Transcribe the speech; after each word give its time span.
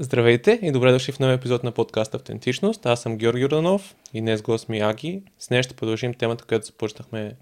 Здравейте 0.00 0.58
и 0.62 0.72
добре 0.72 0.92
дошли 0.92 1.12
в 1.12 1.18
нов 1.18 1.32
епизод 1.32 1.64
на 1.64 1.72
подкаст 1.72 2.14
Автентичност. 2.14 2.86
Аз 2.86 3.02
съм 3.02 3.16
Георги 3.16 3.42
Юрданов 3.42 3.94
и 4.14 4.20
днес 4.20 4.42
гост 4.42 4.68
ми 4.68 4.78
е 4.78 4.80
Аги. 4.80 5.22
С 5.38 5.50
нея 5.50 5.62
ще 5.62 5.74
продължим 5.74 6.14
темата, 6.14 6.44
която 6.44 6.66
започнахме 6.66 7.36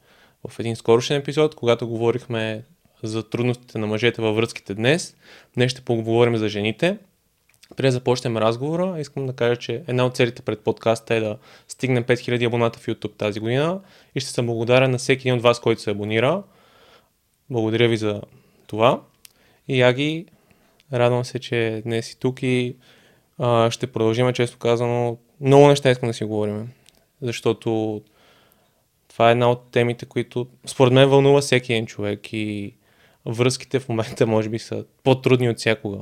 в 0.49 0.59
един 0.59 0.77
скорошен 0.77 1.17
епизод, 1.17 1.55
когато 1.55 1.89
говорихме 1.89 2.65
за 3.03 3.31
трудностите 3.31 3.79
на 3.79 3.87
мъжете 3.87 4.23
във 4.23 4.37
връзките 4.37 4.75
днес. 4.75 5.17
Днес 5.55 5.73
ще 5.73 5.81
поговорим 5.81 6.37
за 6.37 6.49
жените. 6.49 6.99
Преди 7.77 7.89
да 7.89 7.93
започнем 7.93 8.37
разговора, 8.37 9.01
искам 9.01 9.27
да 9.27 9.33
кажа, 9.33 9.57
че 9.57 9.83
една 9.87 10.07
от 10.07 10.17
целите 10.17 10.43
пред 10.43 10.61
подкаста 10.61 11.15
е 11.15 11.21
да 11.21 11.39
стигнем 11.69 12.05
5000 12.05 12.47
абоната 12.47 12.79
в 12.79 12.87
YouTube 12.87 13.17
тази 13.17 13.41
година 13.41 13.81
и 14.15 14.21
ще 14.21 14.31
съм 14.31 14.47
благодарен 14.47 14.91
на 14.91 14.99
всеки 14.99 15.29
един 15.29 15.37
от 15.37 15.43
вас, 15.43 15.61
който 15.61 15.83
се 15.83 15.91
абонира. 15.91 16.43
Благодаря 17.51 17.89
ви 17.89 17.97
за 17.97 18.23
това. 18.67 19.01
И 19.69 19.83
Аги, 19.83 20.27
радвам 20.93 21.25
се, 21.25 21.39
че 21.39 21.83
днес 21.85 22.07
си 22.07 22.19
тук 22.19 22.43
и 22.43 22.77
а, 23.39 23.71
ще 23.71 23.87
продължим, 23.87 24.33
често 24.33 24.59
казано. 24.59 25.19
Много 25.41 25.69
неща 25.69 25.91
искам 25.91 26.09
да 26.09 26.15
си 26.15 26.25
говорим, 26.25 26.69
защото 27.23 28.01
това 29.09 29.29
е 29.29 29.33
една 29.33 29.51
от 29.51 29.71
темите, 29.71 30.07
които 30.07 30.47
според 30.67 30.93
мен 30.93 31.09
вълнува 31.09 31.41
всеки 31.41 31.73
един 31.73 31.87
човек 31.87 32.33
и 32.33 32.75
връзките 33.27 33.81
в 33.81 33.89
момента 33.89 34.27
може 34.27 34.49
би 34.49 34.59
са 34.59 34.85
по-трудни 35.05 35.51
от 35.51 35.59
всякога. 35.59 35.99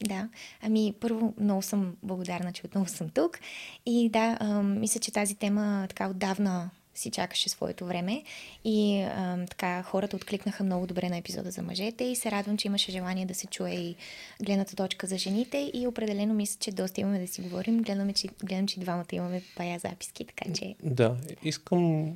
Да, 0.00 0.28
ами 0.62 0.94
първо 1.00 1.34
много 1.40 1.62
съм 1.62 1.96
благодарна, 2.02 2.52
че 2.52 2.62
отново 2.64 2.88
съм 2.88 3.08
тук 3.08 3.38
и 3.86 4.08
да, 4.08 4.36
а, 4.40 4.62
мисля, 4.62 5.00
че 5.00 5.12
тази 5.12 5.34
тема 5.34 5.86
така 5.88 6.08
отдавна 6.08 6.70
си 6.94 7.10
чакаше 7.10 7.48
своето 7.48 7.86
време 7.86 8.22
и 8.64 9.02
а, 9.02 9.46
така 9.46 9.82
хората 9.82 10.16
откликнаха 10.16 10.64
много 10.64 10.86
добре 10.86 11.08
на 11.08 11.16
епизода 11.16 11.50
за 11.50 11.62
мъжете 11.62 12.04
и 12.04 12.16
се 12.16 12.30
радвам, 12.30 12.56
че 12.56 12.68
имаше 12.68 12.92
желание 12.92 13.26
да 13.26 13.34
се 13.34 13.46
чуе 13.46 13.70
и 13.70 13.96
гледната 14.42 14.76
точка 14.76 15.06
за 15.06 15.18
жените 15.18 15.70
и 15.74 15.86
определено 15.86 16.34
мисля, 16.34 16.56
че 16.60 16.72
доста 16.72 17.00
имаме 17.00 17.20
да 17.20 17.28
си 17.28 17.40
говорим. 17.40 17.82
Гледаме, 17.82 18.12
че, 18.12 18.28
гледам, 18.44 18.66
че 18.66 18.80
двамата 18.80 19.06
имаме 19.12 19.42
бая 19.56 19.78
записки, 19.78 20.24
така 20.24 20.52
че... 20.54 20.74
Да, 20.82 21.16
искам, 21.42 22.12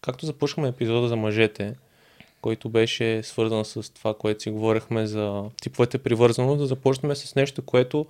както 0.00 0.26
започнахме 0.26 0.68
епизода 0.68 1.08
за 1.08 1.16
мъжете, 1.16 1.74
който 2.40 2.68
беше 2.68 3.22
свързан 3.22 3.64
с 3.64 3.90
това, 3.90 4.14
което 4.14 4.42
си 4.42 4.50
говорихме 4.50 5.06
за 5.06 5.44
типовете 5.62 5.98
привързаност, 5.98 6.58
да 6.58 6.66
започнем 6.66 7.16
с 7.16 7.34
нещо, 7.34 7.62
което 7.62 8.06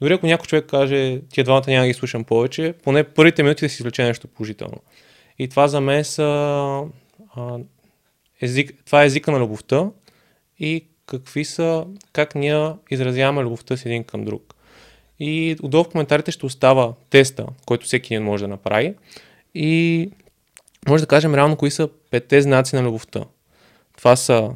дори 0.00 0.12
ако 0.12 0.26
някой 0.26 0.46
човек 0.46 0.66
каже, 0.66 1.20
тия 1.20 1.44
двамата 1.44 1.64
няма 1.66 1.82
да 1.82 1.88
ги 1.88 1.94
слушам 1.94 2.24
повече, 2.24 2.74
поне 2.82 3.04
първите 3.04 3.42
минути 3.42 3.64
да 3.64 3.68
си 3.68 3.74
извлече 3.82 4.04
нещо 4.04 4.28
положително. 4.28 4.78
И 5.38 5.48
това 5.48 5.68
за 5.68 5.80
мен 5.80 6.04
са 6.04 6.24
а, 7.36 7.58
език, 8.40 8.72
това 8.86 9.02
е 9.02 9.06
езика 9.06 9.32
на 9.32 9.40
любовта 9.40 9.90
и 10.58 10.84
какви 11.06 11.44
са, 11.44 11.86
как 12.12 12.34
ние 12.34 12.72
изразяваме 12.90 13.42
любовта 13.42 13.76
си 13.76 13.88
един 13.88 14.04
към 14.04 14.24
друг. 14.24 14.54
И 15.20 15.56
отдолу 15.62 15.84
в 15.84 15.88
коментарите 15.88 16.30
ще 16.30 16.46
остава 16.46 16.94
теста, 17.10 17.46
който 17.66 17.86
всеки 17.86 18.14
един 18.14 18.24
може 18.24 18.44
да 18.44 18.48
направи. 18.48 18.94
И 19.54 20.10
може 20.88 21.02
да 21.02 21.06
кажем 21.06 21.34
реално 21.34 21.56
кои 21.56 21.70
са 21.70 21.88
петте 22.10 22.42
знаци 22.42 22.76
на 22.76 22.82
любовта. 22.82 23.24
Това 23.96 24.16
са 24.16 24.50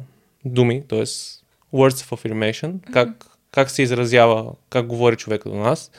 думи, 0.45 0.83
т.е. 0.87 1.05
words 1.05 1.43
of 1.73 2.11
affirmation, 2.11 2.73
mm-hmm. 2.73 2.93
как, 2.93 3.25
как 3.51 3.69
се 3.69 3.81
изразява, 3.81 4.51
как 4.69 4.87
говори 4.87 5.15
човека 5.15 5.49
до 5.49 5.55
нас, 5.55 5.91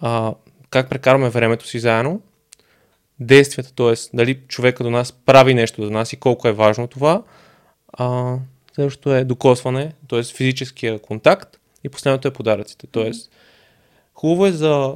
а, 0.00 0.34
как 0.70 0.88
прекарваме 0.88 1.30
времето 1.30 1.66
си 1.66 1.78
заедно, 1.78 2.20
действията, 3.20 3.74
т.е. 3.74 4.16
дали 4.16 4.40
човека 4.48 4.84
до 4.84 4.90
нас 4.90 5.12
прави 5.12 5.54
нещо 5.54 5.84
за 5.84 5.90
нас 5.90 6.12
и 6.12 6.16
колко 6.16 6.48
е 6.48 6.52
важно 6.52 6.86
това. 6.86 7.22
А, 7.92 8.36
следващото 8.74 9.14
е 9.14 9.24
докосване, 9.24 9.92
т.е. 10.08 10.22
физическия 10.22 10.98
контакт 10.98 11.58
и 11.84 11.88
последното 11.88 12.28
е 12.28 12.32
подаръците. 12.32 12.86
Т.е. 12.86 13.10
хубаво 14.14 14.46
е 14.46 14.52
за 14.52 14.94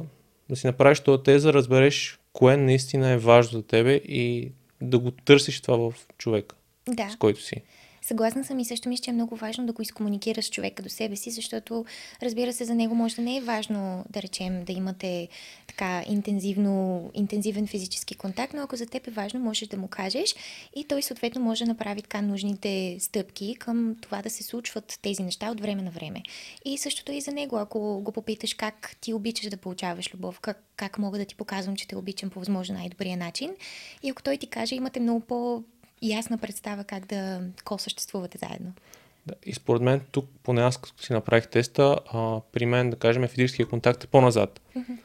да 0.49 0.55
си 0.55 0.67
направиш 0.67 0.99
това 0.99 1.23
теза, 1.23 1.47
да 1.47 1.53
разбереш 1.53 2.19
кое 2.33 2.57
наистина 2.57 3.09
е 3.09 3.17
важно 3.17 3.57
за 3.57 3.63
тебе 3.63 3.93
и 3.93 4.51
да 4.81 4.99
го 4.99 5.11
търсиш 5.11 5.61
това 5.61 5.77
в 5.77 5.93
човека, 6.17 6.55
да. 6.89 7.09
с 7.09 7.15
който 7.15 7.41
си. 7.41 7.61
Съгласна 8.09 8.43
съм 8.43 8.59
и 8.59 8.65
също 8.65 8.89
мисля, 8.89 9.03
че 9.03 9.11
е 9.11 9.13
много 9.13 9.35
важно 9.35 9.65
да 9.65 9.73
го 9.73 9.81
изкомуникираш 9.81 10.45
с 10.45 10.49
човека 10.49 10.83
до 10.83 10.89
себе 10.89 11.15
си, 11.15 11.31
защото 11.31 11.85
разбира 12.21 12.53
се, 12.53 12.65
за 12.65 12.75
него 12.75 12.95
може 12.95 13.15
да 13.15 13.21
не 13.21 13.37
е 13.37 13.41
важно, 13.41 14.05
да 14.09 14.21
речем, 14.21 14.63
да 14.63 14.71
имате 14.71 15.27
така 15.67 16.03
интензивно, 16.07 17.03
интензивен 17.13 17.67
физически 17.67 18.15
контакт, 18.15 18.53
но 18.53 18.61
ако 18.61 18.75
за 18.75 18.85
теб 18.85 19.07
е 19.07 19.11
важно, 19.11 19.39
можеш 19.39 19.67
да 19.67 19.77
му 19.77 19.87
кажеш 19.87 20.35
и 20.75 20.83
той 20.83 21.01
съответно 21.01 21.41
може 21.41 21.65
да 21.65 21.69
направи 21.69 22.01
така 22.01 22.21
нужните 22.21 22.97
стъпки 22.99 23.55
към 23.59 23.95
това 24.01 24.21
да 24.21 24.29
се 24.29 24.43
случват 24.43 24.99
тези 25.01 25.23
неща 25.23 25.51
от 25.51 25.61
време 25.61 25.81
на 25.81 25.91
време. 25.91 26.21
И 26.65 26.77
същото 26.77 27.11
и 27.11 27.21
за 27.21 27.31
него, 27.31 27.57
ако 27.57 28.01
го 28.01 28.11
попиташ 28.11 28.53
как 28.53 28.95
ти 29.01 29.13
обичаш 29.13 29.49
да 29.49 29.57
получаваш 29.57 30.13
любов, 30.13 30.39
как, 30.39 30.63
как 30.75 30.97
мога 30.97 31.17
да 31.17 31.25
ти 31.25 31.35
показвам, 31.35 31.75
че 31.75 31.87
те 31.87 31.95
обичам 31.95 32.29
по 32.29 32.39
възможно 32.39 32.75
най-добрия 32.75 33.17
начин. 33.17 33.55
И 34.03 34.09
ако 34.09 34.23
той 34.23 34.37
ти 34.37 34.47
каже, 34.47 34.75
имате 34.75 34.99
много 34.99 35.19
по 35.19 35.63
ясна 36.01 36.37
представа 36.37 36.83
как 36.83 37.05
да 37.05 37.41
ко-съществувате 37.63 38.37
заедно. 38.37 38.73
Да, 39.27 39.33
и 39.45 39.53
според 39.53 39.81
мен 39.81 40.01
тук, 40.11 40.29
поне 40.43 40.61
аз 40.61 40.77
като 40.77 41.03
си 41.03 41.13
направих 41.13 41.47
теста, 41.47 41.99
а, 42.13 42.41
при 42.51 42.65
мен, 42.65 42.89
да 42.89 42.95
кажем, 42.95 43.27
физическия 43.27 43.65
контакт 43.65 44.03
е 44.03 44.07
по-назад. 44.07 44.61
Mm-hmm. 44.77 44.97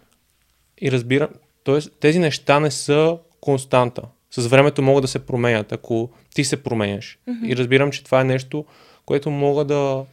И 0.80 0.92
разбирам, 0.92 1.28
т.е. 1.64 1.80
тези 1.80 2.18
неща 2.18 2.60
не 2.60 2.70
са 2.70 3.18
константа. 3.40 4.02
С 4.30 4.46
времето 4.46 4.82
могат 4.82 5.02
да 5.02 5.08
се 5.08 5.26
променят, 5.26 5.72
ако 5.72 6.10
ти 6.34 6.44
се 6.44 6.62
променяш. 6.62 7.18
Mm-hmm. 7.28 7.46
И 7.46 7.56
разбирам, 7.56 7.90
че 7.90 8.04
това 8.04 8.20
е 8.20 8.24
нещо, 8.24 8.64
което 9.06 9.30
мога 9.30 9.64
да, 9.64 10.04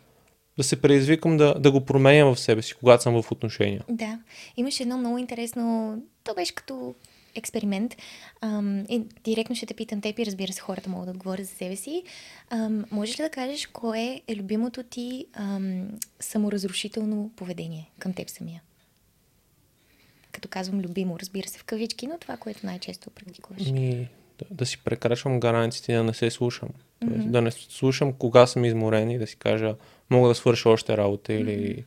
да 0.58 0.64
се 0.64 0.82
предизвикам 0.82 1.38
да, 1.38 1.54
да 1.60 1.72
го 1.72 1.86
променям 1.86 2.36
в 2.36 2.40
себе 2.40 2.62
си, 2.62 2.74
когато 2.74 3.04
съм 3.04 3.22
в 3.22 3.32
отношения. 3.32 3.84
Да. 3.90 4.20
Имаше 4.58 4.84
едно 4.84 4.98
много 4.98 5.18
интересно, 5.18 5.96
то 6.24 6.34
беше 6.34 6.56
като 6.56 6.96
експеримент. 7.36 7.96
Ам, 8.42 8.86
и 8.90 9.04
директно 9.24 9.56
ще 9.56 9.66
те 9.66 9.74
питам 9.74 10.02
теб 10.02 10.20
и 10.20 10.26
разбира 10.26 10.54
се, 10.54 10.62
хората 10.62 10.90
могат 10.90 11.06
да 11.06 11.12
отговорят 11.12 11.46
за 11.46 11.56
себе 11.56 11.76
си. 11.76 12.04
Ам, 12.50 12.86
можеш 12.92 13.20
ли 13.20 13.24
да 13.24 13.30
кажеш 13.30 13.68
кое 13.68 14.22
е 14.28 14.36
любимото 14.36 14.84
ти 14.84 15.26
ам, 15.34 15.88
саморазрушително 16.20 17.32
поведение 17.36 17.90
към 18.00 18.14
теб 18.14 18.30
самия? 18.30 18.62
Като 20.32 20.50
казвам 20.50 20.82
любимо, 20.82 21.20
разбира 21.20 21.48
се, 21.48 21.60
в 21.60 21.64
кавички, 21.64 22.08
но 22.08 22.18
това, 22.18 22.38
което 22.38 22.66
най-често 22.66 23.10
практикуваш. 23.10 23.68
Ми, 23.68 24.10
да, 24.40 24.46
да 24.56 24.66
си 24.66 24.78
прекрачвам 24.78 25.40
границите 25.40 25.92
и 25.92 25.96
да 25.96 26.04
не 26.04 26.14
се 26.14 26.32
слушам. 26.32 26.70
Mm-hmm. 27.04 27.26
Да 27.26 27.42
не 27.42 27.52
слушам 27.52 28.14
кога 28.14 28.48
съм 28.48 28.66
изморен 28.66 29.12
и 29.12 29.18
да 29.18 29.28
си 29.28 29.36
кажа, 29.36 29.76
мога 30.10 30.28
да 30.28 30.36
свърша 30.36 30.70
още 30.70 30.98
работа 30.98 31.32
mm-hmm. 31.32 31.42
или... 31.42 31.86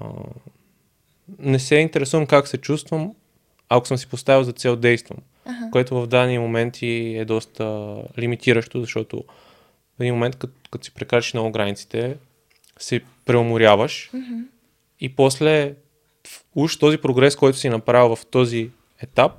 А, 0.00 0.06
не 1.38 1.58
се 1.58 1.74
интересувам 1.74 2.26
как 2.26 2.48
се 2.48 2.58
чувствам, 2.58 3.14
ако 3.70 3.86
съм 3.86 3.98
си 3.98 4.06
поставил 4.06 4.42
за 4.42 4.52
цел 4.52 4.76
действам, 4.76 5.18
ага. 5.44 5.68
което 5.72 6.00
в 6.00 6.06
дадени 6.06 6.38
моменти 6.38 7.14
е 7.16 7.24
доста 7.24 7.96
лимитиращо, 8.18 8.80
защото 8.80 9.24
в 9.98 10.00
един 10.00 10.14
момент, 10.14 10.36
като, 10.36 10.52
като 10.70 10.84
си 10.84 10.94
прекараш 10.94 11.34
много 11.34 11.50
границите, 11.50 12.16
се 12.78 13.00
преуморяваш 13.24 14.10
mm-hmm. 14.14 14.44
и 15.00 15.08
после 15.08 15.74
уж 16.54 16.76
този 16.76 16.98
прогрес, 16.98 17.36
който 17.36 17.58
си 17.58 17.68
направил 17.68 18.16
в 18.16 18.26
този 18.26 18.70
етап, 19.00 19.32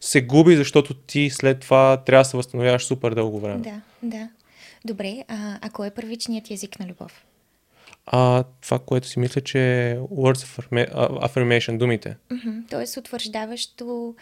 се 0.00 0.20
губи, 0.20 0.56
защото 0.56 0.94
ти 0.94 1.30
след 1.30 1.60
това 1.60 1.96
трябва 1.96 2.20
да 2.20 2.28
се 2.28 2.36
възстановяваш 2.36 2.84
супер 2.84 3.14
дълго 3.14 3.40
време. 3.40 3.60
Да, 3.60 3.80
да. 4.02 4.28
Добре, 4.84 5.24
а, 5.28 5.58
а 5.62 5.70
кой 5.70 5.86
е 5.86 5.90
първичният 5.90 6.50
език 6.50 6.80
на 6.80 6.86
любов? 6.86 7.24
А, 8.06 8.44
това, 8.60 8.78
което 8.78 9.06
си 9.06 9.18
мисля, 9.18 9.40
че 9.40 9.90
е 9.90 9.98
words 9.98 10.60
of 10.60 10.90
affirmation, 11.28 11.78
думите. 11.78 12.16
Mm-hmm. 12.30 12.70
Тоест 12.70 12.96
утвърждаващо, 12.96 14.14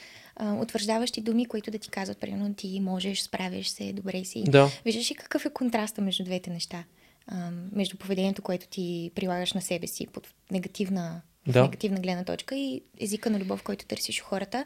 утвърждаващи 0.60 1.20
думи, 1.20 1.46
които 1.46 1.70
да 1.70 1.78
ти 1.78 1.90
казват, 1.90 2.18
примерно 2.18 2.54
ти 2.54 2.80
можеш, 2.80 3.20
справиш 3.20 3.68
се, 3.68 3.92
добре 3.92 4.24
си. 4.24 4.44
Да. 4.46 4.70
Виждаш 4.84 5.10
ли 5.10 5.14
какъв 5.14 5.46
е 5.46 5.50
контраста 5.50 6.00
между 6.00 6.24
двете 6.24 6.50
неща? 6.50 6.84
Между 7.72 7.96
поведението, 7.96 8.42
което 8.42 8.68
ти 8.68 9.10
прилагаш 9.14 9.52
на 9.52 9.62
себе 9.62 9.86
си 9.86 10.06
под 10.06 10.28
негативна 10.50 11.20
да. 11.46 11.62
негативна 11.62 12.00
гледна 12.00 12.24
точка 12.24 12.56
и 12.56 12.82
езика 13.00 13.30
на 13.30 13.38
любов, 13.38 13.62
който 13.62 13.86
търсиш 13.86 14.22
у 14.22 14.24
хората. 14.24 14.64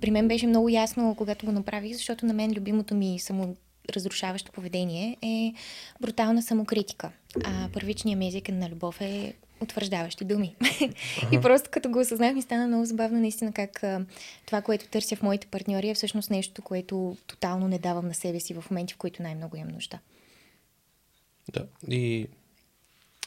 При 0.00 0.10
мен 0.10 0.28
беше 0.28 0.46
много 0.46 0.68
ясно, 0.68 1.14
когато 1.18 1.46
го 1.46 1.52
направих, 1.52 1.96
защото 1.96 2.26
на 2.26 2.34
мен 2.34 2.52
любимото 2.56 2.94
ми 2.94 3.18
само 3.18 3.56
разрушаващо 3.90 4.52
поведение 4.52 5.16
е 5.22 5.54
брутална 6.00 6.42
самокритика. 6.42 7.10
А 7.44 7.68
първичният 7.72 8.18
ми 8.18 8.28
език 8.28 8.48
на 8.48 8.70
любов 8.70 9.00
е 9.00 9.34
утвърждаващи 9.60 10.24
думи. 10.24 10.56
и 11.32 11.40
просто 11.42 11.70
като 11.72 11.90
го 11.90 12.00
осъзнах 12.00 12.34
ми 12.34 12.42
стана 12.42 12.66
много 12.66 12.84
забавно 12.84 13.20
наистина 13.20 13.52
как 13.52 13.84
а, 13.84 14.06
това, 14.46 14.62
което 14.62 14.88
търся 14.88 15.16
в 15.16 15.22
моите 15.22 15.46
партньори 15.46 15.88
е 15.88 15.94
всъщност 15.94 16.30
нещо, 16.30 16.62
което 16.62 17.16
тотално 17.26 17.68
не 17.68 17.78
давам 17.78 18.06
на 18.06 18.14
себе 18.14 18.40
си 18.40 18.54
в 18.54 18.64
моменти, 18.70 18.94
в 18.94 18.96
които 18.96 19.22
най-много 19.22 19.56
имам 19.56 19.72
нужда. 19.72 19.98
Да, 21.52 21.66
и 21.88 22.26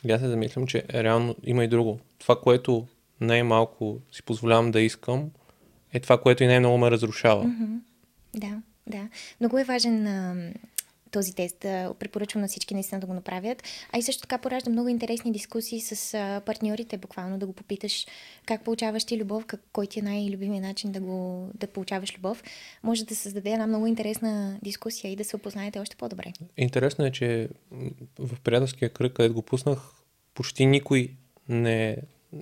аз 0.09 0.21
се 0.21 0.27
замислям, 0.27 0.67
че 0.67 0.83
реално 0.93 1.35
има 1.43 1.63
и 1.63 1.67
друго. 1.67 1.99
Това, 2.19 2.41
което 2.41 2.87
най-малко 3.21 3.99
си 4.11 4.23
позволявам 4.23 4.71
да 4.71 4.81
искам, 4.81 5.31
е 5.93 5.99
това, 5.99 6.21
което 6.21 6.43
и 6.43 6.47
най-много 6.47 6.77
ме 6.77 6.91
разрушава. 6.91 7.45
Mm-hmm. 7.45 7.79
Да. 8.33 8.61
Да, 8.89 9.09
много 9.39 9.59
е 9.59 9.63
важен 9.63 10.07
а, 10.07 10.51
този 11.11 11.35
тест. 11.35 11.59
Препоръчвам 11.99 12.41
на 12.41 12.47
всички 12.47 12.73
наистина 12.73 13.01
да 13.01 13.07
го 13.07 13.13
направят. 13.13 13.63
А 13.91 13.97
и 13.97 14.01
също 14.01 14.21
така 14.21 14.37
поражда 14.37 14.69
много 14.69 14.87
интересни 14.87 15.31
дискусии 15.31 15.81
с 15.81 16.13
а, 16.13 16.41
партньорите, 16.45 16.97
буквално 16.97 17.37
да 17.37 17.45
го 17.45 17.53
попиташ 17.53 18.07
как 18.45 18.63
получаваш 18.63 19.05
ти 19.05 19.17
любов, 19.17 19.45
как, 19.45 19.61
кой 19.73 19.87
ти 19.87 19.99
е 19.99 20.01
най-любимият 20.01 20.65
начин 20.65 20.91
да, 20.91 20.99
го, 20.99 21.49
да 21.53 21.67
получаваш 21.67 22.17
любов. 22.17 22.43
Може 22.83 23.05
да 23.05 23.15
създаде 23.15 23.49
една 23.49 23.67
много 23.67 23.87
интересна 23.87 24.59
дискусия 24.63 25.11
и 25.11 25.15
да 25.15 25.23
се 25.23 25.35
опознаете 25.35 25.79
още 25.79 25.95
по-добре. 25.95 26.33
Интересно 26.57 27.05
е, 27.05 27.11
че 27.11 27.49
в 28.19 28.39
приятелския 28.43 28.89
кръг, 28.89 29.13
където 29.13 29.33
го 29.33 29.41
пуснах, 29.41 29.79
почти 30.33 30.65
никой 30.65 31.11
не 31.49 31.97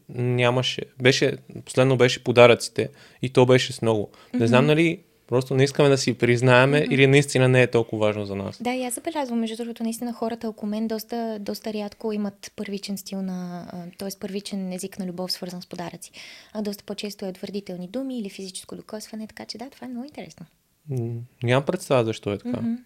нямаше. 0.09 0.81
Беше, 1.01 1.37
последно 1.65 1.97
беше 1.97 2.23
подаръците 2.23 2.89
и 3.21 3.29
то 3.29 3.45
беше 3.45 3.73
с 3.73 3.81
много. 3.81 4.11
Mm-hmm. 4.11 4.39
Не 4.39 4.47
знам 4.47 4.65
нали 4.65 4.99
Просто 5.27 5.55
не 5.55 5.63
искаме 5.63 5.89
да 5.89 5.97
си 5.97 6.13
признаеме 6.13 6.77
mm-hmm. 6.77 6.93
или 6.93 7.07
наистина 7.07 7.47
не 7.47 7.61
е 7.61 7.67
толкова 7.67 8.07
важно 8.07 8.25
за 8.25 8.35
нас. 8.35 8.63
Да, 8.63 8.73
и 8.73 8.83
аз 8.83 8.93
забелязвам, 8.93 9.39
между 9.39 9.57
другото, 9.57 9.83
наистина 9.83 10.13
хората 10.13 10.49
около 10.49 10.69
мен 10.69 10.87
доста, 10.87 11.37
доста 11.39 11.73
рядко 11.73 12.11
имат 12.11 12.51
първичен 12.55 12.97
стил 12.97 13.21
на, 13.21 13.67
т.е. 13.97 14.09
първичен 14.19 14.73
език 14.73 14.99
на 14.99 15.05
любов, 15.05 15.31
свързан 15.31 15.61
с 15.61 15.65
подаръци. 15.65 16.11
А 16.53 16.61
доста 16.61 16.83
по-често 16.83 17.25
е 17.25 17.33
твърдителни 17.33 17.87
думи 17.87 18.19
или 18.19 18.29
физическо 18.29 18.75
докосване, 18.75 19.27
така 19.27 19.45
че 19.45 19.57
да, 19.57 19.69
това 19.69 19.85
е 19.85 19.89
много 19.89 20.05
интересно. 20.05 20.45
Нямам 21.43 21.65
представа 21.65 22.03
защо 22.03 22.33
е 22.33 22.37
така. 22.37 22.57
Mm-hmm. 22.57 22.77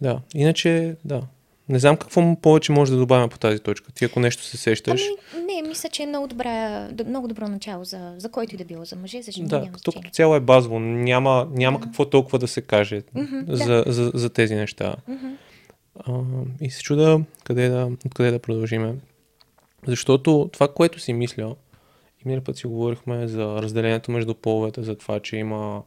Да, 0.00 0.20
иначе, 0.34 0.96
да, 1.04 1.22
не 1.70 1.78
знам 1.78 1.96
какво 1.96 2.36
повече 2.42 2.72
може 2.72 2.92
да 2.92 2.98
добавим 2.98 3.28
по 3.28 3.38
тази 3.38 3.58
точка. 3.58 3.92
Ти 3.92 4.04
ако 4.04 4.20
нещо 4.20 4.42
се 4.42 4.56
сещаш. 4.56 5.02
Ами, 5.34 5.44
не, 5.44 5.68
мисля, 5.68 5.88
че 5.88 6.02
е 6.02 6.06
много, 6.06 6.26
добра, 6.26 6.88
много 7.06 7.28
добро 7.28 7.48
начало 7.48 7.84
за, 7.84 8.14
за 8.16 8.30
който 8.30 8.54
и 8.54 8.58
да 8.58 8.64
било, 8.64 8.84
за 8.84 8.96
мъже, 8.96 9.22
за 9.22 9.32
жени. 9.32 9.48
Да, 9.48 9.68
като, 9.72 9.92
цяло 10.12 10.34
е 10.34 10.40
базово. 10.40 10.78
Няма, 10.80 11.48
няма 11.50 11.78
да. 11.78 11.84
какво 11.84 12.04
толкова 12.04 12.38
да 12.38 12.48
се 12.48 12.62
каже 12.62 13.00
mm-hmm, 13.00 13.52
за, 13.52 13.64
да. 13.64 13.84
за, 13.86 14.02
за, 14.02 14.10
за 14.14 14.30
тези 14.30 14.54
неща. 14.54 14.94
Mm-hmm. 15.10 15.36
А, 16.06 16.20
и 16.60 16.70
се 16.70 16.82
чуда 16.82 17.20
къде 17.44 17.68
да, 17.68 17.90
откъде 18.06 18.30
да 18.30 18.38
продължиме. 18.38 18.94
Защото 19.86 20.50
това, 20.52 20.68
което 20.68 21.00
си 21.00 21.12
мисля, 21.12 21.54
и 22.18 22.28
минали 22.28 22.44
път 22.44 22.56
си 22.56 22.66
говорихме 22.66 23.28
за 23.28 23.44
разделението 23.62 24.12
между 24.12 24.34
половете, 24.34 24.82
за 24.82 24.94
това, 24.94 25.20
че 25.20 25.36
има, 25.36 25.82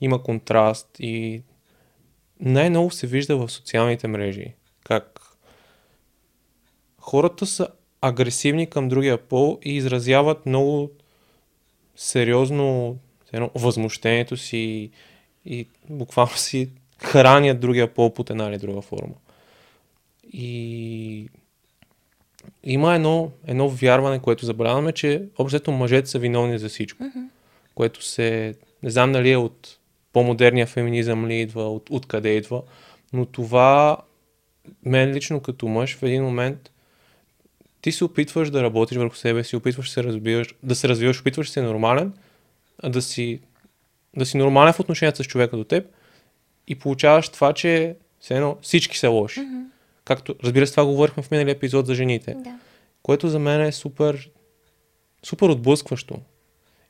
има 0.00 0.22
контраст 0.22 0.88
и 0.98 1.42
най-много 2.40 2.90
се 2.90 3.06
вижда 3.06 3.36
в 3.36 3.50
социалните 3.50 4.08
мрежи. 4.08 4.54
Как 4.84 5.17
хората 7.08 7.46
са 7.46 7.68
агресивни 8.00 8.66
към 8.66 8.88
другия 8.88 9.18
пол 9.18 9.58
и 9.64 9.76
изразяват 9.76 10.46
много 10.46 10.90
сериозно 11.96 12.96
едно, 13.32 13.50
възмущението 13.54 14.36
си 14.36 14.90
и 15.44 15.66
буквално 15.90 16.36
си 16.36 16.70
хранят 17.02 17.60
другия 17.60 17.94
пол 17.94 18.14
под 18.14 18.30
една 18.30 18.44
или 18.44 18.58
друга 18.58 18.82
форма. 18.82 19.14
И 20.32 21.28
има 22.64 22.94
едно, 22.94 23.30
едно 23.46 23.68
вярване, 23.68 24.18
което 24.18 24.46
забравяме, 24.46 24.92
че 24.92 25.24
общото 25.38 25.72
мъжете 25.72 26.10
са 26.10 26.18
виновни 26.18 26.58
за 26.58 26.68
всичко. 26.68 27.02
Mm-hmm. 27.02 27.28
Което 27.74 28.04
се, 28.04 28.54
не 28.82 28.90
знам 28.90 29.12
дали 29.12 29.30
е 29.30 29.36
от 29.36 29.78
по-модерния 30.12 30.66
феминизъм 30.66 31.26
ли 31.26 31.40
идва, 31.40 31.62
от, 31.62 31.90
откъде 31.90 32.28
идва, 32.28 32.62
но 33.12 33.26
това 33.26 33.96
мен 34.84 35.10
лично 35.10 35.40
като 35.40 35.68
мъж 35.68 35.96
в 35.96 36.02
един 36.02 36.22
момент 36.22 36.70
ти 37.80 37.92
се 37.92 38.04
опитваш 38.04 38.50
да 38.50 38.62
работиш 38.62 38.98
върху 38.98 39.16
себе 39.16 39.44
си, 39.44 39.56
опитваш 39.56 39.86
да 39.86 39.92
се 39.92 40.02
развиваш, 40.04 40.54
да 40.62 40.74
се 40.74 40.88
развиваш, 40.88 41.20
опитваш 41.20 41.46
да 41.46 41.52
си 41.52 41.60
нормален, 41.60 42.12
да 42.84 43.02
си, 43.02 43.40
да 44.16 44.26
си 44.26 44.36
нормален 44.36 44.72
в 44.72 44.80
отношенията 44.80 45.24
с 45.24 45.26
човека 45.26 45.56
до 45.56 45.64
теб 45.64 45.86
и 46.66 46.74
получаваш 46.74 47.28
това, 47.28 47.52
че 47.52 47.96
все 48.20 48.34
едно 48.34 48.56
всички 48.62 48.98
са 48.98 49.08
лоши. 49.08 49.40
Mm-hmm. 49.40 49.64
Както, 50.04 50.34
разбира 50.44 50.66
се, 50.66 50.72
това 50.72 50.86
говорихме 50.86 51.22
в 51.22 51.30
миналия 51.30 51.52
епизод 51.52 51.86
за 51.86 51.94
жените. 51.94 52.34
Да. 52.38 52.58
Което 53.02 53.28
за 53.28 53.38
мен 53.38 53.60
е 53.60 53.72
супер, 53.72 54.30
супер 55.22 55.48
отблъскващо. 55.48 56.18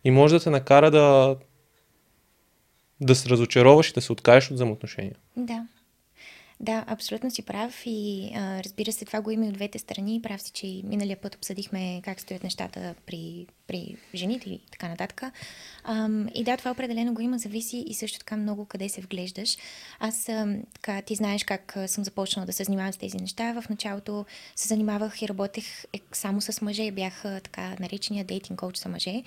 И 0.05 0.11
може 0.11 0.35
да 0.35 0.45
те 0.45 0.51
накара 0.51 0.91
да 0.91 1.37
да 3.01 3.15
се 3.15 3.29
разочароваш 3.29 3.91
и 3.91 3.93
да 3.93 4.01
се 4.01 4.13
откажеш 4.13 4.51
от 4.51 4.55
взаимоотношения. 4.55 5.15
Да. 5.37 5.67
Да, 6.61 6.85
абсолютно 6.87 7.31
си 7.31 7.43
прав 7.43 7.83
и 7.87 8.31
а, 8.35 8.63
разбира 8.63 8.93
се, 8.93 9.05
това 9.05 9.21
го 9.21 9.31
има 9.31 9.47
и 9.47 9.49
от 9.49 9.55
двете 9.55 9.79
страни. 9.79 10.23
Прав 10.23 10.43
си, 10.43 10.53
че 10.53 10.81
миналия 10.85 11.17
път 11.17 11.35
обсъдихме 11.35 12.03
как 12.05 12.21
стоят 12.21 12.45
нещата 12.45 12.95
при, 13.07 13.47
при 13.67 13.97
жените 14.15 14.51
и 14.51 14.61
така 14.71 14.89
нататък. 14.89 15.23
А, 15.85 16.09
и 16.35 16.45
да, 16.45 16.57
това 16.57 16.71
определено 16.71 17.15
го 17.15 17.21
има, 17.21 17.39
зависи 17.39 17.85
и 17.87 17.95
също 17.95 18.19
така 18.19 18.37
много 18.37 18.65
къде 18.65 18.89
се 18.89 19.01
вглеждаш. 19.01 19.57
Аз, 20.01 20.29
а, 20.29 20.57
така, 20.75 21.03
ти 21.03 21.15
знаеш 21.15 21.45
как 21.45 21.77
съм 21.87 22.05
започнала 22.05 22.47
да 22.47 22.53
се 22.53 22.65
занимавам 22.65 22.93
с 22.93 22.97
тези 22.97 23.17
неща. 23.17 23.61
В 23.61 23.69
началото 23.69 24.27
се 24.57 24.69
занимавах 24.69 25.23
и 25.23 25.29
работех 25.29 25.85
е, 25.93 26.01
само 26.13 26.41
с 26.41 26.61
мъже. 26.61 26.91
Бях 26.91 27.23
така 27.23 27.77
наречения 27.81 28.25
дейтинг 28.25 28.59
коуч 28.59 28.77
за 28.77 28.89
мъже. 28.89 29.23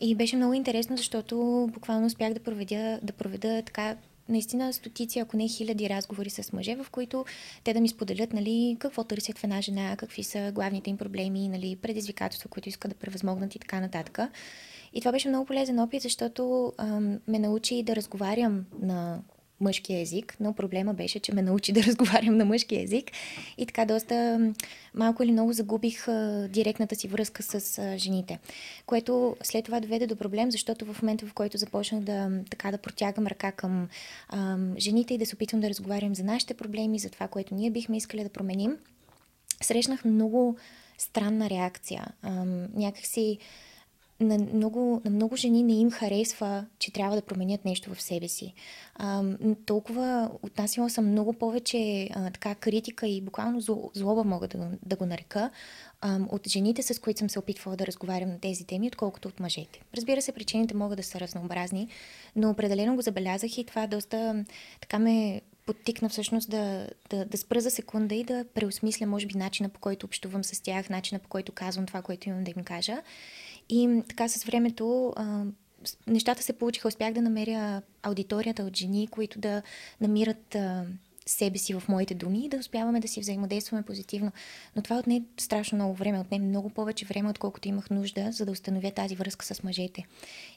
И 0.00 0.14
беше 0.14 0.36
много 0.36 0.54
интересно, 0.54 0.96
защото 0.96 1.68
буквално 1.72 2.06
успях 2.06 2.34
да 2.34 2.40
проведа, 2.40 2.98
да 3.02 3.12
проведа 3.12 3.62
така 3.62 3.96
наистина 4.28 4.72
стотици, 4.72 5.18
ако 5.18 5.36
не 5.36 5.48
хиляди 5.48 5.88
разговори 5.88 6.30
с 6.30 6.52
мъже, 6.52 6.76
в 6.76 6.86
които 6.90 7.24
те 7.64 7.74
да 7.74 7.80
ми 7.80 7.88
споделят 7.88 8.32
нали, 8.32 8.76
какво 8.78 9.04
търсят 9.04 9.38
в 9.38 9.44
една 9.44 9.60
жена, 9.60 9.96
какви 9.96 10.24
са 10.24 10.52
главните 10.54 10.90
им 10.90 10.96
проблеми, 10.96 11.48
нали, 11.48 11.76
предизвикателства, 11.76 12.50
които 12.50 12.68
искат 12.68 12.90
да 12.90 12.96
превъзмогнат 12.96 13.54
и 13.54 13.58
така 13.58 13.80
нататък. 13.80 14.18
И 14.92 15.00
това 15.00 15.12
беше 15.12 15.28
много 15.28 15.46
полезен 15.46 15.78
опит, 15.78 16.02
защото 16.02 16.72
ам, 16.78 17.20
ме 17.28 17.38
научи 17.38 17.82
да 17.82 17.96
разговарям 17.96 18.64
на 18.82 19.22
мъжки 19.64 19.94
език, 19.94 20.36
но 20.40 20.52
проблема 20.52 20.94
беше, 20.94 21.20
че 21.20 21.34
ме 21.34 21.42
научи 21.42 21.72
да 21.76 21.82
разговарям 21.82 22.36
на 22.36 22.44
мъжки 22.44 22.76
език 22.76 23.10
и 23.58 23.66
така 23.66 23.84
доста 23.84 24.40
малко 24.94 25.22
или 25.22 25.32
много 25.32 25.52
загубих 25.52 26.06
директната 26.48 26.96
си 26.96 27.08
връзка 27.08 27.42
с 27.42 27.82
жените, 27.98 28.38
което 28.86 29.36
след 29.42 29.64
това 29.64 29.80
доведе 29.80 30.06
до 30.06 30.16
проблем, 30.16 30.50
защото 30.50 30.84
в 30.84 31.02
момента, 31.02 31.26
в 31.26 31.34
който 31.34 31.58
започнах 31.58 32.00
да, 32.00 32.30
така, 32.50 32.70
да 32.70 32.78
протягам 32.78 33.26
ръка 33.26 33.52
към 33.52 33.88
а, 34.28 34.56
жените 34.78 35.14
и 35.14 35.18
да 35.18 35.26
се 35.26 35.34
опитвам 35.34 35.60
да 35.60 35.68
разговарям 35.68 36.14
за 36.14 36.24
нашите 36.24 36.54
проблеми, 36.54 36.98
за 36.98 37.10
това, 37.10 37.28
което 37.28 37.54
ние 37.54 37.70
бихме 37.70 37.96
искали 37.96 38.22
да 38.22 38.28
променим, 38.28 38.76
срещнах 39.62 40.04
много 40.04 40.56
странна 40.98 41.50
реакция. 41.50 42.06
А, 42.22 42.30
някакси 42.74 43.38
на 44.20 44.38
много, 44.38 45.02
на 45.04 45.10
много 45.10 45.36
жени 45.36 45.62
не 45.62 45.72
им 45.72 45.90
харесва, 45.90 46.66
че 46.78 46.92
трябва 46.92 47.16
да 47.16 47.22
променят 47.22 47.64
нещо 47.64 47.94
в 47.94 48.02
себе 48.02 48.28
си. 48.28 48.54
А, 48.94 49.22
толкова 49.66 50.30
отнасяла 50.42 50.90
съм 50.90 51.10
много 51.10 51.32
повече 51.32 52.08
а, 52.14 52.30
така 52.30 52.54
критика 52.54 53.06
и 53.06 53.20
буквално 53.20 53.60
злоба 53.94 54.24
мога 54.24 54.48
да, 54.48 54.68
да 54.86 54.96
го 54.96 55.06
нарека 55.06 55.50
а, 56.00 56.18
от 56.28 56.48
жените, 56.48 56.82
с 56.82 57.00
които 57.00 57.18
съм 57.18 57.30
се 57.30 57.38
опитвала 57.38 57.76
да 57.76 57.86
разговарям 57.86 58.28
на 58.28 58.40
тези 58.40 58.64
теми, 58.64 58.88
отколкото 58.88 59.28
от 59.28 59.40
мъжете. 59.40 59.80
Разбира 59.96 60.22
се, 60.22 60.32
причините 60.32 60.74
могат 60.74 60.96
да 60.96 61.02
са 61.02 61.20
разнообразни, 61.20 61.88
но 62.36 62.50
определено 62.50 62.96
го 62.96 63.02
забелязах 63.02 63.58
и 63.58 63.64
това 63.64 63.86
доста 63.86 64.44
така 64.80 64.98
ме 64.98 65.42
подтикна 65.66 66.08
всъщност 66.08 66.50
да, 66.50 66.88
да, 67.10 67.24
да 67.24 67.38
спра 67.38 67.60
за 67.60 67.70
секунда 67.70 68.14
и 68.14 68.24
да 68.24 68.44
преосмисля, 68.54 69.06
може 69.06 69.26
би, 69.26 69.38
начина 69.38 69.68
по 69.68 69.80
който 69.80 70.06
общувам 70.06 70.44
с 70.44 70.60
тях, 70.60 70.90
начина 70.90 71.18
по 71.18 71.28
който 71.28 71.52
казвам 71.52 71.86
това, 71.86 72.02
което 72.02 72.28
имам 72.28 72.44
да 72.44 72.52
им 72.56 72.64
кажа. 72.64 73.02
И 73.68 74.02
така 74.08 74.28
с 74.28 74.44
времето 74.44 75.12
а, 75.16 75.44
нещата 76.06 76.42
се 76.42 76.52
получиха. 76.52 76.88
Успях 76.88 77.12
да 77.12 77.22
намеря 77.22 77.82
аудиторията 78.02 78.62
от 78.62 78.76
жени, 78.76 79.06
които 79.06 79.38
да 79.38 79.62
намират 80.00 80.54
а, 80.54 80.84
себе 81.26 81.58
си 81.58 81.74
в 81.74 81.82
моите 81.88 82.14
думи 82.14 82.44
и 82.44 82.48
да 82.48 82.56
успяваме 82.56 83.00
да 83.00 83.08
си 83.08 83.20
взаимодействаме 83.20 83.82
позитивно. 83.82 84.32
Но 84.76 84.82
това 84.82 84.98
отне 84.98 85.22
страшно 85.40 85.76
много 85.76 85.94
време, 85.94 86.20
отне 86.20 86.38
много 86.38 86.70
повече 86.70 87.04
време, 87.04 87.30
отколкото 87.30 87.68
имах 87.68 87.90
нужда, 87.90 88.32
за 88.32 88.44
да 88.46 88.52
установя 88.52 88.90
тази 88.90 89.16
връзка 89.16 89.44
с 89.44 89.62
мъжете. 89.62 90.04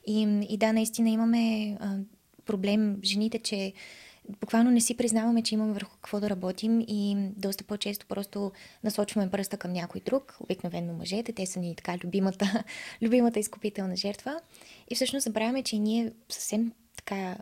И, 0.07 0.45
и 0.49 0.57
да, 0.57 0.73
наистина 0.73 1.09
имаме 1.09 1.77
а, 1.79 1.97
проблем 2.45 2.99
жените, 3.03 3.39
че 3.39 3.73
буквално 4.41 4.71
не 4.71 4.81
си 4.81 4.97
признаваме, 4.97 5.43
че 5.43 5.55
имаме 5.55 5.73
върху 5.73 5.95
какво 5.95 6.19
да 6.19 6.29
работим 6.29 6.81
и 6.87 7.15
доста 7.35 7.63
по-често 7.63 8.05
просто 8.05 8.51
насочваме 8.83 9.31
пръста 9.31 9.57
към 9.57 9.73
някой 9.73 10.01
друг, 10.05 10.37
обикновено 10.39 10.93
мъжете, 10.93 11.33
те 11.33 11.45
са 11.45 11.59
ни 11.59 11.75
така 11.75 11.97
любимата, 12.03 12.63
любимата 13.01 13.39
изкупителна 13.39 13.95
жертва. 13.95 14.39
И 14.89 14.95
всъщност 14.95 15.23
забравяме, 15.23 15.63
че 15.63 15.77
ние 15.77 16.11
съвсем 16.29 16.71
така 16.95 17.37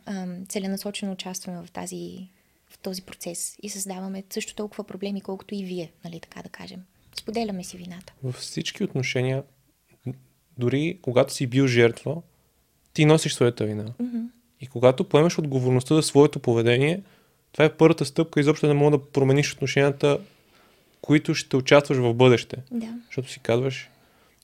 целенасочено 0.50 1.12
участваме 1.12 1.62
в, 1.62 1.72
тази, 1.72 2.28
в 2.70 2.78
този 2.78 3.02
процес 3.02 3.58
и 3.64 3.70
създаваме 3.70 4.24
също 4.30 4.56
толкова 4.56 4.84
проблеми, 4.84 5.22
колкото 5.22 5.56
и 5.56 5.64
вие, 5.64 5.92
нали 6.06 6.20
така 6.20 6.42
да 6.42 6.50
кажем. 6.50 6.84
Споделяме 7.16 7.64
си 7.64 7.78
вината. 7.78 8.14
Във 8.24 8.36
всички 8.36 8.84
отношения, 8.84 9.44
дори 10.58 11.00
когато 11.02 11.34
си 11.34 11.48
бил 11.48 11.68
жертва, 11.68 12.22
ти 12.94 13.06
носиш 13.06 13.34
своята 13.34 13.66
вина. 13.66 13.86
Mm-hmm. 13.86 14.30
И 14.62 14.68
когато 14.68 15.04
поемеш 15.04 15.38
отговорността 15.38 15.96
за 15.96 16.02
своето 16.02 16.40
поведение, 16.40 17.02
това 17.52 17.66
е 17.66 17.74
първата 17.74 18.06
стъпка 18.06 18.40
изобщо 18.40 18.68
да 18.68 18.74
мога 18.74 18.98
да 18.98 19.04
промениш 19.04 19.54
отношенията, 19.54 20.20
които 21.02 21.36
ще 21.36 21.58
участваш 21.58 21.98
в 21.98 22.14
бъдеще. 22.14 22.58
Да. 22.72 22.88
Защото 23.06 23.30
си 23.30 23.40
казваш, 23.40 23.90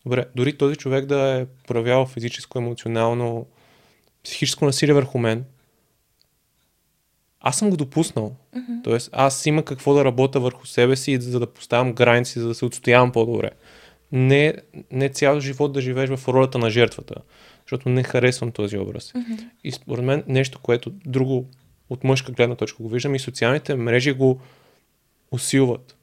добре, 0.06 0.26
дори 0.36 0.58
този 0.58 0.76
човек 0.76 1.06
да 1.06 1.40
е 1.40 1.46
проявял 1.68 2.06
физическо, 2.06 2.58
емоционално, 2.58 3.46
психическо 4.24 4.66
насилие 4.66 4.94
върху 4.94 5.18
мен, 5.18 5.46
аз 7.42 7.58
съм 7.58 7.70
го 7.70 7.78
допуснал. 7.78 8.36
Мгм. 8.56 8.82
Тоест, 8.84 9.10
аз 9.14 9.46
има 9.46 9.66
какво 9.66 9.94
да 9.94 10.06
работя 10.06 10.40
върху 10.40 10.68
себе 10.68 10.96
си, 10.96 11.22
за 11.22 11.40
да 11.40 11.48
поставям 11.48 11.94
граници, 11.94 12.40
за 12.40 12.48
да 12.48 12.56
се 12.56 12.66
отстоявам 12.66 13.12
по-добре. 13.12 13.50
Не, 14.12 14.54
не 14.92 15.10
цял 15.10 15.40
живот 15.40 15.74
да 15.74 15.82
живееш 15.82 16.10
в 16.10 16.28
ролята 16.28 16.58
на 16.58 16.70
жертвата, 16.70 17.16
защото 17.72 17.90
не 17.90 18.04
харесвам 18.04 18.52
този 18.52 18.78
образ. 18.78 19.14
Мгм. 19.16 19.34
И 19.64 19.72
според 19.72 20.06
мен 20.06 20.24
нещо, 20.28 20.60
което 20.60 20.90
друго 20.90 21.46
от 21.90 22.04
мъжка 22.04 22.32
гледна 22.32 22.56
точка 22.56 22.84
го 22.84 22.90
виждам 22.90 23.16
и 23.16 23.20
социалните 23.20 23.76
мрежи 23.76 24.12
го 24.12 24.40
усилват. 25.32 25.96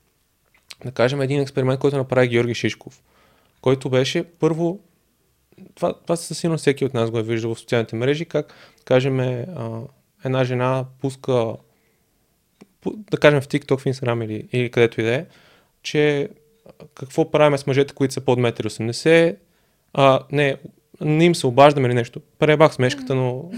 Да 0.84 0.92
кажем 0.92 1.20
един 1.20 1.40
експеримент, 1.40 1.80
който 1.80 1.96
направи 1.96 2.28
Георги 2.28 2.54
Шишков, 2.54 3.02
който 3.60 3.90
беше 3.90 4.25
първо, 4.25 4.80
това, 5.75 5.94
това 5.94 6.16
със 6.16 6.38
сигурност 6.38 6.62
всеки 6.62 6.84
от 6.84 6.94
нас 6.94 7.10
го 7.10 7.18
е 7.18 7.22
виждал 7.22 7.54
в 7.54 7.58
социалните 7.58 7.96
мрежи, 7.96 8.25
как, 8.25 8.54
кажем, 8.84 9.20
а, 9.20 9.82
една 10.25 10.44
жена 10.44 10.84
пуска, 11.00 11.56
пу- 12.82 12.96
да 13.10 13.16
кажем 13.16 13.40
в 13.40 13.48
TikTok, 13.48 13.78
в 13.78 13.84
Instagram 13.84 14.25
или, 14.25 14.48
или 14.52 14.70
където 14.70 15.00
и 15.00 15.04
да 15.04 15.14
е, 15.14 15.26
че 15.82 16.28
какво 16.94 17.30
правим 17.30 17.58
с 17.58 17.66
мъжете, 17.66 17.94
които 17.94 18.14
са 18.14 18.20
под 18.20 18.38
1,80 18.38 19.30
м, 19.30 19.37
а, 19.92 20.20
не, 20.32 20.56
не 21.00 21.25
им 21.25 21.35
се 21.35 21.47
обаждаме 21.47 21.88
или 21.88 21.95
нещо. 21.95 22.21
Пребах 22.38 22.75
смешката, 22.75 23.14
но 23.14 23.50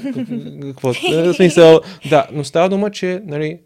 какво? 0.63 0.93
В 0.93 1.35
смисъл, 1.35 1.81
да, 2.11 2.29
но 2.33 2.45
става 2.45 2.69
дума, 2.69 2.91
че, 2.91 3.23
нали, 3.25 3.59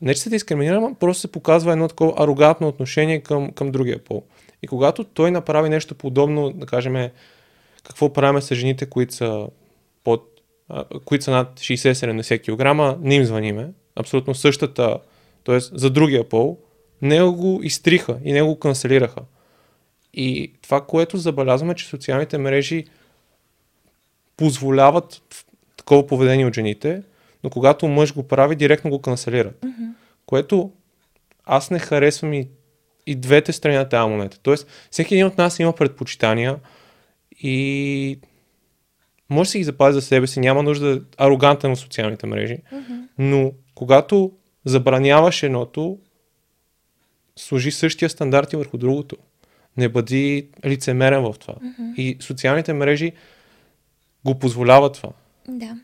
не 0.00 0.14
че 0.14 0.20
се 0.20 0.30
дискриминира, 0.30 0.94
просто 1.00 1.20
се 1.20 1.32
показва 1.32 1.72
едно 1.72 1.88
такова 1.88 2.14
арогантно 2.16 2.68
отношение 2.68 3.20
към, 3.20 3.52
към 3.52 3.70
другия 3.70 4.04
пол. 4.04 4.22
И 4.62 4.66
когато 4.66 5.04
той 5.04 5.30
направи 5.30 5.68
нещо 5.68 5.94
подобно, 5.94 6.50
да 6.50 6.66
кажем, 6.66 7.10
какво 7.84 8.12
правим 8.12 8.42
с 8.42 8.54
жените, 8.54 8.86
които 8.86 9.14
са, 9.14 9.46
под, 10.04 10.40
а, 10.68 10.84
които 11.04 11.24
са 11.24 11.30
над 11.30 11.60
60-70 11.60 12.94
кг, 12.96 13.00
не 13.04 13.14
им 13.14 13.24
звъниме. 13.24 13.70
Абсолютно 13.96 14.34
същата, 14.34 14.98
т.е. 15.44 15.60
за 15.60 15.90
другия 15.90 16.28
пол, 16.28 16.58
него 17.02 17.32
го 17.32 17.60
изтриха 17.62 18.18
и 18.24 18.32
него 18.32 18.48
го 18.48 18.58
канцелираха. 18.58 19.20
И 20.16 20.52
това, 20.62 20.80
което 20.86 21.16
забелязваме, 21.16 21.74
че 21.74 21.86
социалните 21.86 22.38
мрежи 22.38 22.84
позволяват 24.36 25.22
такова 25.76 26.06
поведение 26.06 26.46
от 26.46 26.54
жените, 26.54 27.02
но 27.44 27.50
когато 27.50 27.88
мъж 27.88 28.14
го 28.14 28.28
прави, 28.28 28.56
директно 28.56 28.90
го 28.90 29.02
канцелират. 29.02 29.64
Мгм. 29.64 29.84
Което 30.26 30.72
аз 31.44 31.70
не 31.70 31.78
харесвам 31.78 32.32
и, 32.32 32.48
и 33.06 33.14
двете 33.14 33.52
страни 33.52 33.76
на 33.76 33.88
тази 33.88 34.10
монета. 34.10 34.38
Тоест, 34.42 34.66
всеки 34.90 35.14
един 35.14 35.26
от 35.26 35.38
нас 35.38 35.58
има 35.58 35.72
предпочитания 35.72 36.56
и 37.40 38.18
може 39.30 39.48
да 39.48 39.50
си 39.50 39.58
ги 39.58 39.64
запази 39.64 39.94
за 39.94 40.02
себе 40.02 40.26
си, 40.26 40.40
няма 40.40 40.62
нужда 40.62 40.86
да 40.86 40.96
е 40.96 41.00
арогантен 41.16 41.74
в 41.74 41.78
социалните 41.78 42.26
мрежи, 42.26 42.58
Мгм. 42.72 42.94
но 43.18 43.52
когато 43.74 44.32
забраняваш 44.64 45.42
едното, 45.42 45.98
служи 47.36 47.70
същия 47.70 48.10
стандарт 48.10 48.52
и 48.52 48.56
върху 48.56 48.78
другото. 48.78 49.16
Не 49.76 49.88
бъди 49.88 50.48
лицемерен 50.64 51.22
в 51.22 51.34
това. 51.38 51.54
Мгм. 51.62 51.92
И 51.96 52.16
социалните 52.20 52.72
мрежи 52.72 53.12
го 54.24 54.38
позволяват 54.38 54.94
това. 54.94 55.10
Да. 55.48 55.76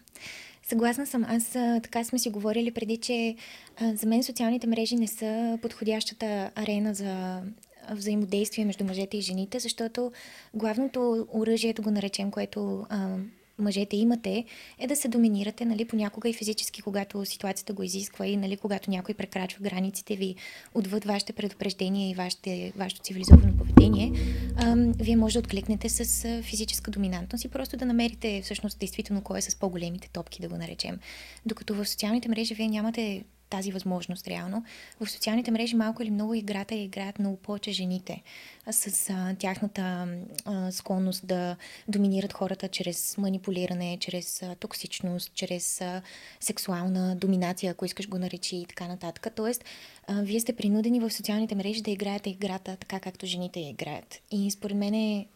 Съгласна 0.62 1.06
съм. 1.06 1.25
Аз 1.28 1.50
така 1.82 2.04
сме 2.04 2.18
си 2.18 2.30
говорили 2.30 2.70
преди, 2.70 2.97
че 2.97 3.37
а, 3.80 3.94
за 3.97 4.06
мен 4.06 4.23
социалните 4.23 4.66
мрежи 4.66 4.97
не 4.97 5.06
са 5.06 5.59
подходящата 5.62 6.50
арена 6.56 6.94
за 6.94 7.42
взаимодействие 7.90 8.64
между 8.64 8.85
мъжете 8.85 9.16
и 9.16 9.20
жените, 9.20 9.59
защото 9.59 10.12
главното 10.54 11.26
оръжие, 11.35 11.73
да 11.73 11.82
го 11.82 11.90
наречем, 11.90 12.30
което 12.30 12.87
а, 12.88 13.16
мъжете 13.61 13.97
имате, 13.97 14.45
е 14.79 14.87
да 14.87 14.97
се 14.97 15.09
доминирате, 15.09 15.64
нали, 15.64 15.85
понякога 15.85 16.29
и 16.29 16.33
физически, 16.33 16.83
когато 16.83 17.25
ситуацията 17.25 17.73
го 17.73 17.83
изисква 17.83 18.26
и 18.26 18.37
нали, 18.37 18.57
когато 18.57 18.90
някой 18.90 19.14
прекрачва 19.14 19.62
границите 19.62 20.17
ви 20.17 20.35
отвъд 20.75 21.05
вашите 21.05 21.33
предупреждения 21.33 22.11
и 22.11 22.14
вашите, 22.14 22.73
вашето 22.76 23.02
цивилизовано 23.02 23.57
поведение, 23.57 24.12
ам, 24.57 24.93
вие 24.93 25.17
може 25.17 25.33
да 25.33 25.38
откликнете 25.38 25.88
с 25.88 26.43
физическа 26.43 26.90
доминантност 26.90 27.45
и 27.45 27.49
просто 27.49 27.76
да 27.76 27.87
намерите 27.87 28.40
всъщност 28.43 28.79
действително 28.79 29.23
кой 29.23 29.38
е 29.38 29.43
с 29.43 29.57
по-големите 29.57 30.09
топки, 30.09 30.43
да 30.43 30.49
го 30.49 30.57
наречем. 30.57 30.99
Докато 31.47 31.75
в 31.75 31.88
социалните 31.88 32.29
мрежи 32.29 32.55
вие 32.55 32.69
нямате 32.69 33.25
тази 33.50 33.73
възможност 33.73 34.28
реално. 34.28 34.64
В 35.00 35.11
социалните 35.11 35.50
мрежи 35.50 35.76
малко 35.76 36.02
или 36.02 36.11
много 36.11 36.35
играта 36.35 36.75
я 36.75 36.83
играят 36.83 37.19
много 37.19 37.37
повече 37.37 37.73
жените 37.73 38.23
с 38.71 39.11
а, 39.11 39.35
тяхната 39.38 40.09
а, 40.45 40.73
склонност 40.73 41.26
да 41.26 41.57
доминират 41.88 42.33
хората 42.33 42.69
чрез 42.69 43.19
манипулиране, 43.19 43.99
чрез 44.00 44.42
а, 44.42 44.54
токсичност, 44.54 45.35
чрез 45.35 45.80
а, 45.80 46.02
сексуална 46.40 47.16
доминация, 47.16 47.71
ако 47.73 47.85
искаш 47.85 48.09
го 48.09 48.19
наречи 48.19 48.57
и 48.57 48.66
така 48.66 48.88
нататък. 48.88 49.26
Тоест, 49.37 49.64
а, 50.12 50.23
вие 50.23 50.40
сте 50.40 50.52
принудени 50.52 51.00
в 51.00 51.11
социалните 51.11 51.55
мрежи 51.55 51.83
да 51.83 51.90
играете 51.90 52.31
играта 52.31 52.76
така, 52.76 53.00
както 53.00 53.26
жените 53.26 53.61
я 53.61 53.69
играят. 53.69 54.23
И 54.31 54.50
според 54.50 54.76
мен, 54.76 54.95
е, 54.95 55.26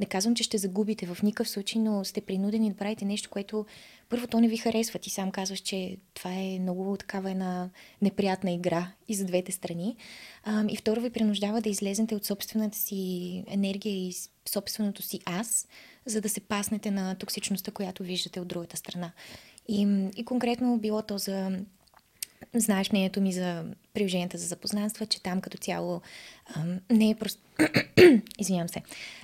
не 0.00 0.06
казвам, 0.06 0.34
че 0.34 0.42
ще 0.42 0.58
загубите 0.58 1.06
в 1.06 1.22
никакъв 1.22 1.48
случай, 1.48 1.82
но 1.82 2.04
сте 2.04 2.20
принудени 2.20 2.70
да 2.70 2.76
правите 2.76 3.04
нещо, 3.04 3.30
което 3.30 3.66
първо 4.08 4.26
то 4.26 4.40
не 4.40 4.48
ви 4.48 4.56
харесва. 4.56 4.98
Ти 4.98 5.10
сам 5.10 5.30
казваш, 5.30 5.58
че 5.58 5.96
това 6.14 6.32
е 6.32 6.58
много 6.58 6.96
такава 6.96 7.30
една 7.30 7.70
неприятна 8.02 8.50
игра 8.50 8.92
и 9.08 9.14
за 9.14 9.24
двете 9.24 9.52
страни. 9.52 9.96
А, 10.44 10.64
и 10.68 10.76
второ 10.76 11.00
ви 11.00 11.10
принуждава 11.10 11.60
да 11.60 11.68
излезете 11.68 12.14
от 12.14 12.24
собствената 12.24 12.78
си 12.78 13.44
енергия 13.46 13.94
и 13.94 14.14
собственото 14.48 15.02
си 15.02 15.20
аз, 15.24 15.68
за 16.06 16.20
да 16.20 16.28
се 16.28 16.40
паснете 16.40 16.90
на 16.90 17.14
токсичността, 17.14 17.70
която 17.70 18.02
виждате 18.02 18.40
от 18.40 18.48
другата 18.48 18.76
страна. 18.76 19.12
И, 19.68 20.08
и 20.16 20.24
конкретно 20.24 20.78
било 20.78 21.02
то 21.02 21.18
за 21.18 21.58
знаеш 22.60 22.92
мнението 22.92 23.20
ми 23.20 23.32
за 23.32 23.64
приложенията 23.94 24.38
за 24.38 24.46
запознанства, 24.46 25.06
че 25.06 25.22
там 25.22 25.40
като 25.40 25.58
цяло 25.58 26.00
ам, 26.56 26.80
не 26.90 27.10
е 27.10 27.14
просто... 27.14 27.42
Извинявам 28.38 28.68
се. 28.68 28.82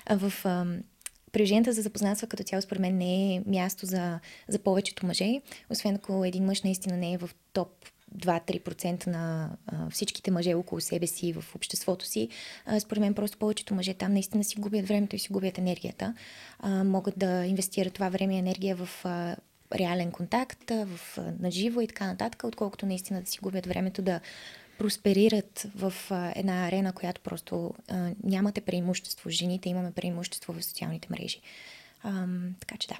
В 0.09 0.33
ам, 0.45 0.83
приложенията 1.31 1.73
за 1.73 1.81
запознанства 1.81 2.27
като 2.27 2.43
цяло 2.43 2.61
според 2.61 2.81
мен 2.81 2.97
не 2.97 3.35
е 3.35 3.41
място 3.45 3.85
за, 3.85 4.19
за 4.47 4.59
повечето 4.59 5.05
мъже, 5.05 5.41
освен 5.69 5.95
ако 5.95 6.25
един 6.25 6.45
мъж 6.45 6.61
наистина 6.61 6.97
не 6.97 7.13
е 7.13 7.17
в 7.17 7.29
топ 7.53 7.69
2-3% 8.17 9.07
на 9.07 9.49
а, 9.67 9.89
всичките 9.89 10.31
мъже 10.31 10.53
около 10.53 10.81
себе 10.81 11.07
си 11.07 11.33
в 11.33 11.55
обществото 11.55 12.05
си. 12.05 12.29
А, 12.65 12.79
според 12.79 13.01
мен 13.01 13.13
просто 13.13 13.37
повечето 13.37 13.75
мъже 13.75 13.93
там 13.93 14.13
наистина 14.13 14.43
си 14.43 14.55
губят 14.59 14.87
времето 14.87 15.15
и 15.15 15.19
си 15.19 15.31
губят 15.31 15.57
енергията. 15.57 16.15
А, 16.59 16.83
могат 16.83 17.13
да 17.17 17.45
инвестират 17.45 17.93
това 17.93 18.09
време 18.09 18.35
и 18.35 18.39
енергия 18.39 18.75
в 18.75 18.89
а, 19.03 19.35
реален 19.75 20.11
контакт, 20.11 20.71
а, 20.71 20.85
в, 20.85 21.17
а, 21.17 21.33
наживо 21.39 21.81
и 21.81 21.87
така 21.87 22.07
нататък, 22.07 22.43
отколкото 22.43 22.85
наистина 22.85 23.21
да 23.21 23.29
си 23.29 23.39
губят 23.41 23.65
времето 23.65 24.01
да 24.01 24.19
просперират 24.77 25.67
в 25.75 25.93
а, 26.09 26.33
една 26.35 26.67
арена, 26.67 26.93
която 26.93 27.21
просто 27.21 27.73
а, 27.87 28.09
нямате 28.23 28.61
преимущество. 28.61 29.29
Жените 29.29 29.69
имаме 29.69 29.91
преимущество 29.91 30.53
в 30.53 30.65
социалните 30.65 31.07
мрежи. 31.11 31.41
Ам, 32.03 32.55
така 32.59 32.77
че 32.77 32.87
да. 32.87 32.97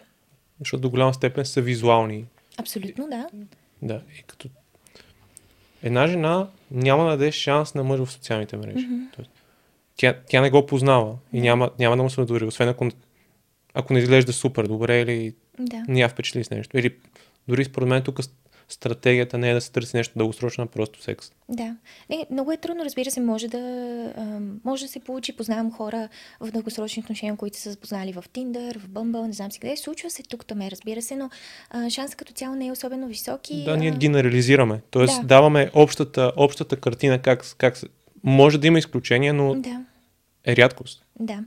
Защото 0.60 0.82
до 0.82 0.90
голяма 0.90 1.14
степен 1.14 1.46
са 1.46 1.62
визуални. 1.62 2.26
Абсолютно 2.58 3.08
да. 3.10 3.28
Да, 3.82 4.02
и 4.20 4.24
като 4.24 4.50
една 5.84 6.08
жена 6.08 6.50
няма 6.72 7.04
да 7.04 7.10
даде 7.10 7.32
шанс 7.32 7.74
на 7.74 7.84
мъж 7.84 8.00
в 8.00 8.12
социалните 8.12 8.58
мрежи. 8.58 8.86
Мгм. 8.86 9.04
Тоест, 9.16 9.32
тя, 9.96 10.20
тя 10.30 10.42
не 10.42 10.50
го 10.50 10.66
познава 10.66 11.18
и 11.34 11.42
няма, 11.42 11.72
няма 11.80 11.98
да 11.98 12.04
му 12.04 12.10
се 12.10 12.22
надори, 12.22 12.46
освен 12.46 12.70
ако, 12.70 12.90
ако 13.74 13.94
не 13.94 14.00
изглежда 14.00 14.34
супер 14.34 14.68
добре 14.68 15.02
или 15.02 15.34
Да. 15.60 15.84
не 15.88 16.00
я 16.00 16.10
впечатли 16.10 16.44
с 16.44 16.50
нещо. 16.50 16.78
Или 16.78 16.96
дори 17.48 17.66
според 17.66 17.90
мен 17.90 18.04
тук 18.04 18.20
стратегията 18.70 19.38
не 19.38 19.50
е 19.50 19.54
да 19.54 19.62
се 19.62 19.72
търси 19.72 19.98
нещо 19.98 20.14
дългосрочно, 20.18 20.64
а 20.64 20.68
просто 20.68 21.02
секс. 21.02 21.32
Да. 21.50 21.76
Не, 22.10 22.26
много 22.32 22.52
е 22.52 22.58
трудно, 22.58 22.86
разбира 22.86 23.12
се, 23.12 23.20
може 23.20 23.48
да, 23.48 23.60
може 24.64 24.86
да 24.86 24.92
се 24.92 25.00
получи. 25.00 25.38
Познавам 25.38 25.72
хора 25.72 26.10
в 26.40 26.52
дългосрочни 26.52 27.04
отношения, 27.04 27.36
които 27.36 27.58
са 27.58 27.72
запознали 27.72 28.14
в 28.14 28.24
Tinder, 28.34 28.78
в 28.78 28.90
Bumble, 28.90 29.28
не 29.28 29.34
знам 29.34 29.52
си 29.52 29.60
къде. 29.60 29.78
Случва 29.78 30.10
се 30.10 30.24
тук, 30.24 30.46
там 30.46 30.62
разбира 30.62 31.02
се, 31.02 31.16
но 31.16 31.30
а, 31.70 31.90
шансът 31.90 32.16
като 32.16 32.34
цяло 32.34 32.56
не 32.56 32.68
е 32.68 32.72
особено 32.72 33.08
висок. 33.08 33.50
И, 33.50 33.64
Да, 33.64 33.78
ние 33.78 33.92
а, 33.92 33.98
генерализираме. 33.98 34.82
Тоест 34.92 35.22
Да. 35.22 35.28
даваме 35.28 35.70
общата, 35.74 36.32
общата 36.38 36.76
картина 36.76 37.20
как, 37.20 37.56
как 37.58 37.78
се... 37.78 37.88
Може 38.24 38.58
да 38.58 38.68
има 38.68 38.80
изключения, 38.80 39.34
но 39.34 39.56
Да. 39.56 39.86
Е 40.46 40.56
рядкост. 40.56 41.06
Да. 41.20 41.44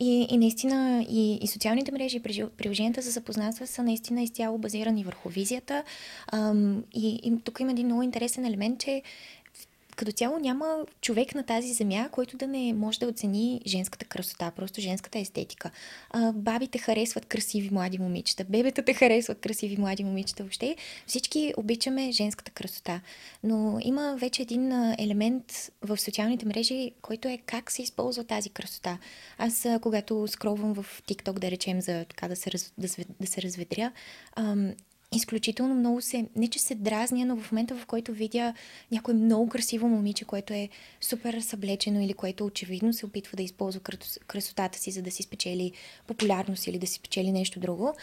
И, 0.00 0.26
и 0.30 0.38
наистина 0.38 1.06
и, 1.08 1.38
и 1.42 1.46
социалните 1.46 1.92
мрежи, 1.92 2.16
и 2.16 2.48
приложенията 2.56 3.02
за 3.02 3.10
запознанства 3.10 3.66
са 3.66 3.82
наистина 3.82 4.22
изцяло 4.22 4.58
базирани 4.58 5.04
върху 5.04 5.28
визията. 5.28 5.84
Ам, 6.32 6.84
и, 6.94 7.20
и 7.22 7.40
тук 7.44 7.60
има 7.60 7.70
един 7.70 7.86
много 7.86 8.02
интересен 8.02 8.44
елемент, 8.44 8.80
че 8.80 9.02
като 9.96 10.12
цяло 10.12 10.38
няма 10.38 10.86
човек 11.00 11.34
на 11.34 11.42
тази 11.42 11.72
земя, 11.72 12.08
който 12.12 12.36
да 12.36 12.46
не 12.46 12.72
може 12.72 12.98
да 12.98 13.06
оцени 13.06 13.60
женската 13.66 14.04
красота, 14.04 14.50
просто 14.56 14.80
женската 14.80 15.18
естетика. 15.18 15.70
А, 16.10 16.32
бабите 16.32 16.78
харесват 16.78 17.26
красиви 17.26 17.70
млади 17.72 17.98
момичета, 17.98 18.44
бебетата 18.44 18.94
харесват 18.94 19.38
красиви 19.38 19.76
млади 19.76 20.04
момичета. 20.04 20.42
Въобще 20.42 20.76
всички 21.06 21.54
обичаме 21.56 22.12
женската 22.12 22.50
красота. 22.50 23.00
Но 23.44 23.78
има 23.82 24.16
вече 24.20 24.42
един 24.42 24.72
елемент 24.98 25.72
в 25.82 25.98
социалните 25.98 26.46
мрежи, 26.46 26.92
който 27.02 27.28
е 27.28 27.38
как 27.46 27.70
се 27.70 27.82
използва 27.82 28.24
тази 28.24 28.50
красота. 28.50 28.98
Аз, 29.38 29.66
когато 29.82 30.28
скролвам 30.28 30.74
в 30.74 31.02
TikTok, 31.08 31.38
да 31.38 31.50
речем, 31.50 31.80
за 31.80 32.04
така 32.04 32.28
да 32.28 32.36
се, 32.36 32.50
да, 32.78 32.88
да 33.20 33.26
се 33.26 33.42
разведря, 33.42 33.92
изключително 35.16 35.74
много 35.74 36.00
се, 36.00 36.26
не 36.36 36.48
че 36.48 36.58
се 36.58 36.74
дразня, 36.74 37.24
но 37.26 37.36
в 37.36 37.52
момента, 37.52 37.76
в 37.76 37.86
който 37.86 38.12
видя 38.12 38.54
някое 38.92 39.14
много 39.14 39.48
красиво 39.48 39.88
момиче, 39.88 40.24
което 40.24 40.52
е 40.52 40.68
супер 41.00 41.40
съблечено 41.40 42.00
или 42.00 42.12
което 42.12 42.46
очевидно 42.46 42.92
се 42.92 43.06
опитва 43.06 43.36
да 43.36 43.42
използва 43.42 43.80
красотата 44.26 44.78
си, 44.78 44.90
за 44.90 45.02
да 45.02 45.10
си 45.10 45.22
спечели 45.22 45.72
популярност 46.06 46.66
или 46.66 46.78
да 46.78 46.86
си 46.86 46.94
спечели 46.94 47.32
нещо 47.32 47.60
друго, 47.60 47.94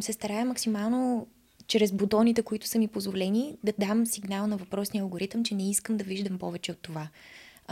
се 0.00 0.12
старая 0.12 0.44
максимално 0.44 1.26
чрез 1.66 1.92
бутоните, 1.92 2.42
които 2.42 2.66
са 2.66 2.78
ми 2.78 2.88
позволени, 2.88 3.56
да 3.64 3.72
дам 3.78 4.06
сигнал 4.06 4.46
на 4.46 4.56
въпросния 4.56 5.02
алгоритъм, 5.02 5.44
че 5.44 5.54
не 5.54 5.70
искам 5.70 5.96
да 5.96 6.04
виждам 6.04 6.38
повече 6.38 6.72
от 6.72 6.78
това. 6.78 7.08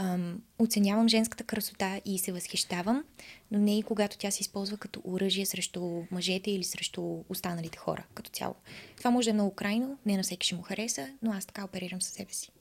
Ам, 0.01 0.41
оценявам 0.59 1.09
женската 1.09 1.43
красота 1.43 2.01
и 2.05 2.19
се 2.19 2.31
възхищавам, 2.31 3.03
но 3.51 3.59
не 3.59 3.77
и 3.77 3.83
когато 3.83 4.17
тя 4.17 4.31
се 4.31 4.41
използва 4.41 4.77
като 4.77 5.01
оръжие 5.03 5.45
срещу 5.45 6.03
мъжете 6.11 6.51
или 6.51 6.63
срещу 6.63 7.23
останалите 7.29 7.77
хора 7.77 8.03
като 8.13 8.29
цяло. 8.29 8.55
Това 8.97 9.11
може 9.11 9.25
да 9.25 9.29
е 9.29 9.33
много 9.33 9.55
крайно, 9.55 9.97
не 10.05 10.17
на 10.17 10.23
всеки 10.23 10.47
ще 10.47 10.55
му 10.55 10.61
хареса, 10.61 11.07
но 11.21 11.31
аз 11.31 11.45
така 11.45 11.63
оперирам 11.63 12.01
със 12.01 12.13
себе 12.13 12.33
си. 12.33 12.51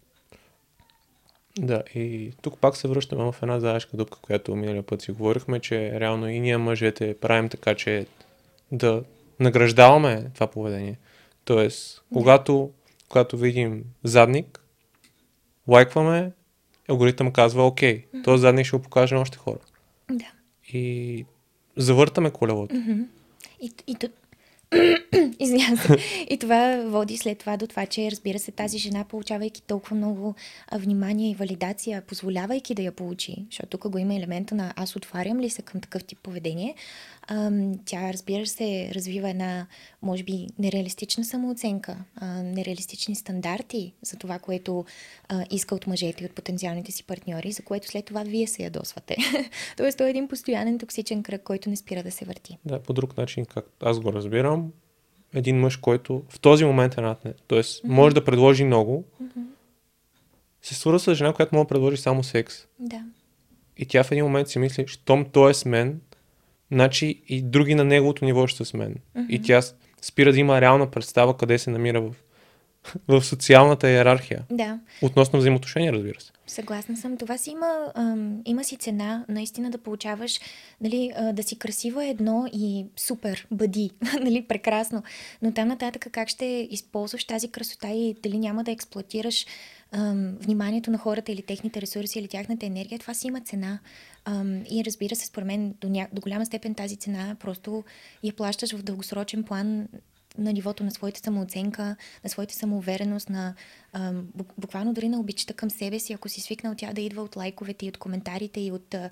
Да, 1.58 1.82
и 1.94 2.32
тук 2.42 2.58
пак 2.58 2.76
се 2.76 2.88
връщаме 2.88 3.32
в 3.32 3.36
една 3.42 3.60
заешка 3.60 3.96
дупка, 3.96 4.18
която 4.22 4.56
миналия 4.56 4.82
път 4.82 5.02
си 5.02 5.10
говорихме, 5.10 5.60
че 5.60 6.00
реално 6.00 6.28
и 6.28 6.40
ние 6.40 6.56
мъжете 6.56 7.18
правим 7.18 7.48
така, 7.48 7.74
че 7.74 8.06
да 8.72 9.02
награждаваме 9.40 10.30
това 10.34 10.46
поведение. 10.46 10.98
Тоест, 11.44 12.02
когато, 12.12 12.70
когато 13.08 13.36
видим 13.36 13.84
задник, 14.04 14.64
лайкваме, 15.68 16.32
алгоритъм 16.88 17.32
казва, 17.32 17.66
окей, 17.66 18.04
mm-hmm. 18.04 18.24
този 18.24 18.40
задник 18.40 18.66
ще 18.66 18.76
го 18.76 18.82
покаже 18.82 19.14
на 19.14 19.20
още 19.20 19.38
хора. 19.38 19.58
Да. 20.10 20.32
И 20.72 21.24
завъртаме 21.76 22.30
колелото. 22.30 22.74
Mm-hmm. 22.74 23.04
И, 23.60 23.72
и, 23.86 23.96
Извинявам 25.38 25.76
се. 25.76 25.96
И 26.30 26.38
това 26.38 26.82
води 26.86 27.16
след 27.16 27.38
това 27.38 27.56
до 27.56 27.66
това, 27.66 27.86
че 27.86 28.10
разбира 28.10 28.38
се, 28.38 28.52
тази 28.52 28.78
жена, 28.78 29.04
получавайки 29.04 29.62
толкова 29.62 29.96
много 29.96 30.34
внимание 30.72 31.30
и 31.30 31.34
валидация, 31.34 32.02
позволявайки 32.02 32.74
да 32.74 32.82
я 32.82 32.92
получи, 32.92 33.44
защото 33.50 33.78
тук 33.78 33.88
го 33.90 33.98
има 33.98 34.14
елемента 34.14 34.54
на 34.54 34.72
аз 34.76 34.96
отварям 34.96 35.40
ли 35.40 35.50
се 35.50 35.62
към 35.62 35.80
такъв 35.80 36.04
тип 36.04 36.18
поведение, 36.22 36.74
тя, 37.84 38.12
разбира 38.12 38.46
се, 38.46 38.90
развива 38.94 39.30
една, 39.30 39.66
може 40.02 40.22
би, 40.22 40.46
нереалистична 40.58 41.24
самооценка, 41.24 41.96
нереалистични 42.42 43.14
стандарти 43.14 43.94
за 44.02 44.16
това, 44.16 44.38
което 44.38 44.84
иска 45.50 45.74
от 45.74 45.86
мъжете 45.86 46.24
и 46.24 46.26
от 46.26 46.34
потенциалните 46.34 46.92
си 46.92 47.04
партньори, 47.04 47.52
за 47.52 47.62
което 47.62 47.88
след 47.88 48.04
това 48.04 48.22
вие 48.22 48.46
се 48.46 48.62
ядосвате. 48.62 49.16
Тоест, 49.76 49.98
той 49.98 50.06
е 50.06 50.10
един 50.10 50.28
постоянен 50.28 50.78
токсичен 50.78 51.22
кръг, 51.22 51.42
който 51.42 51.70
не 51.70 51.76
спира 51.76 52.02
да 52.02 52.10
се 52.10 52.24
върти. 52.24 52.58
Да, 52.64 52.82
по 52.82 52.92
друг 52.92 53.16
начин, 53.16 53.44
как 53.44 53.66
аз 53.80 54.00
го 54.00 54.12
разбирам, 54.12 54.72
един 55.34 55.60
мъж, 55.60 55.76
който 55.76 56.22
в 56.28 56.40
този 56.40 56.64
момент 56.64 56.98
е 56.98 57.00
над 57.00 57.24
не. 57.24 57.34
Тоест, 57.46 57.82
mm-hmm. 57.82 57.88
може 57.88 58.14
да 58.14 58.24
предложи 58.24 58.64
много, 58.64 59.04
mm-hmm. 59.22 59.44
се 60.62 60.74
свързва 60.74 61.14
с 61.14 61.14
жена, 61.14 61.32
която 61.32 61.54
може 61.54 61.64
да 61.64 61.68
предложи 61.68 61.96
само 61.96 62.24
секс. 62.24 62.66
Да. 62.78 63.04
И 63.76 63.86
тя 63.86 64.04
в 64.04 64.12
един 64.12 64.24
момент 64.24 64.48
си 64.48 64.58
мисли, 64.58 64.86
щом 64.86 65.24
той 65.24 65.50
е 65.50 65.54
с 65.54 65.64
мен, 65.64 66.00
значи 66.72 67.22
и 67.28 67.42
други 67.42 67.74
на 67.74 67.84
неговото 67.84 68.24
ниво 68.24 68.46
ще 68.46 68.56
са 68.56 68.64
с 68.64 68.74
мен. 68.74 68.94
Mm-hmm. 68.94 69.28
И 69.28 69.42
тя 69.42 69.62
спира 70.02 70.32
да 70.32 70.38
има 70.38 70.60
реална 70.60 70.90
представа 70.90 71.36
къде 71.36 71.58
се 71.58 71.70
намира 71.70 72.00
в, 72.00 72.14
в 73.08 73.22
социалната 73.24 73.90
иерархия. 73.90 74.42
Да. 74.50 74.80
Относно 75.02 75.38
взаимоотношения, 75.38 75.92
разбира 75.92 76.20
се. 76.20 76.32
Съгласна 76.46 76.96
съм. 76.96 77.16
Това 77.16 77.38
си 77.38 77.50
има, 77.50 77.92
ам, 77.94 78.42
има 78.44 78.64
си 78.64 78.76
цена, 78.76 79.24
наистина 79.28 79.70
да 79.70 79.78
получаваш, 79.78 80.40
нали, 80.80 81.12
а, 81.16 81.32
да 81.32 81.42
си 81.42 81.58
красива 81.58 82.06
едно 82.06 82.48
и 82.52 82.86
супер, 82.96 83.46
бъди, 83.50 83.90
нали, 84.20 84.44
прекрасно. 84.48 85.02
Но 85.42 85.52
там 85.52 85.68
нататък 85.68 86.06
как 86.12 86.28
ще 86.28 86.68
използваш 86.70 87.24
тази 87.24 87.50
красота 87.50 87.88
и 87.88 88.16
дали 88.22 88.38
няма 88.38 88.64
да 88.64 88.70
експлуатираш 88.70 89.46
ам, 89.92 90.36
вниманието 90.40 90.90
на 90.90 90.98
хората 90.98 91.32
или 91.32 91.42
техните 91.42 91.80
ресурси 91.82 92.18
или 92.18 92.28
тяхната 92.28 92.66
енергия, 92.66 92.98
това 92.98 93.14
си 93.14 93.26
има 93.26 93.40
цена. 93.40 93.78
Ам, 94.28 94.62
и 94.70 94.82
разбира 94.86 95.16
се, 95.16 95.26
според 95.26 95.46
мен 95.46 95.74
до, 95.80 95.88
ня... 95.88 96.08
до 96.12 96.20
голяма 96.20 96.46
степен 96.46 96.74
тази 96.74 96.96
цена 96.96 97.36
просто 97.40 97.84
я 98.22 98.32
плащаш 98.32 98.72
в 98.72 98.82
дългосрочен 98.82 99.44
план 99.44 99.88
на 100.38 100.52
нивото 100.52 100.84
на 100.84 100.90
своята 100.90 101.20
самооценка, 101.20 101.96
на 102.24 102.30
своята 102.30 102.54
самоувереност, 102.54 103.30
на 103.30 103.54
а, 103.92 104.12
буквално 104.58 104.94
дори 104.94 105.08
на 105.08 105.20
обичата 105.20 105.54
към 105.54 105.70
себе 105.70 105.98
си, 105.98 106.12
ако 106.12 106.28
си 106.28 106.40
свикнал 106.40 106.74
тя 106.76 106.92
да 106.92 107.00
идва 107.00 107.22
от 107.22 107.36
лайковете 107.36 107.86
и 107.86 107.88
от 107.88 107.98
коментарите 107.98 108.60
и 108.60 108.72
от 108.72 108.94
а, 108.94 109.10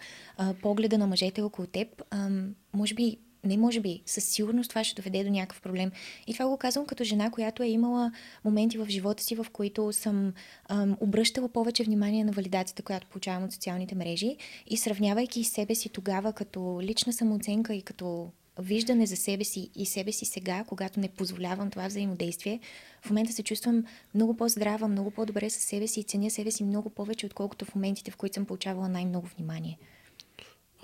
погледа 0.62 0.98
на 0.98 1.06
мъжете 1.06 1.42
около 1.42 1.66
теб, 1.66 2.02
а, 2.10 2.30
може 2.72 2.94
би 2.94 3.18
не 3.46 3.56
може 3.56 3.80
би, 3.80 4.02
със 4.06 4.24
сигурност 4.24 4.68
това 4.68 4.84
ще 4.84 5.02
доведе 5.02 5.24
до 5.24 5.30
някакъв 5.30 5.62
проблем. 5.62 5.92
И 6.26 6.32
това 6.32 6.48
го 6.48 6.56
казвам 6.56 6.86
като 6.86 7.04
жена, 7.04 7.30
която 7.30 7.62
е 7.62 7.68
имала 7.68 8.12
моменти 8.44 8.78
в 8.78 8.86
живота 8.88 9.22
си, 9.22 9.34
в 9.34 9.46
които 9.52 9.92
съм 9.92 10.32
ам, 10.68 10.96
обръщала 11.00 11.48
повече 11.48 11.84
внимание 11.84 12.24
на 12.24 12.32
валидацията, 12.32 12.82
която 12.82 13.06
получавам 13.06 13.44
от 13.44 13.52
социалните 13.52 13.94
мрежи 13.94 14.36
и 14.66 14.76
сравнявайки 14.76 15.44
себе 15.44 15.74
си 15.74 15.88
тогава 15.88 16.32
като 16.32 16.78
лична 16.82 17.12
самооценка 17.12 17.74
и 17.74 17.82
като 17.82 18.30
виждане 18.58 19.06
за 19.06 19.16
себе 19.16 19.44
си 19.44 19.70
и 19.74 19.86
себе 19.86 20.12
си 20.12 20.24
сега, 20.24 20.64
когато 20.68 21.00
не 21.00 21.08
позволявам 21.08 21.70
това 21.70 21.86
взаимодействие, 21.86 22.60
в 23.02 23.10
момента 23.10 23.32
се 23.32 23.42
чувствам 23.42 23.84
много 24.14 24.36
по-здрава, 24.36 24.88
много 24.88 25.10
по-добре 25.10 25.50
със 25.50 25.62
себе 25.62 25.86
си 25.86 26.00
и 26.00 26.04
ценя 26.04 26.30
себе 26.30 26.50
си 26.50 26.64
много 26.64 26.90
повече, 26.90 27.26
отколкото 27.26 27.64
в 27.64 27.74
моментите, 27.74 28.10
в 28.10 28.16
които 28.16 28.34
съм 28.34 28.46
получавала 28.46 28.88
най-много 28.88 29.26
внимание. 29.26 29.78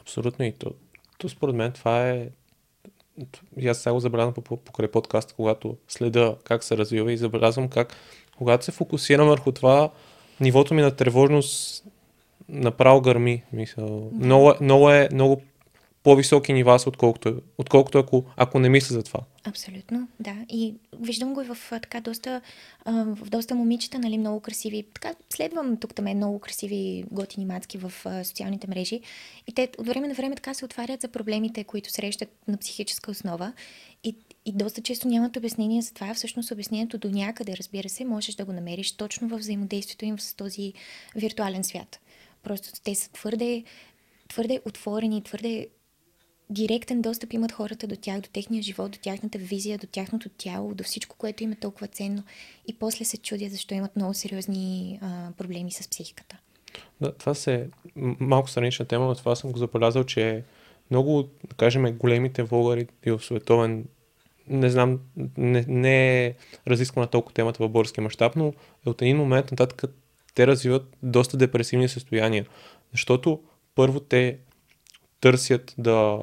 Абсолютно 0.00 0.44
и 0.44 0.52
то. 0.52 0.70
То 1.18 1.28
според 1.28 1.54
мен 1.54 1.72
това 1.72 2.10
е 2.10 2.28
и 3.58 3.68
аз 3.68 3.78
сега 3.78 3.92
го 3.92 4.00
забелязвам 4.00 4.34
покрай 4.64 4.88
подкаста, 4.88 5.34
когато 5.34 5.76
следа 5.88 6.34
как 6.44 6.64
се 6.64 6.76
развива 6.76 7.12
и 7.12 7.16
забелязвам 7.16 7.68
как, 7.68 7.96
когато 8.38 8.64
се 8.64 8.72
фокусирам 8.72 9.28
върху 9.28 9.52
това, 9.52 9.90
нивото 10.40 10.74
ми 10.74 10.82
на 10.82 10.90
тревожност 10.90 11.84
направо 12.48 13.00
гърми. 13.00 13.42
Мисъл. 13.52 14.10
Много, 14.12 14.50
е, 14.50 14.54
много, 14.60 14.90
е, 14.90 15.08
много 15.12 15.42
по-високи 16.02 16.52
нива 16.52 16.78
са, 16.78 16.88
отколкото, 16.88 17.40
отколкото 17.58 17.98
ако, 17.98 18.24
ако 18.36 18.58
не 18.58 18.68
мисля 18.68 18.94
за 18.94 19.02
това. 19.02 19.20
Абсолютно, 19.44 20.08
да. 20.20 20.36
И 20.48 20.74
виждам 21.00 21.34
го 21.34 21.42
и 21.42 21.44
в 21.44 21.56
така 21.70 22.00
доста, 22.00 22.40
в 22.86 23.30
доста 23.30 23.54
момичета, 23.54 23.98
нали, 23.98 24.18
много 24.18 24.40
красиви. 24.40 24.84
Така, 24.94 25.14
следвам 25.34 25.76
тук 25.76 25.94
там 25.94 26.04
много 26.04 26.38
красиви 26.38 27.04
готини 27.10 27.46
мацки 27.46 27.78
в 27.78 27.92
социалните 28.24 28.68
мрежи. 28.68 29.00
И 29.46 29.52
те 29.52 29.68
от 29.78 29.86
време 29.86 30.08
на 30.08 30.14
време 30.14 30.34
така 30.34 30.54
се 30.54 30.64
отварят 30.64 31.00
за 31.00 31.08
проблемите, 31.08 31.64
които 31.64 31.90
срещат 31.90 32.28
на 32.48 32.56
психическа 32.56 33.10
основа. 33.10 33.52
И, 34.04 34.16
и 34.44 34.52
доста 34.52 34.82
често 34.82 35.08
нямат 35.08 35.36
обяснение 35.36 35.82
за 35.82 35.94
това. 35.94 36.14
Всъщност 36.14 36.50
обяснението 36.50 36.98
до 36.98 37.10
някъде, 37.10 37.56
разбира 37.56 37.88
се, 37.88 38.04
можеш 38.04 38.34
да 38.34 38.44
го 38.44 38.52
намериш 38.52 38.92
точно 38.92 39.28
в 39.28 39.36
взаимодействието 39.38 40.04
им 40.04 40.18
с 40.18 40.34
този 40.34 40.72
виртуален 41.16 41.64
свят. 41.64 42.00
Просто 42.42 42.68
те 42.84 42.94
са 42.94 43.10
твърде, 43.12 43.64
твърде 44.28 44.60
отворени, 44.66 45.22
твърде 45.22 45.68
директен 46.50 47.02
достъп 47.02 47.32
имат 47.32 47.52
хората 47.52 47.86
до 47.86 47.96
тях, 47.96 48.20
до 48.20 48.28
техния 48.32 48.62
живот, 48.62 48.90
до 48.90 48.98
тяхната 48.98 49.38
визия, 49.38 49.78
до 49.78 49.86
тяхното 49.86 50.28
тяло, 50.28 50.74
до 50.74 50.84
всичко, 50.84 51.16
което 51.16 51.42
им 51.42 51.52
е 51.52 51.56
толкова 51.56 51.86
ценно. 51.86 52.22
И 52.68 52.74
после 52.74 53.04
се 53.04 53.16
чудят 53.16 53.52
защо 53.52 53.74
имат 53.74 53.96
много 53.96 54.14
сериозни 54.14 54.98
а, 55.02 55.32
проблеми 55.38 55.72
с 55.72 55.88
психиката. 55.88 56.36
Да, 57.00 57.12
това 57.12 57.34
се 57.34 57.68
малко 58.20 58.50
странична 58.50 58.84
тема, 58.84 59.06
но 59.06 59.14
това 59.14 59.36
съм 59.36 59.52
го 59.52 59.58
забелязал, 59.58 60.04
че 60.04 60.44
много, 60.90 61.22
да 61.22 61.54
кажем, 61.56 61.98
големите 61.98 62.42
влогари 62.42 62.86
и 63.06 63.10
в 63.10 63.20
световен 63.20 63.84
не 64.48 64.70
знам, 64.70 65.00
не, 65.36 65.64
не 65.68 66.26
е 66.26 66.34
разисквана 66.68 67.06
толкова 67.06 67.34
темата 67.34 67.64
в 67.64 67.68
българския 67.68 68.04
мащаб, 68.04 68.36
но 68.36 68.52
от 68.86 69.02
един 69.02 69.16
момент 69.16 69.50
нататък 69.50 69.84
те 70.34 70.46
развиват 70.46 70.96
доста 71.02 71.36
депресивни 71.36 71.88
състояния. 71.88 72.46
Защото 72.90 73.40
първо 73.74 74.00
те 74.00 74.38
търсят 75.22 75.74
да 75.78 76.18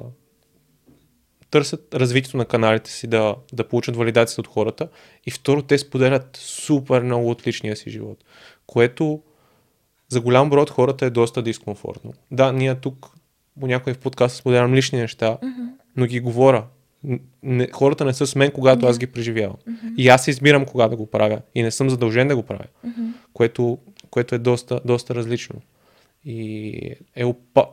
търсят 1.50 1.94
развитието 1.94 2.36
на 2.36 2.44
каналите 2.44 2.90
си, 2.90 3.06
да, 3.06 3.36
да 3.52 3.68
получат 3.68 3.96
валидацията 3.96 4.40
от 4.40 4.46
хората. 4.46 4.88
И 5.26 5.30
второ, 5.30 5.62
те 5.62 5.78
споделят 5.78 6.36
супер 6.36 7.02
много 7.02 7.30
от 7.30 7.46
личния 7.46 7.76
си 7.76 7.90
живот, 7.90 8.24
което 8.66 9.22
за 10.08 10.20
голям 10.20 10.50
брой 10.50 10.62
от 10.62 10.70
хората 10.70 11.06
е 11.06 11.10
доста 11.10 11.42
дискомфортно. 11.42 12.12
Да, 12.30 12.52
ние 12.52 12.74
тук 12.74 13.06
по 13.60 13.66
някой 13.66 13.94
в 13.94 13.98
подкаста 13.98 14.38
споделям 14.38 14.74
лични 14.74 14.98
неща, 14.98 15.38
mm-hmm. 15.42 15.68
но 15.96 16.06
ги 16.06 16.20
говоря. 16.20 16.64
Не, 17.42 17.68
хората 17.72 18.04
не 18.04 18.14
са 18.14 18.26
с 18.26 18.36
мен, 18.36 18.50
когато 18.50 18.86
mm-hmm. 18.86 18.90
аз 18.90 18.98
ги 18.98 19.06
преживявам. 19.06 19.56
Mm-hmm. 19.68 19.94
И 19.96 20.08
аз 20.08 20.28
избирам 20.28 20.66
кога 20.66 20.88
да 20.88 20.96
го 20.96 21.06
правя. 21.06 21.40
И 21.54 21.62
не 21.62 21.70
съм 21.70 21.90
задължен 21.90 22.28
да 22.28 22.36
го 22.36 22.42
правя. 22.42 22.64
Mm-hmm. 22.86 23.12
Което, 23.32 23.78
което 24.10 24.34
е 24.34 24.38
доста, 24.38 24.80
доста 24.84 25.14
различно. 25.14 25.60
И 26.24 26.94
е 27.16 27.24
опа... 27.24 27.66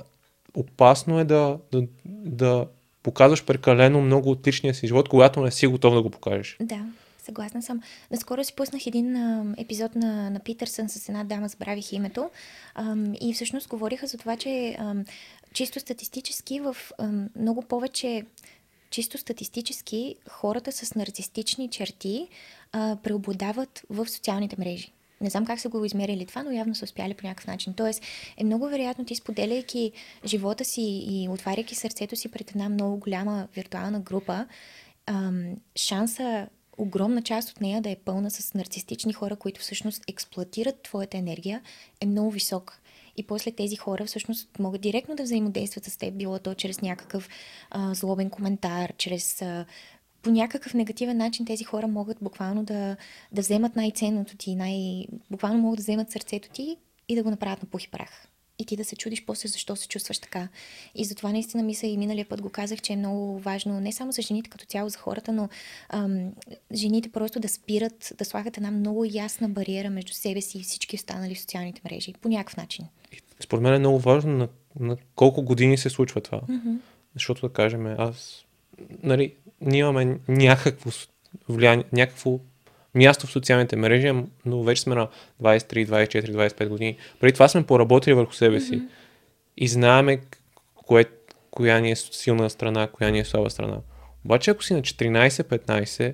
опасно 0.57 1.19
е 1.19 1.23
да, 1.23 1.57
да, 1.71 1.83
да 2.05 2.67
показваш 3.03 3.45
прекалено 3.45 4.01
много 4.01 4.31
от 4.31 4.47
личния 4.47 4.73
си 4.73 4.87
живот, 4.87 5.09
когато 5.09 5.41
не 5.41 5.51
си 5.51 5.67
готов 5.67 5.93
да 5.93 6.01
го 6.01 6.09
покажеш. 6.09 6.57
Да, 6.61 6.85
съгласна 7.19 7.61
съм. 7.61 7.81
Наскоро 8.11 8.43
си 8.43 8.53
пуснах 8.55 8.87
един 8.87 9.15
а, 9.15 9.45
епизод 9.57 9.95
на, 9.95 10.29
на 10.29 10.39
Питърсън 10.39 10.89
с 10.89 11.09
една 11.09 11.23
дама, 11.23 11.47
забравих 11.47 11.93
името, 11.93 12.29
а, 12.75 12.95
и 13.21 13.33
всъщност 13.33 13.69
говориха 13.69 14.07
за 14.07 14.17
това, 14.17 14.37
че 14.37 14.75
а, 14.79 14.95
чисто 15.53 15.79
статистически 15.79 16.59
в 16.59 16.77
а, 16.97 17.09
много 17.39 17.61
повече 17.61 18.25
чисто 18.89 19.17
статистически 19.17 20.15
хората 20.29 20.71
с 20.71 20.95
нарцистични 20.95 21.69
черти 21.69 22.27
а, 22.71 22.97
преобладават 23.03 23.81
в 23.89 24.09
социалните 24.09 24.55
мрежи. 24.59 24.91
Не 25.21 25.29
знам 25.29 25.45
как 25.45 25.59
са 25.59 25.69
го 25.69 25.85
измерили 25.85 26.25
това, 26.25 26.43
но 26.43 26.51
явно 26.51 26.75
са 26.75 26.85
успяли 26.85 27.13
по 27.13 27.27
някакъв 27.27 27.47
начин. 27.47 27.73
Тоест 27.73 28.03
е 28.37 28.43
много 28.43 28.67
вероятно 28.67 29.05
ти 29.05 29.15
споделяйки 29.15 29.91
живота 30.25 30.65
си 30.65 30.81
и 30.81 31.29
отваряйки 31.29 31.75
сърцето 31.75 32.15
си 32.15 32.31
пред 32.31 32.51
една 32.51 32.69
много 32.69 32.97
голяма 32.97 33.47
виртуална 33.55 33.99
група, 33.99 34.47
ам, 35.05 35.55
шанса 35.75 36.47
огромна 36.77 37.21
част 37.21 37.49
от 37.49 37.61
нея 37.61 37.81
да 37.81 37.89
е 37.89 37.95
пълна 37.95 38.31
с 38.31 38.53
нарцистични 38.53 39.13
хора, 39.13 39.35
които 39.35 39.61
всъщност 39.61 40.03
експлуатират 40.07 40.81
твоята 40.81 41.17
енергия, 41.17 41.61
е 42.01 42.05
много 42.05 42.31
висок. 42.31 42.81
И 43.17 43.23
после 43.23 43.51
тези 43.51 43.75
хора 43.75 44.05
всъщност 44.05 44.59
могат 44.59 44.81
директно 44.81 45.15
да 45.15 45.23
взаимодействат 45.23 45.85
с 45.85 45.97
теб, 45.97 46.13
било 46.13 46.39
то 46.39 46.53
чрез 46.53 46.81
някакъв 46.81 47.29
а, 47.69 47.93
злобен 47.93 48.29
коментар, 48.29 48.93
чрез 48.97 49.41
а, 49.41 49.65
по 50.27 50.31
някакъв 50.31 50.73
негативен 50.73 51.17
начин 51.17 51.45
тези 51.45 51.63
хора 51.63 51.87
могат 51.87 52.17
буквално 52.21 52.63
да, 52.63 52.97
да 53.31 53.41
вземат 53.41 53.75
най-ценното 53.75 54.37
ти, 54.37 54.55
най- 54.55 55.05
буквално 55.31 55.59
могат 55.59 55.77
да 55.77 55.81
вземат 55.81 56.11
сърцето 56.11 56.49
ти 56.49 56.77
и 57.09 57.15
да 57.15 57.23
го 57.23 57.29
направят 57.29 57.63
на 57.63 57.69
пух 57.69 57.83
и 57.83 57.89
прах. 57.91 58.27
И 58.59 58.65
ти 58.65 58.75
да 58.75 58.85
се 58.85 58.95
чудиш 58.95 59.25
после 59.25 59.49
защо 59.49 59.75
се 59.75 59.87
чувстваш 59.87 60.19
така. 60.19 60.47
И 60.95 61.05
затова 61.05 61.31
наистина 61.31 61.63
мисля 61.63 61.87
и 61.87 61.97
миналия 61.97 62.29
път 62.29 62.41
го 62.41 62.49
казах, 62.49 62.81
че 62.81 62.93
е 62.93 62.95
много 62.95 63.39
важно 63.39 63.79
не 63.79 63.91
само 63.91 64.11
за 64.11 64.21
жените 64.21 64.49
като 64.49 64.65
цяло, 64.65 64.89
за 64.89 64.97
хората, 64.97 65.33
но 65.33 65.49
ам, 65.89 66.31
жените 66.73 67.09
просто 67.09 67.39
да 67.39 67.49
спират, 67.49 68.13
да 68.17 68.25
слагат 68.25 68.57
една 68.57 68.71
много 68.71 69.05
ясна 69.05 69.49
бариера 69.49 69.89
между 69.89 70.13
себе 70.13 70.41
си 70.41 70.57
и 70.57 70.63
всички 70.63 70.95
останали 70.95 71.35
в 71.35 71.39
социалните 71.41 71.81
мрежи. 71.85 72.13
По 72.21 72.29
някакъв 72.29 72.57
начин. 72.57 72.85
Според 73.39 73.63
мен 73.63 73.73
е 73.73 73.79
много 73.79 73.99
важно 73.99 74.31
на, 74.31 74.47
на 74.79 74.97
колко 75.15 75.41
години 75.41 75.77
се 75.77 75.89
случва 75.89 76.21
това. 76.21 76.41
Mm-hmm. 76.41 76.77
Защото 77.13 77.47
да 77.47 77.53
кажем, 77.53 77.85
аз, 77.85 78.45
нали, 79.03 79.33
ние 79.61 79.79
имаме 79.79 80.19
някакво 80.27 80.89
влияние, 81.49 81.85
някакво 81.93 82.39
място 82.95 83.27
в 83.27 83.31
социалните 83.31 83.75
мрежи, 83.75 84.13
но 84.45 84.63
вече 84.63 84.81
сме 84.81 84.95
на 84.95 85.07
23, 85.41 85.87
24, 85.87 86.31
25 86.31 86.67
години. 86.67 86.97
Преди 87.19 87.33
това 87.33 87.47
сме 87.47 87.65
поработили 87.65 88.13
върху 88.13 88.33
себе 88.33 88.59
си 88.59 88.73
mm-hmm. 88.73 88.89
и 89.57 89.67
знаеме 89.67 90.21
кое, 90.75 91.05
коя 91.51 91.79
ни 91.79 91.91
е 91.91 91.95
силна 91.95 92.49
страна, 92.49 92.87
коя 92.87 93.09
ни 93.09 93.19
е 93.19 93.25
слаба 93.25 93.49
страна. 93.49 93.77
Обаче 94.25 94.51
ако 94.51 94.63
си 94.63 94.73
на 94.73 94.81
14-15, 94.81 96.13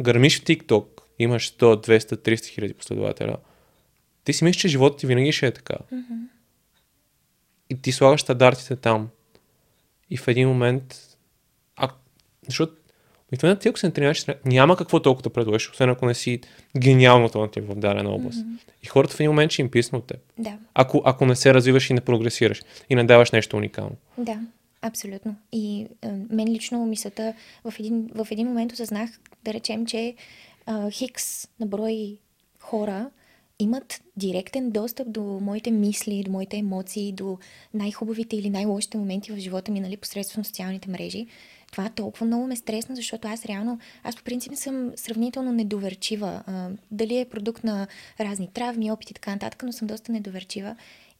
гърмиш 0.00 0.40
в 0.40 0.44
TikTok, 0.44 0.86
имаш 1.18 1.52
100, 1.52 1.86
200, 1.88 2.16
300 2.16 2.46
хиляди 2.46 2.74
последователя, 2.74 3.36
ти 4.24 4.32
си 4.32 4.44
мислиш, 4.44 4.60
че 4.60 4.68
живота 4.68 4.96
ти 4.96 5.06
винаги 5.06 5.32
ще 5.32 5.46
е 5.46 5.50
така. 5.50 5.74
Mm-hmm. 5.92 6.28
И 7.70 7.82
ти 7.82 7.92
слагаш 7.92 8.20
стандартите 8.20 8.76
там. 8.76 9.08
И 10.10 10.16
в 10.16 10.28
един 10.28 10.48
момент 10.48 11.07
защото 12.48 12.72
обикновено 13.28 13.58
ти, 13.58 13.68
ако 13.68 13.78
се 13.78 13.86
не 13.86 13.92
тренираш, 13.92 14.26
няма 14.44 14.76
какво 14.76 15.02
толкова 15.02 15.22
да 15.22 15.30
предложиш, 15.30 15.70
освен 15.70 15.90
ако 15.90 16.06
не 16.06 16.14
си 16.14 16.40
гениално 16.78 17.28
талантлив 17.28 17.64
в 17.68 17.74
дадена 17.74 18.10
област. 18.10 18.38
Mm-hmm. 18.38 18.72
И 18.82 18.86
хората 18.86 19.14
в 19.14 19.20
един 19.20 19.30
момент 19.30 19.52
ще 19.52 19.62
им 19.62 19.70
писна 19.70 19.98
от 19.98 20.06
теб. 20.06 20.20
Да. 20.38 20.58
Ако, 20.74 21.02
ако 21.04 21.26
не 21.26 21.36
се 21.36 21.54
развиваш 21.54 21.90
и 21.90 21.94
не 21.94 22.00
прогресираш 22.00 22.62
и 22.90 22.94
не 22.94 23.04
даваш 23.04 23.30
нещо 23.30 23.56
уникално. 23.56 23.96
Да, 24.18 24.40
абсолютно. 24.82 25.36
И 25.52 25.86
а, 26.02 26.08
мен 26.30 26.48
лично 26.48 26.86
мисълта 26.86 27.34
в 27.64 27.74
един, 27.78 28.10
в 28.14 28.26
един 28.30 28.46
момент 28.46 28.72
осъзнах, 28.72 29.10
да 29.44 29.52
речем, 29.52 29.86
че 29.86 30.14
а, 30.66 30.90
хикс 30.90 31.48
на 31.60 31.66
брой 31.66 32.18
хора 32.60 33.10
имат 33.58 34.00
директен 34.16 34.70
достъп 34.70 35.12
до 35.12 35.22
моите 35.22 35.70
мисли, 35.70 36.22
до 36.22 36.30
моите 36.30 36.56
емоции, 36.56 37.12
до 37.12 37.38
най-хубавите 37.74 38.36
или 38.36 38.50
най-лошите 38.50 38.98
моменти 38.98 39.32
в 39.32 39.36
живота 39.36 39.72
ми, 39.72 39.80
нали, 39.80 39.96
посредством 39.96 40.44
социалните 40.44 40.90
мрежи. 40.90 41.26
Това 41.78 41.90
толкова 41.90 42.26
много 42.26 42.46
ме 42.46 42.56
стресна, 42.56 42.96
защото 42.96 43.28
аз 43.28 43.46
реално, 43.46 43.78
аз 44.04 44.16
по 44.16 44.22
принцип 44.22 44.52
съм 44.56 44.92
сравнително 44.96 45.52
недоверчива. 45.52 46.42
А, 46.46 46.70
дали 46.90 47.18
е 47.18 47.24
продукт 47.24 47.64
на 47.64 47.86
разни 48.20 48.48
травми, 48.52 48.90
опити 48.90 49.10
и 49.10 49.14
така 49.14 49.30
нататък, 49.30 49.62
но 49.62 49.72
съм 49.72 49.88
доста 49.88 50.12
недоверчива. 50.12 50.76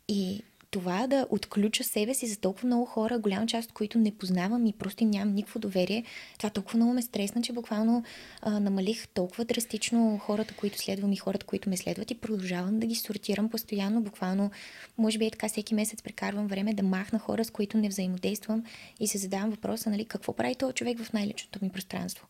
И 0.08 0.42
това 0.70 1.06
да 1.06 1.26
отключа 1.30 1.84
себе 1.84 2.14
си 2.14 2.26
за 2.26 2.36
толкова 2.36 2.66
много 2.66 2.84
хора, 2.84 3.18
голяма 3.18 3.46
част 3.46 3.68
от 3.68 3.74
които 3.74 3.98
не 3.98 4.16
познавам 4.16 4.66
и 4.66 4.72
просто 4.72 5.02
им 5.02 5.10
нямам 5.10 5.34
никакво 5.34 5.60
доверие, 5.60 6.04
това 6.38 6.50
толкова 6.50 6.76
много 6.76 6.92
ме 6.92 7.02
стресна, 7.02 7.42
че 7.42 7.52
буквално 7.52 8.04
а, 8.42 8.60
намалих 8.60 9.08
толкова 9.08 9.44
драстично 9.44 10.18
хората, 10.18 10.54
които 10.54 10.78
следвам 10.78 11.12
и 11.12 11.16
хората, 11.16 11.46
които 11.46 11.70
ме 11.70 11.76
следват 11.76 12.10
и 12.10 12.14
продължавам 12.20 12.78
да 12.78 12.86
ги 12.86 12.94
сортирам 12.94 13.48
постоянно. 13.48 14.00
Буквално, 14.00 14.50
може 14.98 15.18
би 15.18 15.26
е 15.26 15.30
така, 15.30 15.48
всеки 15.48 15.74
месец 15.74 16.02
прекарвам 16.02 16.46
време 16.46 16.74
да 16.74 16.82
махна 16.82 17.18
хора, 17.18 17.44
с 17.44 17.50
които 17.50 17.78
не 17.78 17.88
взаимодействам 17.88 18.64
и 19.00 19.08
се 19.08 19.18
задавам 19.18 19.50
въпроса, 19.50 19.90
нали, 19.90 20.04
какво 20.04 20.32
прави 20.32 20.54
този 20.54 20.74
човек 20.74 21.02
в 21.02 21.12
най-личното 21.12 21.58
ми 21.62 21.70
пространство. 21.70 22.26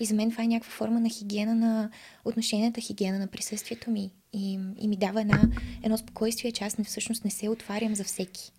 И 0.00 0.04
за 0.04 0.14
мен 0.14 0.30
това 0.30 0.44
е 0.44 0.46
някаква 0.46 0.72
форма 0.72 1.00
на 1.00 1.08
хигиена 1.08 1.54
на 1.54 1.90
отношенията, 2.24 2.80
хигиена 2.80 3.18
на 3.18 3.26
присъствието 3.26 3.90
ми. 3.90 4.10
И, 4.32 4.58
и 4.78 4.88
ми 4.88 4.96
дава 4.96 5.20
една, 5.20 5.40
едно 5.82 5.98
спокойствие, 5.98 6.52
че 6.52 6.64
аз 6.64 6.78
не, 6.78 6.84
всъщност 6.84 7.24
не 7.24 7.30
се 7.30 7.48
отварям 7.48 7.94
за 7.94 8.04
всеки. 8.04 8.52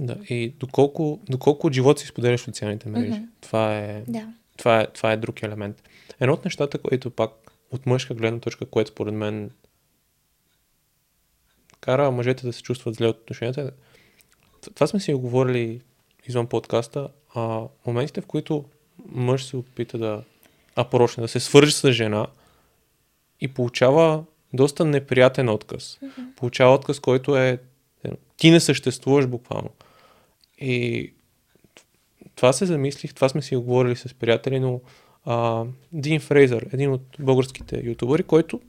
Да, 0.00 0.16
и 0.28 0.48
доколко, 0.48 1.20
доколко 1.30 1.66
от 1.66 1.72
живота 1.72 2.00
си 2.00 2.06
споделяш 2.06 2.40
в 2.40 2.44
социалните 2.44 2.88
мрежи. 2.88 3.12
Mm-hmm. 3.12 3.26
Това, 3.40 3.78
е, 3.78 4.04
да. 4.08 4.32
това, 4.56 4.80
е, 4.80 4.86
това 4.86 5.12
е 5.12 5.16
друг 5.16 5.42
елемент. 5.42 5.82
Едно 6.20 6.34
от 6.34 6.44
нещата, 6.44 6.78
които 6.78 7.10
пак 7.10 7.52
от 7.70 7.86
мъжка 7.86 8.14
гледна 8.14 8.40
точка, 8.40 8.66
което 8.66 8.90
според 8.90 9.14
мен 9.14 9.50
кара 11.80 12.10
мъжете 12.10 12.46
да 12.46 12.52
се 12.52 12.62
чувстват 12.62 12.94
зле 12.94 13.06
от 13.06 13.20
отношенията, 13.20 13.70
това 14.74 14.86
сме 14.86 15.00
си 15.00 15.14
говорили 15.14 15.80
извън 16.26 16.46
подкаста, 16.46 17.08
а 17.34 17.62
моментите, 17.86 18.20
в 18.20 18.26
които 18.26 18.64
мъж 19.06 19.44
се 19.44 19.56
опита 19.56 19.98
да 19.98 20.22
апрочне, 20.76 21.22
да 21.22 21.28
се 21.28 21.40
свържи 21.40 21.72
с 21.72 21.92
жена 21.92 22.26
и 23.40 23.48
получава 23.48 24.24
доста 24.52 24.84
неприятен 24.84 25.48
отказ. 25.48 25.98
Mm-hmm. 26.02 26.34
Получава 26.36 26.74
отказ, 26.74 27.00
който 27.00 27.36
е 27.36 27.58
ти 28.36 28.50
не 28.50 28.60
съществуваш 28.60 29.26
буквално. 29.26 29.70
И 30.58 31.12
това 32.34 32.52
се 32.52 32.66
замислих, 32.66 33.14
това 33.14 33.28
сме 33.28 33.42
си 33.42 33.56
оговорили 33.56 33.96
с 33.96 34.14
приятели, 34.14 34.60
но 34.60 34.80
а, 35.24 35.64
Дин 35.92 36.20
Фрейзър, 36.20 36.66
един 36.72 36.92
от 36.92 37.02
българските 37.18 37.82
ютубъри, 37.84 38.22
който 38.22 38.60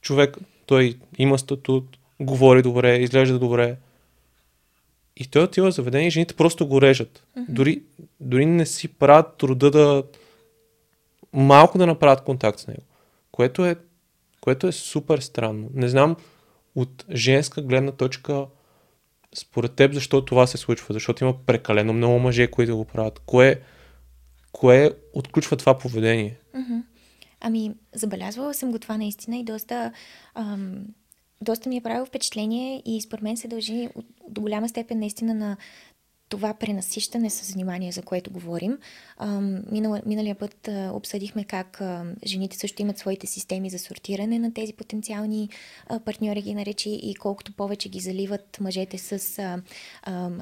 човек, 0.00 0.36
той 0.66 0.98
има 1.18 1.38
статут, 1.38 1.98
говори 2.20 2.62
добре, 2.62 2.96
изглежда 2.96 3.38
добре. 3.38 3.76
И 5.16 5.26
той 5.26 5.42
отива 5.42 5.70
в 5.70 5.74
заведение 5.74 6.06
и 6.06 6.10
жените 6.10 6.36
просто 6.36 6.66
го 6.66 6.82
режат. 6.82 7.22
Mm-hmm. 7.36 7.44
Дори, 7.48 7.82
дори 8.20 8.46
не 8.46 8.66
си 8.66 8.88
правят 8.88 9.36
труда 9.36 9.70
да 9.70 10.04
малко 11.32 11.78
да 11.78 11.86
направят 11.86 12.24
контакт 12.24 12.58
с 12.58 12.66
него. 12.66 12.82
Което 13.40 13.66
е, 13.66 13.76
което 14.40 14.66
е 14.66 14.72
супер 14.72 15.18
странно. 15.18 15.70
Не 15.74 15.88
знам 15.88 16.16
от 16.74 17.04
женска 17.14 17.62
гледна 17.62 17.92
точка 17.92 18.46
според 19.34 19.72
теб 19.72 19.92
защо 19.92 20.24
това 20.24 20.46
се 20.46 20.56
случва. 20.56 20.92
Защото 20.92 21.24
има 21.24 21.34
прекалено 21.46 21.92
много 21.92 22.18
мъже, 22.18 22.50
които 22.50 22.76
го 22.76 22.84
правят. 22.84 23.18
Кое, 23.18 23.60
кое 24.52 24.90
отключва 25.14 25.56
това 25.56 25.78
поведение? 25.78 26.38
Ами, 27.40 27.74
забелязвала 27.94 28.54
съм 28.54 28.72
го 28.72 28.78
това 28.78 28.96
наистина 28.96 29.36
и 29.36 29.44
доста, 29.44 29.92
ам, 30.34 30.86
доста 31.40 31.68
ми 31.68 31.76
е 31.76 31.82
правило 31.82 32.06
впечатление 32.06 32.82
и 32.86 33.00
според 33.00 33.22
мен 33.22 33.36
се 33.36 33.48
дължи 33.48 33.88
до 34.28 34.40
голяма 34.40 34.68
степен 34.68 34.98
наистина 34.98 35.34
на 35.34 35.56
това 36.30 36.54
пренасищане 36.54 37.30
с 37.30 37.52
внимание, 37.54 37.92
за 37.92 38.02
което 38.02 38.30
говорим. 38.30 38.78
Минал, 39.70 40.00
миналия 40.06 40.34
път 40.34 40.68
обсъдихме 40.92 41.44
как 41.44 41.82
жените 42.26 42.56
също 42.56 42.82
имат 42.82 42.98
своите 42.98 43.26
системи 43.26 43.70
за 43.70 43.78
сортиране 43.78 44.38
на 44.38 44.54
тези 44.54 44.72
потенциални 44.72 45.48
партньори, 46.04 46.42
ги 46.42 46.54
наречи, 46.54 46.90
и 46.90 47.14
колкото 47.14 47.52
повече 47.52 47.88
ги 47.88 48.00
заливат 48.00 48.58
мъжете 48.60 48.98
с 48.98 49.42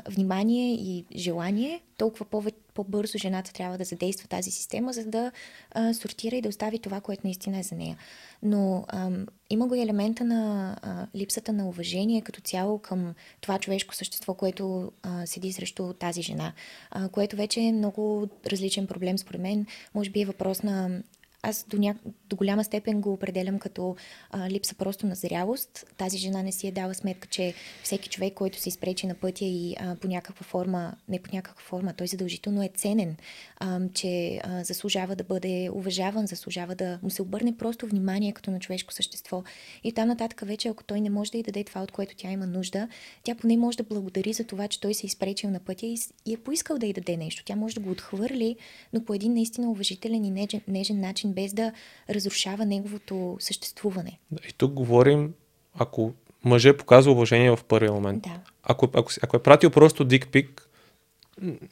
внимание 0.09 0.75
и 0.75 1.05
желание, 1.17 1.81
толкова 1.97 2.25
повече 2.25 2.57
по-бързо 2.79 3.19
жената 3.19 3.53
трябва 3.53 3.79
да 3.79 3.85
задейства 3.85 4.29
тази 4.29 4.51
система, 4.51 4.93
за 4.93 5.05
да 5.05 5.33
а, 5.71 5.95
сортира 5.95 6.37
и 6.37 6.43
да 6.43 6.49
остави 6.49 6.79
това, 6.79 7.01
което 7.01 7.23
наистина 7.25 7.59
е 7.59 7.63
за 7.63 7.75
нея. 7.75 7.97
Но 8.43 8.85
а, 8.89 9.11
има 9.51 9.67
го 9.67 9.75
и 9.75 9.83
елемента 9.83 10.25
на 10.25 10.77
а, 10.83 11.07
липсата 11.17 11.53
на 11.53 11.69
уважение 11.69 12.23
като 12.23 12.41
цяло 12.41 12.79
към 12.79 13.15
това 13.41 13.59
човешко 13.59 13.95
същество, 13.95 14.35
което 14.35 14.93
а, 15.03 15.27
седи 15.27 15.53
срещу 15.53 15.93
тази 15.93 16.23
жена, 16.23 16.53
а, 16.91 17.09
което 17.09 17.37
вече 17.37 17.61
е 17.61 17.73
много 17.73 18.29
различен 18.47 18.87
проблем 18.87 19.19
според 19.19 19.41
мен. 19.41 19.67
Може 19.95 20.11
би 20.11 20.21
е 20.21 20.27
въпрос 20.27 20.63
на 20.63 21.03
аз 21.43 21.65
до, 21.69 21.77
ня... 21.77 21.95
до 22.29 22.37
голяма 22.37 22.65
степен 22.65 23.01
го 23.01 23.13
определям 23.13 23.59
като 23.59 23.97
а, 24.31 24.51
липса 24.51 24.75
просто 24.75 25.07
на 25.07 25.15
зрялост. 25.15 25.87
Тази 25.97 26.19
жена 26.19 26.43
не 26.43 26.53
си 26.53 26.67
е 26.67 26.73
дала 26.73 26.95
сметка, 26.95 27.29
че 27.29 27.55
всеки 27.83 28.09
човек, 28.09 28.35
който 28.35 28.61
се 28.61 28.69
изпречи 28.69 29.07
на 29.07 29.15
пътя 29.15 29.45
и 29.45 29.77
а, 29.81 29.97
по 29.97 30.09
някаква 30.09 30.45
форма, 30.45 30.95
не 31.09 31.23
по 31.23 31.37
някаква 31.37 31.63
форма, 31.63 31.95
той 31.97 32.07
задължително 32.07 32.63
е 32.63 32.71
ценен, 32.75 33.17
а, 33.57 33.81
че 33.95 34.41
а, 34.45 34.65
заслужава 34.65 35.17
да 35.17 35.25
бъде 35.25 35.71
уважаван, 35.73 36.27
заслужава 36.27 36.75
да 36.75 36.99
му 37.03 37.11
се 37.11 37.23
обърне 37.23 37.57
просто 37.57 37.87
внимание 37.87 38.33
като 38.33 38.51
на 38.51 38.61
човешко 38.61 38.93
същество. 38.93 39.43
И 39.85 39.93
там 39.93 40.09
нататък 40.09 40.43
вече, 40.47 40.69
ако 40.69 40.85
той 40.85 41.01
не 41.01 41.11
може 41.11 41.31
да 41.31 41.39
й 41.39 41.43
даде 41.43 41.65
това, 41.65 41.83
от 41.83 41.93
което 41.93 42.17
тя 42.17 42.31
има 42.31 42.47
нужда, 42.47 42.89
тя 43.23 43.35
поне 43.35 43.57
може 43.57 43.77
да 43.79 43.85
благодари 43.85 44.33
за 44.33 44.45
това, 44.45 44.69
че 44.69 44.81
той 44.81 44.95
се 44.95 45.07
е 45.07 45.09
изпречил 45.09 45.51
на 45.51 45.61
пътя 45.61 45.87
и, 45.87 45.99
и 46.27 46.35
е 46.35 46.37
поискал 46.37 46.79
да 46.79 46.87
й 46.87 46.93
даде 46.93 47.17
нещо. 47.17 47.43
Тя 47.45 47.57
може 47.57 47.75
да 47.75 47.81
го 47.81 47.91
отхвърли, 47.91 48.57
но 48.93 49.05
по 49.05 49.15
един 49.15 49.35
наистина 49.35 49.71
уважителен 49.71 50.25
и 50.25 50.31
нежен, 50.31 50.61
нежен 50.69 51.01
начин, 51.01 51.28
без 51.33 51.53
да 51.53 51.73
разрушава 52.11 52.67
неговото 52.67 53.37
съществуване. 53.41 54.19
И 54.49 54.53
тук 54.53 54.73
говорим, 54.73 55.35
ако 55.75 56.13
мъже 56.45 56.77
показва 56.77 57.13
уважение 57.13 57.51
в 57.51 57.65
първия 57.69 57.93
момент. 57.93 58.23
Да. 58.23 58.41
Ако, 58.63 58.89
ако, 58.95 59.13
ако 59.23 59.37
е 59.37 59.43
пратил 59.43 59.71
просто 59.71 60.05
дикпик, 60.05 60.69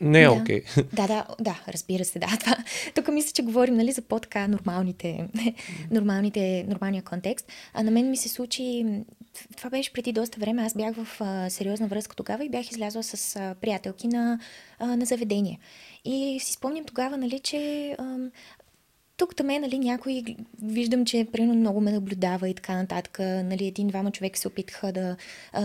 не 0.00 0.22
е 0.22 0.28
окей. 0.28 0.60
Да. 0.60 0.82
Okay. 0.82 0.94
да, 0.94 1.06
да, 1.06 1.26
да, 1.40 1.60
разбира 1.68 2.04
се, 2.04 2.18
да. 2.18 2.26
Това, 2.40 2.56
тук 2.94 3.08
мисля, 3.08 3.32
че 3.32 3.42
говорим 3.42 3.74
нали, 3.74 3.92
за 3.92 4.02
по-така 4.02 4.48
нормалните, 4.48 5.28
нормалните, 5.90 6.64
нормалния 6.68 7.02
контекст. 7.02 7.52
А 7.74 7.82
на 7.82 7.90
мен 7.90 8.10
ми 8.10 8.16
се 8.16 8.28
случи, 8.28 8.86
това 9.56 9.70
беше 9.70 9.92
преди 9.92 10.12
доста 10.12 10.40
време, 10.40 10.62
аз 10.62 10.74
бях 10.74 10.94
в 10.94 11.20
а, 11.20 11.50
сериозна 11.50 11.86
връзка 11.86 12.16
тогава 12.16 12.44
и 12.44 12.48
бях 12.48 12.70
излязла 12.70 13.02
с 13.02 13.36
а, 13.36 13.54
приятелки 13.60 14.08
на, 14.08 14.40
а, 14.78 14.96
на 14.96 15.04
заведение. 15.04 15.58
И 16.04 16.40
си 16.40 16.52
спомням 16.52 16.84
тогава, 16.84 17.16
нали, 17.16 17.38
че 17.38 17.90
а, 17.98 18.16
тук 19.16 19.36
там 19.36 19.50
е, 19.50 19.58
нали, 19.58 19.78
някой 19.78 20.24
виждам, 20.62 21.04
че 21.04 21.26
примерно 21.32 21.54
много 21.54 21.80
ме 21.80 21.92
наблюдава 21.92 22.48
и 22.48 22.54
така 22.54 22.76
нататък. 22.76 23.18
Нали, 23.18 23.66
един-двама 23.66 24.10
човека 24.10 24.38
се 24.38 24.48
опитаха 24.48 24.92
да, 24.92 25.16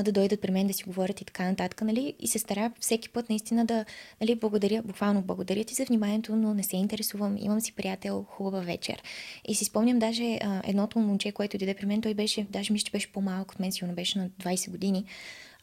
да 0.03 0.11
дойдат 0.11 0.41
при 0.41 0.51
мен 0.51 0.67
да 0.67 0.73
си 0.73 0.83
говорят 0.83 1.21
и 1.21 1.25
така 1.25 1.43
нататък. 1.43 1.81
Нали, 1.81 2.13
и 2.19 2.27
се 2.27 2.39
старая 2.39 2.71
всеки 2.79 3.09
път 3.09 3.29
наистина 3.29 3.65
да 3.65 3.85
нали, 4.21 4.35
благодаря, 4.35 4.81
буквално 4.85 5.21
благодаря 5.21 5.63
ти 5.63 5.73
за 5.73 5.85
вниманието, 5.85 6.35
но 6.35 6.53
не 6.53 6.63
се 6.63 6.77
интересувам. 6.77 7.37
Имам 7.39 7.61
си 7.61 7.73
приятел, 7.73 8.25
хубава 8.29 8.59
вечер. 8.59 9.03
И 9.47 9.55
си 9.55 9.65
спомням 9.65 9.99
даже 9.99 10.39
а, 10.41 10.61
едното 10.63 10.99
момче, 10.99 11.31
което 11.31 11.57
дойде 11.57 11.73
при 11.73 11.85
мен, 11.85 12.01
той 12.01 12.13
беше, 12.13 12.43
даже 12.49 12.73
мисля, 12.73 12.85
че 12.85 12.91
беше 12.91 13.11
по-малък 13.11 13.51
от 13.51 13.59
мен, 13.59 13.71
сигурно 13.71 13.95
беше 13.95 14.19
на 14.19 14.29
20 14.29 14.69
години. 14.69 15.05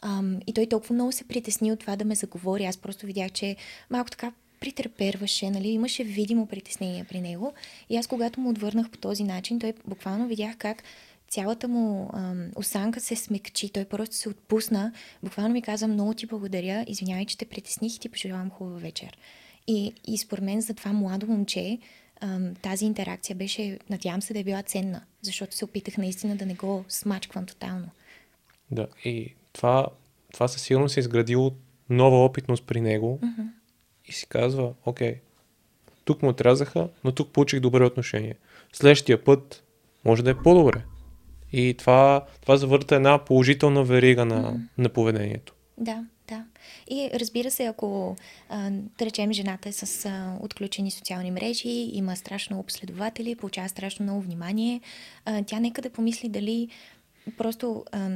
Um, 0.02 0.42
и 0.46 0.52
той 0.52 0.66
толкова 0.66 0.94
много 0.94 1.12
се 1.12 1.24
притесни 1.24 1.72
от 1.72 1.80
това 1.80 1.96
да 1.96 2.04
ме 2.04 2.14
заговори. 2.14 2.64
Аз 2.64 2.76
просто 2.76 3.06
видях, 3.06 3.32
че 3.32 3.56
малко 3.90 4.10
така 4.10 4.32
притреперваше, 4.60 5.50
нали, 5.50 5.68
имаше 5.68 6.04
видимо 6.04 6.46
притеснение 6.46 7.04
при 7.04 7.20
него. 7.20 7.52
И 7.90 7.96
аз, 7.96 8.06
когато 8.06 8.40
му 8.40 8.50
отвърнах 8.50 8.90
по 8.90 8.98
този 8.98 9.24
начин, 9.24 9.58
той 9.58 9.72
буквално 9.86 10.28
видях 10.28 10.56
как 10.56 10.82
цялата 11.28 11.68
му 11.68 12.10
ам, 12.12 12.50
осанка 12.56 13.00
се 13.00 13.16
смекчи, 13.16 13.68
той 13.72 13.84
просто 13.84 14.16
се 14.16 14.28
отпусна. 14.28 14.92
Буквално 15.22 15.52
ми 15.52 15.62
каза, 15.62 15.88
много 15.88 16.14
ти 16.14 16.26
благодаря, 16.26 16.84
извинявай, 16.88 17.24
че 17.24 17.38
те 17.38 17.44
притесних 17.44 17.96
и 17.96 18.00
ти 18.00 18.08
пожелавам 18.08 18.50
хубава 18.50 18.78
вечер. 18.78 19.18
И, 19.66 19.92
и 20.06 20.18
според 20.18 20.44
мен 20.44 20.60
за 20.60 20.74
това 20.74 20.92
младо 20.92 21.26
момче 21.26 21.78
ам, 22.20 22.54
тази 22.54 22.84
интеракция 22.84 23.36
беше, 23.36 23.78
надявам 23.90 24.22
се 24.22 24.32
да 24.32 24.38
е 24.38 24.44
била 24.44 24.62
ценна, 24.62 25.02
защото 25.22 25.56
се 25.56 25.64
опитах 25.64 25.96
наистина 25.96 26.36
да 26.36 26.46
не 26.46 26.54
го 26.54 26.84
смачквам 26.88 27.46
тотално. 27.46 27.88
Да, 28.70 28.86
и 29.04 29.34
това, 29.52 29.86
това 30.32 30.48
със 30.48 30.62
сигурност 30.62 30.94
се 30.94 31.00
изградило 31.00 31.52
нова 31.90 32.24
опитност 32.24 32.64
при 32.64 32.80
него, 32.80 33.18
mm-hmm 33.22 33.57
и 34.08 34.12
си 34.12 34.26
казва, 34.28 34.72
окей, 34.86 35.20
тук 36.04 36.22
му 36.22 36.28
отрязаха, 36.28 36.88
но 37.04 37.12
тук 37.12 37.32
получих 37.32 37.60
добре 37.60 37.84
отношение. 37.84 38.34
Следващия 38.72 39.24
път 39.24 39.64
може 40.04 40.22
да 40.22 40.30
е 40.30 40.34
по-добре. 40.34 40.82
И 41.52 41.74
това, 41.78 42.26
това 42.40 42.56
завърта 42.56 42.94
една 42.94 43.24
положителна 43.24 43.84
верига 43.84 44.24
на, 44.24 44.52
mm. 44.52 44.60
на 44.78 44.88
поведението. 44.88 45.54
Да, 45.78 46.04
да. 46.28 46.44
И 46.90 47.10
разбира 47.14 47.50
се, 47.50 47.64
ако 47.64 48.16
а, 48.48 48.70
да 48.70 49.06
речем 49.06 49.32
жената 49.32 49.68
е 49.68 49.72
с 49.72 50.06
а, 50.06 50.36
отключени 50.40 50.90
социални 50.90 51.30
мрежи, 51.30 51.68
има 51.68 52.16
страшно 52.16 52.54
много 52.54 52.66
последователи, 52.66 53.36
получава 53.36 53.68
страшно 53.68 54.02
много 54.02 54.20
внимание, 54.20 54.80
а, 55.24 55.42
тя 55.42 55.60
нека 55.60 55.82
да 55.82 55.90
помисли 55.90 56.28
дали 56.28 56.68
просто 57.38 57.84
а, 57.92 58.10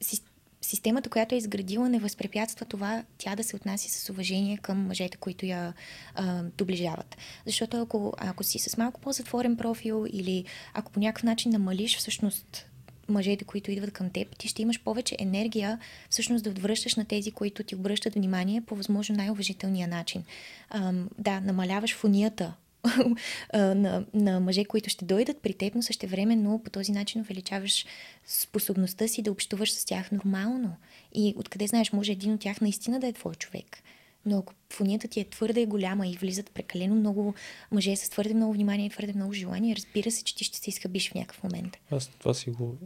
си, 0.00 0.22
системата, 0.60 1.10
която 1.10 1.34
е 1.34 1.38
изградила, 1.38 1.88
не 1.88 1.98
възпрепятства 1.98 2.66
това 2.66 3.04
тя 3.18 3.36
да 3.36 3.44
се 3.44 3.56
отнася 3.56 3.88
с 3.90 4.10
уважение 4.10 4.58
към 4.58 4.86
мъжете, 4.86 5.16
които 5.16 5.46
я 5.46 5.74
а, 6.14 6.42
доближават. 6.42 7.16
Защото 7.46 7.82
ако, 7.82 8.12
ако 8.18 8.44
си 8.44 8.58
с 8.58 8.76
малко 8.76 9.00
по-затворен 9.00 9.56
профил 9.56 10.06
или 10.12 10.44
ако 10.74 10.92
по 10.92 11.00
някакъв 11.00 11.22
начин 11.22 11.52
намалиш 11.52 11.96
всъщност 11.96 12.66
мъжете, 13.08 13.44
които 13.44 13.70
идват 13.70 13.92
към 13.92 14.10
теб, 14.10 14.36
ти 14.36 14.48
ще 14.48 14.62
имаш 14.62 14.80
повече 14.80 15.16
енергия 15.18 15.78
всъщност 16.10 16.44
да 16.44 16.50
отвръщаш 16.50 16.94
на 16.94 17.04
тези, 17.04 17.30
които 17.30 17.62
ти 17.62 17.74
обръщат 17.74 18.14
внимание 18.14 18.60
по 18.60 18.76
възможно 18.76 19.16
най-уважителния 19.16 19.88
начин. 19.88 20.24
А, 20.70 20.92
да, 21.18 21.40
намаляваш 21.40 21.94
фунията 21.94 22.54
на, 23.54 24.04
на 24.14 24.40
мъже, 24.40 24.64
които 24.64 24.90
ще 24.90 25.04
дойдат 25.04 25.42
при 25.42 25.54
теб, 25.54 25.74
но 25.74 25.82
същевременно 25.82 26.62
по 26.64 26.70
този 26.70 26.92
начин 26.92 27.20
увеличаваш 27.20 27.86
способността 28.26 29.08
си 29.08 29.22
да 29.22 29.32
общуваш 29.32 29.72
с 29.72 29.84
тях 29.84 30.12
нормално. 30.12 30.76
И 31.14 31.34
откъде 31.36 31.66
знаеш, 31.66 31.92
може 31.92 32.12
един 32.12 32.32
от 32.32 32.40
тях 32.40 32.60
наистина 32.60 33.00
да 33.00 33.06
е 33.06 33.12
твой 33.12 33.34
човек. 33.34 33.82
Но 34.26 34.38
ако 34.38 34.54
фонията 34.72 35.08
ти 35.08 35.20
е 35.20 35.24
твърде 35.24 35.66
голяма 35.66 36.06
и 36.06 36.16
влизат 36.16 36.50
прекалено 36.50 36.94
много 36.94 37.34
мъже 37.72 37.96
с 37.96 38.10
твърде 38.10 38.34
много 38.34 38.52
внимание 38.52 38.86
и 38.86 38.90
твърде 38.90 39.12
много 39.12 39.32
желание, 39.32 39.76
разбира 39.76 40.10
се, 40.10 40.24
че 40.24 40.36
ти 40.36 40.44
ще 40.44 40.58
се 40.58 40.70
изхъбиш 40.70 41.10
в 41.10 41.14
някакъв 41.14 41.42
момент. 41.42 41.76
Аз 41.90 42.08
това 42.08 42.34
си 42.34 42.50
го... 42.50 42.76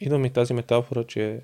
Идва 0.00 0.18
ми 0.18 0.30
тази 0.30 0.54
метафора, 0.54 1.04
че 1.06 1.40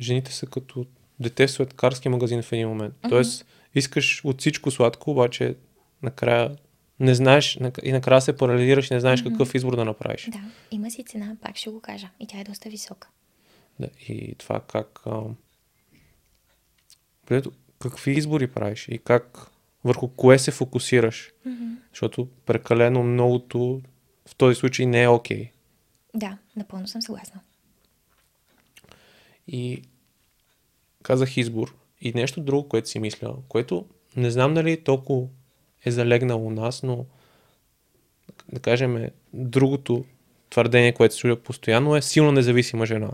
жените 0.00 0.32
са 0.32 0.46
като 0.46 0.86
дете 1.20 1.46
в 1.46 1.50
светкарски 1.50 2.08
магазин 2.08 2.42
в 2.42 2.52
един 2.52 2.68
момент. 2.68 2.94
Uh-huh. 2.94 3.08
Тоест, 3.08 3.46
искаш 3.74 4.24
от 4.24 4.40
всичко 4.40 4.70
сладко, 4.70 5.10
обаче 5.10 5.54
накрая 6.02 6.56
не 7.02 7.14
знаеш 7.14 7.58
и 7.82 7.92
накрая 7.92 8.20
се 8.20 8.36
парализираш 8.36 8.90
и 8.90 8.94
не 8.94 9.00
знаеш 9.00 9.22
mm-hmm. 9.22 9.32
какъв 9.32 9.54
избор 9.54 9.76
да 9.76 9.84
направиш. 9.84 10.28
Да, 10.32 10.40
има 10.70 10.90
си 10.90 11.04
цена, 11.04 11.36
пак 11.42 11.56
ще 11.56 11.70
го 11.70 11.80
кажа. 11.80 12.10
И 12.20 12.26
тя 12.26 12.40
е 12.40 12.44
доста 12.44 12.68
висока. 12.68 13.08
Да, 13.80 13.88
и 14.08 14.34
това 14.34 14.60
как... 14.60 15.00
А, 15.06 15.20
какви 17.78 18.12
избори 18.12 18.46
правиш 18.46 18.88
и 18.90 18.98
как 18.98 19.50
върху 19.84 20.08
кое 20.08 20.38
се 20.38 20.50
фокусираш. 20.50 21.30
Mm-hmm. 21.46 21.76
Защото 21.90 22.28
прекалено 22.46 23.02
многото 23.02 23.82
в 24.26 24.34
този 24.34 24.54
случай 24.54 24.86
не 24.86 25.02
е 25.02 25.08
окей. 25.08 25.44
Okay. 25.44 25.50
Да, 26.14 26.38
напълно 26.56 26.88
съм 26.88 27.02
съгласна. 27.02 27.40
И 29.48 29.82
казах 31.02 31.36
избор. 31.36 31.74
И 32.00 32.12
нещо 32.12 32.40
друго, 32.40 32.68
което 32.68 32.88
си 32.88 32.98
мисля, 32.98 33.36
което 33.48 33.86
не 34.16 34.30
знам 34.30 34.54
дали 34.54 34.72
е 34.72 34.84
толкова 34.84 35.28
е 35.84 35.90
залегнал 35.90 36.46
у 36.46 36.50
нас, 36.50 36.82
но 36.82 37.06
да 38.52 38.60
кажем 38.60 39.08
другото 39.32 40.04
твърдение, 40.50 40.92
което 40.92 41.14
се 41.14 41.20
чуя 41.20 41.36
постоянно 41.36 41.96
е 41.96 42.02
силно 42.02 42.32
независима 42.32 42.86
жена. 42.86 43.10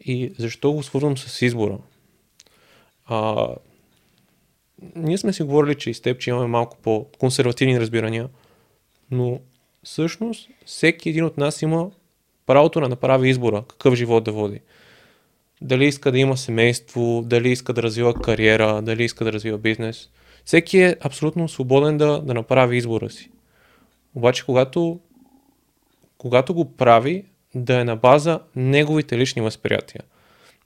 И 0.00 0.32
защо 0.38 0.72
го 0.72 0.82
свързвам 0.82 1.18
с 1.18 1.42
избора? 1.42 1.78
А, 3.06 3.48
ние 4.96 5.18
сме 5.18 5.32
си 5.32 5.42
говорили, 5.42 5.74
че 5.74 5.90
и 5.90 5.94
с 5.94 6.00
теб, 6.00 6.20
че 6.20 6.30
имаме 6.30 6.46
малко 6.46 6.76
по-консервативни 6.82 7.80
разбирания, 7.80 8.28
но 9.10 9.40
всъщност 9.82 10.48
всеки 10.66 11.08
един 11.08 11.24
от 11.24 11.38
нас 11.38 11.62
има 11.62 11.90
правото 12.46 12.80
да 12.80 12.88
направи 12.88 13.28
избора, 13.28 13.64
какъв 13.68 13.94
живот 13.94 14.24
да 14.24 14.32
води. 14.32 14.60
Дали 15.60 15.86
иска 15.86 16.12
да 16.12 16.18
има 16.18 16.36
семейство, 16.36 17.22
дали 17.26 17.50
иска 17.50 17.72
да 17.72 17.82
развива 17.82 18.14
кариера, 18.14 18.82
дали 18.82 19.04
иска 19.04 19.24
да 19.24 19.32
развива 19.32 19.58
бизнес– 19.58 20.10
всеки 20.44 20.78
е 20.78 20.96
абсолютно 21.00 21.48
свободен 21.48 21.98
да, 21.98 22.22
да 22.22 22.34
направи 22.34 22.76
избора 22.76 23.10
си. 23.10 23.30
Обаче, 24.14 24.44
когато, 24.44 25.00
когато 26.18 26.54
го 26.54 26.76
прави, 26.76 27.24
да 27.54 27.80
е 27.80 27.84
на 27.84 27.96
база 27.96 28.40
неговите 28.56 29.18
лични 29.18 29.42
възприятия. 29.42 30.02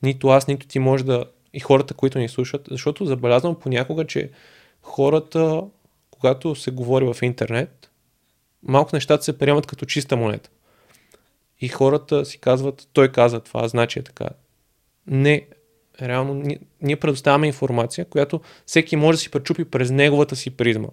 Нито 0.03 0.29
аз, 0.29 0.47
нито 0.47 0.67
ти 0.67 0.79
може 0.79 1.05
да. 1.05 1.25
И 1.53 1.61
хората, 1.61 1.95
които 1.95 2.19
ни 2.19 2.29
слушат, 2.29 2.69
защото 2.71 3.07
забелязвам 3.07 3.55
понякога, 3.55 4.07
че 4.07 4.31
хората, 4.83 5.63
когато 6.11 6.55
се 6.55 6.71
говори 6.71 7.05
в 7.05 7.17
интернет, 7.23 7.91
малко 8.63 8.91
нещата 8.93 9.25
се 9.25 9.39
приемат 9.39 9.67
като 9.67 9.87
чиста 9.87 10.17
монета. 10.17 10.51
И 11.61 11.69
хората 11.69 12.25
си 12.25 12.39
казват, 12.39 12.89
той 12.93 13.13
каза 13.13 13.41
това, 13.41 13.69
значи 13.69 13.99
е 13.99 14.03
така. 14.03 14.29
Не, 15.07 15.47
реално 16.03 16.35
ние, 16.35 16.59
ние 16.83 16.97
предоставяме 16.97 17.47
информация, 17.47 18.05
която 18.05 18.41
всеки 18.67 18.97
може 18.97 19.17
да 19.17 19.21
си 19.21 19.31
пречупи 19.31 19.65
през 19.65 19.91
неговата 19.91 20.37
си 20.37 20.51
призма 20.51 20.89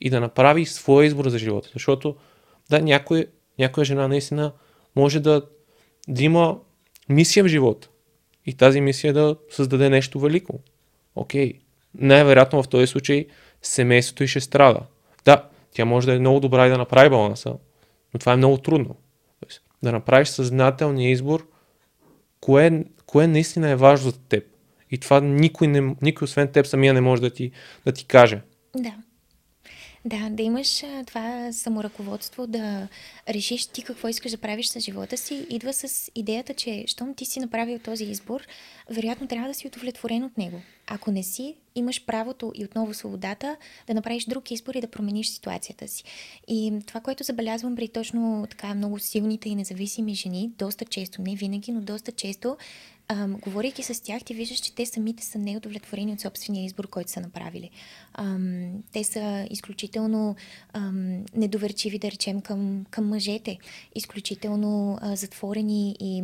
и 0.00 0.10
да 0.10 0.20
направи 0.20 0.66
своя 0.66 1.06
избор 1.06 1.28
за 1.28 1.38
живота. 1.38 1.68
Защото, 1.72 2.16
да, 2.70 2.80
някой, 2.80 3.26
някоя 3.58 3.84
жена 3.84 4.08
наистина 4.08 4.52
може 4.96 5.20
да, 5.20 5.42
да 6.08 6.22
има 6.22 6.58
мисия 7.08 7.44
в 7.44 7.48
живота. 7.48 7.88
И 8.46 8.54
тази 8.54 8.80
мисия 8.80 9.10
е 9.10 9.12
да 9.12 9.36
създаде 9.50 9.90
нещо 9.90 10.20
велико. 10.20 10.60
Окей. 11.14 11.52
Най-вероятно 11.98 12.62
в 12.62 12.68
този 12.68 12.86
случай 12.86 13.26
семейството 13.62 14.24
и 14.24 14.28
ще 14.28 14.40
страда. 14.40 14.80
Да, 15.24 15.48
Тя 15.74 15.84
може 15.84 16.06
да 16.06 16.14
е 16.14 16.18
много 16.18 16.40
добра 16.40 16.66
и 16.66 16.70
да 16.70 16.78
направи 16.78 17.10
баланса, 17.10 17.54
но 18.14 18.20
това 18.20 18.32
е 18.32 18.36
много 18.36 18.58
трудно. 18.58 18.96
Тоест, 19.40 19.62
да 19.82 19.92
направиш 19.92 20.28
съзнателния 20.28 21.10
избор, 21.10 21.46
кое, 22.40 22.84
кое 23.14 23.26
наистина 23.26 23.68
е 23.68 23.76
важно 23.76 24.10
за 24.10 24.18
теб. 24.18 24.44
И 24.90 24.98
това 24.98 25.20
никой, 25.20 25.66
не, 25.66 25.94
никой 26.02 26.24
освен 26.24 26.48
теб 26.48 26.66
самия 26.66 26.94
не 26.94 27.00
може 27.00 27.22
да 27.22 27.30
ти, 27.30 27.50
да 27.86 27.92
ти 27.92 28.04
каже. 28.04 28.40
Да. 28.76 28.94
Да, 30.04 30.28
да 30.30 30.42
имаш 30.42 30.82
това 31.06 31.52
саморъководство, 31.52 32.46
да 32.46 32.88
решиш 33.28 33.66
ти 33.66 33.82
какво 33.82 34.08
искаш 34.08 34.32
да 34.32 34.38
правиш 34.38 34.66
с 34.66 34.80
живота 34.80 35.16
си, 35.16 35.46
идва 35.50 35.72
с 35.72 36.10
идеята, 36.14 36.54
че 36.54 36.84
щом 36.86 37.14
ти 37.14 37.24
си 37.24 37.40
направил 37.40 37.78
този 37.78 38.04
избор, 38.04 38.40
вероятно 38.90 39.26
трябва 39.26 39.48
да 39.48 39.54
си 39.54 39.66
удовлетворен 39.66 40.24
от 40.24 40.38
него. 40.38 40.60
Ако 40.86 41.10
не 41.10 41.22
си, 41.22 41.54
имаш 41.74 42.04
правото 42.04 42.52
и 42.54 42.64
отново 42.64 42.94
свободата 42.94 43.56
да 43.86 43.94
направиш 43.94 44.24
друг 44.24 44.50
избор 44.50 44.74
и 44.74 44.80
да 44.80 44.90
промениш 44.90 45.28
ситуацията 45.28 45.88
си. 45.88 46.04
И 46.48 46.72
това, 46.86 47.00
което 47.00 47.24
забелязвам 47.24 47.76
при 47.76 47.88
точно 47.88 48.46
така 48.50 48.74
много 48.74 48.98
силните 48.98 49.48
и 49.48 49.54
независими 49.54 50.14
жени, 50.14 50.50
доста 50.58 50.84
често, 50.84 51.22
не 51.22 51.36
винаги, 51.36 51.72
но 51.72 51.80
доста 51.80 52.12
често, 52.12 52.56
ам, 53.08 53.36
говорейки 53.40 53.82
с 53.82 54.02
тях, 54.02 54.24
ти 54.24 54.34
виждаш, 54.34 54.58
че 54.58 54.74
те 54.74 54.86
самите 54.86 55.24
са 55.24 55.38
неудовлетворени 55.38 56.12
от 56.12 56.20
собствения 56.20 56.64
избор, 56.64 56.88
който 56.88 57.10
са 57.10 57.20
направили. 57.20 57.70
Ам, 58.14 58.72
те 58.92 59.04
са 59.04 59.46
изключително 59.50 60.36
ам, 60.72 61.24
недоверчиви, 61.34 61.98
да 61.98 62.10
речем, 62.10 62.40
към, 62.40 62.86
към 62.90 63.08
мъжете, 63.08 63.58
изключително 63.94 64.98
а, 65.00 65.16
затворени 65.16 65.96
и 66.00 66.22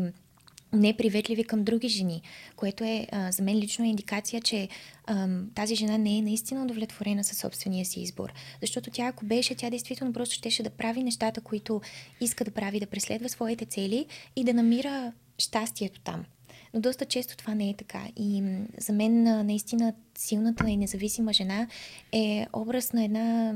неприветливи 0.72 1.44
към 1.44 1.64
други 1.64 1.88
жени, 1.88 2.22
което 2.56 2.84
е 2.84 3.06
а, 3.12 3.32
за 3.32 3.42
мен 3.42 3.56
лично 3.56 3.84
е 3.84 3.88
индикация, 3.88 4.40
че 4.40 4.68
а, 5.06 5.28
тази 5.54 5.74
жена 5.74 5.98
не 5.98 6.18
е 6.18 6.22
наистина 6.22 6.62
удовлетворена 6.62 7.24
със 7.24 7.38
собствения 7.38 7.84
си 7.84 8.00
избор. 8.00 8.32
Защото 8.60 8.90
тя, 8.90 9.06
ако 9.06 9.24
беше, 9.24 9.54
тя 9.54 9.70
действително 9.70 10.12
просто 10.12 10.34
щеше 10.34 10.62
да 10.62 10.70
прави 10.70 11.02
нещата, 11.02 11.40
които 11.40 11.80
иска 12.20 12.44
да 12.44 12.50
прави, 12.50 12.80
да 12.80 12.86
преследва 12.86 13.28
своите 13.28 13.64
цели 13.64 14.06
и 14.36 14.44
да 14.44 14.54
намира 14.54 15.12
щастието 15.38 16.00
там 16.00 16.24
но 16.74 16.80
доста 16.80 17.04
често 17.04 17.36
това 17.36 17.54
не 17.54 17.70
е 17.70 17.74
така. 17.74 18.02
И 18.16 18.42
за 18.78 18.92
мен 18.92 19.22
наистина 19.46 19.94
силната 20.18 20.68
и 20.68 20.76
независима 20.76 21.32
жена 21.32 21.68
е 22.12 22.46
образ 22.52 22.92
на 22.92 23.04
една 23.04 23.54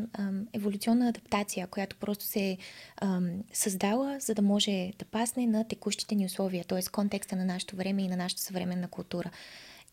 еволюционна 0.52 1.08
адаптация, 1.08 1.66
която 1.66 1.96
просто 1.96 2.24
се 2.24 2.50
е 2.50 2.58
създала, 3.52 4.16
за 4.20 4.34
да 4.34 4.42
може 4.42 4.92
да 4.98 5.04
пасне 5.04 5.46
на 5.46 5.64
текущите 5.64 6.14
ни 6.14 6.26
условия, 6.26 6.64
т.е. 6.64 6.82
контекста 6.92 7.36
на 7.36 7.44
нашето 7.44 7.76
време 7.76 8.02
и 8.02 8.08
на 8.08 8.16
нашата 8.16 8.42
съвременна 8.42 8.88
култура. 8.88 9.30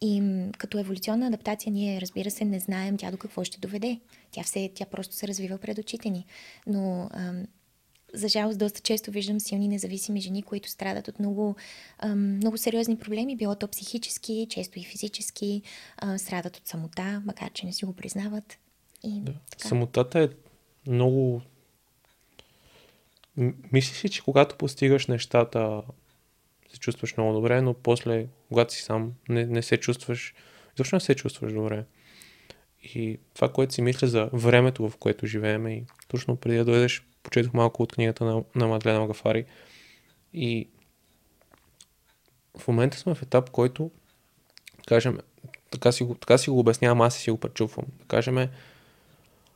И 0.02 0.44
като 0.58 0.80
еволюционна 0.80 1.28
адаптация 1.28 1.72
ние, 1.72 2.02
разбира 2.02 2.32
се, 2.32 2.46
не 2.46 2.60
знаем 2.60 2.98
тя 2.98 3.12
до 3.12 3.18
какво 3.18 3.44
ще 3.44 3.60
доведе. 3.60 4.00
Тя, 4.32 4.44
все, 4.44 4.72
тя 4.76 4.86
просто 4.86 5.16
се 5.16 5.28
развива 5.28 5.58
пред 5.58 5.78
очите 5.78 6.10
ни. 6.10 6.26
Но 6.68 7.10
за 8.14 8.28
жалост, 8.28 8.60
доста 8.60 8.82
често 8.82 9.12
виждам 9.12 9.40
силни 9.40 9.68
независими 9.68 10.22
жени, 10.22 10.44
които 10.44 10.70
страдат 10.70 11.08
от 11.08 11.20
много, 11.20 11.56
много 12.16 12.58
сериозни 12.58 12.98
проблеми, 12.98 13.36
било 13.36 13.56
то 13.56 13.68
психически, 13.68 14.48
често 14.50 14.80
и 14.80 14.84
физически, 14.84 15.62
страдат 16.18 16.58
от 16.58 16.68
самота, 16.68 17.22
макар 17.26 17.52
че 17.52 17.66
не 17.66 17.74
си 17.74 17.86
го 17.86 17.94
признават. 17.94 18.58
И, 19.04 19.20
да. 19.20 19.34
Самотата 19.58 20.20
е 20.20 20.30
много. 20.88 21.42
Мислиш 23.72 23.98
си, 23.98 24.10
че 24.10 24.22
когато 24.24 24.58
постигаш 24.58 25.08
нещата, 25.08 25.82
се 26.74 26.80
чувстваш 26.80 27.18
много 27.18 27.34
добре, 27.34 27.62
но 27.62 27.74
после, 27.74 28.28
когато 28.48 28.74
си 28.74 28.82
сам, 28.82 29.14
не, 29.30 29.46
не 29.46 29.62
се 29.62 29.78
чувстваш, 29.78 30.34
изобщо 30.76 30.96
не 30.96 31.00
се 31.00 31.16
чувстваш 31.16 31.54
добре. 31.54 31.86
И 32.84 33.20
това, 33.34 33.52
което 33.52 33.74
си 33.74 33.82
мисля 33.82 34.08
за 34.08 34.30
времето, 34.34 34.90
в 34.90 34.98
което 34.98 35.28
живеем 35.28 35.68
и 35.68 35.86
точно 36.08 36.36
преди 36.36 36.58
да 36.58 36.66
дойдеш 36.66 37.04
почетох 37.24 37.54
малко 37.54 37.84
от 37.84 37.94
книгата 37.94 38.26
на, 38.26 38.44
на 38.56 38.68
Мадлена 38.68 39.00
Магафари 39.00 39.46
и 40.34 40.68
в 42.58 42.68
момента 42.68 42.98
сме 42.98 43.16
в 43.16 43.22
етап, 43.22 43.50
който 43.50 43.92
кажем, 44.88 45.18
така 45.72 45.92
си, 45.92 46.08
така 46.20 46.38
си 46.38 46.50
го 46.50 46.60
обяснявам, 46.60 47.02
аз 47.02 47.16
си 47.16 47.32
го 47.32 47.38
пречупвам. 47.38 47.86
Да 48.00 48.06
кажем, 48.06 48.50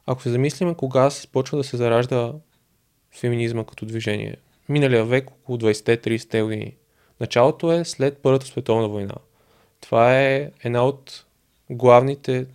ако 0.06 0.21
се 0.21 0.30
замислиме 0.30 0.75
кога 0.75 1.10
почва 1.32 1.58
да 1.58 1.63
се 1.63 1.78
заражда 1.78 2.34
феминизма 3.12 3.63
като 3.63 3.86
движение, 3.86 4.36
миналия 4.69 5.06
век, 5.06 5.32
около 5.32 5.58
20-30 5.58 6.43
години. 6.43 6.75
Началото 7.19 7.71
е 7.71 7.86
след 7.86 8.17
Първата 8.17 8.45
световна 8.45 8.88
война. 8.88 9.15
Това 9.82 10.21
е 10.21 10.51
една 10.63 10.86
от 10.86 11.25
главните, 11.69 12.45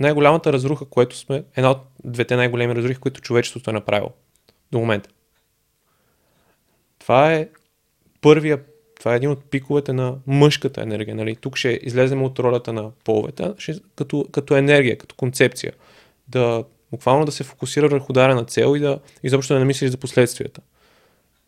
най-голямата 0.00 0.52
разруха, 0.52 0.84
което 0.84 1.16
сме, 1.16 1.44
една 1.56 1.70
от 1.70 1.78
двете 2.04 2.36
най-големи 2.36 2.74
разрухи, 2.74 3.00
които 3.00 3.20
човечеството 3.20 3.70
е 3.70 3.72
направило 3.72 4.12
до 4.72 4.78
момента. 4.78 5.10
Това 6.98 7.34
е 7.34 7.48
първия, 8.20 8.60
това 8.98 9.12
е 9.12 9.16
един 9.16 9.30
от 9.30 9.44
пиковете 9.44 9.92
на 9.92 10.16
мъжката 10.26 10.82
енергия. 10.82 11.14
Нали? 11.14 11.36
Тук 11.36 11.56
ще 11.56 11.80
излезем 11.82 12.22
от 12.22 12.38
ролята 12.38 12.72
на 12.72 12.90
половете, 13.04 13.52
ще, 13.58 13.74
като, 13.96 14.26
като 14.32 14.56
енергия, 14.56 14.98
като 14.98 15.14
концепция. 15.14 15.72
Да 16.28 16.64
буквално 16.90 17.24
да 17.24 17.32
се 17.32 17.44
фокусира 17.44 17.88
върху 17.88 18.12
дадена 18.12 18.44
цел 18.44 18.76
и 18.76 18.80
да 18.80 18.98
изобщо 19.22 19.52
да 19.52 19.58
не 19.58 19.64
мислиш 19.64 19.90
за 19.90 19.96
последствията. 19.96 20.60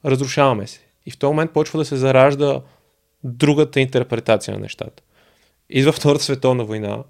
Разрушаваме 0.05 0.67
се. 0.67 0.81
И 1.07 1.11
в 1.11 1.19
този 1.19 1.31
момент 1.31 1.53
почва 1.53 1.79
да 1.79 1.85
се 1.85 1.97
заражда 1.97 2.61
другата 3.25 3.81
интерпретация 3.81 4.55
на 4.55 4.61
нещата. 4.61 5.03
Идва 5.71 5.93
Втората 5.93 6.25
световна 6.25 6.65
война 6.65 7.05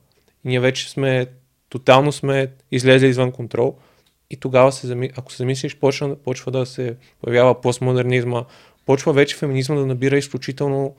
и 0.44 0.49
ние 0.49 0.61
вече 0.61 0.90
сме, 0.90 1.27
тотално 1.68 2.12
сме 2.12 2.53
излезли 2.70 3.07
извън 3.07 3.33
контрол– 3.33 3.77
и 4.31 4.37
тогава, 4.37 4.73
се, 4.73 5.11
ако 5.16 5.33
се 5.33 5.37
замислиш, 5.37 5.77
почва, 5.77 6.16
почва 6.16 6.53
да 6.53 6.66
се 6.66 6.97
появява 7.23 7.61
постмодернизма, 7.61 8.45
почва 8.87 9.12
вече 9.12 9.37
феминизма 9.37 9.77
да 9.77 9.87
набира 9.87 10.19
изключително 10.19 10.95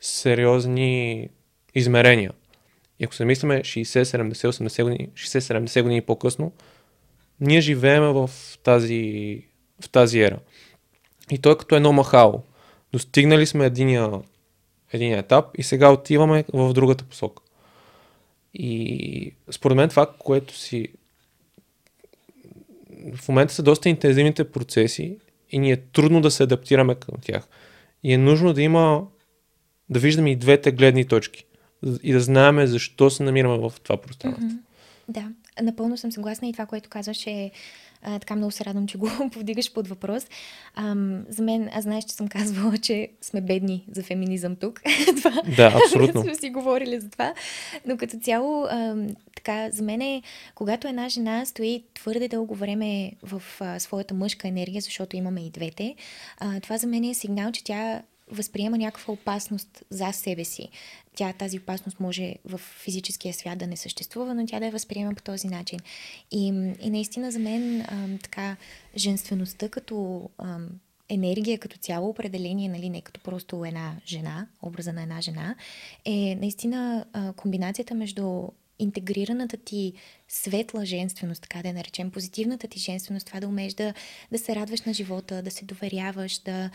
сериозни 0.00 1.28
измерения. 1.74 2.32
И 2.98 3.04
ако 3.04 3.14
се 3.14 3.24
мислиме 3.24 3.60
60, 3.60 4.02
70, 4.02 4.32
80 4.32 4.82
години, 4.82 5.08
60-70 5.14 5.82
години 5.82 6.00
по-късно, 6.00 6.52
ние 7.40 7.60
живеем 7.60 8.02
в 8.02 8.30
тази, 8.62 9.42
в 9.80 9.88
тази 9.88 10.20
ера. 10.20 10.38
И 11.30 11.38
той 11.38 11.52
е 11.52 11.56
като 11.56 11.76
едно 11.76 11.92
махало. 11.92 12.42
Достигнали 12.92 13.46
сме 13.46 13.66
единия, 13.66 14.10
единия 14.92 15.18
етап 15.18 15.44
и 15.58 15.62
сега 15.62 15.92
отиваме 15.92 16.44
в 16.52 16.72
другата 16.72 17.04
посока. 17.04 17.42
И 18.54 19.34
според 19.50 19.76
мен 19.76 19.88
това, 19.88 20.06
което 20.18 20.56
си 20.56 20.88
в 23.16 23.28
момента 23.28 23.54
са 23.54 23.62
доста 23.62 23.88
интензивните 23.88 24.50
процеси 24.50 25.18
и 25.50 25.58
ни 25.58 25.72
е 25.72 25.76
трудно 25.76 26.20
да 26.20 26.30
се 26.30 26.42
адаптираме 26.42 26.94
към 26.94 27.14
тях. 27.22 27.48
И 28.02 28.12
е 28.12 28.18
нужно 28.18 28.52
да 28.52 28.62
има, 28.62 29.06
да 29.90 30.00
виждаме 30.00 30.30
и 30.30 30.36
двете 30.36 30.72
гледни 30.72 31.04
точки 31.04 31.44
и 32.02 32.12
да 32.12 32.20
знаем 32.20 32.66
защо 32.66 33.10
се 33.10 33.22
намираме 33.22 33.58
в 33.58 33.72
това 33.82 33.96
пространство. 33.96 34.48
Mm-hmm. 34.48 34.58
Да, 35.08 35.32
напълно 35.62 35.96
съм 35.96 36.12
съгласна 36.12 36.48
и 36.48 36.52
това, 36.52 36.66
което 36.66 36.90
казваш 36.90 37.26
е 37.26 37.50
а, 38.02 38.18
така 38.18 38.36
много 38.36 38.50
се 38.50 38.64
радвам, 38.64 38.86
че 38.86 38.98
го 38.98 39.10
повдигаш 39.32 39.72
под 39.72 39.88
въпрос. 39.88 40.26
А, 40.74 40.96
за 41.28 41.42
мен, 41.42 41.70
аз 41.74 41.82
знаеш, 41.82 42.04
че 42.04 42.14
съм 42.14 42.28
казвала, 42.28 42.78
че 42.78 43.08
сме 43.20 43.40
бедни 43.40 43.84
за 43.92 44.02
феминизъм 44.02 44.56
тук. 44.56 44.80
това, 45.16 45.42
да, 45.56 45.80
абсолютно. 45.84 46.22
сме 46.22 46.34
си 46.34 46.50
говорили 46.50 47.00
за 47.00 47.10
това. 47.10 47.34
Но 47.86 47.96
като 47.96 48.18
цяло, 48.18 48.64
а, 48.70 48.96
така, 49.36 49.70
за 49.70 49.82
мен 49.82 50.00
е, 50.00 50.22
когато 50.54 50.88
една 50.88 51.08
жена 51.08 51.46
стои 51.46 51.84
твърде 51.94 52.28
дълго 52.28 52.54
време 52.54 53.12
в 53.22 53.42
а, 53.60 53.78
своята 53.80 54.14
мъжка 54.14 54.48
енергия, 54.48 54.80
защото 54.80 55.16
имаме 55.16 55.40
и 55.40 55.50
двете, 55.50 55.94
а, 56.38 56.60
това 56.60 56.78
за 56.78 56.86
мен 56.86 57.04
е 57.04 57.14
сигнал, 57.14 57.52
че 57.52 57.64
тя 57.64 58.02
възприема 58.32 58.78
някаква 58.78 59.14
опасност 59.14 59.82
за 59.90 60.12
себе 60.12 60.44
си. 60.44 60.68
Тя, 61.14 61.32
тази 61.32 61.58
опасност 61.58 62.00
може 62.00 62.34
в 62.44 62.58
физическия 62.58 63.34
свят 63.34 63.58
да 63.58 63.66
не 63.66 63.76
съществува, 63.76 64.34
но 64.34 64.46
тя 64.46 64.58
да 64.58 64.66
я 64.66 64.72
възприема 64.72 65.14
по 65.14 65.22
този 65.22 65.48
начин. 65.48 65.78
И, 66.30 66.46
и 66.80 66.90
наистина 66.90 67.30
за 67.30 67.38
мен 67.38 67.80
а, 67.80 68.18
така 68.22 68.56
женствеността 68.96 69.68
като 69.68 70.28
а, 70.38 70.58
енергия 71.08 71.58
като 71.58 71.76
цяло, 71.78 72.08
определение, 72.08 72.68
нали, 72.68 72.90
не 72.90 73.00
като 73.00 73.20
просто 73.20 73.64
една 73.64 73.96
жена, 74.06 74.46
образа 74.62 74.92
на 74.92 75.02
една 75.02 75.20
жена, 75.20 75.54
е 76.04 76.36
наистина 76.40 77.04
комбинацията 77.36 77.94
между 77.94 78.48
интегрираната 78.82 79.56
ти 79.56 79.92
светла 80.28 80.84
женственост, 80.84 81.42
така 81.42 81.62
да 81.62 81.68
я 81.68 81.74
наречем, 81.74 82.10
позитивната 82.10 82.68
ти 82.68 82.78
женственост, 82.78 83.26
това 83.26 83.40
да 83.40 83.48
умееш 83.48 83.74
да, 83.74 83.94
да 84.32 84.38
се 84.38 84.56
радваш 84.56 84.80
на 84.80 84.94
живота, 84.94 85.42
да 85.42 85.50
се 85.50 85.64
доверяваш, 85.64 86.38
да, 86.38 86.70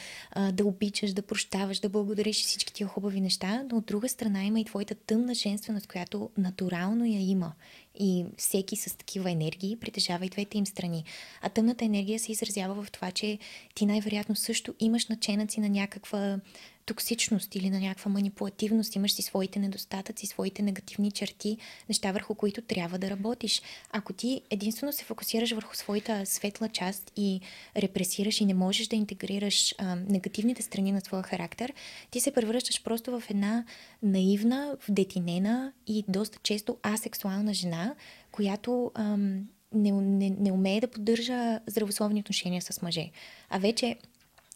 да 0.52 0.66
обичаш, 0.66 1.14
да 1.14 1.22
прощаваш, 1.22 1.80
да 1.80 1.90
благодариш 1.90 2.44
всички 2.44 2.74
тия 2.74 2.88
хубави 2.88 3.22
неща, 3.22 3.64
но 3.72 3.78
от 3.78 3.86
друга 3.86 4.10
страна 4.10 4.44
има 4.44 4.60
и 4.60 4.66
твоята 4.66 4.96
тъмна 4.96 5.34
женственост, 5.34 5.88
която 5.88 6.30
натурално 6.38 7.06
я 7.06 7.30
има. 7.30 7.54
И 8.00 8.26
всеки 8.38 8.76
с 8.76 8.98
такива 8.98 9.32
енергии 9.32 9.76
притежава 9.76 10.26
и 10.26 10.30
двете 10.30 10.58
им 10.58 10.66
страни. 10.66 11.04
А 11.42 11.50
тъмната 11.50 11.86
енергия 11.86 12.20
се 12.20 12.32
изразява 12.32 12.84
в 12.84 12.92
това, 12.92 13.12
че 13.12 13.40
ти 13.76 13.86
най-вероятно 13.86 14.36
също 14.36 14.76
имаш 14.80 15.08
наченъци 15.08 15.60
на 15.60 15.70
някаква 15.70 16.40
токсичност 16.88 17.56
или 17.56 17.70
на 17.70 17.80
някаква 17.80 18.12
манипулативност, 18.12 18.96
имаш 18.96 19.12
си 19.12 19.22
своите 19.22 19.60
недостатъци, 19.60 20.28
своите 20.28 20.62
негативни 20.62 21.12
черти, 21.12 21.58
неща 21.90 22.12
върху 22.12 22.36
които 22.36 22.62
трябва 22.62 22.98
да 22.98 23.10
работиш. 23.10 23.62
Ако 23.92 24.14
ти 24.14 24.42
единствено 24.50 24.94
се 24.94 25.04
фокусираш 25.04 25.52
върху 25.52 25.76
своята 25.76 26.26
светла 26.26 26.70
част 26.70 27.12
и 27.16 27.42
репресираш 27.78 28.42
и 28.42 28.46
не 28.46 28.54
можеш 28.54 28.88
да 28.88 28.96
интегрираш 28.96 29.76
а, 29.78 29.96
негативните 29.96 30.62
страни 30.62 30.92
на 30.92 31.02
твоя 31.02 31.24
характер, 31.24 31.74
ти 32.12 32.20
се 32.20 32.32
превръщаш 32.32 32.84
просто 32.84 33.20
в 33.20 33.24
една 33.30 33.66
наивна, 34.04 34.78
вдетинена 34.88 35.74
и 35.88 36.06
доста 36.08 36.40
често 36.44 36.78
асексуална 36.84 37.54
жена, 37.54 37.96
която 38.32 38.92
ам, 38.96 39.48
не, 39.74 39.92
не, 39.92 40.30
не 40.30 40.52
умее 40.52 40.82
да 40.82 40.88
поддържа 40.88 41.60
здравословни 41.68 42.20
отношения 42.20 42.62
с 42.62 42.82
мъже. 42.82 43.10
А 43.50 43.60
вече 43.60 43.96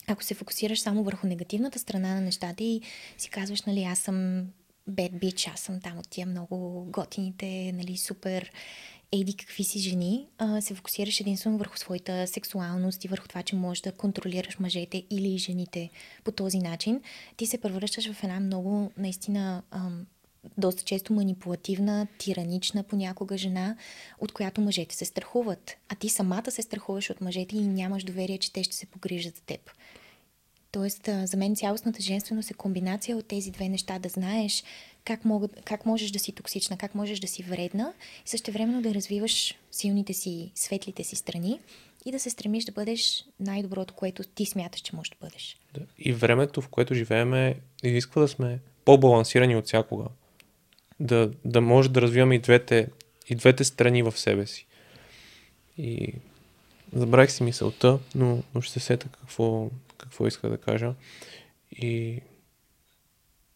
ако 0.08 0.24
се 0.24 0.34
фокусираш 0.34 0.80
само 0.80 1.04
върху 1.04 1.28
негативната 1.28 1.80
страна 1.80 2.16
на 2.16 2.22
нещата 2.22 2.64
и 2.64 2.82
си 3.18 3.30
казваш, 3.30 3.62
нали, 3.62 3.84
аз 3.84 4.00
съм 4.00 4.46
bad 4.90 5.12
bitch, 5.12 5.54
аз 5.54 5.60
съм 5.60 5.80
там 5.82 5.98
от 5.98 6.10
тия 6.10 6.28
много 6.28 6.86
готините, 6.90 7.72
нали, 7.72 7.98
супер 7.98 8.52
еди 9.12 9.34
какви 9.34 9.64
си 9.64 9.80
жени, 9.80 10.28
а, 10.38 10.62
се 10.62 10.74
фокусираш 10.74 11.20
единствено 11.20 11.58
върху 11.58 11.78
своята 11.78 12.28
сексуалност 12.28 13.06
и 13.06 13.08
върху 13.08 13.28
това, 13.28 13.44
че 13.44 13.56
можеш 13.56 13.82
да 13.82 13.92
контролираш 13.92 14.60
мъжете 14.60 15.04
или 15.10 15.38
жените 15.38 15.90
по 16.24 16.32
този 16.32 16.60
начин, 16.60 17.02
ти 17.38 17.46
се 17.46 17.62
превръщаш 17.62 18.12
в 18.12 18.24
една 18.24 18.40
много 18.40 18.92
наистина 18.98 19.64
ам, 19.72 20.06
доста 20.58 20.84
често 20.84 21.14
манипулативна, 21.14 22.08
тиранична 22.18 22.84
понякога 22.84 23.38
жена, 23.38 23.76
от 24.20 24.32
която 24.32 24.62
мъжете 24.62 24.96
се 24.96 25.06
страхуват. 25.06 25.78
А 25.90 25.96
ти 25.96 26.10
самата 26.10 26.52
се 26.52 26.62
страхуваш 26.62 27.10
от 27.10 27.22
мъжете 27.22 27.58
и 27.58 27.68
нямаш 27.68 28.04
доверие, 28.04 28.38
че 28.38 28.54
те 28.54 28.64
ще 28.64 28.76
се 28.76 28.86
погрижат 28.86 29.36
за 29.36 29.42
теб. 29.42 29.72
Тоест, 30.72 31.10
за 31.24 31.38
мен 31.38 31.56
цялостната 31.56 32.02
женственост 32.02 32.52
е 32.52 32.54
комбинация 32.54 33.18
от 33.18 33.28
тези 33.28 33.52
две 33.52 33.70
неща. 33.70 34.00
Да 34.00 34.10
знаеш 34.10 34.64
как, 35.06 35.26
могат, 35.26 35.62
как 35.66 35.86
можеш 35.86 36.12
да 36.12 36.20
си 36.20 36.32
токсична, 36.32 36.78
как 36.78 36.96
можеш 36.96 37.20
да 37.20 37.28
си 37.28 37.44
вредна 37.44 37.94
и 38.26 38.30
също 38.30 38.52
времено 38.52 38.82
да 38.82 38.94
развиваш 38.94 39.56
силните 39.72 40.14
си, 40.14 40.52
светлите 40.56 41.04
си 41.04 41.16
страни 41.16 41.60
и 42.06 42.12
да 42.12 42.20
се 42.20 42.30
стремиш 42.30 42.66
да 42.66 42.72
бъдеш 42.72 43.26
най-доброто, 43.40 43.94
което 43.94 44.24
ти 44.24 44.46
смяташ, 44.46 44.82
че 44.82 44.96
можеш 44.96 45.10
да 45.10 45.18
бъдеш. 45.22 45.58
И 45.98 46.14
времето, 46.14 46.62
в 46.62 46.68
което 46.68 46.96
живееме, 46.96 47.56
изисква 47.84 48.22
да 48.22 48.28
сме 48.28 48.60
по-балансирани 48.86 49.56
от 49.56 49.66
всякога. 49.66 50.06
Да, 51.02 51.32
да 51.46 51.62
може 51.62 51.90
да 51.90 52.02
развиваме 52.02 52.36
и 52.36 52.40
двете, 52.40 52.88
и 53.30 53.36
двете 53.36 53.64
страни 53.64 54.04
в 54.04 54.20
себе 54.20 54.46
си. 54.46 54.68
И 55.78 56.14
забравих 56.94 57.32
си 57.32 57.44
мисълта, 57.44 58.00
но, 58.16 58.44
но 58.56 58.62
ще 58.62 58.74
се 58.74 58.80
сета 58.80 59.10
какво, 59.10 59.70
какво 59.98 60.28
иска 60.28 60.50
да 60.50 60.58
кажа. 60.58 60.94
И... 61.72 62.22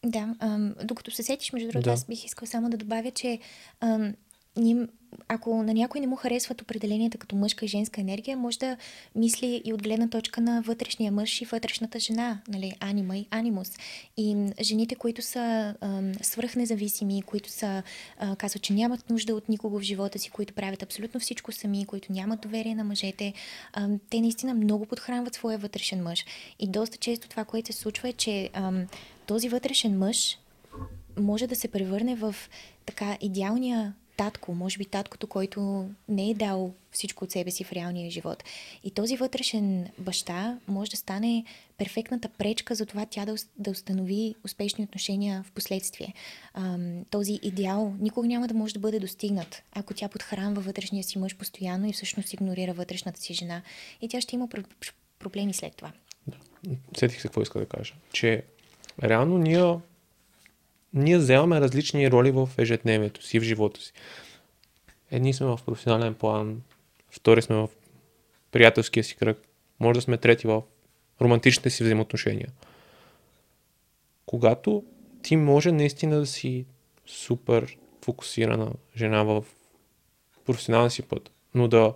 Да, 0.04 0.34
ам, 0.38 0.74
докато 0.84 1.10
се 1.10 1.22
сетиш, 1.22 1.52
между 1.52 1.68
другото, 1.68 1.84
да. 1.84 1.92
аз 1.92 2.06
бих 2.06 2.24
искал 2.24 2.46
само 2.46 2.70
да 2.70 2.76
добавя, 2.76 3.10
че 3.10 3.38
ам, 3.80 4.14
ние, 4.56 4.86
ако 5.28 5.62
на 5.62 5.74
някой 5.74 6.00
не 6.00 6.06
му 6.06 6.16
харесват 6.16 6.62
определенията 6.62 7.18
като 7.18 7.36
мъжка 7.36 7.64
и 7.64 7.68
женска 7.68 8.00
енергия, 8.00 8.36
може 8.36 8.58
да 8.58 8.76
мисли 9.14 9.62
и 9.64 9.72
от 9.72 9.82
гледна 9.82 10.08
точка 10.08 10.40
на 10.40 10.62
вътрешния 10.62 11.12
мъж 11.12 11.40
и 11.40 11.44
вътрешната 11.44 11.98
жена, 11.98 12.40
нали, 12.48 12.72
анима 12.80 13.16
и 13.16 13.26
анимус. 13.30 13.72
И 14.16 14.36
жените, 14.60 14.94
които 14.94 15.22
са 15.22 15.74
ам, 15.80 16.12
свръхнезависими, 16.22 17.22
които 17.22 17.50
са, 17.50 17.82
а, 18.18 18.36
казват, 18.36 18.62
че 18.62 18.72
нямат 18.72 19.10
нужда 19.10 19.34
от 19.34 19.48
никого 19.48 19.78
в 19.78 19.82
живота 19.82 20.18
си, 20.18 20.30
които 20.30 20.54
правят 20.54 20.82
абсолютно 20.82 21.20
всичко 21.20 21.52
сами, 21.52 21.86
които 21.86 22.12
нямат 22.12 22.40
доверие 22.40 22.74
на 22.74 22.84
мъжете, 22.84 23.32
ам, 23.72 24.00
те 24.10 24.20
наистина 24.20 24.54
много 24.54 24.86
подхранват 24.86 25.34
своя 25.34 25.58
вътрешен 25.58 26.02
мъж. 26.02 26.24
И 26.58 26.68
доста 26.68 26.96
често 26.96 27.28
това, 27.28 27.44
което 27.44 27.72
се 27.72 27.78
случва 27.78 28.08
е, 28.08 28.12
че 28.12 28.50
ам, 28.52 28.86
този 29.26 29.48
вътрешен 29.48 29.98
мъж 29.98 30.38
може 31.18 31.46
да 31.46 31.56
се 31.56 31.68
превърне 31.68 32.16
в 32.16 32.34
така 32.86 33.18
идеалния 33.20 33.94
татко, 34.16 34.54
може 34.54 34.78
би 34.78 34.84
таткото, 34.84 35.26
който 35.26 35.88
не 36.08 36.30
е 36.30 36.34
дал 36.34 36.74
всичко 36.90 37.24
от 37.24 37.30
себе 37.30 37.50
си 37.50 37.64
в 37.64 37.72
реалния 37.72 38.10
живот. 38.10 38.44
И 38.84 38.90
този 38.90 39.16
вътрешен 39.16 39.88
баща 39.98 40.58
може 40.68 40.90
да 40.90 40.96
стане 40.96 41.44
перфектната 41.78 42.28
пречка 42.28 42.74
за 42.74 42.86
това 42.86 43.06
тя 43.10 43.24
да, 43.24 43.34
да 43.58 43.70
установи 43.70 44.34
успешни 44.44 44.84
отношения 44.84 45.44
в 45.48 45.52
последствие. 45.52 46.14
Ам, 46.54 47.04
този 47.10 47.38
идеал 47.42 47.94
никога 48.00 48.28
няма 48.28 48.48
да 48.48 48.54
може 48.54 48.74
да 48.74 48.80
бъде 48.80 49.00
достигнат, 49.00 49.62
ако 49.72 49.94
тя 49.94 50.08
подхранва 50.08 50.60
вътрешния 50.60 51.04
си 51.04 51.18
мъж 51.18 51.36
постоянно 51.36 51.88
и 51.88 51.92
всъщност 51.92 52.32
игнорира 52.32 52.72
вътрешната 52.72 53.20
си 53.20 53.34
жена. 53.34 53.62
И 54.00 54.08
тя 54.08 54.20
ще 54.20 54.34
има 54.34 54.48
проблеми 55.18 55.54
след 55.54 55.76
това. 55.76 55.92
Да. 56.26 56.36
Сетих 56.98 57.20
се 57.20 57.28
какво 57.28 57.42
иска 57.42 57.58
да 57.58 57.66
кажа. 57.66 57.94
Че 58.12 58.42
реално 59.02 59.38
ние 59.38 59.62
ние 60.96 61.18
вземаме 61.18 61.60
различни 61.60 62.10
роли 62.10 62.30
в 62.30 62.48
ежедневието 62.58 63.22
си, 63.22 63.40
в 63.40 63.42
живота 63.42 63.80
си. 63.80 63.92
Едни 65.10 65.34
сме 65.34 65.46
в 65.46 65.60
професионален 65.66 66.14
план, 66.14 66.62
втори 67.10 67.42
сме 67.42 67.56
в 67.56 67.68
приятелския 68.52 69.04
си 69.04 69.16
кръг, 69.16 69.38
може 69.80 69.98
да 69.98 70.02
сме 70.02 70.16
трети 70.16 70.46
в 70.46 70.62
романтичните 71.20 71.70
си 71.70 71.82
взаимоотношения. 71.82 72.48
Когато 74.26 74.84
ти 75.22 75.36
може 75.36 75.72
наистина 75.72 76.18
да 76.18 76.26
си 76.26 76.66
супер 77.06 77.76
фокусирана 78.04 78.72
жена 78.96 79.22
в 79.22 79.44
професионалния 80.44 80.90
си 80.90 81.02
път, 81.02 81.30
но 81.54 81.68
да, 81.68 81.94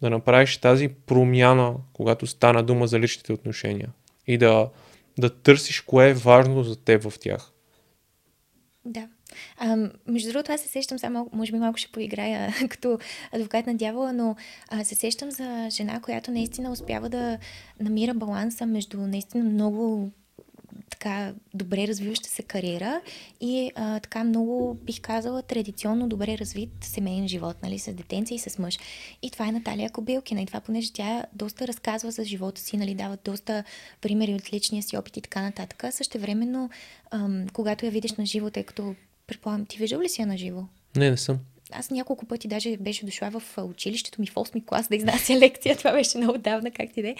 да 0.00 0.10
направиш 0.10 0.56
тази 0.56 0.88
промяна, 0.88 1.74
когато 1.92 2.26
стана 2.26 2.62
дума 2.62 2.86
за 2.86 3.00
личните 3.00 3.32
отношения 3.32 3.88
и 4.26 4.38
да, 4.38 4.70
да 5.18 5.30
търсиш 5.30 5.80
кое 5.80 6.10
е 6.10 6.14
важно 6.14 6.62
за 6.62 6.76
теб 6.76 7.02
в 7.02 7.18
тях. 7.18 7.52
Да. 8.86 9.08
А, 9.58 9.76
между 10.06 10.32
другото, 10.32 10.52
аз 10.52 10.60
се 10.60 10.68
сещам, 10.68 10.98
само, 10.98 11.30
може 11.32 11.52
би 11.52 11.58
малко 11.58 11.78
ще 11.78 11.92
поиграя 11.92 12.54
като 12.68 12.98
адвокат 13.32 13.66
на 13.66 13.74
дявола, 13.74 14.12
но 14.12 14.36
а, 14.68 14.84
се 14.84 14.94
сещам 14.94 15.30
за 15.30 15.68
жена, 15.70 16.00
която 16.00 16.30
наистина 16.30 16.70
успява 16.70 17.08
да 17.08 17.38
намира 17.80 18.14
баланса 18.14 18.66
между 18.66 18.98
наистина 18.98 19.44
много 19.44 20.10
така 20.90 21.34
добре 21.54 21.88
развиваща 21.88 22.28
се 22.28 22.42
кариера 22.42 23.00
и 23.40 23.72
а, 23.74 24.00
така 24.00 24.24
много, 24.24 24.74
бих 24.74 25.00
казала, 25.00 25.42
традиционно 25.42 26.08
добре 26.08 26.38
развит 26.38 26.70
семейен 26.80 27.28
живот, 27.28 27.56
нали, 27.62 27.78
с 27.78 27.92
детенца 27.92 28.34
и 28.34 28.38
с 28.38 28.58
мъж. 28.58 28.78
И 29.22 29.30
това 29.30 29.48
е 29.48 29.52
Наталия 29.52 29.90
Кобилкина. 29.90 30.42
И 30.42 30.46
това, 30.46 30.60
понеже 30.60 30.92
тя 30.92 31.24
доста 31.32 31.68
разказва 31.68 32.10
за 32.10 32.24
живота 32.24 32.60
си, 32.60 32.76
нали, 32.76 32.94
дава 32.94 33.18
доста 33.24 33.64
примери 34.00 34.34
от 34.34 34.52
личния 34.52 34.82
си 34.82 34.96
опит 34.96 35.16
и 35.16 35.20
така 35.20 35.42
нататък. 35.42 35.84
Също 35.90 36.18
времено, 36.18 36.70
когато 37.52 37.84
я 37.84 37.90
видиш 37.90 38.12
на 38.12 38.26
живо, 38.26 38.50
тъй 38.50 38.62
като 38.62 38.94
предполагам, 39.26 39.66
ти 39.66 39.78
виждал 39.78 40.00
ли 40.00 40.08
си 40.08 40.20
я 40.20 40.26
на 40.26 40.38
живо? 40.38 40.64
Не, 40.96 41.10
не 41.10 41.16
съм 41.16 41.38
аз 41.72 41.90
няколко 41.90 42.26
пъти 42.26 42.48
даже 42.48 42.76
беше 42.76 43.04
дошла 43.04 43.30
в 43.30 43.58
училището 43.58 44.20
ми 44.20 44.26
в 44.26 44.34
8 44.34 44.64
клас 44.64 44.88
да 44.88 44.96
изнася 44.96 45.32
лекция. 45.38 45.76
Това 45.76 45.92
беше 45.92 46.18
много 46.18 46.38
давна, 46.38 46.70
как 46.70 46.92
ти 46.92 47.02
де. 47.02 47.16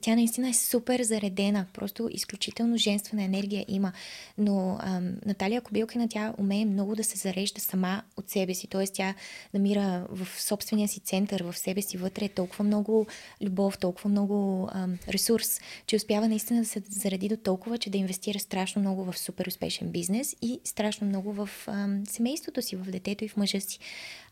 Тя 0.00 0.14
наистина 0.14 0.48
е 0.48 0.52
супер 0.54 1.02
заредена. 1.02 1.66
Просто 1.72 2.08
изключително 2.12 2.76
женствена 2.76 3.22
енергия 3.22 3.64
има. 3.68 3.92
Но 4.38 4.78
ам, 4.80 5.12
Наталия 5.26 5.60
Кобилкина, 5.60 6.08
тя 6.08 6.34
умее 6.38 6.64
много 6.64 6.96
да 6.96 7.04
се 7.04 7.18
зарежда 7.18 7.60
сама 7.60 8.02
от 8.16 8.30
себе 8.30 8.54
си. 8.54 8.66
Тоест 8.66 8.94
тя 8.94 9.14
намира 9.54 10.06
в 10.10 10.42
собствения 10.42 10.88
си 10.88 11.00
център, 11.00 11.42
в 11.42 11.58
себе 11.58 11.82
си 11.82 11.96
вътре 11.96 12.28
толкова 12.28 12.64
много 12.64 13.06
любов, 13.42 13.78
толкова 13.78 14.10
много 14.10 14.68
ам, 14.72 14.98
ресурс, 15.08 15.60
че 15.86 15.96
успява 15.96 16.28
наистина 16.28 16.60
да 16.60 16.66
се 16.66 16.82
зареди 16.88 17.28
до 17.28 17.36
толкова, 17.36 17.78
че 17.78 17.90
да 17.90 17.98
инвестира 17.98 18.38
страшно 18.38 18.80
много 18.80 19.12
в 19.12 19.18
супер 19.18 19.46
успешен 19.46 19.88
бизнес 19.88 20.36
и 20.42 20.60
страшно 20.64 21.06
много 21.06 21.32
в 21.32 21.50
ам, 21.66 22.02
семейството 22.06 22.62
си, 22.62 22.76
в 22.76 22.90
детето 22.90 23.24
и 23.24 23.28
в 23.28 23.36
мъж 23.36 23.49
мъжа 23.54 23.66
си. 23.66 23.78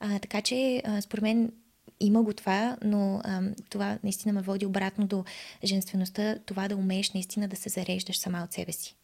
А, 0.01 0.19
така 0.19 0.43
че, 0.43 0.83
а, 0.85 1.01
според 1.01 1.23
мен, 1.23 1.53
има 2.01 2.23
го 2.23 2.33
това, 2.33 2.77
но 2.85 3.21
а, 3.25 3.41
това 3.71 3.99
наистина 4.05 4.33
ме 4.33 4.43
води 4.43 4.67
обратно 4.67 5.07
до 5.07 5.25
женствеността, 5.65 6.37
това 6.47 6.69
да 6.69 6.77
умееш 6.77 7.11
наистина 7.11 7.49
да 7.49 7.57
се 7.57 7.69
зареждаш 7.69 8.19
сама 8.19 8.43
от 8.45 8.53
себе 8.53 8.73
си. 8.73 8.95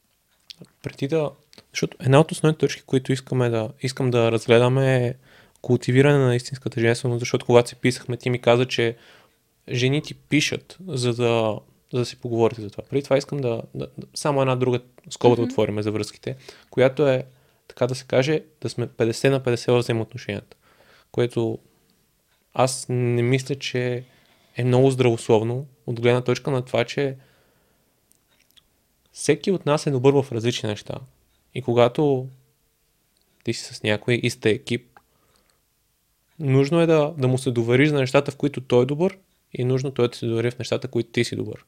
Преди 0.82 1.08
да... 1.08 1.30
Защото 1.72 1.96
една 2.00 2.20
от 2.20 2.32
основните 2.32 2.58
точки, 2.58 2.82
които 2.82 3.12
искаме 3.12 3.48
да, 3.48 3.70
искам 3.82 4.10
да 4.10 4.32
разгледаме 4.32 5.06
е 5.06 5.14
култивиране 5.62 6.18
на 6.18 6.36
истинската 6.36 6.80
женственост, 6.80 7.20
защото 7.20 7.46
когато 7.46 7.68
се 7.68 7.74
писахме, 7.74 8.16
ти 8.16 8.30
ми 8.30 8.38
каза, 8.38 8.66
че 8.66 8.96
жени 9.68 10.02
ти 10.02 10.14
пишат, 10.14 10.78
за 10.88 11.14
да, 11.14 11.58
за 11.92 11.98
да 11.98 12.04
си 12.04 12.16
поговорите 12.16 12.62
за 12.62 12.70
това. 12.70 12.84
Преди 12.90 13.02
това 13.02 13.16
искам 13.16 13.38
да, 13.38 13.62
да, 13.74 13.86
да 13.98 14.06
само 14.14 14.40
една 14.40 14.56
друга 14.56 14.80
скоба 15.10 15.34
mm-hmm. 15.34 15.38
да 15.38 15.42
отвориме 15.42 15.82
за 15.82 15.92
връзките, 15.92 16.36
която 16.70 17.08
е 17.08 17.24
така 17.68 17.86
да 17.86 17.94
се 17.94 18.04
каже, 18.04 18.42
да 18.60 18.68
сме 18.68 18.88
50 18.88 19.28
на 19.28 19.40
50 19.40 19.72
в 19.72 19.78
взаимоотношенията. 19.78 20.56
Което 21.12 21.58
аз 22.54 22.86
не 22.88 23.22
мисля, 23.22 23.54
че 23.54 24.04
е 24.56 24.64
много 24.64 24.90
здравословно 24.90 25.66
от 25.86 26.00
гледна 26.00 26.20
точка 26.20 26.50
на 26.50 26.64
това, 26.64 26.84
че 26.84 27.16
всеки 29.12 29.50
от 29.50 29.66
нас 29.66 29.86
е 29.86 29.90
добър 29.90 30.12
в 30.12 30.32
различни 30.32 30.68
неща. 30.68 30.94
И 31.54 31.62
когато 31.62 32.28
ти 33.44 33.52
си 33.54 33.74
с 33.74 33.82
някой 33.82 34.14
и 34.14 34.30
сте 34.30 34.50
екип, 34.50 35.00
нужно 36.38 36.80
е 36.80 36.86
да, 36.86 37.14
да 37.18 37.28
му 37.28 37.38
се 37.38 37.50
довериш 37.50 37.88
за 37.88 37.98
нещата, 37.98 38.30
в 38.30 38.36
които 38.36 38.60
той 38.60 38.82
е 38.82 38.86
добър 38.86 39.18
и 39.52 39.64
нужно 39.64 39.90
той 39.90 40.08
да 40.08 40.16
се 40.16 40.26
довери 40.26 40.50
в 40.50 40.58
нещата, 40.58 40.88
в 40.88 40.90
които 40.90 41.10
ти 41.10 41.24
си 41.24 41.36
добър. 41.36 41.64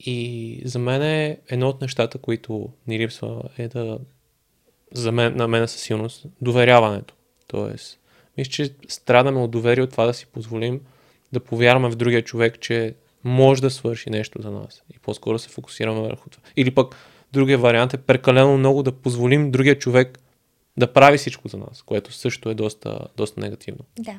И 0.00 0.62
за 0.64 0.78
мен 0.78 1.02
е 1.02 1.38
едно 1.48 1.68
от 1.68 1.80
нещата, 1.80 2.18
които 2.18 2.68
ни 2.86 2.98
липсва 2.98 3.42
е 3.58 3.68
да 3.68 3.98
за 4.94 5.12
мен, 5.12 5.36
на 5.36 5.48
мен 5.48 5.68
със 5.68 5.80
силност, 5.80 6.26
доверяването. 6.40 7.14
Тоест, 7.46 8.00
Мисля, 8.38 8.50
че 8.50 8.74
страдаме 8.88 9.40
от 9.40 9.50
доверие 9.50 9.84
от 9.84 9.90
това 9.90 10.06
да 10.06 10.14
си 10.14 10.26
позволим 10.26 10.80
да 11.32 11.40
повярваме 11.40 11.90
в 11.90 11.96
другия 11.96 12.22
човек, 12.22 12.60
че 12.60 12.94
може 13.24 13.62
да 13.62 13.70
свърши 13.70 14.10
нещо 14.10 14.42
за 14.42 14.50
нас. 14.50 14.82
И 14.94 14.98
по-скоро 14.98 15.38
се 15.38 15.48
фокусираме 15.48 16.00
върху 16.00 16.30
това. 16.30 16.42
Или 16.56 16.70
пък 16.70 16.96
другия 17.32 17.58
вариант 17.58 17.94
е 17.94 17.96
прекалено 17.96 18.58
много 18.58 18.82
да 18.82 18.92
позволим 18.92 19.50
другия 19.50 19.78
човек 19.78 20.18
да 20.76 20.92
прави 20.92 21.18
всичко 21.18 21.48
за 21.48 21.56
нас, 21.56 21.82
което 21.82 22.12
също 22.12 22.50
е 22.50 22.54
доста, 22.54 22.98
доста 23.16 23.40
негативно. 23.40 23.84
Да. 23.98 24.18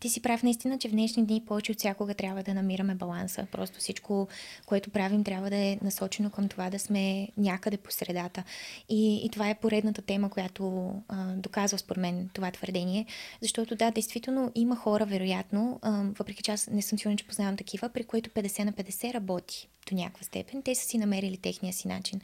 Ти 0.00 0.08
си 0.08 0.22
прав 0.22 0.42
наистина, 0.42 0.78
че 0.78 0.88
в 0.88 0.92
днешни 0.92 1.26
дни 1.26 1.42
повече 1.46 1.72
от 1.72 1.78
всякога 1.78 2.14
трябва 2.14 2.42
да 2.42 2.54
намираме 2.54 2.94
баланса. 2.94 3.46
Просто 3.52 3.78
всичко, 3.78 4.28
което 4.66 4.90
правим, 4.90 5.24
трябва 5.24 5.50
да 5.50 5.56
е 5.56 5.78
насочено 5.82 6.30
към 6.30 6.48
това 6.48 6.70
да 6.70 6.78
сме 6.78 7.28
някъде 7.36 7.76
по 7.76 7.90
средата. 7.90 8.44
И, 8.88 9.26
и 9.26 9.28
това 9.28 9.50
е 9.50 9.54
поредната 9.54 10.02
тема, 10.02 10.30
която 10.30 10.94
а, 11.08 11.24
доказва 11.24 11.78
според 11.78 12.00
мен 12.00 12.30
това 12.32 12.50
твърдение. 12.50 13.06
Защото 13.40 13.76
да, 13.76 13.90
действително 13.90 14.52
има 14.54 14.76
хора, 14.76 15.06
вероятно, 15.06 15.78
а, 15.82 16.04
въпреки 16.18 16.42
че 16.42 16.52
аз 16.52 16.66
не 16.70 16.82
съм 16.82 16.98
сигурна, 16.98 17.16
че 17.16 17.26
познавам 17.26 17.56
такива, 17.56 17.88
при 17.88 18.04
които 18.04 18.30
50 18.30 18.64
на 18.64 18.72
50 18.72 19.14
работи 19.14 19.68
до 19.90 19.96
някаква 19.96 20.24
степен. 20.24 20.62
Те 20.62 20.74
са 20.74 20.86
си 20.86 20.98
намерили 20.98 21.36
техния 21.36 21.72
си 21.72 21.88
начин. 21.88 22.20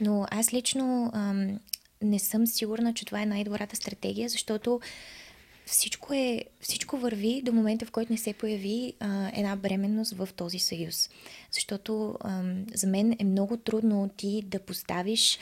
Но 0.00 0.26
аз 0.30 0.52
лично 0.52 1.10
ам, 1.14 1.58
не 2.02 2.18
съм 2.18 2.46
сигурна, 2.46 2.94
че 2.94 3.04
това 3.04 3.22
е 3.22 3.26
най-добрата 3.26 3.76
стратегия, 3.76 4.28
защото 4.28 4.80
всичко, 5.66 6.14
е, 6.14 6.44
всичко 6.60 6.96
върви 6.96 7.42
до 7.44 7.52
момента, 7.52 7.86
в 7.86 7.90
който 7.90 8.12
не 8.12 8.18
се 8.18 8.32
появи 8.32 8.92
а, 9.00 9.30
една 9.34 9.56
бременност 9.56 10.12
в 10.12 10.28
този 10.36 10.58
съюз. 10.58 11.10
Защото 11.52 12.16
а, 12.20 12.42
за 12.74 12.86
мен 12.86 13.16
е 13.18 13.24
много 13.24 13.56
трудно 13.56 14.10
ти 14.16 14.42
да 14.46 14.58
поставиш 14.58 15.38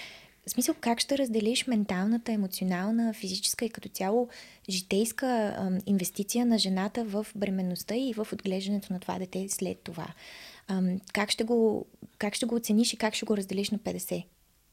в 0.46 0.50
смисъл 0.50 0.74
как 0.80 1.00
ще 1.00 1.18
разделиш 1.18 1.66
менталната, 1.66 2.32
емоционална, 2.32 3.14
физическа 3.14 3.64
и 3.64 3.70
като 3.70 3.88
цяло 3.88 4.28
житейска 4.68 5.26
а, 5.26 5.78
инвестиция 5.86 6.46
на 6.46 6.58
жената 6.58 7.04
в 7.04 7.26
бременността 7.34 7.96
и 7.96 8.12
в 8.12 8.28
отглеждането 8.32 8.92
на 8.92 9.00
това 9.00 9.18
дете 9.18 9.48
след 9.48 9.78
това. 9.78 10.06
А, 10.68 10.82
как, 11.12 11.30
ще 11.30 11.44
го, 11.44 11.86
как 12.18 12.34
ще 12.34 12.46
го 12.46 12.54
оцениш 12.54 12.92
и 12.92 12.96
как 12.96 13.14
ще 13.14 13.26
го 13.26 13.36
разделиш 13.36 13.70
на 13.70 13.78
50? 13.78 14.24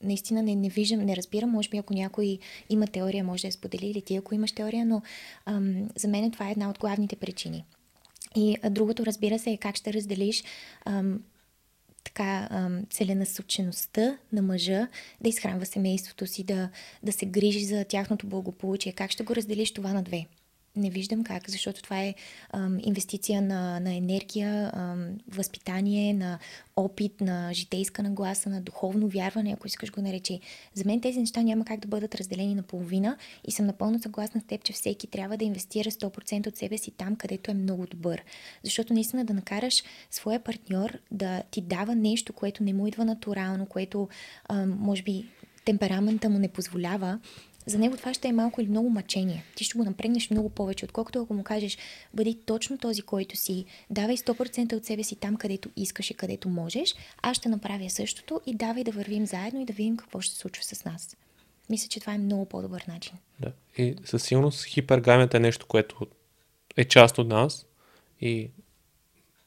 Наистина 0.04 0.44
не, 0.44 0.56
не 0.56 0.70
виждам, 0.70 1.00
не 1.00 1.16
разбирам. 1.16 1.50
Може 1.50 1.70
би 1.70 1.78
ако 1.78 1.94
някой 1.94 2.40
има 2.70 2.88
теория, 2.88 3.24
може 3.24 3.42
да 3.42 3.48
я 3.48 3.52
сподели 3.52 3.88
или 3.88 4.02
ти, 4.02 4.16
ако 4.16 4.36
имаш 4.36 4.52
теория, 4.52 4.86
но 4.86 5.02
ам, 5.46 5.90
за 5.96 6.08
мен 6.08 6.32
това 6.32 6.48
е 6.48 6.52
една 6.52 6.70
от 6.70 6.80
главните 6.80 7.16
причини. 7.16 7.66
И 8.36 8.58
а, 8.64 8.70
другото, 8.70 9.06
разбира 9.06 9.40
се, 9.40 9.52
е 9.52 9.58
как 9.58 9.76
ще 9.76 9.94
разделиш 9.94 10.44
ам, 10.86 11.20
така 12.04 12.48
ам, 12.52 12.86
целенасочеността 12.90 14.18
на 14.34 14.42
мъжа 14.42 14.88
да 15.22 15.30
изхранва 15.30 15.66
семейството 15.66 16.28
си, 16.28 16.44
да, 16.44 16.70
да 17.04 17.12
се 17.12 17.26
грижи 17.26 17.66
за 17.66 17.86
тяхното 17.86 18.28
благополучие. 18.28 18.94
Как 18.94 19.12
ще 19.12 19.24
го 19.24 19.36
разделиш 19.36 19.72
това 19.72 19.94
на 19.94 20.04
две? 20.04 20.26
Не 20.76 20.90
виждам 20.90 21.24
как, 21.24 21.50
защото 21.50 21.82
това 21.82 22.02
е 22.02 22.16
ам, 22.54 22.80
инвестиция 22.84 23.42
на, 23.42 23.80
на 23.80 23.96
енергия, 23.96 24.72
ам, 24.74 25.18
възпитание, 25.28 26.14
на 26.14 26.40
опит, 26.76 27.22
на 27.22 27.54
житейска 27.54 28.04
нагласа, 28.04 28.50
на 28.50 28.62
духовно 28.62 29.08
вярване, 29.08 29.52
ако 29.52 29.68
искаш 29.68 29.92
го 29.92 30.02
наречи. 30.02 30.40
За 30.74 30.84
мен 30.86 31.02
тези 31.02 31.20
неща 31.20 31.42
няма 31.42 31.66
как 31.66 31.80
да 31.80 31.88
бъдат 31.88 32.16
разделени 32.16 32.56
на 32.56 32.64
половина 32.64 33.18
и 33.48 33.52
съм 33.52 33.66
напълно 33.66 34.02
съгласна 34.02 34.42
с 34.42 34.44
теб, 34.44 34.64
че 34.64 34.74
всеки 34.74 35.08
трябва 35.08 35.38
да 35.38 35.46
инвестира 35.46 35.92
100% 35.92 36.48
от 36.48 36.58
себе 36.58 36.78
си 36.78 36.92
там, 36.92 37.16
където 37.16 37.52
е 37.52 37.54
много 37.54 37.88
добър. 37.88 38.24
Защото 38.64 38.94
наистина 38.94 39.26
да 39.26 39.34
накараш 39.34 39.84
своя 40.12 40.40
партньор 40.40 40.98
да 41.12 41.44
ти 41.52 41.62
дава 41.62 41.96
нещо, 41.96 42.34
което 42.34 42.64
не 42.64 42.74
му 42.74 42.88
идва 42.88 43.06
натурално, 43.06 43.66
което 43.66 44.10
ам, 44.50 44.78
може 44.80 45.04
би 45.04 45.26
темперамента 45.66 46.30
му 46.30 46.40
не 46.40 46.48
позволява, 46.48 47.20
за 47.66 47.80
него 47.80 47.98
това 47.98 48.14
ще 48.14 48.28
е 48.28 48.34
малко 48.34 48.62
или 48.62 48.70
много 48.70 48.90
мъчение. 48.90 49.44
Ти 49.56 49.64
ще 49.64 49.78
го 49.78 49.84
напрегнеш 49.84 50.30
много 50.30 50.50
повече, 50.50 50.86
отколкото 50.86 51.22
ако 51.22 51.34
му 51.34 51.44
кажеш, 51.44 51.78
бъди 52.14 52.40
точно 52.46 52.78
този, 52.78 53.02
който 53.02 53.38
си, 53.38 53.66
давай 53.90 54.18
100% 54.18 54.74
от 54.74 54.86
себе 54.86 55.04
си 55.04 55.16
там, 55.16 55.36
където 55.36 55.70
искаш 55.76 56.12
и 56.12 56.14
където 56.14 56.50
можеш, 56.50 56.96
аз 57.22 57.38
ще 57.38 57.50
направя 57.50 57.90
същото 57.90 58.42
и 58.46 58.56
давай 58.56 58.84
да 58.84 58.92
вървим 58.92 59.26
заедно 59.26 59.62
и 59.62 59.66
да 59.66 59.74
видим 59.74 59.98
какво 59.98 60.22
ще 60.22 60.34
се 60.34 60.40
случва 60.40 60.64
с 60.64 60.86
нас. 60.86 61.18
Мисля, 61.70 61.88
че 61.88 62.00
това 62.00 62.14
е 62.14 62.18
много 62.18 62.46
по-добър 62.46 62.86
начин. 62.88 63.14
Да. 63.40 63.52
И 63.78 63.96
със 64.06 64.24
сигурност 64.24 64.66
хипергамията 64.66 65.38
е 65.38 65.40
нещо, 65.40 65.66
което 65.68 66.08
е 66.78 66.86
част 66.86 67.18
от 67.18 67.28
нас 67.28 67.66
и 68.22 68.50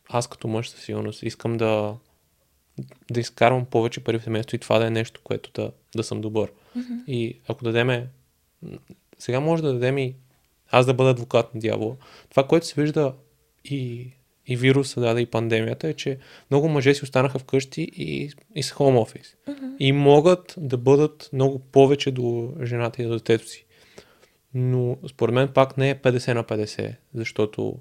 аз 0.08 0.26
като 0.26 0.48
мъж 0.48 0.70
със 0.70 0.84
сигурност 0.84 1.22
искам 1.22 1.56
да, 1.56 1.96
да 3.10 3.20
изкарвам 3.20 3.64
повече 3.64 4.04
пари 4.04 4.18
в 4.18 4.24
семейството 4.24 4.56
и 4.56 4.58
това 4.58 4.78
да 4.78 4.86
е 4.86 4.90
нещо, 4.90 5.20
което 5.24 5.50
да, 5.54 5.72
да 5.98 6.04
съм 6.04 6.20
добър. 6.20 6.52
Mm-hmm. 6.76 7.04
И 7.06 7.38
ако 7.48 7.64
дадеме, 7.64 8.08
сега 9.18 9.40
може 9.40 9.62
да 9.62 9.72
дадем 9.72 9.98
и 9.98 10.14
аз 10.70 10.86
да 10.86 10.94
бъда 10.94 11.10
адвокат 11.10 11.54
на 11.54 11.60
дявола. 11.60 11.96
Това, 12.30 12.46
което 12.46 12.66
се 12.66 12.80
вижда 12.80 13.14
и, 13.64 14.10
и 14.46 14.56
вируса 14.56 15.00
даде 15.00 15.20
и 15.20 15.26
пандемията 15.26 15.88
е, 15.88 15.94
че 15.94 16.18
много 16.50 16.68
мъже 16.68 16.94
си 16.94 17.04
останаха 17.04 17.38
вкъщи 17.38 17.82
и, 17.96 18.30
и 18.54 18.62
с 18.62 18.70
хоум 18.70 18.96
офис. 18.96 19.36
Mm-hmm. 19.48 19.76
И 19.78 19.92
могат 19.92 20.54
да 20.58 20.76
бъдат 20.76 21.30
много 21.32 21.58
повече 21.58 22.10
до 22.10 22.52
жената 22.62 23.02
и 23.02 23.06
до 23.06 23.12
детето 23.12 23.48
си. 23.48 23.64
Но 24.54 24.96
според 25.08 25.34
мен 25.34 25.48
пак 25.48 25.76
не 25.76 25.90
е 25.90 25.94
50 25.94 26.34
на 26.34 26.44
50, 26.44 26.94
защото 27.14 27.78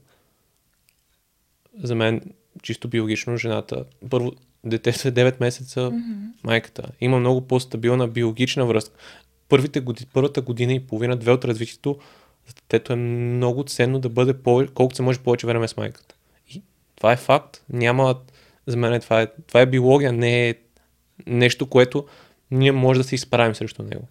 за 1.84 1.96
мен 1.96 2.22
чисто 2.62 2.88
биологично 2.88 3.38
жената, 3.38 3.86
първо 4.10 4.32
детето 4.66 5.08
е 5.08 5.12
9 5.12 5.36
месеца, 5.40 5.80
Mm-hmm. 5.80 6.44
майката. 6.44 6.84
Има 7.02 7.20
много 7.20 7.48
по-стабилна 7.48 8.08
биологична 8.08 8.66
връзка. 8.66 8.96
Първите 9.50 9.80
годи, 9.80 10.06
първата 10.14 10.42
година 10.42 10.74
и 10.74 10.80
половина, 10.80 11.16
две 11.16 11.32
от 11.32 11.46
развитието, 11.46 11.98
за 12.48 12.54
детето 12.54 12.94
е 12.94 12.96
много 12.96 13.64
ценно 13.64 14.00
да 14.00 14.10
бъде 14.10 14.34
повече, 14.34 14.74
колкото 14.74 14.96
се 14.96 15.02
може 15.02 15.20
повече 15.20 15.48
време 15.48 15.68
с 15.68 15.78
майката. 15.78 16.16
И 16.50 16.62
това 16.96 17.12
е 17.12 17.18
факт. 17.18 17.64
Няма, 17.70 18.16
за 18.68 18.78
мен 18.78 19.02
това 19.02 19.22
е, 19.22 19.28
това 19.48 19.62
е 19.62 19.66
биология, 19.66 20.14
не 20.14 20.50
е 20.50 20.56
нещо, 21.28 21.66
което 21.70 22.06
ние 22.52 22.72
може 22.72 23.00
да 23.00 23.04
се 23.04 23.16
изправим 23.16 23.56
срещу 23.56 23.84
него. 23.84 24.08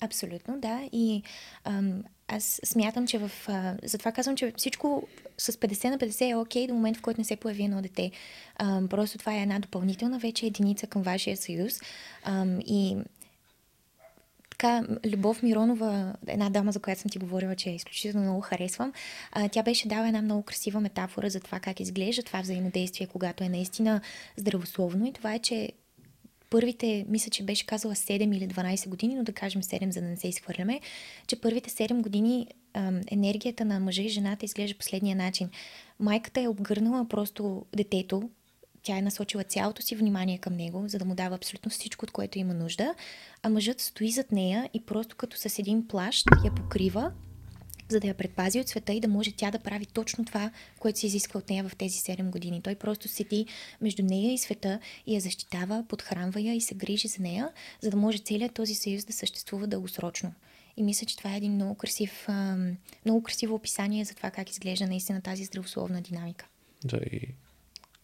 Абсолютно, 0.00 0.60
да. 0.60 0.80
И 0.92 1.22
ам, 1.64 2.02
аз 2.30 2.60
смятам, 2.64 3.06
че 3.06 3.18
в... 3.18 3.30
А, 3.48 3.74
затова 3.82 4.12
казвам, 4.12 4.36
че 4.36 4.52
всичко 4.56 5.08
с 5.38 5.52
50 5.52 5.90
на 5.90 5.98
50 5.98 6.30
е 6.30 6.34
окей 6.34 6.66
до 6.66 6.74
момента, 6.74 6.98
в 6.98 7.02
който 7.02 7.20
не 7.20 7.24
се 7.24 7.36
появи 7.36 7.64
едно 7.64 7.82
дете. 7.82 8.10
Ам, 8.58 8.88
просто 8.88 9.18
това 9.18 9.34
е 9.34 9.42
една 9.42 9.58
допълнителна 9.58 10.18
вече 10.18 10.46
единица 10.46 10.86
към 10.86 11.02
вашия 11.02 11.36
съюз. 11.36 11.80
Ам, 12.24 12.60
и 12.60 12.96
така, 14.50 14.82
Любов 15.06 15.42
Миронова, 15.42 16.14
една 16.26 16.50
дама, 16.50 16.72
за 16.72 16.80
която 16.80 17.00
съм 17.00 17.10
ти 17.10 17.18
говорила, 17.18 17.56
че 17.56 17.70
изключително 17.70 18.26
много 18.26 18.40
харесвам, 18.40 18.92
а, 19.32 19.48
тя 19.48 19.62
беше 19.62 19.88
дала 19.88 20.08
една 20.08 20.22
много 20.22 20.42
красива 20.42 20.80
метафора 20.80 21.28
за 21.28 21.40
това 21.40 21.60
как 21.60 21.80
изглежда 21.80 22.22
това 22.22 22.40
взаимодействие, 22.40 23.06
когато 23.06 23.44
е 23.44 23.48
наистина 23.48 24.00
здравословно. 24.36 25.06
И 25.06 25.12
това 25.12 25.34
е, 25.34 25.38
че 25.38 25.72
първите, 26.50 27.06
мисля, 27.08 27.30
че 27.30 27.42
беше 27.42 27.66
казала 27.66 27.94
7 27.94 28.36
или 28.36 28.48
12 28.48 28.88
години, 28.88 29.14
но 29.14 29.24
да 29.24 29.32
кажем 29.32 29.62
7, 29.62 29.90
за 29.90 30.00
да 30.00 30.06
не 30.06 30.16
се 30.16 30.28
изхвърляме, 30.28 30.80
че 31.26 31.40
първите 31.40 31.70
7 31.70 32.00
години 32.00 32.46
ам, 32.74 33.00
енергията 33.10 33.64
на 33.64 33.80
мъжа 33.80 34.02
и 34.02 34.08
жената 34.08 34.44
изглежда 34.44 34.78
последния 34.78 35.16
начин. 35.16 35.50
Майката 36.00 36.40
е 36.40 36.48
обгърнала 36.48 37.08
просто 37.08 37.64
детето, 37.76 38.30
тя 38.82 38.98
е 38.98 39.02
насочила 39.02 39.44
цялото 39.44 39.82
си 39.82 39.96
внимание 39.96 40.38
към 40.38 40.56
него, 40.56 40.84
за 40.86 40.98
да 40.98 41.04
му 41.04 41.14
дава 41.14 41.36
абсолютно 41.36 41.70
всичко, 41.70 42.04
от 42.04 42.10
което 42.10 42.38
има 42.38 42.54
нужда, 42.54 42.94
а 43.42 43.48
мъжът 43.48 43.80
стои 43.80 44.10
зад 44.10 44.32
нея 44.32 44.70
и 44.74 44.80
просто 44.80 45.16
като 45.16 45.36
с 45.36 45.58
един 45.58 45.88
плащ 45.88 46.26
я 46.44 46.54
покрива, 46.54 47.12
за 47.90 48.00
да 48.00 48.08
я 48.08 48.14
предпази 48.14 48.60
от 48.60 48.68
света 48.68 48.92
и 48.92 49.00
да 49.00 49.08
може 49.08 49.32
тя 49.32 49.50
да 49.50 49.58
прави 49.58 49.86
точно 49.86 50.24
това, 50.24 50.50
което 50.78 50.98
се 50.98 51.06
изисква 51.06 51.38
от 51.38 51.50
нея 51.50 51.68
в 51.68 51.76
тези 51.76 51.98
7 51.98 52.30
години. 52.30 52.62
Той 52.62 52.74
просто 52.74 53.08
седи 53.08 53.46
между 53.80 54.02
нея 54.02 54.32
и 54.32 54.38
света 54.38 54.80
и 55.06 55.14
я 55.14 55.20
защитава, 55.20 55.84
подхранва 55.88 56.40
я 56.40 56.54
и 56.54 56.60
се 56.60 56.74
грижи 56.74 57.08
за 57.08 57.22
нея, 57.22 57.48
за 57.80 57.90
да 57.90 57.96
може 57.96 58.18
целият 58.18 58.54
този 58.54 58.74
съюз 58.74 59.04
да 59.04 59.12
съществува 59.12 59.66
дългосрочно. 59.66 60.32
И 60.76 60.82
мисля, 60.82 61.06
че 61.06 61.16
това 61.16 61.34
е 61.34 61.36
един 61.36 61.52
много, 61.52 61.74
красив, 61.74 62.26
много 63.04 63.22
красиво 63.22 63.54
описание 63.54 64.04
за 64.04 64.14
това 64.14 64.30
как 64.30 64.50
изглежда 64.50 64.86
наистина 64.86 65.20
тази 65.20 65.44
здравословна 65.44 66.02
динамика. 66.02 66.46
Да, 66.84 66.96
и 66.96 67.28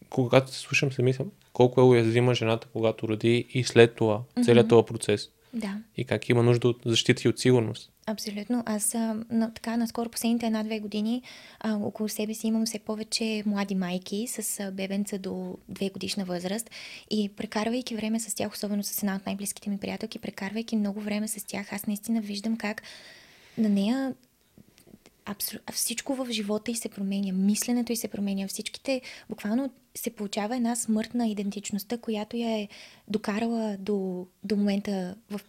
когато 0.09 0.53
се 0.53 0.59
слушам, 0.59 0.91
се 0.91 1.01
мислям 1.01 1.31
колко 1.53 1.81
е 1.81 1.83
уязвима 1.83 2.35
жената, 2.35 2.67
когато 2.73 3.07
роди 3.07 3.47
и 3.49 3.63
след 3.63 3.95
това, 3.95 4.21
целият 4.45 4.65
Мгм. 4.65 4.69
този 4.69 4.85
процес. 4.85 5.29
Да. 5.57 5.77
И 5.97 6.05
как 6.05 6.29
има 6.29 6.43
нужда 6.43 6.67
от 6.67 6.81
защита 6.85 7.21
и 7.25 7.27
от 7.27 7.39
сигурност. 7.39 7.91
Абсолютно. 8.05 8.63
Аз 8.65 8.95
а, 8.95 9.23
на, 9.29 9.53
така 9.53 9.77
наскоро 9.77 10.09
последните 10.09 10.45
една-две 10.45 10.79
години 10.79 11.21
а, 11.59 11.75
около 11.75 12.09
себе 12.09 12.33
си 12.33 12.47
имам 12.47 12.65
все 12.65 12.79
повече 12.79 13.43
млади 13.45 13.75
майки 13.75 14.27
с 14.27 14.59
а, 14.59 14.71
бебенца 14.71 15.17
до 15.17 15.57
две 15.69 15.89
годишна 15.89 16.25
възраст 16.25 16.71
и 17.11 17.29
прекарвайки 17.37 17.95
време 17.95 18.19
с 18.19 18.35
тях, 18.35 18.53
особено 18.53 18.83
с 18.83 19.03
една 19.03 19.15
от 19.15 19.25
най-близките 19.25 19.69
ми 19.69 19.77
приятелки, 19.77 20.19
прекарвайки 20.19 20.75
много 20.75 21.01
време 21.01 21.27
с 21.27 21.45
тях, 21.45 21.73
аз 21.73 21.87
наистина 21.87 22.21
виждам 22.21 22.57
как 22.57 22.81
на 23.57 23.69
нея 23.69 24.13
абсол... 25.25 25.59
всичко 25.73 26.15
в 26.15 26.31
живота 26.31 26.71
й 26.71 26.75
се 26.75 26.89
променя, 26.89 27.33
мисленето 27.33 27.91
й 27.91 27.95
се 27.95 28.07
променя, 28.07 28.47
всичките, 28.47 29.01
буквално 29.29 29.69
се 29.97 30.09
получава 30.09 30.55
една 30.55 30.75
смърт 30.75 31.13
на 31.13 31.27
идентичността, 31.27 31.97
която 31.97 32.37
я 32.37 32.49
е 32.49 32.67
докарала 33.07 33.77
до, 33.79 34.27
до 34.43 34.55
момента, 34.55 35.15
в 35.29 35.41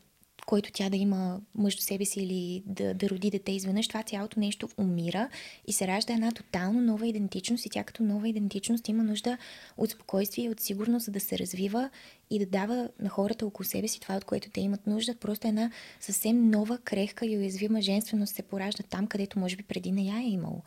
който 0.48 0.70
тя 0.72 0.90
да 0.90 0.96
има 0.96 1.40
мъж 1.54 1.76
до 1.76 1.82
себе 1.82 2.04
си 2.04 2.20
или 2.20 2.62
да, 2.66 2.94
да 2.94 3.10
роди 3.10 3.30
дете 3.30 3.52
изведнъж, 3.52 3.88
това 3.88 4.02
цялото 4.02 4.40
нещо 4.40 4.68
умира 4.78 5.28
и 5.66 5.72
се 5.72 5.86
ражда 5.86 6.12
една 6.12 6.32
тотално 6.32 6.80
нова 6.80 7.06
идентичност 7.06 7.66
и 7.66 7.70
тя 7.70 7.84
като 7.84 8.02
нова 8.02 8.28
идентичност 8.28 8.88
има 8.88 9.02
нужда 9.02 9.38
от 9.76 9.90
спокойствие 9.90 10.44
и 10.44 10.50
от 10.50 10.60
сигурност, 10.60 11.06
за 11.06 11.12
да 11.12 11.20
се 11.20 11.38
развива 11.38 11.90
и 12.30 12.38
да 12.38 12.46
дава 12.46 12.88
на 13.00 13.08
хората 13.08 13.46
около 13.46 13.64
себе 13.64 13.88
си 13.88 14.00
това, 14.00 14.16
от 14.16 14.24
което 14.24 14.50
те 14.50 14.60
имат 14.60 14.86
нужда. 14.86 15.14
Просто 15.14 15.48
една 15.48 15.70
съвсем 16.00 16.50
нова, 16.50 16.78
крехка 16.78 17.26
и 17.26 17.38
уязвима 17.38 17.82
женственост 17.82 18.34
се 18.34 18.42
поражда 18.42 18.82
там, 18.82 19.06
където 19.06 19.38
може 19.38 19.56
би 19.56 19.62
преди 19.62 19.92
не 19.92 20.02
я 20.02 20.18
е 20.18 20.28
имало. 20.28 20.62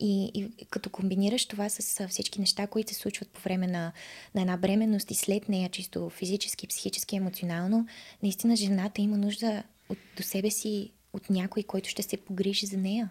И, 0.00 0.30
и 0.34 0.64
като 0.70 0.90
комбинираш 0.90 1.46
това 1.46 1.68
с 1.68 2.08
всички 2.08 2.40
неща, 2.40 2.66
които 2.66 2.94
се 2.94 3.00
случват 3.00 3.28
по 3.28 3.40
време 3.40 3.66
на, 3.66 3.92
на 4.34 4.40
една 4.40 4.56
бременност 4.56 5.10
и 5.10 5.14
след 5.14 5.48
нея, 5.48 5.68
чисто 5.68 6.10
физически, 6.10 6.66
психически, 6.66 7.16
емоционално, 7.16 7.86
наистина 8.22 8.56
жената 8.56 9.02
има 9.02 9.16
нужда 9.16 9.62
от, 9.88 9.98
до 10.16 10.22
себе 10.22 10.50
си 10.50 10.90
от 11.12 11.30
някой, 11.30 11.62
който 11.62 11.88
ще 11.88 12.02
се 12.02 12.16
погрижи 12.16 12.66
за 12.66 12.76
нея. 12.76 13.10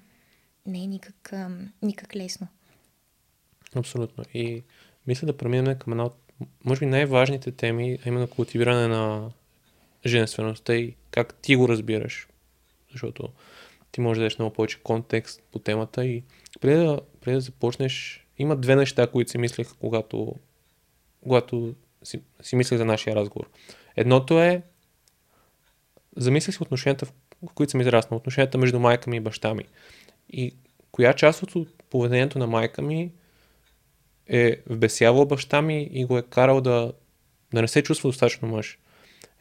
Не 0.66 0.84
е 0.84 0.88
никак, 0.88 1.34
никак 1.82 2.16
лесно. 2.16 2.48
Абсолютно. 3.76 4.24
И 4.34 4.64
мисля 5.08 5.26
да 5.26 5.38
преминем 5.38 5.78
към 5.78 5.94
една 5.94 6.06
от, 6.06 6.16
може 6.66 6.80
би, 6.80 6.86
най-важните 6.86 7.52
теми, 7.52 8.00
а 8.06 8.10
именно 8.10 8.28
култивиране 8.28 8.88
на 8.88 9.32
женствеността 10.06 10.76
и 10.76 10.96
как 11.12 11.36
ти 11.36 11.56
го 11.56 11.70
разбираш. 11.70 12.28
Защото 12.92 13.30
ти 13.92 14.02
може 14.02 14.20
да 14.20 14.24
дадеш 14.24 14.40
много 14.40 14.54
повече 14.54 14.80
контекст 14.84 15.42
по 15.52 15.60
темата 15.60 16.06
и 16.06 16.24
преди 16.62 16.76
да, 16.76 17.00
преди 17.22 17.36
да 17.36 17.42
започнеш, 17.42 18.26
има 18.38 18.56
две 18.56 18.76
неща, 18.76 19.08
които 19.08 19.32
си 19.32 19.38
мислех, 19.38 19.68
когато, 19.80 20.36
когато 21.24 21.76
си, 22.04 22.22
си 22.42 22.56
мислех 22.56 22.78
за 22.78 22.86
нашия 22.86 23.16
разговор. 23.16 23.50
Едното 23.96 24.42
е, 24.42 24.62
замислях 26.16 26.56
си 26.56 26.64
отношенията, 26.64 27.06
в, 27.06 27.14
в 27.50 27.54
които 27.54 27.72
съм 27.72 27.82
израснал, 27.82 28.18
отношенията 28.18 28.58
между 28.58 28.80
майка 28.80 29.10
ми 29.10 29.18
и 29.18 29.20
баща 29.20 29.54
ми. 29.54 29.64
И 30.30 30.56
коя 30.92 31.14
част 31.14 31.44
от 31.44 31.90
поведението 31.90 32.40
на 32.40 32.48
майка 32.48 32.82
ми 32.82 33.12
е 34.28 34.62
вбесявал 34.70 35.26
баща 35.26 35.62
ми 35.62 35.90
и 35.92 36.06
го 36.06 36.18
е 36.18 36.22
карал 36.22 36.62
да, 36.62 36.94
да 37.54 37.62
не 37.62 37.68
се 37.68 37.84
чувства 37.84 38.10
достатъчно 38.10 38.48
мъж. 38.48 38.80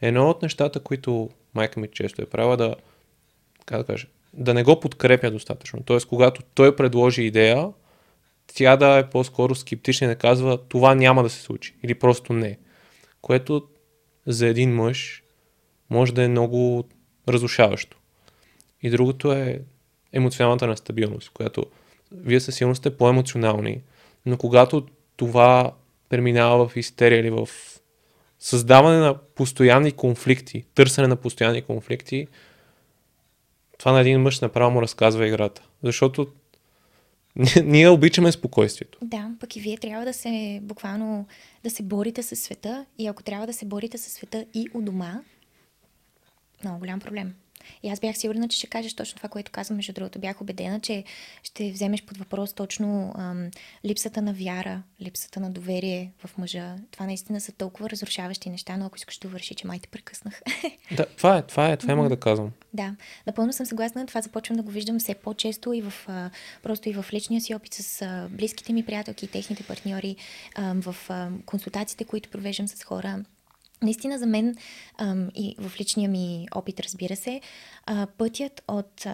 Едно 0.01 0.29
от 0.29 0.41
нещата, 0.41 0.79
които 0.79 1.29
майка 1.53 1.79
ми 1.79 1.87
често 1.87 2.21
е 2.21 2.25
правила 2.25 2.57
да, 2.57 2.75
как 3.65 3.77
да 3.77 3.85
кажа, 3.85 4.07
да 4.33 4.53
не 4.53 4.63
го 4.63 4.79
подкрепя 4.79 5.31
достатъчно. 5.31 5.83
Тоест, 5.85 6.07
когато 6.07 6.41
той 6.53 6.75
предложи 6.75 7.23
идея, 7.23 7.67
тя 8.55 8.77
да 8.77 8.97
е 8.97 9.09
по-скоро 9.09 9.55
скептична 9.55 10.05
и 10.05 10.07
да 10.07 10.15
казва 10.15 10.57
това 10.67 10.95
няма 10.95 11.23
да 11.23 11.29
се 11.29 11.41
случи 11.41 11.75
или 11.83 11.95
просто 11.95 12.33
не. 12.33 12.57
Което 13.21 13.67
за 14.27 14.47
един 14.47 14.75
мъж 14.75 15.23
може 15.89 16.13
да 16.13 16.23
е 16.23 16.27
много 16.27 16.87
разрушаващо. 17.29 17.97
И 18.81 18.89
другото 18.89 19.31
е 19.31 19.61
емоционалната 20.13 20.67
нестабилност, 20.67 21.29
която 21.29 21.65
вие 22.11 22.39
със 22.39 22.55
сигурност 22.55 22.79
сте 22.79 22.97
по-емоционални, 22.97 23.81
но 24.25 24.37
когато 24.37 24.87
това 25.15 25.73
преминава 26.09 26.67
в 26.67 26.75
истерия 26.75 27.19
или 27.19 27.29
в 27.29 27.49
създаване 28.39 28.97
на 28.97 29.17
постоянни 29.17 29.91
конфликти, 29.91 30.65
търсене 30.75 31.07
на 31.07 31.15
постоянни 31.15 31.61
конфликти, 31.61 32.27
това 33.79 33.91
на 33.91 33.99
един 33.99 34.21
мъж 34.21 34.39
направо 34.39 34.71
му 34.71 34.81
разказва 34.81 35.27
играта. 35.27 35.61
Защото 35.83 36.27
ние 37.63 37.89
обичаме 37.89 38.31
спокойствието. 38.31 38.97
Да, 39.01 39.31
пък 39.39 39.55
и 39.55 39.59
вие 39.59 39.77
трябва 39.77 40.05
да 40.05 40.13
се 40.13 40.59
буквално 40.63 41.27
да 41.63 41.69
се 41.69 41.83
борите 41.83 42.23
със 42.23 42.39
света 42.39 42.85
и 42.97 43.07
ако 43.07 43.23
трябва 43.23 43.47
да 43.47 43.53
се 43.53 43.65
борите 43.65 43.97
със 43.97 44.13
света 44.13 44.45
и 44.53 44.67
у 44.73 44.81
дома, 44.81 45.21
много 46.63 46.79
голям 46.79 46.99
проблем. 46.99 47.33
И 47.83 47.89
аз 47.89 47.99
бях 47.99 48.17
сигурна, 48.17 48.47
че 48.47 48.57
ще 48.57 48.67
кажеш 48.67 48.93
точно 48.93 49.15
това, 49.15 49.29
което 49.29 49.51
казвам. 49.51 49.75
Между 49.75 49.93
другото, 49.93 50.19
бях 50.19 50.41
убедена, 50.41 50.79
че 50.79 51.03
ще 51.43 51.71
вземеш 51.71 52.03
под 52.03 52.17
въпрос 52.17 52.53
точно 52.53 53.13
ам, 53.17 53.51
липсата 53.85 54.21
на 54.21 54.33
вяра, 54.33 54.83
липсата 55.01 55.39
на 55.39 55.51
доверие 55.51 56.11
в 56.25 56.37
мъжа. 56.37 56.75
Това 56.91 57.05
наистина 57.05 57.41
са 57.41 57.51
толкова 57.51 57.89
разрушаващи 57.89 58.49
неща, 58.49 58.77
но 58.77 58.85
ако 58.85 58.97
искаш 58.97 59.17
да 59.17 59.27
върши, 59.27 59.55
че 59.55 59.67
май 59.67 59.79
те 59.79 59.87
прекъснах. 59.87 60.41
Да, 60.97 61.05
това 61.05 61.37
е, 61.37 61.41
това 61.41 61.69
е, 61.69 61.77
това 61.77 61.93
имах 61.93 62.09
да 62.09 62.19
казвам. 62.19 62.51
Да, 62.73 62.95
напълно 63.27 63.53
съм 63.53 63.65
съгласна. 63.65 64.05
Това 64.05 64.21
започвам 64.21 64.57
да 64.57 64.63
го 64.63 64.71
виждам 64.71 64.99
все 64.99 65.13
по-често 65.13 65.73
и 65.73 65.81
в, 65.81 65.93
а, 66.07 66.29
просто 66.63 66.89
и 66.89 66.93
в 66.93 67.05
личния 67.13 67.41
си 67.41 67.55
опит 67.55 67.73
с 67.73 68.01
а, 68.01 68.27
близките 68.31 68.73
ми 68.73 68.85
приятелки 68.85 69.25
и 69.25 69.27
техните 69.27 69.63
партньори, 69.63 70.15
а, 70.55 70.73
в 70.73 70.95
а, 71.09 71.29
консултациите, 71.45 72.03
които 72.03 72.29
провеждам 72.29 72.67
с 72.67 72.83
хора 72.83 73.23
Наистина 73.83 74.19
за 74.19 74.25
мен 74.25 74.55
ам, 74.97 75.29
и 75.35 75.55
в 75.59 75.79
личния 75.79 76.09
ми 76.09 76.47
опит, 76.55 76.79
разбира 76.79 77.15
се, 77.15 77.41
а, 77.85 78.07
пътят 78.17 78.61
от 78.67 79.05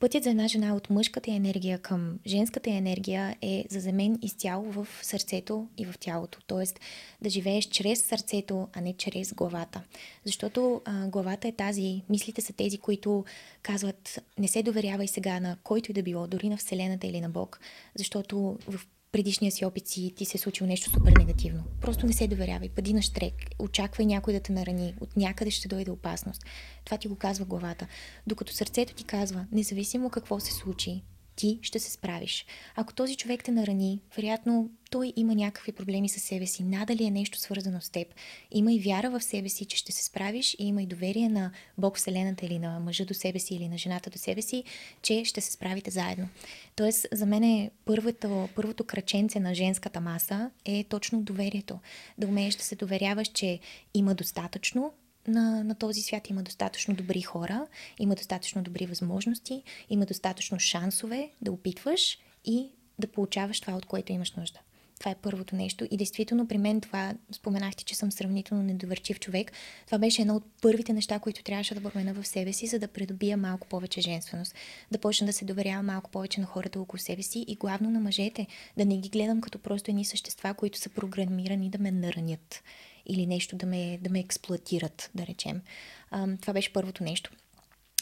Пътят 0.00 0.24
за 0.24 0.30
една 0.30 0.48
жена 0.48 0.74
от 0.74 0.90
мъжката 0.90 1.30
енергия 1.30 1.78
към 1.78 2.18
женската 2.26 2.70
енергия 2.70 3.36
е 3.42 3.64
за 3.70 3.92
мен 3.92 4.18
изцяло 4.22 4.72
в 4.72 4.88
сърцето 5.02 5.68
и 5.78 5.84
в 5.84 5.94
тялото. 6.00 6.38
Тоест 6.46 6.80
да 7.22 7.30
живееш 7.30 7.64
чрез 7.64 8.04
сърцето, 8.04 8.68
а 8.72 8.80
не 8.80 8.92
чрез 8.96 9.34
главата. 9.34 9.82
Защото 10.24 10.82
а, 10.84 11.08
главата 11.08 11.48
е 11.48 11.52
тази, 11.52 12.02
мислите 12.10 12.40
са 12.40 12.52
тези, 12.52 12.78
които 12.78 13.24
казват 13.62 14.18
не 14.38 14.48
се 14.48 14.62
доверявай 14.62 15.08
сега 15.08 15.40
на 15.40 15.56
който 15.62 15.90
и 15.90 15.94
да 15.94 16.02
било, 16.02 16.26
дори 16.26 16.48
на 16.48 16.56
Вселената 16.56 17.06
или 17.06 17.20
на 17.20 17.28
Бог, 17.30 17.60
защото 17.98 18.58
в 18.68 18.80
предишния 19.14 19.52
си 19.52 19.64
опит 19.64 19.88
си 19.88 20.12
ти 20.16 20.24
се 20.24 20.38
е 20.38 20.40
случило 20.40 20.68
нещо 20.68 20.90
супер 20.90 21.12
негативно. 21.18 21.64
Просто 21.80 22.06
не 22.06 22.12
се 22.12 22.28
доверявай, 22.28 22.68
пади 22.68 22.92
на 22.92 23.02
штрек, 23.02 23.34
очаквай 23.58 24.06
някой 24.06 24.32
да 24.32 24.40
те 24.40 24.52
нарани, 24.52 24.94
от 25.00 25.16
някъде 25.16 25.50
ще 25.50 25.68
дойде 25.68 25.90
опасност. 25.90 26.42
Това 26.84 26.98
ти 26.98 27.08
го 27.08 27.16
казва 27.16 27.44
главата. 27.44 27.86
Докато 28.26 28.52
сърцето 28.52 28.94
ти 28.94 29.04
казва, 29.04 29.46
независимо 29.52 30.10
какво 30.10 30.40
се 30.40 30.52
случи, 30.52 31.02
ти 31.36 31.58
ще 31.62 31.78
се 31.78 31.90
справиш. 31.90 32.46
Ако 32.76 32.94
този 32.94 33.16
човек 33.16 33.44
те 33.44 33.52
нарани, 33.52 34.00
вероятно 34.16 34.70
той 34.90 35.12
има 35.16 35.34
някакви 35.34 35.72
проблеми 35.72 36.08
със 36.08 36.22
себе 36.22 36.46
си. 36.46 36.62
Надали 36.62 37.04
е 37.04 37.10
нещо 37.10 37.38
свързано 37.38 37.80
с 37.80 37.90
теб. 37.90 38.08
Има 38.50 38.72
и 38.72 38.80
вяра 38.80 39.10
в 39.10 39.20
себе 39.20 39.48
си, 39.48 39.64
че 39.64 39.76
ще 39.76 39.92
се 39.92 40.04
справиш 40.04 40.56
и 40.58 40.66
има 40.66 40.82
и 40.82 40.86
доверие 40.86 41.28
на 41.28 41.50
Бог 41.78 41.96
Вселената 41.96 42.46
или 42.46 42.58
на 42.58 42.80
мъжа 42.80 43.04
до 43.04 43.14
себе 43.14 43.38
си 43.38 43.54
или 43.54 43.68
на 43.68 43.78
жената 43.78 44.10
до 44.10 44.18
себе 44.18 44.42
си, 44.42 44.64
че 45.02 45.24
ще 45.24 45.40
се 45.40 45.52
справите 45.52 45.90
заедно. 45.90 46.28
Тоест, 46.76 47.06
за 47.12 47.26
мен 47.26 47.42
е 47.42 47.70
първото, 47.84 48.48
първото 48.54 48.84
краченце 48.84 49.40
на 49.40 49.54
женската 49.54 50.00
маса 50.00 50.50
е 50.64 50.84
точно 50.88 51.22
доверието. 51.22 51.78
Да 52.18 52.26
умееш 52.26 52.54
да 52.54 52.62
се 52.62 52.76
доверяваш, 52.76 53.28
че 53.28 53.58
има 53.94 54.14
достатъчно, 54.14 54.92
на, 55.28 55.64
на 55.64 55.74
този 55.74 56.02
свят 56.02 56.30
има 56.30 56.42
достатъчно 56.42 56.94
добри 56.94 57.22
хора, 57.22 57.66
има 57.98 58.14
достатъчно 58.14 58.62
добри 58.62 58.86
възможности, 58.86 59.62
има 59.90 60.06
достатъчно 60.06 60.58
шансове 60.58 61.30
да 61.42 61.52
опитваш 61.52 62.18
и 62.44 62.70
да 62.98 63.06
получаваш 63.06 63.60
това, 63.60 63.72
от 63.72 63.86
което 63.86 64.12
имаш 64.12 64.32
нужда. 64.32 64.60
Това 64.98 65.10
е 65.10 65.14
първото 65.22 65.56
нещо. 65.56 65.86
И 65.90 65.96
действително 65.96 66.48
при 66.48 66.58
мен 66.58 66.80
това, 66.80 67.14
споменахте, 67.32 67.84
че 67.84 67.94
съм 67.94 68.12
сравнително 68.12 68.62
недоверчив 68.62 69.20
човек. 69.20 69.52
Това 69.86 69.98
беше 69.98 70.22
едно 70.22 70.36
от 70.36 70.44
първите 70.62 70.92
неща, 70.92 71.18
които 71.18 71.42
трябваше 71.42 71.74
да 71.74 71.90
променя 71.90 72.12
в 72.12 72.26
себе 72.26 72.52
си, 72.52 72.66
за 72.66 72.78
да 72.78 72.88
придобия 72.88 73.36
малко 73.36 73.66
повече 73.66 74.00
женственост. 74.00 74.54
Да 74.90 74.98
почна 74.98 75.26
да 75.26 75.32
се 75.32 75.44
доверявам 75.44 75.86
малко 75.86 76.10
повече 76.10 76.40
на 76.40 76.46
хората 76.46 76.80
около 76.80 76.98
себе 76.98 77.22
си 77.22 77.44
и 77.48 77.56
главно 77.56 77.90
на 77.90 78.00
мъжете. 78.00 78.46
Да 78.76 78.84
не 78.84 78.96
ги 78.96 79.08
гледам 79.08 79.40
като 79.40 79.58
просто 79.58 79.90
едни 79.90 80.04
същества, 80.04 80.54
които 80.54 80.78
са 80.78 80.88
програмирани 80.88 81.70
да 81.70 81.78
ме 81.78 81.90
наранят 81.90 82.62
или 83.06 83.26
нещо 83.26 83.56
да 83.56 83.66
ме, 83.66 83.98
да 84.02 84.10
ме 84.10 84.20
експлуатират, 84.20 85.10
да 85.14 85.26
речем. 85.26 85.62
А, 86.10 86.36
това 86.40 86.52
беше 86.52 86.72
първото 86.72 87.04
нещо. 87.04 87.30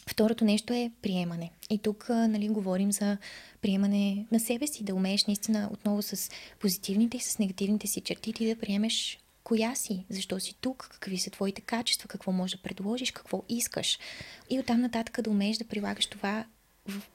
Второто 0.06 0.44
нещо 0.44 0.72
е 0.72 0.90
приемане. 1.02 1.50
И 1.70 1.78
тук 1.78 2.08
нали, 2.08 2.48
говорим 2.48 2.92
за 2.92 3.18
приемане 3.60 4.26
на 4.32 4.40
себе 4.40 4.66
си, 4.66 4.84
да 4.84 4.94
умееш 4.94 5.24
наистина 5.24 5.68
отново 5.72 6.02
с 6.02 6.30
позитивните 6.60 7.16
и 7.16 7.20
с 7.20 7.38
негативните 7.38 7.86
си 7.86 8.00
черти 8.00 8.32
ти 8.32 8.54
да 8.54 8.60
приемеш 8.60 9.18
коя 9.44 9.74
си, 9.74 10.04
защо 10.10 10.40
си 10.40 10.54
тук, 10.60 10.88
какви 10.92 11.18
са 11.18 11.30
твоите 11.30 11.60
качества, 11.60 12.08
какво 12.08 12.32
можеш 12.32 12.56
да 12.56 12.62
предложиш, 12.62 13.10
какво 13.10 13.42
искаш. 13.48 13.98
И 14.50 14.60
оттам 14.60 14.80
нататък 14.80 15.20
да 15.20 15.30
умееш 15.30 15.56
да 15.56 15.64
прилагаш 15.64 16.06
това 16.06 16.44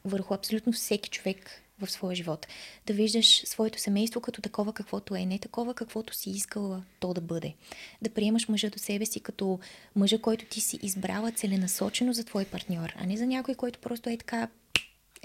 върху 0.05 0.33
абсолютно 0.33 0.73
всеки 0.73 1.09
човек 1.09 1.61
в 1.79 1.91
своя 1.91 2.15
живот. 2.15 2.47
Да 2.85 2.93
виждаш 2.93 3.41
своето 3.45 3.79
семейство 3.79 4.21
като 4.21 4.41
такова 4.41 4.73
каквото 4.73 5.15
е, 5.15 5.25
не 5.25 5.39
такова 5.39 5.73
каквото 5.73 6.13
си 6.13 6.29
искала 6.29 6.83
то 6.99 7.13
да 7.13 7.21
бъде. 7.21 7.53
Да 8.01 8.09
приемаш 8.09 8.47
мъжа 8.47 8.69
до 8.69 8.79
себе 8.79 9.05
си 9.05 9.19
като 9.19 9.59
мъжа, 9.95 10.21
който 10.21 10.45
ти 10.45 10.61
си 10.61 10.79
избрала 10.81 11.31
целенасочено 11.31 12.13
за 12.13 12.23
твой 12.23 12.45
партньор, 12.45 12.93
а 12.95 13.05
не 13.05 13.17
за 13.17 13.25
някой, 13.25 13.55
който 13.55 13.79
просто 13.79 14.09
е 14.09 14.17
така 14.17 14.49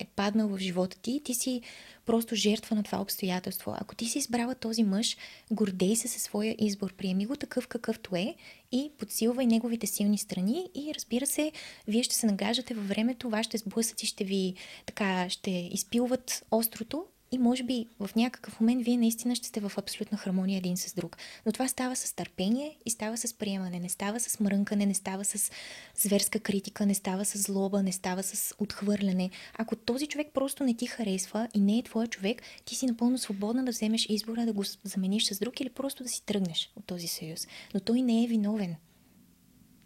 е 0.03 0.07
паднал 0.17 0.49
в 0.49 0.59
живота 0.59 0.99
ти, 0.99 1.21
ти 1.25 1.35
си 1.35 1.63
просто 2.07 2.35
жертва 2.35 2.77
на 2.77 2.83
това 2.83 3.01
обстоятелство. 3.01 3.75
Ако 3.81 3.95
ти 3.95 4.07
си 4.07 4.19
избрала 4.19 4.55
този 4.55 4.83
мъж, 4.83 5.17
гордей 5.51 5.97
се 5.97 6.09
със 6.09 6.23
своя 6.23 6.57
избор, 6.59 6.95
приеми 6.95 7.27
го 7.27 7.37
такъв 7.37 7.69
какъвто 7.69 8.17
е 8.17 8.35
и 8.73 8.91
подсилвай 8.99 9.47
неговите 9.47 9.87
силни 9.87 10.19
страни 10.19 10.71
и 10.75 10.95
разбира 10.95 11.27
се, 11.27 11.53
вие 11.89 12.03
ще 12.03 12.15
се 12.15 12.27
нагаждате 12.27 12.75
във 12.75 12.89
времето, 12.89 13.31
вашите 13.31 13.59
сблъсъци 13.59 14.07
ще 14.07 14.25
ви 14.25 14.55
така, 14.87 15.31
ще 15.31 15.51
изпилват 15.51 16.45
острото, 16.51 17.05
и 17.33 17.39
може 17.39 17.63
би 17.63 17.87
в 18.01 18.11
някакъв 18.17 18.61
момент 18.61 18.85
вие 18.85 18.97
наистина 18.97 19.35
ще 19.35 19.49
сте 19.49 19.61
в 19.61 19.73
абсолютна 19.77 20.19
хармония 20.19 20.59
един 20.59 20.77
с 20.77 20.95
друг. 20.95 21.17
Но 21.47 21.53
това 21.53 21.69
става 21.69 21.97
с 21.97 22.13
търпение 22.13 22.77
и 22.87 22.91
става 22.91 23.17
с 23.17 23.35
приемане. 23.35 23.81
Не 23.81 23.89
става 23.89 24.21
с 24.21 24.41
мрънкане, 24.41 24.87
не 24.87 24.95
става 24.95 25.25
с 25.25 25.51
зверска 25.97 26.41
критика, 26.41 26.87
не 26.87 26.95
става 26.95 27.25
с 27.25 27.39
злоба, 27.39 27.83
не 27.83 27.93
става 27.93 28.23
с 28.23 28.55
отхвърляне. 28.59 29.31
Ако 29.55 29.77
този 29.77 30.07
човек 30.07 30.29
просто 30.35 30.65
не 30.65 30.75
ти 30.75 30.87
харесва 30.87 31.49
и 31.55 31.61
не 31.61 31.79
е 31.79 31.83
твой 31.83 32.07
човек, 32.07 32.43
ти 32.65 32.75
си 32.75 32.87
напълно 32.87 33.19
свободна 33.19 33.65
да 33.65 33.71
вземеш 33.71 34.07
избора 34.09 34.47
да 34.47 34.53
го 34.53 34.65
замениш 34.85 35.25
с 35.25 35.39
друг 35.39 35.61
или 35.61 35.71
просто 35.71 36.03
да 36.03 36.09
си 36.09 36.25
тръгнеш 36.27 36.73
от 36.77 36.85
този 36.87 37.07
съюз. 37.07 37.47
Но 37.75 37.81
той 37.81 38.03
не 38.03 38.25
е 38.25 38.27
виновен. 38.27 38.77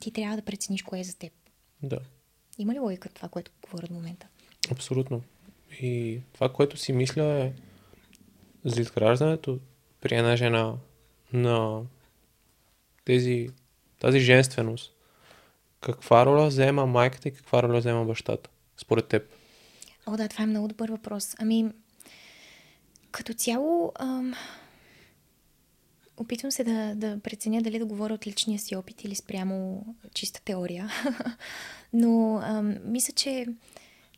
Ти 0.01 0.11
трябва 0.11 0.36
да 0.36 0.42
прецениш 0.42 0.82
кое 0.82 1.01
е 1.01 1.05
за 1.05 1.16
теб. 1.16 1.32
Да. 1.82 1.99
Има 2.59 2.74
ли 2.74 2.78
логика 2.78 3.09
това, 3.09 3.28
което 3.28 3.51
говоря 3.62 3.86
в 3.86 3.90
момента? 3.90 4.26
Абсолютно. 4.70 5.22
И 5.81 6.20
това, 6.33 6.53
което 6.53 6.77
си 6.77 6.93
мисля 6.93 7.24
е 7.24 7.53
за 8.64 8.81
изграждането 8.81 9.59
при 10.01 10.14
една 10.14 10.37
жена 10.37 10.74
на 11.33 11.83
тези, 13.05 13.49
тази 14.01 14.20
женственост. 14.20 14.93
Каква 15.81 16.27
роля 16.27 16.47
взема 16.47 16.87
майката 16.87 17.29
и 17.29 17.35
каква 17.35 17.62
роля 17.62 17.79
взема 17.79 18.05
бащата, 18.05 18.51
според 18.77 19.09
теб? 19.09 19.22
О, 20.07 20.16
да, 20.16 20.29
това 20.29 20.45
е 20.45 20.47
много 20.47 20.68
добър 20.68 20.91
въпрос. 20.91 21.35
Ами, 21.39 21.70
като 23.11 23.35
цяло, 23.35 23.93
ам, 23.99 24.35
опитвам 26.16 26.53
се 26.53 26.64
да, 26.64 26.95
да 26.95 27.20
преценя 27.20 27.62
дали 27.62 27.79
да 27.79 27.87
говоря 27.87 28.14
от 28.14 28.27
личния 28.27 28.59
си 28.59 28.77
опит 28.77 29.05
или 29.05 29.14
спрямо 29.14 29.87
чиста 30.14 30.43
теория. 30.45 30.91
Но 31.93 32.41
ам, 32.43 32.74
мисля, 32.85 33.12
че 33.12 33.47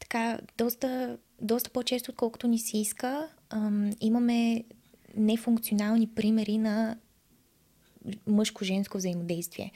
така, 0.00 0.38
доста, 0.58 1.18
доста 1.40 1.70
по-често, 1.70 2.10
отколкото 2.10 2.48
ни 2.48 2.58
се 2.58 2.78
иска, 2.78 3.28
ам, 3.50 3.90
имаме 4.00 4.64
нефункционални 5.16 6.06
примери 6.06 6.58
на 6.58 6.96
мъжко-женско 8.26 8.96
взаимодействие. 8.96 9.72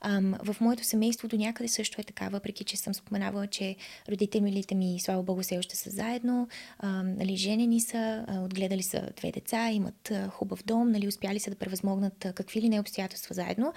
Ам, 0.00 0.34
в 0.42 0.56
моето 0.60 0.84
семейство 0.84 1.28
до 1.28 1.36
някъде 1.36 1.68
също 1.68 2.00
е 2.00 2.04
така, 2.04 2.28
въпреки 2.28 2.64
че 2.64 2.76
съм 2.76 2.94
споменавала, 2.94 3.46
че 3.46 3.76
родителите 4.08 4.74
ми, 4.74 5.00
слава 5.00 5.22
богу, 5.22 5.42
все 5.42 5.58
още 5.58 5.76
са 5.76 5.90
заедно, 5.90 6.48
ам, 6.78 7.14
нали, 7.14 7.36
женени 7.36 7.80
са, 7.80 8.26
отгледали 8.44 8.82
са 8.82 9.08
две 9.16 9.32
деца, 9.32 9.70
имат 9.70 10.12
хубав 10.30 10.64
дом, 10.64 10.90
нали, 10.90 11.08
успяли 11.08 11.40
са 11.40 11.50
да 11.50 11.56
превъзмогнат 11.56 12.26
какви 12.34 12.62
ли 12.62 12.68
не 12.68 12.80
обстоятелства 12.80 13.34
заедно, 13.34 13.72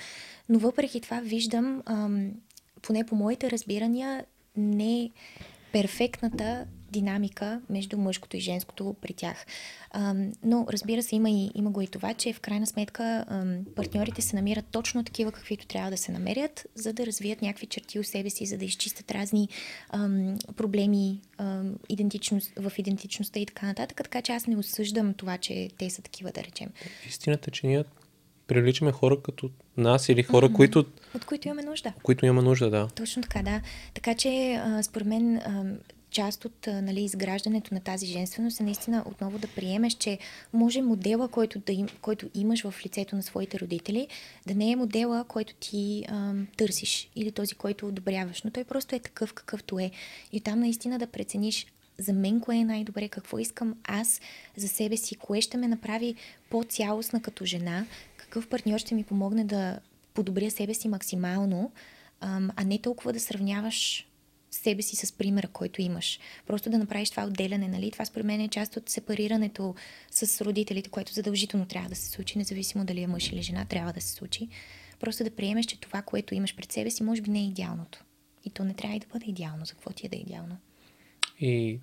но 0.49 0.59
въпреки 0.59 1.01
това 1.01 1.19
виждам, 1.19 1.83
ам, 1.85 2.31
поне 2.81 3.05
по 3.05 3.15
моите 3.15 3.51
разбирания, 3.51 4.25
не 4.55 5.11
перфектната 5.71 6.65
динамика 6.91 7.61
между 7.69 7.97
мъжкото 7.97 8.37
и 8.37 8.39
женското 8.39 8.95
при 9.01 9.13
тях. 9.13 9.45
Но 10.43 10.67
разбира 10.69 11.03
се, 11.03 11.15
има, 11.15 11.29
и, 11.29 11.51
има 11.55 11.71
го 11.71 11.81
и 11.81 11.87
това, 11.87 12.13
че 12.13 12.33
в 12.33 12.39
крайна 12.39 12.67
сметка 12.67 13.25
партньорите 13.75 14.21
се 14.21 14.35
намират 14.35 14.65
точно 14.71 15.03
такива, 15.03 15.31
каквито 15.31 15.67
трябва 15.67 15.91
да 15.91 15.97
се 15.97 16.11
намерят, 16.11 16.67
за 16.75 16.93
да 16.93 17.05
развият 17.05 17.41
някакви 17.41 17.65
черти 17.65 17.99
у 17.99 18.03
себе 18.03 18.29
си, 18.29 18.45
за 18.45 18.57
да 18.57 18.65
изчистят 18.65 19.11
разни 19.11 19.47
проблеми 20.55 21.21
идентичност, 21.89 22.51
в 22.57 22.71
идентичността 22.77 23.39
и 23.39 23.45
така 23.45 23.65
нататък. 23.65 23.97
Така 24.03 24.21
че 24.21 24.31
аз 24.31 24.47
не 24.47 24.57
осъждам 24.57 25.13
това, 25.13 25.37
че 25.37 25.69
те 25.77 25.89
са 25.89 26.01
такива, 26.01 26.31
да 26.31 26.43
речем. 26.43 26.69
Истината, 27.07 27.51
че 27.51 27.67
ние 27.67 27.83
привличаме 28.47 28.91
хора 28.91 29.21
като 29.21 29.49
нас 29.77 30.09
или 30.09 30.23
хора, 30.23 30.49
mm-hmm. 30.49 30.55
които... 30.55 30.85
От 31.15 31.25
които 31.25 31.47
имаме 31.47 31.63
нужда. 31.63 31.93
Които 32.03 32.25
имаме 32.25 32.41
нужда, 32.41 32.69
да. 32.69 32.87
Точно 32.95 33.23
така, 33.23 33.43
да. 33.43 33.61
Така 33.93 34.15
че, 34.15 34.53
а, 34.53 34.83
според 34.83 35.07
мен, 35.07 35.35
а, 35.35 35.63
част 36.11 36.45
от 36.45 36.67
нали, 36.67 37.01
изграждането 37.01 37.73
на 37.73 37.79
тази 37.79 38.05
женственост 38.05 38.59
е 38.59 38.63
наистина 38.63 39.03
отново 39.05 39.39
да 39.39 39.47
приемеш, 39.47 39.93
че 39.93 40.17
може 40.53 40.81
модела, 40.81 41.27
който, 41.27 41.59
да 41.59 41.71
им, 41.73 41.87
който 42.01 42.29
имаш 42.35 42.63
в 42.63 42.73
лицето 42.85 43.15
на 43.15 43.23
своите 43.23 43.59
родители, 43.59 44.07
да 44.47 44.55
не 44.55 44.71
е 44.71 44.75
модела, 44.75 45.25
който 45.27 45.53
ти 45.59 46.05
а, 46.07 46.33
търсиш 46.57 47.09
или 47.15 47.31
този, 47.31 47.55
който 47.55 47.87
одобряваш, 47.87 48.43
но 48.43 48.51
той 48.51 48.63
просто 48.63 48.95
е 48.95 48.99
такъв 48.99 49.33
какъвто 49.33 49.79
е. 49.79 49.91
И 50.31 50.41
там 50.41 50.59
наистина 50.59 50.99
да 50.99 51.07
прецениш 51.07 51.67
за 51.97 52.13
мен 52.13 52.39
кое 52.39 52.55
е 52.55 52.65
най-добре, 52.65 53.07
какво 53.07 53.39
искам 53.39 53.75
аз 53.83 54.21
за 54.55 54.67
себе 54.67 54.97
си, 54.97 55.15
кое 55.15 55.41
ще 55.41 55.57
ме 55.57 55.67
направи 55.67 56.15
по-цялостна 56.49 57.21
като 57.21 57.45
жена, 57.45 57.85
какъв 58.29 58.47
партньор 58.47 58.79
ще 58.79 58.95
ми 58.95 59.03
помогне 59.03 59.43
да 59.43 59.79
подобря 60.13 60.51
себе 60.51 60.73
си 60.73 60.87
максимално, 60.87 61.71
а 62.21 62.63
не 62.65 62.81
толкова 62.81 63.13
да 63.13 63.19
сравняваш 63.19 64.07
себе 64.51 64.81
си 64.81 64.95
с 64.95 65.11
примера, 65.11 65.47
който 65.47 65.81
имаш. 65.81 66.19
Просто 66.47 66.69
да 66.69 66.77
направиш 66.77 67.09
това 67.09 67.25
отделяне, 67.25 67.67
нали? 67.67 67.91
Това 67.91 68.05
според 68.05 68.25
мен 68.25 68.41
е 68.41 68.47
част 68.47 68.77
от 68.77 68.89
сепарирането 68.89 69.75
с 70.11 70.45
родителите, 70.45 70.89
което 70.89 71.13
задължително 71.13 71.65
трябва 71.65 71.89
да 71.89 71.95
се 71.95 72.09
случи, 72.09 72.37
независимо 72.37 72.85
дали 72.85 73.01
е 73.01 73.07
мъж 73.07 73.31
или 73.31 73.41
жена, 73.41 73.65
трябва 73.65 73.93
да 73.93 74.01
се 74.01 74.13
случи. 74.13 74.47
Просто 74.99 75.23
да 75.23 75.31
приемеш, 75.31 75.65
че 75.65 75.79
това, 75.79 76.01
което 76.01 76.35
имаш 76.35 76.55
пред 76.55 76.71
себе 76.71 76.91
си, 76.91 77.03
може 77.03 77.21
би 77.21 77.29
не 77.29 77.39
е 77.39 77.45
идеалното. 77.45 78.03
И 78.45 78.49
то 78.49 78.63
не 78.63 78.73
трябва 78.73 78.95
и 78.95 78.99
да 78.99 79.07
бъде 79.13 79.25
идеално. 79.27 79.65
За 79.65 79.73
какво 79.73 79.93
ти 79.93 80.05
е 80.05 80.09
да 80.09 80.15
е 80.15 80.19
идеално? 80.19 80.57
И 81.39 81.79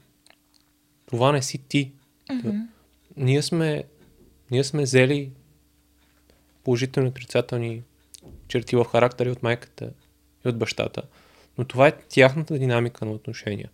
това 1.07 1.33
не 1.33 1.43
си 1.43 1.59
ти. 1.59 1.93
Mm-hmm. 2.31 2.67
Ние 3.17 3.43
сме, 3.43 3.85
ние 4.51 4.65
сме 4.65 4.83
взели 4.83 5.31
положителни 6.65 7.09
отрицателни 7.09 7.83
черти 8.49 8.77
в 8.77 8.85
характери 8.85 9.31
от 9.31 9.43
майката 9.43 9.91
и 10.45 10.49
от 10.49 10.59
бащата. 10.59 11.03
Но 11.59 11.65
това 11.65 11.89
е 11.89 11.93
тяхната 12.09 12.59
динамика 12.59 13.05
на 13.05 13.13
отношения. 13.13 13.71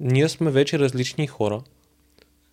Ние 0.00 0.28
сме 0.28 0.50
вече 0.50 0.78
различни 0.78 1.26
хора 1.26 1.62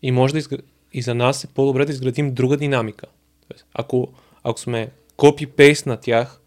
и 0.02 0.12
може 0.12 0.34
да 0.34 0.40
изгр... 0.40 0.58
и 0.94 1.02
за 1.02 1.16
нас 1.16 1.44
е 1.44 1.48
по-добре 1.48 1.86
да 1.86 1.92
изградим 1.92 2.34
друга 2.34 2.58
динамика. 2.58 3.08
Тоест, 3.48 3.66
ако, 3.74 4.14
ако 4.44 4.60
сме 4.60 4.92
копи-пейст 5.18 5.86
на 5.86 5.98
тях, 5.98 6.42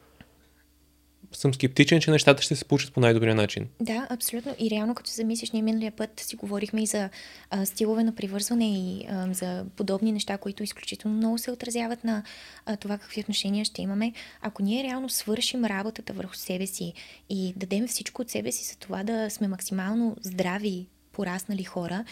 съм 1.38 1.54
скептичен, 1.54 2.00
че 2.00 2.10
нещата 2.10 2.42
ще 2.42 2.56
се 2.56 2.64
получат 2.64 2.92
по 2.92 3.00
най-добрия 3.00 3.34
начин. 3.34 3.68
Да, 3.80 4.06
абсолютно. 4.10 4.54
И 4.58 4.70
реално, 4.70 4.94
като 4.94 5.10
се 5.10 5.16
замислиш, 5.16 5.50
ние 5.50 5.62
миналия 5.62 5.92
път 5.92 6.20
си 6.20 6.36
говорихме 6.36 6.82
и 6.82 6.86
за 6.86 7.08
а, 7.50 7.66
стилове 7.66 8.04
на 8.04 8.14
привързване 8.14 8.78
и 8.78 9.06
а, 9.10 9.32
за 9.32 9.64
подобни 9.76 10.12
неща, 10.12 10.38
които 10.38 10.62
изключително 10.62 11.16
много 11.16 11.38
се 11.38 11.50
отразяват 11.50 12.04
на 12.04 12.22
а, 12.66 12.76
това 12.76 12.98
какви 12.98 13.20
отношения 13.20 13.64
ще 13.64 13.82
имаме. 13.82 14.12
Ако 14.42 14.62
ние 14.62 14.84
реално 14.84 15.08
свършим 15.08 15.64
работата 15.64 16.12
върху 16.12 16.34
себе 16.34 16.66
си 16.66 16.92
и 17.30 17.52
дадем 17.56 17.88
всичко 17.88 18.22
от 18.22 18.30
себе 18.30 18.52
си 18.52 18.64
за 18.64 18.78
това 18.78 19.02
да 19.02 19.30
сме 19.30 19.48
максимално 19.48 20.16
здрави, 20.22 20.86
пораснали 21.12 21.64
хора, 21.64 22.04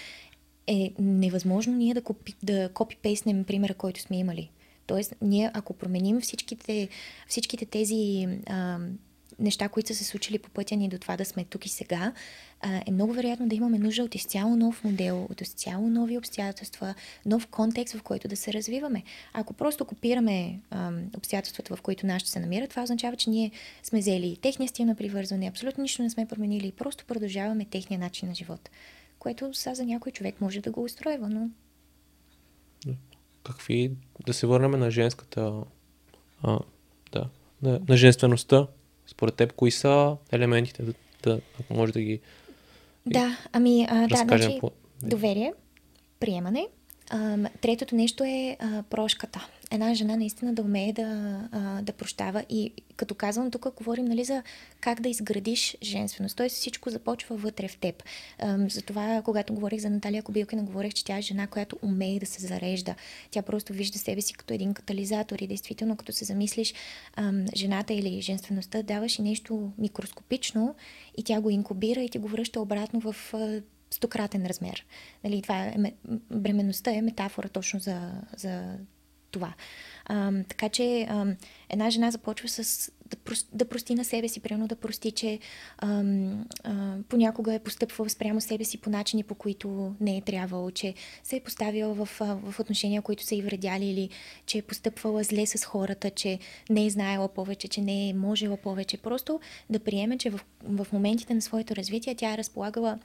е 0.66 0.93
невъзможно 0.99 1.72
ние 1.72 1.95
да, 1.95 2.03
копи, 2.03 2.35
да 2.43 2.68
копипейснем 2.68 3.45
примера, 3.45 3.75
който 3.75 4.01
сме 4.01 4.18
имали. 4.18 4.51
Тоест, 4.87 5.14
ние 5.22 5.51
ако 5.55 5.72
променим 5.72 6.20
всичките, 6.20 6.89
всичките 7.29 7.66
тези 7.66 8.29
а, 8.47 8.79
неща, 9.39 9.68
които 9.68 9.89
са 9.89 9.95
се 9.95 10.05
случили 10.05 10.39
по 10.39 10.51
пътя 10.51 10.76
ни 10.76 10.89
до 10.89 10.99
това 10.99 11.16
да 11.16 11.24
сме 11.24 11.45
тук 11.45 11.66
и 11.66 11.68
сега, 11.68 12.12
е 12.87 12.91
много 12.91 13.12
вероятно 13.12 13.49
да 13.49 13.55
имаме 13.55 13.78
нужда 13.78 14.03
от 14.03 14.14
изцяло 14.14 14.57
нов 14.57 14.85
модел, 14.85 15.26
от 15.30 15.41
изцяло 15.41 15.91
нови 15.91 16.18
обстоятелства, 16.18 16.95
нов 17.26 17.47
контекст, 17.47 17.95
в 17.95 18.03
който 18.03 18.28
да 18.28 18.37
се 18.37 18.53
развиваме. 18.53 19.03
Ако 19.32 19.55
просто 19.55 19.85
копираме 19.85 20.61
обстоятелствата, 21.16 21.76
в 21.76 21.82
които 21.82 22.07
нашите 22.07 22.30
се 22.30 22.41
намират, 22.41 22.70
това 22.70 22.82
означава, 22.82 23.16
че 23.16 23.30
ние 23.30 23.51
сме 23.82 23.99
взели 23.99 24.37
техния 24.37 24.68
стил 24.68 24.87
на 24.87 24.95
привързване, 24.95 25.47
абсолютно 25.47 25.82
нищо 25.82 26.03
не 26.03 26.11
сме 26.11 26.26
променили 26.26 26.66
и 26.66 26.72
просто 26.72 27.05
продължаваме 27.05 27.64
техния 27.64 28.01
начин 28.01 28.28
на 28.28 28.35
живот, 28.35 28.70
което 29.18 29.55
са 29.55 29.74
за 29.74 29.85
някой 29.85 30.12
човек 30.12 30.41
може 30.41 30.61
да 30.61 30.70
го 30.70 30.85
устройва, 30.85 31.28
но 31.28 31.51
какви, 33.45 33.93
да 34.26 34.35
се 34.35 34.47
върнем 34.47 34.70
на 34.70 34.91
женската, 34.91 35.53
а, 36.43 36.59
да, 37.12 37.30
на 37.62 37.97
женствеността. 37.97 38.66
Според 39.25 39.35
теб, 39.35 39.53
кои 39.53 39.70
са 39.70 40.16
елементите, 40.33 40.83
да, 40.83 40.93
да 41.22 41.41
ако 41.61 41.75
може 41.75 41.93
да 41.93 42.01
ги 42.01 42.20
Да, 43.07 43.37
ами, 43.53 43.87
а, 43.91 44.09
да, 44.09 44.16
значи, 44.16 44.59
по... 44.61 44.70
доверие, 45.03 45.53
приемане, 46.20 46.68
а, 47.11 47.39
третото 47.61 47.95
нещо 47.95 48.25
е 48.25 48.57
а, 48.61 48.83
прошката. 48.91 49.49
Една 49.75 49.95
жена 49.95 50.16
наистина 50.16 50.55
да 50.55 50.62
умее 50.62 50.93
да, 50.93 51.41
да 51.83 51.93
прощава 51.93 52.45
и 52.51 52.72
като 52.97 53.14
казвам, 53.14 53.51
тук 53.51 53.75
говорим 53.77 54.05
нали, 54.05 54.25
за 54.25 54.43
как 54.81 55.01
да 55.01 55.09
изградиш 55.09 55.77
женственост. 55.83 56.37
Тоест 56.37 56.57
всичко 56.57 56.91
започва 56.91 57.37
вътре 57.37 57.68
в 57.68 57.77
теб. 57.77 58.03
Затова, 58.68 59.22
когато 59.25 59.55
говорих 59.55 59.81
за 59.81 59.91
Наталия 59.91 60.22
Кобилкина, 60.22 60.62
говорех, 60.62 60.93
че 60.93 61.05
тя 61.05 61.18
е 61.18 61.22
жена, 61.22 61.47
която 61.47 61.79
умее 61.83 62.18
да 62.18 62.27
се 62.27 62.47
зарежда. 62.47 62.95
Тя 63.31 63.43
просто 63.43 63.72
вижда 63.72 63.99
себе 63.99 64.20
си 64.20 64.35
като 64.35 64.55
един 64.55 64.75
катализатор 64.75 65.39
и 65.39 65.47
действително, 65.47 65.97
като 65.97 66.12
се 66.12 66.25
замислиш 66.25 66.75
жената 67.57 67.95
или 67.95 68.20
женствеността, 68.20 68.83
даваш 68.83 69.18
и 69.18 69.22
нещо 69.22 69.72
микроскопично 69.79 70.75
и 71.16 71.22
тя 71.22 71.41
го 71.41 71.51
инкубира 71.51 72.01
и 72.01 72.09
ти 72.09 72.18
го 72.18 72.29
връща 72.29 72.61
обратно 72.61 73.01
в 73.01 73.16
стократен 73.91 74.47
размер. 74.47 74.87
Нали, 75.25 75.43
това 75.43 75.64
е, 75.64 75.75
бременността 76.31 76.91
е 76.91 77.03
метафора 77.03 77.49
точно 77.49 77.81
за, 77.81 78.12
за 78.37 78.79
това. 79.35 79.55
А, 80.07 80.32
така 80.49 80.68
че 80.68 81.07
а, 81.11 81.26
една 81.68 81.91
жена 81.91 82.11
започва 82.11 82.49
с 82.49 82.91
да, 83.11 83.16
прос, 83.16 83.47
да 83.53 83.64
прости 83.64 83.95
на 83.95 84.05
себе 84.05 84.28
си, 84.28 84.41
примерно 84.41 84.66
да 84.66 84.76
прости, 84.76 85.12
че 85.12 85.39
а, 85.78 86.05
а, 86.64 86.97
понякога 87.09 87.55
е 87.55 87.59
постъпвала 87.59 88.11
спрямо 88.11 88.41
себе 88.41 88.64
си 88.64 88.78
по 88.78 88.91
начини, 88.91 89.22
по 89.22 89.35
които 89.35 89.95
не 90.01 90.16
е 90.16 90.20
трябвало, 90.20 90.70
че 90.70 90.95
се 91.22 91.37
е 91.37 91.41
поставила 91.41 91.95
в, 91.95 92.09
в 92.20 92.61
отношения, 92.61 93.03
които 93.03 93.22
са 93.22 93.35
и 93.35 93.43
вредяли 93.43 93.85
или 93.85 94.11
че 94.47 94.59
е 94.59 94.62
постъпвала 94.62 95.22
зле 95.22 95.47
с 95.47 95.64
хората, 95.64 96.11
че 96.11 96.39
не 96.70 96.87
е 96.87 96.91
знаела 96.91 97.28
повече, 97.28 97.68
че 97.68 97.80
не 97.80 98.09
е 98.09 98.14
можела 98.14 98.57
повече. 98.57 98.97
Просто 98.97 99.41
да 99.70 99.78
приеме, 99.78 100.18
че 100.18 100.30
в, 100.30 100.41
в 100.62 100.87
моментите 100.93 101.35
на 101.35 101.43
своето 101.43 101.76
развитие 101.76 102.14
тя 102.14 102.35
е 102.35 102.39
разполагала 102.39 102.99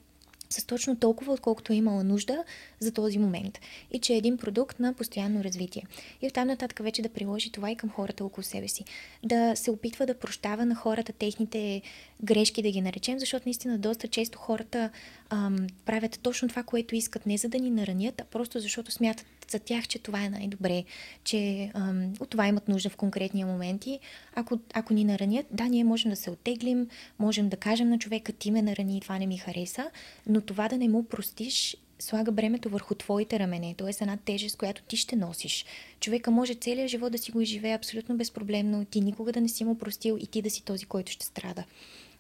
с 0.50 0.66
точно 0.66 0.96
толкова, 0.96 1.34
отколкото 1.34 1.74
е 1.74 1.76
имала 1.76 2.04
нужда 2.04 2.44
за 2.80 2.92
този 2.92 3.20
момент. 3.20 3.60
И 3.92 4.00
че 4.00 4.14
е 4.14 4.18
един 4.18 4.38
продукт 4.38 4.80
на 4.80 4.94
постоянно 4.94 5.44
развитие. 5.44 5.84
И 6.22 6.28
оттам 6.28 6.48
нататък 6.48 6.80
вече 6.80 7.02
да 7.02 7.10
приложи 7.10 7.52
това 7.52 7.72
и 7.72 7.76
към 7.76 7.90
хората 7.90 8.26
около 8.26 8.44
себе 8.44 8.68
си. 8.68 8.86
Да 9.24 9.56
се 9.56 9.72
опитва 9.72 10.06
да 10.06 10.20
прощава 10.20 10.66
на 10.66 10.76
хората 10.76 11.14
техните 11.14 11.82
грешки, 12.24 12.62
да 12.62 12.72
ги 12.72 12.82
наречем, 12.82 13.20
защото 13.20 13.44
наистина 13.46 13.78
доста 13.78 14.08
често 14.08 14.38
хората 14.38 14.90
ам, 15.30 15.68
правят 15.86 16.20
точно 16.24 16.50
това, 16.50 16.64
което 16.64 16.96
искат, 16.96 17.26
не 17.26 17.38
за 17.38 17.50
да 17.50 17.60
ни 17.60 17.70
наранят, 17.70 18.22
а 18.22 18.24
просто 18.24 18.60
защото 18.60 18.92
смятат 18.92 19.26
за 19.52 19.60
тях, 19.60 19.88
че 19.88 20.00
това 20.00 20.24
е 20.24 20.30
най-добре, 20.30 20.84
че 21.24 21.72
ам, 21.74 22.14
от 22.20 22.30
това 22.30 22.48
имат 22.48 22.68
нужда 22.68 22.90
в 22.90 22.98
конкретния 22.98 23.48
момент. 23.48 23.86
И 23.86 24.00
ако, 24.36 24.60
ако 24.74 24.94
ни 24.94 25.04
наранят, 25.04 25.46
да, 25.52 25.64
ние 25.64 25.84
можем 25.84 26.10
да 26.10 26.16
се 26.16 26.32
оттеглим, 26.32 26.88
можем 27.20 27.50
да 27.50 27.58
кажем 27.58 27.90
на 27.90 28.00
човека, 28.00 28.32
ти 28.32 28.52
ме 28.52 28.62
нарани 28.62 28.98
и 28.98 29.02
това 29.02 29.20
не 29.20 29.28
ми 29.28 29.38
хареса, 29.38 29.90
но 30.28 30.42
това 30.42 30.68
да 30.68 30.78
не 30.78 30.90
му 30.90 31.04
простиш 31.04 31.78
слага 32.00 32.32
бремето 32.32 32.70
върху 32.70 32.96
твоите 32.96 33.40
рамене, 33.40 33.76
т.е. 33.78 33.90
една 34.02 34.18
тежест, 34.18 34.58
която 34.58 34.84
ти 34.84 34.98
ще 34.98 35.16
носиш. 35.16 35.66
Човека 36.00 36.32
може 36.32 36.54
целият 36.54 36.90
живот 36.90 37.12
да 37.12 37.18
си 37.18 37.32
го 37.32 37.42
изживее 37.42 37.74
абсолютно 37.74 38.18
безпроблемно, 38.18 38.86
ти 38.86 39.02
никога 39.02 39.32
да 39.32 39.42
не 39.42 39.50
си 39.50 39.64
му 39.64 39.78
простил 39.78 40.18
и 40.22 40.28
ти 40.28 40.42
да 40.42 40.50
си 40.50 40.64
този, 40.64 40.86
който 40.86 41.12
ще 41.12 41.26
страда. 41.26 41.64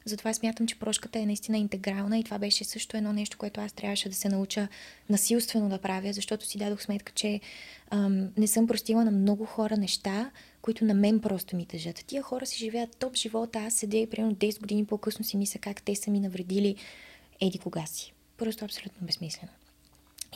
Затова 0.09 0.33
смятам, 0.33 0.67
че 0.67 0.79
прошката 0.79 1.19
е 1.19 1.25
наистина 1.25 1.57
интегрална 1.57 2.19
и 2.19 2.23
това 2.23 2.39
беше 2.39 2.63
също 2.63 2.97
едно 2.97 3.13
нещо, 3.13 3.37
което 3.37 3.61
аз 3.61 3.73
трябваше 3.73 4.09
да 4.09 4.15
се 4.15 4.29
науча 4.29 4.67
насилствено 5.09 5.69
да 5.69 5.77
правя, 5.77 6.13
защото 6.13 6.45
си 6.45 6.57
дадох 6.57 6.81
сметка, 6.81 7.11
че 7.15 7.39
ам, 7.89 8.29
не 8.37 8.47
съм 8.47 8.67
простила 8.67 9.05
на 9.05 9.11
много 9.11 9.45
хора 9.45 9.77
неща, 9.77 10.31
които 10.61 10.85
на 10.85 10.93
мен 10.93 11.19
просто 11.19 11.55
ми 11.55 11.65
тъжат. 11.65 12.03
Тия 12.07 12.21
хора 12.21 12.45
си 12.45 12.57
живеят 12.57 12.97
топ 12.97 13.15
живота, 13.15 13.59
аз 13.59 13.73
седя 13.73 13.97
и 13.97 14.09
примерно 14.09 14.35
10 14.35 14.59
години 14.59 14.85
по-късно 14.85 15.25
си 15.25 15.37
мисля 15.37 15.59
как 15.59 15.81
те 15.81 15.95
са 15.95 16.11
ми 16.11 16.19
навредили 16.19 16.75
еди 17.41 17.59
кога 17.59 17.85
си. 17.85 18.13
Просто 18.37 18.65
абсолютно 18.65 19.07
безсмислено. 19.07 19.51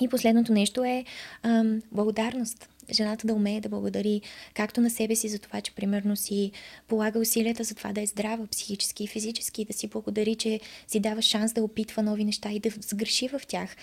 И 0.02 0.08
последното 0.08 0.54
нещо 0.54 0.84
е 0.84 1.06
ам, 1.44 1.82
благодарност 1.92 2.70
жената 2.92 3.28
да 3.28 3.34
умее 3.34 3.62
да 3.62 3.70
благодари 3.70 4.22
както 4.54 4.82
на 4.82 4.90
себе 4.90 5.16
си 5.16 5.30
за 5.30 5.40
това, 5.40 5.62
че 5.62 5.76
примерно 5.76 6.16
си 6.16 6.52
полага 6.88 7.20
усилията 7.20 7.64
за 7.64 7.76
това 7.76 7.94
да 7.94 8.02
е 8.02 8.06
здрава 8.06 8.48
психически 8.48 9.04
и 9.04 9.08
физически, 9.08 9.66
да 9.66 9.74
си 9.74 9.88
благодари, 9.88 10.36
че 10.36 10.60
си 10.88 11.00
дава 11.00 11.22
шанс 11.22 11.54
да 11.54 11.64
опитва 11.64 12.04
нови 12.04 12.24
неща 12.24 12.52
и 12.52 12.60
да 12.60 12.70
сгреши 12.82 13.28
в 13.28 13.42
тях, 13.48 13.76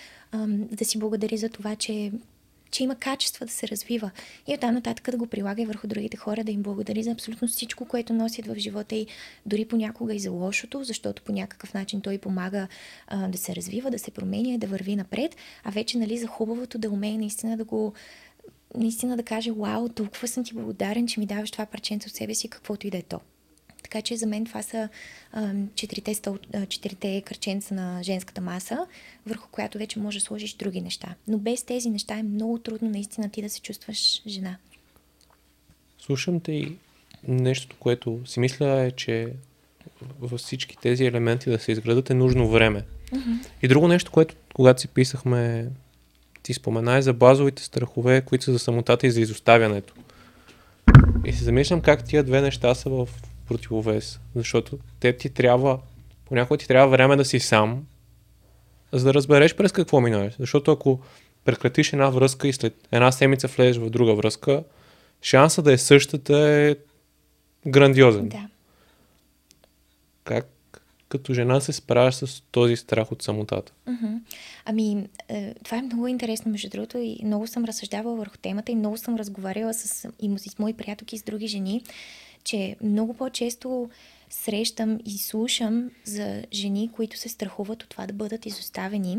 да 0.71 0.85
си 0.85 0.99
благодари 0.99 1.37
за 1.37 1.49
това, 1.49 1.75
че 1.75 2.11
че 2.71 2.83
има 2.83 2.95
качества 2.95 3.45
да 3.45 3.51
се 3.51 3.67
развива. 3.67 4.11
И 4.47 4.53
оттам 4.53 4.73
нататък 4.73 5.11
да 5.11 5.17
го 5.17 5.27
прилага 5.27 5.61
и 5.61 5.65
върху 5.65 5.87
другите 5.87 6.17
хора, 6.17 6.43
да 6.43 6.51
им 6.51 6.61
благодари 6.61 7.03
за 7.03 7.11
абсолютно 7.11 7.47
всичко, 7.47 7.85
което 7.85 8.13
носят 8.13 8.47
в 8.47 8.55
живота 8.55 8.95
и 8.95 9.07
дори 9.45 9.65
понякога 9.65 10.15
и 10.15 10.19
за 10.19 10.31
лошото, 10.31 10.83
защото 10.83 11.21
по 11.21 11.31
някакъв 11.31 11.73
начин 11.73 12.01
той 12.01 12.17
помага 12.17 12.67
а, 13.07 13.27
да 13.27 13.37
се 13.37 13.55
развива, 13.55 13.91
да 13.91 13.99
се 13.99 14.11
променя, 14.11 14.57
да 14.57 14.67
върви 14.67 14.95
напред, 14.95 15.35
а 15.63 15.71
вече 15.71 15.97
нали, 15.97 16.17
за 16.17 16.27
хубавото 16.27 16.77
да 16.77 16.89
умее 16.89 17.17
наистина 17.17 17.57
да 17.57 17.63
го 17.63 17.93
наистина 18.77 19.17
да 19.17 19.23
каже, 19.23 19.51
вау, 19.51 19.89
толкова 19.89 20.27
съм 20.27 20.43
ти 20.43 20.53
благодарен, 20.53 21.07
че 21.07 21.19
ми 21.19 21.25
даваш 21.25 21.51
това 21.51 21.65
парченце 21.65 22.09
от 22.09 22.15
себе 22.15 22.35
си, 22.35 22.47
каквото 22.47 22.87
и 22.87 22.89
да 22.89 22.97
е 22.97 23.01
то. 23.01 23.19
Така 23.83 24.01
че 24.01 24.17
за 24.17 24.27
мен 24.27 24.45
това 24.45 24.61
са 24.61 24.89
а, 25.31 25.53
четирите, 25.75 26.13
стъл, 26.13 26.37
четирите 26.69 27.21
кърченца 27.21 27.75
на 27.75 28.03
женската 28.03 28.41
маса, 28.41 28.87
върху 29.27 29.47
която 29.51 29.77
вече 29.77 29.99
може 29.99 30.19
да 30.19 30.25
сложиш 30.25 30.53
други 30.53 30.81
неща. 30.81 31.15
Но 31.27 31.37
без 31.37 31.63
тези 31.63 31.89
неща 31.89 32.17
е 32.17 32.23
много 32.23 32.59
трудно 32.59 32.89
наистина 32.89 33.29
ти 33.29 33.41
да 33.41 33.49
се 33.49 33.61
чувстваш 33.61 34.21
жена. 34.27 34.57
Слушам 35.99 36.39
те 36.39 36.51
и 36.51 36.77
нещото, 37.27 37.75
което 37.79 38.21
си 38.25 38.39
мисля 38.39 38.81
е, 38.81 38.91
че 38.91 39.33
във 40.19 40.39
всички 40.39 40.77
тези 40.77 41.05
елементи 41.05 41.49
да 41.49 41.59
се 41.59 41.71
изградат 41.71 42.09
е 42.09 42.13
нужно 42.13 42.49
време. 42.49 42.83
Mm-hmm. 43.11 43.47
И 43.61 43.67
друго 43.67 43.87
нещо, 43.87 44.11
което 44.11 44.35
когато 44.53 44.81
си 44.81 44.87
писахме 44.87 45.69
ти 46.43 46.53
спомена 46.53 46.97
и 46.97 47.01
за 47.01 47.13
базовите 47.13 47.63
страхове, 47.63 48.21
които 48.21 48.45
са 48.45 48.51
за 48.51 48.59
самотата 48.59 49.07
и 49.07 49.11
за 49.11 49.21
изоставянето. 49.21 49.93
И 51.25 51.33
се 51.33 51.43
замислям 51.43 51.81
как 51.81 52.03
тия 52.05 52.23
две 52.23 52.41
неща 52.41 52.75
са 52.75 52.89
в 52.89 53.09
противовес. 53.47 54.19
Защото 54.35 54.77
те 54.99 55.17
ти 55.17 55.29
трябва, 55.29 55.79
понякога 56.25 56.57
ти 56.57 56.67
трябва 56.67 56.87
време 56.87 57.15
да 57.15 57.25
си 57.25 57.39
сам, 57.39 57.85
за 58.91 59.05
да 59.05 59.13
разбереш 59.13 59.55
през 59.55 59.71
какво 59.71 60.01
минаваш. 60.01 60.33
Защото 60.39 60.71
ако 60.71 60.99
прекратиш 61.45 61.93
една 61.93 62.09
връзка 62.09 62.47
и 62.47 62.53
след 62.53 62.87
една 62.91 63.11
седмица 63.11 63.47
влезеш 63.47 63.77
в 63.77 63.89
друга 63.89 64.15
връзка, 64.15 64.63
шанса 65.21 65.61
да 65.61 65.73
е 65.73 65.77
същата 65.77 66.37
е 66.37 66.75
грандиозен. 67.67 68.29
Да. 68.29 68.47
Как 70.23 70.47
като 71.11 71.33
жена 71.33 71.61
се 71.61 71.73
справяш 71.73 72.15
с 72.15 72.43
този 72.51 72.75
страх 72.75 73.11
от 73.11 73.21
самотата? 73.21 73.73
Ами, 74.65 75.07
е, 75.29 75.53
това 75.63 75.77
е 75.77 75.81
много 75.81 76.07
интересно, 76.07 76.51
между 76.51 76.69
другото, 76.69 76.97
и 76.97 77.19
много 77.23 77.47
съм 77.47 77.65
разсъждавала 77.65 78.15
върху 78.15 78.37
темата 78.37 78.71
и 78.71 78.75
много 78.75 78.97
съм 78.97 79.15
разговаряла 79.15 79.73
с, 79.73 80.09
и 80.21 80.39
с 80.39 80.59
мои 80.59 80.73
приятелки 80.73 81.15
и 81.15 81.19
с 81.19 81.23
други 81.23 81.47
жени, 81.47 81.83
че 82.43 82.75
много 82.83 83.13
по-често 83.13 83.89
срещам 84.29 84.99
и 85.05 85.17
слушам 85.17 85.91
за 86.03 86.43
жени, 86.53 86.89
които 86.95 87.17
се 87.17 87.29
страхуват 87.29 87.83
от 87.83 87.89
това 87.89 88.07
да 88.07 88.13
бъдат 88.13 88.45
изоставени, 88.45 89.17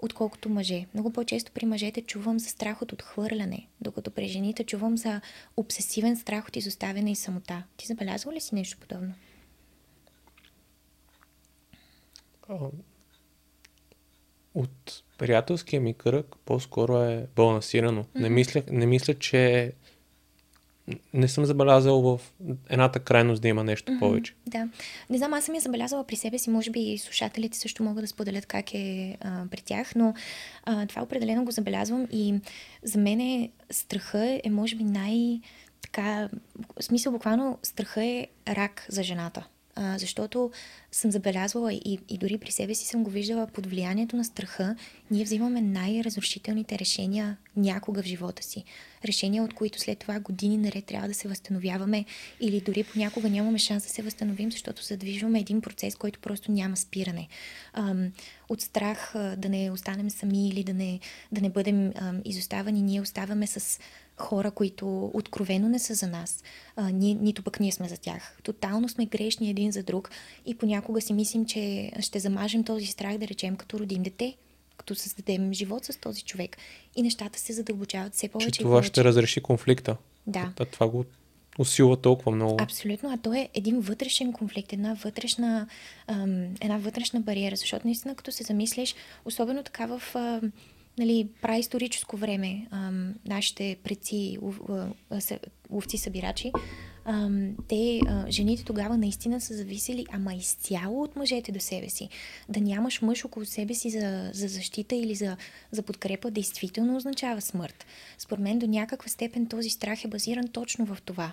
отколкото 0.00 0.48
мъже. 0.48 0.86
Много 0.94 1.12
по-често 1.12 1.52
при 1.52 1.66
мъжете 1.66 2.02
чувам 2.02 2.38
за 2.38 2.48
страх 2.48 2.82
от 2.82 2.92
отхвърляне, 2.92 3.66
докато 3.80 4.10
при 4.10 4.28
жените 4.28 4.64
чувам 4.64 4.96
за 4.96 5.20
обсесивен 5.56 6.16
страх 6.16 6.48
от 6.48 6.56
изоставяне 6.56 7.12
и 7.12 7.16
самота. 7.16 7.62
Ти 7.76 7.86
забелязва 7.86 8.32
ли 8.32 8.40
си 8.40 8.54
нещо 8.54 8.78
подобно? 8.80 9.14
От 14.54 15.02
приятелския 15.18 15.80
ми 15.80 15.94
кръг 15.94 16.36
по-скоро 16.44 17.02
е 17.02 17.26
балансирано. 17.36 18.04
Mm-hmm. 18.04 18.20
Не, 18.20 18.28
мисля, 18.28 18.62
не 18.70 18.86
мисля, 18.86 19.14
че 19.14 19.72
не 21.14 21.28
съм 21.28 21.44
забелязал 21.44 22.02
в 22.02 22.20
едната 22.68 23.00
крайност 23.00 23.42
да 23.42 23.48
има 23.48 23.64
нещо 23.64 23.92
mm-hmm, 23.92 23.98
повече. 23.98 24.34
Да. 24.46 24.68
Не 25.10 25.18
знам, 25.18 25.34
аз 25.34 25.44
съм 25.44 25.54
я 25.54 25.60
забелязала 25.60 26.04
при 26.04 26.16
себе 26.16 26.38
си, 26.38 26.50
може 26.50 26.70
би 26.70 26.80
и 26.80 26.98
слушателите 26.98 27.58
също 27.58 27.82
могат 27.82 28.04
да 28.04 28.08
споделят 28.08 28.46
как 28.46 28.74
е 28.74 29.16
а, 29.20 29.44
при 29.50 29.60
тях, 29.60 29.94
но 29.94 30.14
а, 30.64 30.86
това 30.86 31.02
определено 31.02 31.44
го 31.44 31.50
забелязвам 31.50 32.06
и 32.12 32.40
за 32.82 32.98
мен 32.98 33.20
е, 33.20 33.50
страха 33.70 34.40
е 34.44 34.50
може 34.50 34.76
би 34.76 34.84
най- 34.84 35.40
така, 35.82 36.28
в 36.80 36.82
смисъл 36.82 37.12
буквално 37.12 37.58
страха 37.62 38.04
е 38.04 38.26
рак 38.48 38.86
за 38.88 39.02
жената 39.02 39.46
а, 39.76 39.98
защото 39.98 40.50
съм 40.96 41.10
забелязвала 41.10 41.72
и, 41.72 41.98
и 42.08 42.18
дори 42.18 42.38
при 42.38 42.50
себе 42.50 42.74
си 42.74 42.86
съм 42.86 43.04
го 43.04 43.10
виждала 43.10 43.46
под 43.46 43.66
влиянието 43.66 44.16
на 44.16 44.24
страха, 44.24 44.76
ние 45.10 45.24
взимаме 45.24 45.60
най-разрушителните 45.60 46.78
решения 46.78 47.36
някога 47.56 48.02
в 48.02 48.06
живота 48.06 48.42
си. 48.42 48.64
Решения, 49.04 49.42
от 49.42 49.54
които 49.54 49.80
след 49.80 49.98
това 49.98 50.20
години 50.20 50.56
наред 50.56 50.84
трябва 50.84 51.08
да 51.08 51.14
се 51.14 51.28
възстановяваме 51.28 52.04
или 52.40 52.60
дори 52.60 52.84
понякога 52.84 53.30
нямаме 53.30 53.58
шанс 53.58 53.82
да 53.82 53.88
се 53.88 54.02
възстановим, 54.02 54.52
защото 54.52 54.84
задвижваме 54.84 55.40
един 55.40 55.60
процес, 55.60 55.96
който 55.96 56.20
просто 56.20 56.52
няма 56.52 56.76
спиране. 56.76 57.28
Ам, 57.72 58.12
от 58.48 58.60
страх 58.60 59.12
да 59.14 59.48
не 59.48 59.70
останем 59.70 60.10
сами 60.10 60.48
или 60.48 60.64
да 60.64 60.74
не, 60.74 61.00
да 61.32 61.40
не 61.40 61.50
бъдем 61.50 61.92
ам, 61.94 62.20
изоставани, 62.24 62.82
ние 62.82 63.00
оставаме 63.00 63.46
с 63.46 63.80
хора, 64.16 64.50
които 64.50 65.10
откровено 65.14 65.68
не 65.68 65.78
са 65.78 65.94
за 65.94 66.06
нас, 66.06 66.42
а, 66.76 66.90
ни, 66.90 67.14
нито 67.14 67.42
пък 67.42 67.60
ние 67.60 67.72
сме 67.72 67.88
за 67.88 67.96
тях. 67.96 68.38
Тотално 68.42 68.88
сме 68.88 69.06
грешни 69.06 69.50
един 69.50 69.72
за 69.72 69.82
друг 69.82 70.10
и 70.46 70.54
понякога 70.54 70.85
си 71.00 71.12
мислим, 71.12 71.46
че 71.46 71.92
ще 72.00 72.18
замажем 72.18 72.64
този 72.64 72.86
страх, 72.86 73.18
да 73.18 73.28
речем, 73.28 73.56
като 73.56 73.78
родим 73.78 74.02
дете, 74.02 74.36
като 74.76 74.94
създадем 74.94 75.52
живот 75.52 75.84
с 75.84 76.00
този 76.00 76.22
човек. 76.22 76.56
И 76.96 77.02
нещата 77.02 77.38
се 77.38 77.52
задълбочават 77.52 78.14
все 78.14 78.28
повече. 78.28 78.50
Че 78.50 78.62
това 78.62 78.82
ще 78.82 79.04
разреши 79.04 79.40
конфликта. 79.40 79.96
Да. 80.26 80.52
А 80.60 80.64
това 80.64 80.88
го 80.88 81.04
усилва 81.58 81.96
толкова 81.96 82.32
много. 82.32 82.56
Абсолютно, 82.60 83.12
а 83.12 83.16
то 83.16 83.32
е 83.32 83.48
един 83.54 83.80
вътрешен 83.80 84.32
конфликт, 84.32 84.72
една 84.72 84.94
вътрешна, 84.94 85.68
ам, 86.06 86.44
една 86.60 86.78
вътрешна 86.78 87.20
бариера, 87.20 87.56
защото 87.56 87.86
наистина 87.86 88.14
като 88.14 88.32
се 88.32 88.42
замислиш, 88.42 88.94
особено 89.24 89.62
така 89.62 89.86
в 89.86 90.02
ам, 90.14 90.52
нали, 90.98 91.28
праисторическо 91.42 92.16
време 92.16 92.66
ам, 92.70 93.14
нашите 93.26 93.76
предци, 93.82 94.38
ловци-събирачи, 95.70 96.50
ам, 96.54 96.62
те, 97.68 98.00
жените 98.28 98.64
тогава 98.64 98.96
наистина 98.96 99.40
са 99.40 99.54
зависели, 99.54 100.06
ама 100.12 100.34
изцяло 100.34 101.02
от 101.02 101.16
мъжете 101.16 101.52
до 101.52 101.60
себе 101.60 101.88
си. 101.88 102.08
Да 102.48 102.60
нямаш 102.60 103.02
мъж 103.02 103.24
около 103.24 103.46
себе 103.46 103.74
си 103.74 103.90
за, 103.90 104.30
за 104.32 104.48
защита 104.48 104.94
или 104.94 105.14
за, 105.14 105.36
за 105.70 105.82
подкрепа, 105.82 106.30
действително 106.30 106.96
означава 106.96 107.40
смърт. 107.40 107.86
Според 108.18 108.42
мен 108.42 108.58
до 108.58 108.66
някаква 108.66 109.08
степен 109.08 109.46
този 109.46 109.70
страх 109.70 110.04
е 110.04 110.08
базиран 110.08 110.48
точно 110.48 110.86
в 110.86 110.98
това. 111.04 111.32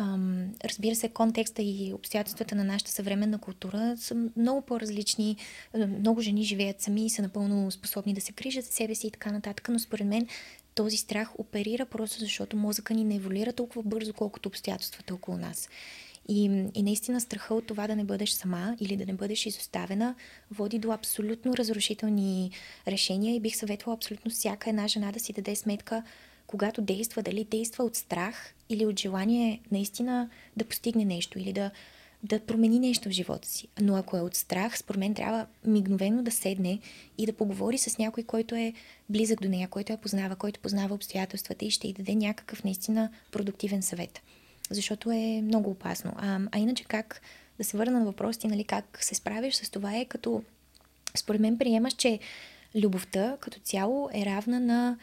Ам, 0.00 0.54
разбира 0.64 0.94
се, 0.94 1.08
контекста 1.08 1.62
и 1.62 1.92
обстоятелствата 1.94 2.54
на 2.54 2.64
нашата 2.64 2.90
съвременна 2.90 3.38
култура 3.38 3.96
са 3.96 4.14
много 4.36 4.60
по-различни. 4.60 5.36
Много 5.98 6.20
жени 6.20 6.44
живеят 6.44 6.80
сами 6.80 7.06
и 7.06 7.10
са 7.10 7.22
напълно 7.22 7.70
способни 7.70 8.14
да 8.14 8.20
се 8.20 8.32
грижат 8.32 8.64
за 8.64 8.72
себе 8.72 8.94
си 8.94 9.06
и 9.06 9.10
така 9.10 9.32
нататък, 9.32 9.68
но 9.68 9.78
според 9.78 10.06
мен 10.06 10.26
този 10.78 10.96
страх 10.96 11.38
оперира 11.38 11.86
просто 11.86 12.18
защото 12.20 12.56
мозъка 12.56 12.94
ни 12.94 13.04
не 13.04 13.14
еволюира 13.14 13.52
толкова 13.52 13.82
бързо, 13.82 14.12
колкото 14.12 14.48
обстоятелствата 14.48 15.14
около 15.14 15.36
нас. 15.36 15.68
И, 16.28 16.44
и 16.74 16.82
наистина 16.82 17.20
страха 17.20 17.54
от 17.54 17.66
това 17.66 17.86
да 17.86 17.96
не 17.96 18.04
бъдеш 18.04 18.30
сама 18.30 18.76
или 18.80 18.96
да 18.96 19.06
не 19.06 19.12
бъдеш 19.12 19.46
изоставена 19.46 20.14
води 20.50 20.78
до 20.78 20.92
абсолютно 20.92 21.56
разрушителни 21.56 22.50
решения 22.88 23.34
и 23.34 23.40
бих 23.40 23.56
съветвала 23.56 23.96
абсолютно 23.96 24.30
всяка 24.30 24.70
една 24.70 24.88
жена 24.88 25.12
да 25.12 25.20
си 25.20 25.32
даде 25.32 25.56
сметка 25.56 26.02
когато 26.46 26.82
действа, 26.82 27.22
дали 27.22 27.44
действа 27.44 27.84
от 27.84 27.96
страх 27.96 28.54
или 28.68 28.86
от 28.86 29.00
желание 29.00 29.60
наистина 29.72 30.30
да 30.56 30.64
постигне 30.64 31.04
нещо 31.04 31.38
или 31.38 31.52
да, 31.52 31.70
да 32.22 32.40
промени 32.40 32.78
нещо 32.78 33.08
в 33.08 33.12
живота 33.12 33.48
си. 33.48 33.68
Но 33.80 33.96
ако 33.96 34.16
е 34.16 34.20
от 34.20 34.34
страх, 34.34 34.78
според 34.78 34.98
мен 34.98 35.14
трябва 35.14 35.46
мигновено 35.66 36.22
да 36.22 36.30
седне 36.30 36.78
и 37.18 37.26
да 37.26 37.32
поговори 37.32 37.78
с 37.78 37.98
някой, 37.98 38.22
който 38.22 38.54
е 38.54 38.72
близък 39.08 39.42
до 39.42 39.48
нея, 39.48 39.68
който 39.68 39.92
я 39.92 39.98
познава, 39.98 40.36
който 40.36 40.60
познава 40.60 40.94
обстоятелствата 40.94 41.64
и 41.64 41.70
ще 41.70 41.88
й 41.88 41.92
даде 41.92 42.14
някакъв 42.14 42.64
наистина 42.64 43.10
продуктивен 43.32 43.82
съвет. 43.82 44.22
Защото 44.70 45.10
е 45.10 45.42
много 45.42 45.70
опасно. 45.70 46.12
А, 46.16 46.40
а 46.52 46.58
иначе 46.58 46.84
как 46.84 47.20
да 47.58 47.64
се 47.64 47.76
върна 47.76 47.98
на 47.98 48.04
въпросите, 48.04 48.48
нали, 48.48 48.64
как 48.64 48.98
се 49.00 49.14
справиш 49.14 49.54
с 49.54 49.70
това 49.70 49.96
е 49.96 50.04
като 50.04 50.42
според 51.16 51.40
мен 51.40 51.58
приемаш, 51.58 51.92
че 51.94 52.18
любовта 52.74 53.36
като 53.40 53.60
цяло 53.60 54.10
е 54.14 54.24
равна 54.24 54.60
на 54.60 54.98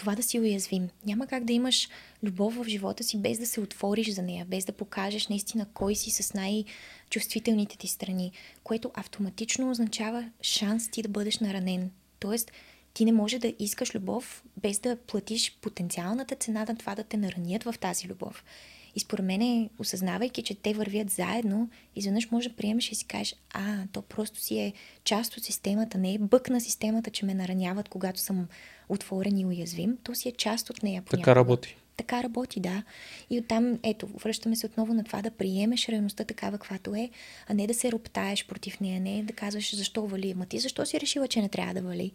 това 0.00 0.14
да 0.14 0.22
си 0.22 0.40
уязвим. 0.40 0.88
Няма 1.06 1.26
как 1.26 1.44
да 1.44 1.52
имаш 1.52 1.88
любов 2.22 2.54
в 2.54 2.68
живота 2.68 3.04
си 3.04 3.18
без 3.18 3.38
да 3.38 3.46
се 3.46 3.60
отвориш 3.60 4.10
за 4.10 4.22
нея, 4.22 4.44
без 4.44 4.64
да 4.64 4.72
покажеш 4.72 5.28
наистина 5.28 5.66
кой 5.74 5.94
си 5.94 6.10
с 6.10 6.34
най-чувствителните 6.34 7.78
ти 7.78 7.86
страни, 7.88 8.32
което 8.64 8.90
автоматично 8.94 9.70
означава 9.70 10.30
шанс 10.42 10.88
ти 10.88 11.02
да 11.02 11.08
бъдеш 11.08 11.38
наранен. 11.38 11.90
Тоест, 12.20 12.52
ти 12.94 13.04
не 13.04 13.12
може 13.12 13.38
да 13.38 13.54
искаш 13.58 13.94
любов 13.94 14.44
без 14.62 14.78
да 14.78 14.96
платиш 14.96 15.58
потенциалната 15.60 16.34
цена 16.34 16.64
на 16.68 16.76
това 16.76 16.94
да 16.94 17.04
те 17.04 17.16
наранят 17.16 17.64
в 17.64 17.74
тази 17.80 18.08
любов. 18.08 18.44
И 18.94 19.00
според 19.00 19.24
мен, 19.24 19.70
осъзнавайки, 19.78 20.42
че 20.42 20.54
те 20.54 20.74
вървят 20.74 21.10
заедно, 21.10 21.70
изведнъж 21.96 22.30
може 22.30 22.48
да 22.48 22.56
приемеш 22.56 22.92
и 22.92 22.94
си 22.94 23.04
кажеш, 23.04 23.36
а, 23.50 23.86
то 23.92 24.02
просто 24.02 24.40
си 24.40 24.58
е 24.58 24.72
част 25.04 25.36
от 25.36 25.44
системата, 25.44 25.98
не 25.98 26.14
е 26.14 26.18
бък 26.18 26.50
на 26.50 26.60
системата, 26.60 27.10
че 27.10 27.26
ме 27.26 27.34
нараняват, 27.34 27.88
когато 27.88 28.20
съм 28.20 28.48
отворен 28.90 29.38
и 29.38 29.46
уязвим, 29.46 29.96
то 30.02 30.14
си 30.14 30.28
е 30.28 30.32
част 30.32 30.70
от 30.70 30.82
нея. 30.82 31.02
Понякога. 31.02 31.24
Така 31.24 31.36
работи. 31.36 31.76
Така 31.96 32.22
работи, 32.22 32.60
да. 32.60 32.82
И 33.30 33.38
оттам, 33.38 33.78
ето, 33.82 34.06
връщаме 34.06 34.56
се 34.56 34.66
отново 34.66 34.94
на 34.94 35.04
това 35.04 35.22
да 35.22 35.30
приемеш 35.30 35.88
реалността 35.88 36.24
такава, 36.24 36.58
каквато 36.58 36.94
е, 36.94 37.10
а 37.48 37.54
не 37.54 37.66
да 37.66 37.74
се 37.74 37.92
роптаеш 37.92 38.46
против 38.46 38.80
нея, 38.80 39.00
не 39.00 39.22
да 39.22 39.32
казваш 39.32 39.76
защо 39.76 40.06
вали. 40.06 40.34
Ма 40.34 40.46
ти 40.46 40.58
защо 40.58 40.86
си 40.86 41.00
решила, 41.00 41.28
че 41.28 41.42
не 41.42 41.48
трябва 41.48 41.74
да 41.74 41.82
вали? 41.82 42.12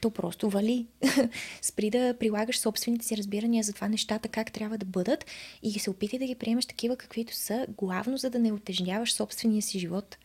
То 0.00 0.10
просто 0.10 0.50
вали. 0.50 0.86
Спри 1.62 1.90
да 1.90 2.14
прилагаш 2.20 2.58
собствените 2.58 3.06
си 3.06 3.16
разбирания 3.16 3.64
за 3.64 3.72
това 3.72 3.88
нещата 3.88 4.28
как 4.28 4.52
трябва 4.52 4.78
да 4.78 4.86
бъдат 4.86 5.26
и 5.62 5.78
се 5.78 5.90
опитай 5.90 6.18
да 6.18 6.26
ги 6.26 6.34
приемеш 6.34 6.66
такива 6.66 6.96
каквито 6.96 7.34
са, 7.34 7.66
главно 7.76 8.16
за 8.16 8.30
да 8.30 8.38
не 8.38 8.52
отежняваш 8.52 9.12
собствения 9.12 9.62
си 9.62 9.78
живот. 9.78 10.16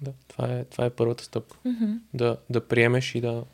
Да, 0.00 0.12
това 0.28 0.52
е, 0.52 0.64
това 0.64 0.84
е 0.84 0.90
първата 0.90 1.24
стъпка. 1.24 1.56
Mm-hmm. 1.66 1.98
Да, 2.14 2.36
да 2.50 2.68
приемеш 2.68 3.14
и 3.14 3.20
да, 3.20 3.44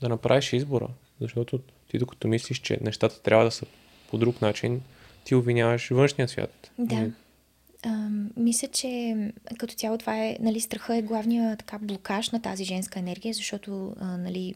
да 0.00 0.08
направиш 0.08 0.52
избора. 0.52 0.88
Защото 1.20 1.60
ти 1.90 1.98
докато 1.98 2.28
мислиш, 2.28 2.58
че 2.58 2.78
нещата 2.80 3.22
трябва 3.22 3.44
да 3.44 3.50
са 3.50 3.66
по 4.10 4.18
друг 4.18 4.42
начин, 4.42 4.80
ти 5.24 5.34
обвиняваш 5.34 5.90
външния 5.90 6.28
свят. 6.28 6.70
Да. 6.78 7.10
А, 7.82 8.08
мисля, 8.36 8.68
че 8.68 9.16
като 9.58 9.74
цяло 9.74 9.98
това 9.98 10.24
е, 10.24 10.36
нали, 10.40 10.60
страха 10.60 10.96
е 10.96 11.02
главния 11.02 11.56
така 11.56 11.78
блокаж 11.78 12.30
на 12.30 12.42
тази 12.42 12.64
женска 12.64 12.98
енергия, 12.98 13.34
защото 13.34 13.94
а, 14.00 14.16
нали, 14.16 14.54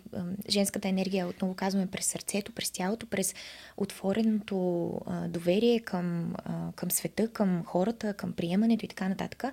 женската 0.49 0.89
енергия, 0.89 1.29
отново 1.29 1.55
казваме, 1.55 1.87
през 1.87 2.07
сърцето, 2.07 2.53
през 2.53 2.71
тялото, 2.71 3.07
през 3.07 3.35
отвореното 3.77 4.91
а, 5.07 5.29
доверие 5.29 5.81
към, 5.81 6.35
а, 6.45 6.73
към 6.73 6.91
света, 6.91 7.29
към 7.29 7.65
хората, 7.65 8.15
към 8.15 8.33
приемането 8.33 8.85
и 8.85 8.89
така 8.89 9.09
нататък. 9.09 9.45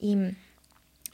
И 0.00 0.16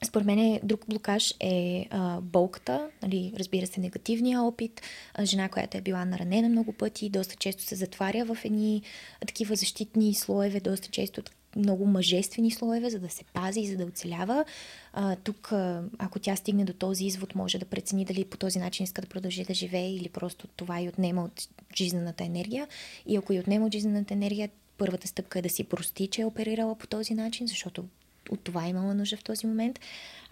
според 0.05 0.26
мен 0.26 0.61
друг 0.62 0.84
блокаж 0.88 1.34
е 1.40 1.86
а, 1.90 2.20
болката, 2.20 2.90
нали, 3.03 3.32
разбира 3.36 3.66
се, 3.66 3.80
негативния 3.80 4.42
опит. 4.42 4.82
А, 5.14 5.24
жена, 5.24 5.48
която 5.48 5.78
е 5.78 5.80
била 5.80 6.05
наранена 6.05 6.48
много 6.48 6.72
пъти, 6.72 7.11
доста 7.11 7.36
често 7.36 7.62
се 7.62 7.74
затваря 7.74 8.24
в 8.24 8.38
едни 8.44 8.82
такива 9.26 9.57
защитни 9.57 10.14
слоеве, 10.14 10.61
доста 10.61 10.88
често 10.88 11.22
много 11.57 11.86
мъжествени 11.86 12.51
слоеве, 12.51 12.90
за 12.90 12.98
да 12.98 13.09
се 13.09 13.24
пази 13.24 13.61
и 13.61 13.66
за 13.66 13.76
да 13.76 13.84
оцелява. 13.84 14.44
А, 14.92 15.16
тук, 15.16 15.53
ако 15.98 16.18
тя 16.18 16.36
стигне 16.36 16.64
до 16.64 16.72
този 16.72 17.05
извод, 17.05 17.34
може 17.34 17.59
да 17.59 17.64
прецени 17.64 18.05
дали 18.05 18.24
по 18.24 18.36
този 18.36 18.59
начин 18.59 18.84
иска 18.84 19.03
да 19.03 19.09
продължи 19.09 19.44
да 19.44 19.55
живее 19.55 19.94
или 19.94 20.09
просто 20.09 20.46
това 20.57 20.80
и 20.80 20.88
отнема 20.88 21.24
от 21.24 21.48
жизнената 21.76 22.24
енергия. 22.24 22.68
И 23.07 23.16
ако 23.16 23.32
и 23.32 23.38
отнема 23.38 23.66
от 23.66 23.72
жизнената 23.72 24.14
енергия, 24.14 24.51
първата 24.78 25.09
стъпка 25.09 25.38
е 25.38 25.42
да 25.42 25.48
си 25.48 25.64
прости, 25.64 26.07
че 26.07 26.22
е 26.22 26.26
оперирала 26.26 26.74
по 26.74 26.86
този 26.86 27.14
начин, 27.14 27.46
защото 27.46 27.84
от 28.30 28.40
това 28.40 28.68
имала 28.68 28.94
нужда 28.94 29.16
в 29.16 29.24
този 29.24 29.46
момент. 29.46 29.80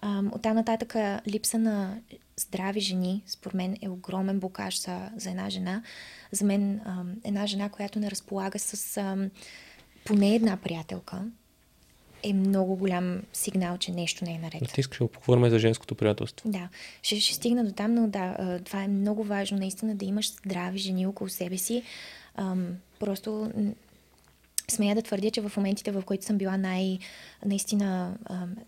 от 0.04 0.42
там 0.42 0.56
нататък 0.56 0.94
липса 1.28 1.58
на 1.58 1.98
здрави 2.36 2.80
жени, 2.80 3.22
според 3.26 3.54
мен 3.54 3.76
е 3.82 3.88
огромен 3.88 4.40
блокаж 4.40 4.80
за, 4.80 5.10
за 5.16 5.30
една 5.30 5.50
жена. 5.50 5.82
За 6.32 6.44
мен 6.44 6.80
една 7.24 7.46
жена, 7.46 7.68
която 7.68 7.98
не 7.98 8.10
разполага 8.10 8.58
с 8.58 9.00
поне 10.04 10.34
една 10.34 10.56
приятелка, 10.56 11.24
е 12.22 12.32
много 12.32 12.76
голям 12.76 13.22
сигнал, 13.32 13.78
че 13.78 13.92
нещо 13.92 14.24
не 14.24 14.34
е 14.34 14.38
наред. 14.38 14.72
Ти 14.74 14.80
искаш 14.80 14.98
да 14.98 15.08
поговорим 15.08 15.50
за 15.50 15.58
женското 15.58 15.94
приятелство. 15.94 16.50
Да, 16.50 16.68
ще, 17.02 17.20
ще 17.20 17.34
стигна 17.34 17.64
до 17.64 17.72
там, 17.72 17.94
но 17.94 18.08
да, 18.08 18.58
това 18.64 18.82
е 18.82 18.88
много 18.88 19.24
важно 19.24 19.58
наистина 19.58 19.94
да 19.94 20.04
имаш 20.04 20.32
здрави 20.32 20.78
жени 20.78 21.06
около 21.06 21.28
себе 21.28 21.58
си. 21.58 21.82
просто 22.98 23.50
смея 24.70 24.94
да 24.94 25.02
твърдя, 25.02 25.30
че 25.30 25.40
в 25.40 25.56
моментите, 25.56 25.90
в 25.90 26.02
които 26.02 26.24
съм 26.24 26.38
била 26.38 26.56
най- 26.56 26.98
наистина 27.46 28.18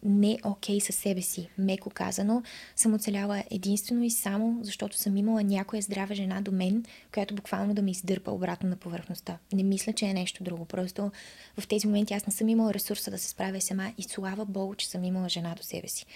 не 0.03 0.39
окей 0.45 0.81
със 0.81 0.97
себе 0.97 1.23
си, 1.23 1.49
меко 1.59 1.91
казано, 1.91 2.43
съм 2.77 2.95
оцеляла 2.95 3.45
единствено 3.51 4.03
и 4.03 4.11
само 4.11 4.59
защото 4.63 4.97
съм 4.99 5.17
имала 5.17 5.43
някоя 5.43 5.83
здрава 5.83 6.15
жена 6.15 6.41
до 6.41 6.53
мен, 6.53 6.85
която 7.15 7.35
буквално 7.35 7.75
да 7.75 7.83
ме 7.83 7.91
издърпа 7.91 8.31
обратно 8.31 8.69
на 8.69 8.77
повърхността. 8.77 9.39
Не 9.53 9.63
мисля, 9.63 9.93
че 9.93 10.07
е 10.07 10.15
нещо 10.15 10.45
друго. 10.45 10.65
Просто 10.65 11.11
в 11.59 11.69
тези 11.69 11.87
моменти 11.87 12.15
аз 12.15 12.27
не 12.27 12.33
съм 12.33 12.49
имала 12.49 12.75
ресурса 12.75 13.11
да 13.11 13.19
се 13.19 13.29
справя 13.29 13.61
сама 13.61 13.93
и 13.99 14.03
слава 14.03 14.45
Богу, 14.45 14.75
че 14.75 14.89
съм 14.89 15.05
имала 15.05 15.29
жена 15.29 15.55
до 15.55 15.63
себе 15.63 15.89
си. 15.89 16.07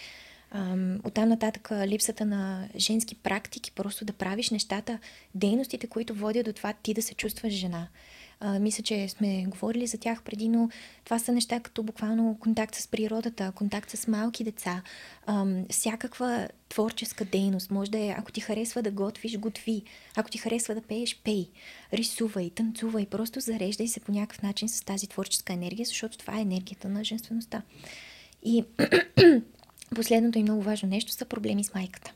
Оттам 1.05 1.28
нататък 1.28 1.68
липсата 1.87 2.24
на 2.24 2.68
женски 2.76 3.14
практики, 3.14 3.72
просто 3.72 4.05
да 4.05 4.12
правиш 4.12 4.51
нещата, 4.51 4.99
дейностите, 5.35 5.87
които 5.87 6.14
водят 6.14 6.47
до 6.47 6.53
това 6.53 6.72
ти 6.72 6.95
да 6.95 7.03
се 7.03 7.14
чувстваш 7.14 7.53
жена. 7.53 7.89
А, 8.41 8.59
мисля, 8.59 8.82
че 8.82 9.09
сме 9.09 9.45
говорили 9.49 9.87
за 9.87 9.99
тях 9.99 10.22
преди, 10.22 10.49
но 10.49 10.68
това 11.05 11.18
са 11.18 11.32
неща 11.32 11.61
като 11.61 11.82
буквално 11.82 12.37
контакт 12.41 12.74
с 12.74 12.89
природата, 12.89 13.53
контакт 13.55 13.91
с 13.91 14.09
малки 14.09 14.45
деца, 14.45 14.82
а, 15.26 15.47
всякаква 15.70 16.49
творческа 16.68 17.24
дейност. 17.24 17.70
Може 17.70 17.91
да 17.91 17.99
е, 17.99 18.14
ако 18.18 18.32
ти 18.32 18.41
харесва 18.41 18.82
да 18.82 18.91
готвиш, 18.91 19.39
готви. 19.39 19.82
Ако 20.16 20.30
ти 20.30 20.39
харесва 20.39 20.74
да 20.74 20.82
пееш, 20.82 21.20
пей. 21.24 21.49
Рисувай, 21.93 22.51
танцувай, 22.51 23.07
просто 23.07 23.41
зареждай 23.41 23.89
се 23.89 24.01
по 24.01 24.12
някакъв 24.12 24.43
начин 24.43 24.68
с 24.68 24.80
тази 24.80 25.07
творческа 25.07 25.53
енергия, 25.53 25.87
защото 25.87 26.18
това 26.18 26.39
е 26.39 26.43
енергията 26.43 26.89
на 26.89 27.05
женствеността. 27.05 27.62
И 28.43 28.64
последното 29.95 30.39
и 30.39 30.43
много 30.43 30.62
важно 30.62 30.89
нещо 30.89 31.12
са 31.12 31.24
проблеми 31.24 31.64
с 31.64 31.74
майката. 31.74 32.12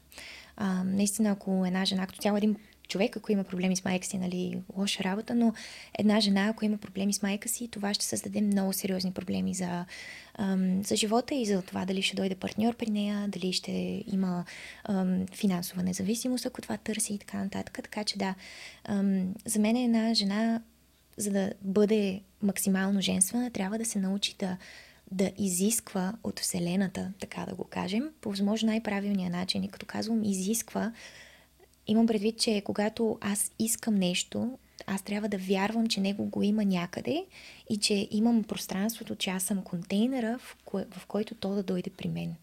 А, 0.57 0.85
наистина, 0.85 1.31
ако 1.31 1.65
една 1.67 1.85
жена, 1.85 2.07
като 2.07 2.19
цяло 2.19 2.37
един 2.37 2.57
човек, 2.89 3.17
ако 3.17 3.33
има 3.33 3.45
проблеми 3.45 3.77
с 3.77 3.85
майка 3.85 4.07
си, 4.07 4.19
нали, 4.19 4.59
лоша 4.77 5.05
работа, 5.05 5.35
но 5.35 5.55
една 5.99 6.21
жена, 6.21 6.49
ако 6.49 6.65
има 6.65 6.79
проблеми 6.79 7.13
с 7.13 7.23
майка 7.23 7.49
си, 7.49 7.69
това 7.69 7.95
ще 7.95 8.05
създаде 8.05 8.41
много 8.41 8.73
сериозни 8.73 9.13
проблеми 9.13 9.55
за, 9.55 9.85
ам, 10.35 10.83
за 10.85 10.97
живота 10.97 11.35
и 11.35 11.47
за 11.47 11.63
това 11.63 11.85
дали 11.85 12.03
ще 12.03 12.17
дойде 12.17 12.35
партньор 12.35 12.77
при 12.77 12.91
нея, 12.91 13.29
дали 13.29 13.53
ще 13.53 14.05
има 14.13 14.45
ам, 14.85 15.27
финансова 15.27 15.83
независимост, 15.83 16.47
ако 16.47 16.63
това 16.63 16.77
търси 16.77 17.15
и 17.15 17.19
така 17.19 17.37
нататък. 17.37 17.79
Така 17.83 18.05
че 18.05 18.19
да, 18.19 18.35
ам, 18.85 19.35
за 19.45 19.59
мен 19.59 19.77
една 19.77 20.15
жена, 20.15 20.63
за 21.17 21.31
да 21.31 21.53
бъде 21.63 22.21
максимално 22.43 23.01
женствена, 23.01 23.51
трябва 23.51 23.79
да 23.79 23.85
се 23.85 23.99
научи 23.99 24.35
да 24.39 24.57
да 25.11 25.31
изисква 25.39 26.13
от 26.25 26.41
Вселената, 26.41 27.13
така 27.21 27.47
да 27.49 27.55
го 27.55 27.65
кажем, 27.65 28.11
по 28.21 28.31
възможно 28.31 28.67
най-правилния 28.67 29.31
начин. 29.31 29.65
И 29.65 29.69
като 29.69 29.87
казвам 29.87 30.25
изисква, 30.25 30.93
Имам 31.89 32.07
предвид, 32.07 32.39
че 32.39 32.63
когато 32.65 33.19
аз 33.21 33.53
искам 33.59 33.95
нещо, 33.95 34.59
Аз 34.87 35.03
трябва 35.03 35.29
да 35.29 35.39
вярвам, 35.39 35.87
че 35.87 36.01
него 36.01 36.25
го 36.25 36.43
има 36.43 36.65
някъде 36.65 37.25
и 37.71 37.77
че 37.77 38.09
имам 38.11 38.45
пространството, 38.45 39.17
че 39.17 39.31
аз 39.31 39.43
съм 39.43 39.63
контейнера, 39.63 40.39
в, 40.39 40.57
кое, 40.65 40.87
в 40.91 41.07
който 41.07 41.35
то 41.35 41.55
да 41.55 41.63
дойде 41.63 41.91
при 41.91 42.09
мен. 42.09 42.35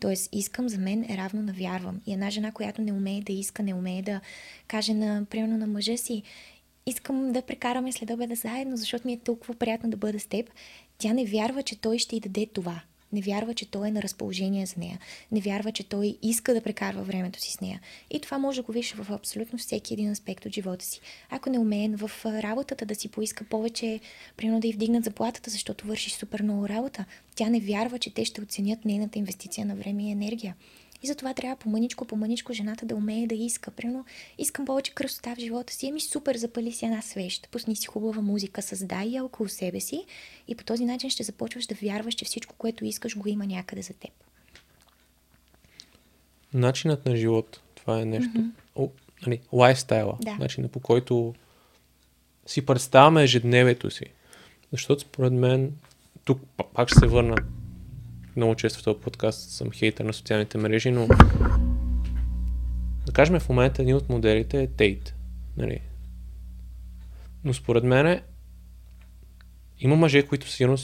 Тоест, 0.00 0.28
искам 0.32 0.68
за 0.68 0.78
мен 0.78 1.04
е 1.04 1.16
равно 1.16 1.42
на 1.42 1.52
вярвам. 1.52 2.00
И 2.06 2.12
една 2.12 2.30
жена, 2.30 2.52
която 2.52 2.82
не 2.82 2.92
умее 2.92 3.20
да 3.20 3.32
иска, 3.32 3.62
не 3.62 3.74
умее 3.74 4.02
да 4.02 4.20
каже, 4.66 4.94
на, 4.94 5.24
примерно 5.24 5.58
на 5.58 5.66
мъжа 5.66 5.96
си, 5.96 6.22
искам 6.86 7.32
да 7.32 7.42
прекараме 7.42 7.92
след 7.92 8.10
обеда 8.10 8.34
заедно, 8.34 8.76
защото 8.76 9.06
ми 9.06 9.12
е 9.12 9.18
толкова 9.18 9.54
приятно 9.54 9.90
да 9.90 9.96
бъда 9.96 10.20
с 10.20 10.26
теб, 10.26 10.50
тя 10.98 11.12
не 11.12 11.24
вярва, 11.24 11.62
че 11.62 11.80
той 11.80 11.98
ще 11.98 12.16
й 12.16 12.20
даде 12.20 12.46
това 12.46 12.82
не 13.14 13.20
вярва, 13.20 13.54
че 13.54 13.70
той 13.70 13.88
е 13.88 13.90
на 13.90 14.02
разположение 14.02 14.66
за 14.66 14.74
нея, 14.78 14.98
не 15.32 15.40
вярва, 15.40 15.72
че 15.72 15.84
той 15.84 16.18
иска 16.22 16.54
да 16.54 16.60
прекарва 16.60 17.02
времето 17.02 17.40
си 17.40 17.52
с 17.52 17.60
нея. 17.60 17.80
И 18.10 18.20
това 18.20 18.38
може 18.38 18.60
да 18.60 18.62
го 18.62 18.72
виж 18.72 18.94
в 18.94 19.12
абсолютно 19.12 19.58
всеки 19.58 19.94
един 19.94 20.10
аспект 20.10 20.46
от 20.46 20.52
живота 20.52 20.84
си. 20.84 21.00
Ако 21.30 21.50
не 21.50 21.58
умее 21.58 21.88
в 21.88 22.10
работата 22.24 22.86
да 22.86 22.94
си 22.94 23.08
поиска 23.08 23.44
повече, 23.44 24.00
примерно 24.36 24.60
да 24.60 24.68
й 24.68 24.72
вдигнат 24.72 25.04
заплатата, 25.04 25.50
защото 25.50 25.86
вършиш 25.86 26.12
супер 26.12 26.42
много 26.42 26.68
работа, 26.68 27.04
тя 27.34 27.48
не 27.48 27.60
вярва, 27.60 27.98
че 27.98 28.14
те 28.14 28.24
ще 28.24 28.42
оценят 28.42 28.84
нейната 28.84 29.18
инвестиция 29.18 29.66
на 29.66 29.76
време 29.76 30.02
и 30.02 30.10
енергия. 30.10 30.54
И 31.04 31.06
затова 31.06 31.34
трябва 31.34 31.56
по-мъничко, 31.56 32.04
по-мъничко 32.04 32.52
жената 32.52 32.86
да 32.86 32.94
умее 32.94 33.26
да 33.26 33.34
иска. 33.34 33.70
Примерно, 33.70 34.04
искам 34.38 34.64
повече 34.64 34.94
красота 34.94 35.34
в 35.34 35.38
живота 35.38 35.72
си. 35.72 35.86
Еми 35.86 36.00
супер, 36.00 36.36
запали 36.36 36.72
си 36.72 36.84
една 36.84 37.02
свещ, 37.02 37.48
пусни 37.50 37.76
си 37.76 37.86
хубава 37.86 38.22
музика, 38.22 38.62
създай 38.62 39.06
я 39.06 39.24
около 39.24 39.48
себе 39.48 39.80
си 39.80 40.04
и 40.48 40.54
по 40.54 40.64
този 40.64 40.84
начин 40.84 41.10
ще 41.10 41.22
започваш 41.22 41.66
да 41.66 41.74
вярваш, 41.74 42.14
че 42.14 42.24
всичко, 42.24 42.54
което 42.58 42.84
искаш, 42.84 43.18
го 43.18 43.28
има 43.28 43.46
някъде 43.46 43.82
за 43.82 43.92
теб. 43.92 44.10
Начинът 46.54 47.06
на 47.06 47.16
живот, 47.16 47.60
това 47.74 48.00
е 48.00 48.04
нещо. 48.04 48.38
Mm-hmm. 48.38 48.50
О, 48.76 48.88
нали, 49.26 49.40
лайфстайла, 49.52 50.16
да. 50.20 50.36
начинът 50.40 50.72
по 50.72 50.80
който 50.80 51.34
си 52.46 52.66
представяме 52.66 53.22
ежедневието 53.22 53.90
си. 53.90 54.04
Защото 54.72 55.00
според 55.00 55.32
мен, 55.32 55.72
тук 56.24 56.40
пак 56.74 56.88
ще 56.88 56.98
се 56.98 57.06
върна 57.06 57.36
много 58.36 58.54
често 58.54 58.78
в 58.78 58.84
този 58.84 59.00
подкаст 59.00 59.50
съм 59.50 59.70
хейтър 59.70 60.04
на 60.04 60.12
социалните 60.12 60.58
мрежи, 60.58 60.90
но 60.90 61.08
да 63.06 63.12
кажем 63.12 63.40
в 63.40 63.48
момента 63.48 63.82
един 63.82 63.96
от 63.96 64.08
моделите 64.08 64.62
е 64.62 64.66
Тейт. 64.66 65.14
Нали? 65.56 65.80
Но 67.44 67.54
според 67.54 67.84
мен 67.84 68.22
има 69.80 69.96
мъже, 69.96 70.26
които 70.26 70.48
сигурно 70.48 70.76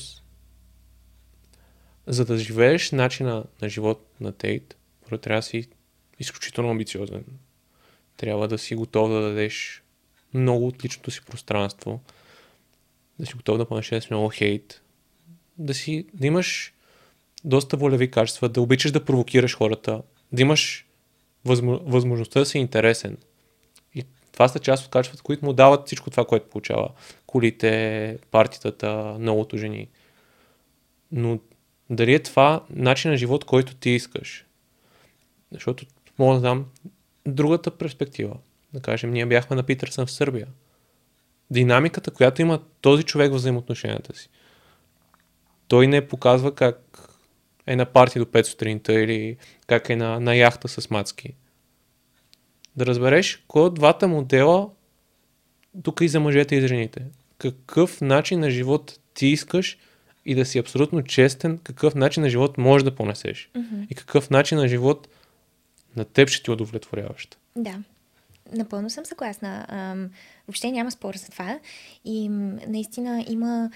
за 2.06 2.24
да 2.24 2.38
живееш 2.38 2.92
начина 2.92 3.44
на 3.62 3.68
живот 3.68 4.06
на 4.20 4.32
Тейт, 4.32 4.76
първо 5.04 5.18
трябва 5.18 5.38
да 5.38 5.42
си 5.42 5.68
изключително 6.18 6.70
амбициозен. 6.70 7.24
Трябва 8.16 8.48
да 8.48 8.58
си 8.58 8.74
готов 8.74 9.10
да 9.10 9.20
дадеш 9.20 9.82
много 10.34 10.66
от 10.66 10.84
личното 10.84 11.10
си 11.10 11.20
пространство, 11.26 12.00
да 13.18 13.26
си 13.26 13.34
готов 13.34 13.58
да 13.58 13.68
понесеш 13.68 14.10
много 14.10 14.28
хейт, 14.28 14.82
да, 15.58 15.74
си, 15.74 16.06
да 16.14 16.26
имаш 16.26 16.74
доста 17.44 17.76
волеви 17.76 18.10
качества, 18.10 18.48
да 18.48 18.60
обичаш 18.60 18.92
да 18.92 19.04
провокираш 19.04 19.56
хората, 19.56 20.02
да 20.32 20.42
имаш 20.42 20.86
възможността 21.44 22.40
да 22.40 22.46
си 22.46 22.58
интересен. 22.58 23.16
И 23.94 24.04
това 24.32 24.48
са 24.48 24.58
част 24.58 24.84
от 24.84 24.90
качествата, 24.90 25.22
които 25.22 25.44
му 25.44 25.52
дават 25.52 25.86
всичко 25.86 26.10
това, 26.10 26.24
което 26.24 26.50
получава. 26.50 26.90
Колите, 27.26 28.18
партитата, 28.30 29.16
многото 29.18 29.56
жени. 29.56 29.88
Но 31.12 31.38
дали 31.90 32.14
е 32.14 32.22
това 32.22 32.64
начин 32.70 33.10
на 33.10 33.16
живот, 33.16 33.44
който 33.44 33.74
ти 33.74 33.90
искаш? 33.90 34.46
Защото 35.52 35.86
мога 36.18 36.34
да 36.34 36.40
дам 36.40 36.66
другата 37.26 37.70
перспектива. 37.70 38.36
Да 38.72 38.80
кажем, 38.80 39.10
ние 39.10 39.26
бяхме 39.26 39.56
на 39.56 39.62
Питърсън 39.62 40.06
в 40.06 40.10
Сърбия. 40.10 40.46
Динамиката, 41.50 42.10
която 42.10 42.42
има 42.42 42.60
този 42.80 43.02
човек 43.02 43.32
в 43.32 43.34
взаимоотношенията 43.34 44.16
си. 44.16 44.28
Той 45.68 45.86
не 45.86 46.08
показва 46.08 46.54
как 46.54 47.09
е 47.66 47.76
на 47.76 47.86
парти 47.86 48.18
до 48.18 48.24
5 48.24 48.42
сутринта 48.42 48.92
или 48.92 49.36
как 49.66 49.90
е 49.90 49.96
на, 49.96 50.20
на 50.20 50.34
яхта 50.34 50.68
с 50.68 50.90
мацки. 50.90 51.34
Да 52.76 52.86
разбереш 52.86 53.44
кой 53.48 53.62
от 53.62 53.74
двата 53.74 54.08
модела 54.08 54.70
тук 55.82 56.00
и 56.00 56.08
за 56.08 56.20
мъжете 56.20 56.56
и 56.56 56.60
за 56.60 56.68
жените. 56.68 57.04
Какъв 57.38 58.00
начин 58.00 58.40
на 58.40 58.50
живот 58.50 58.98
ти 59.14 59.26
искаш 59.26 59.78
и 60.26 60.34
да 60.34 60.44
си 60.44 60.58
абсолютно 60.58 61.04
честен, 61.04 61.58
какъв 61.58 61.94
начин 61.94 62.22
на 62.22 62.30
живот 62.30 62.58
можеш 62.58 62.84
да 62.84 62.94
понесеш. 62.94 63.50
Mm-hmm. 63.54 63.86
И 63.90 63.94
какъв 63.94 64.30
начин 64.30 64.58
на 64.58 64.68
живот 64.68 65.08
на 65.96 66.04
теб 66.04 66.28
ще 66.28 66.42
ти 66.42 66.50
удовлетворяващ. 66.50 67.38
Да. 67.56 67.82
Напълно 68.52 68.90
съм 68.90 69.04
съгласна. 69.04 69.66
Въобще 70.48 70.70
няма 70.70 70.90
спор 70.90 71.14
за 71.14 71.28
това. 71.28 71.58
И 72.04 72.28
наистина 72.68 73.24
има 73.28 73.70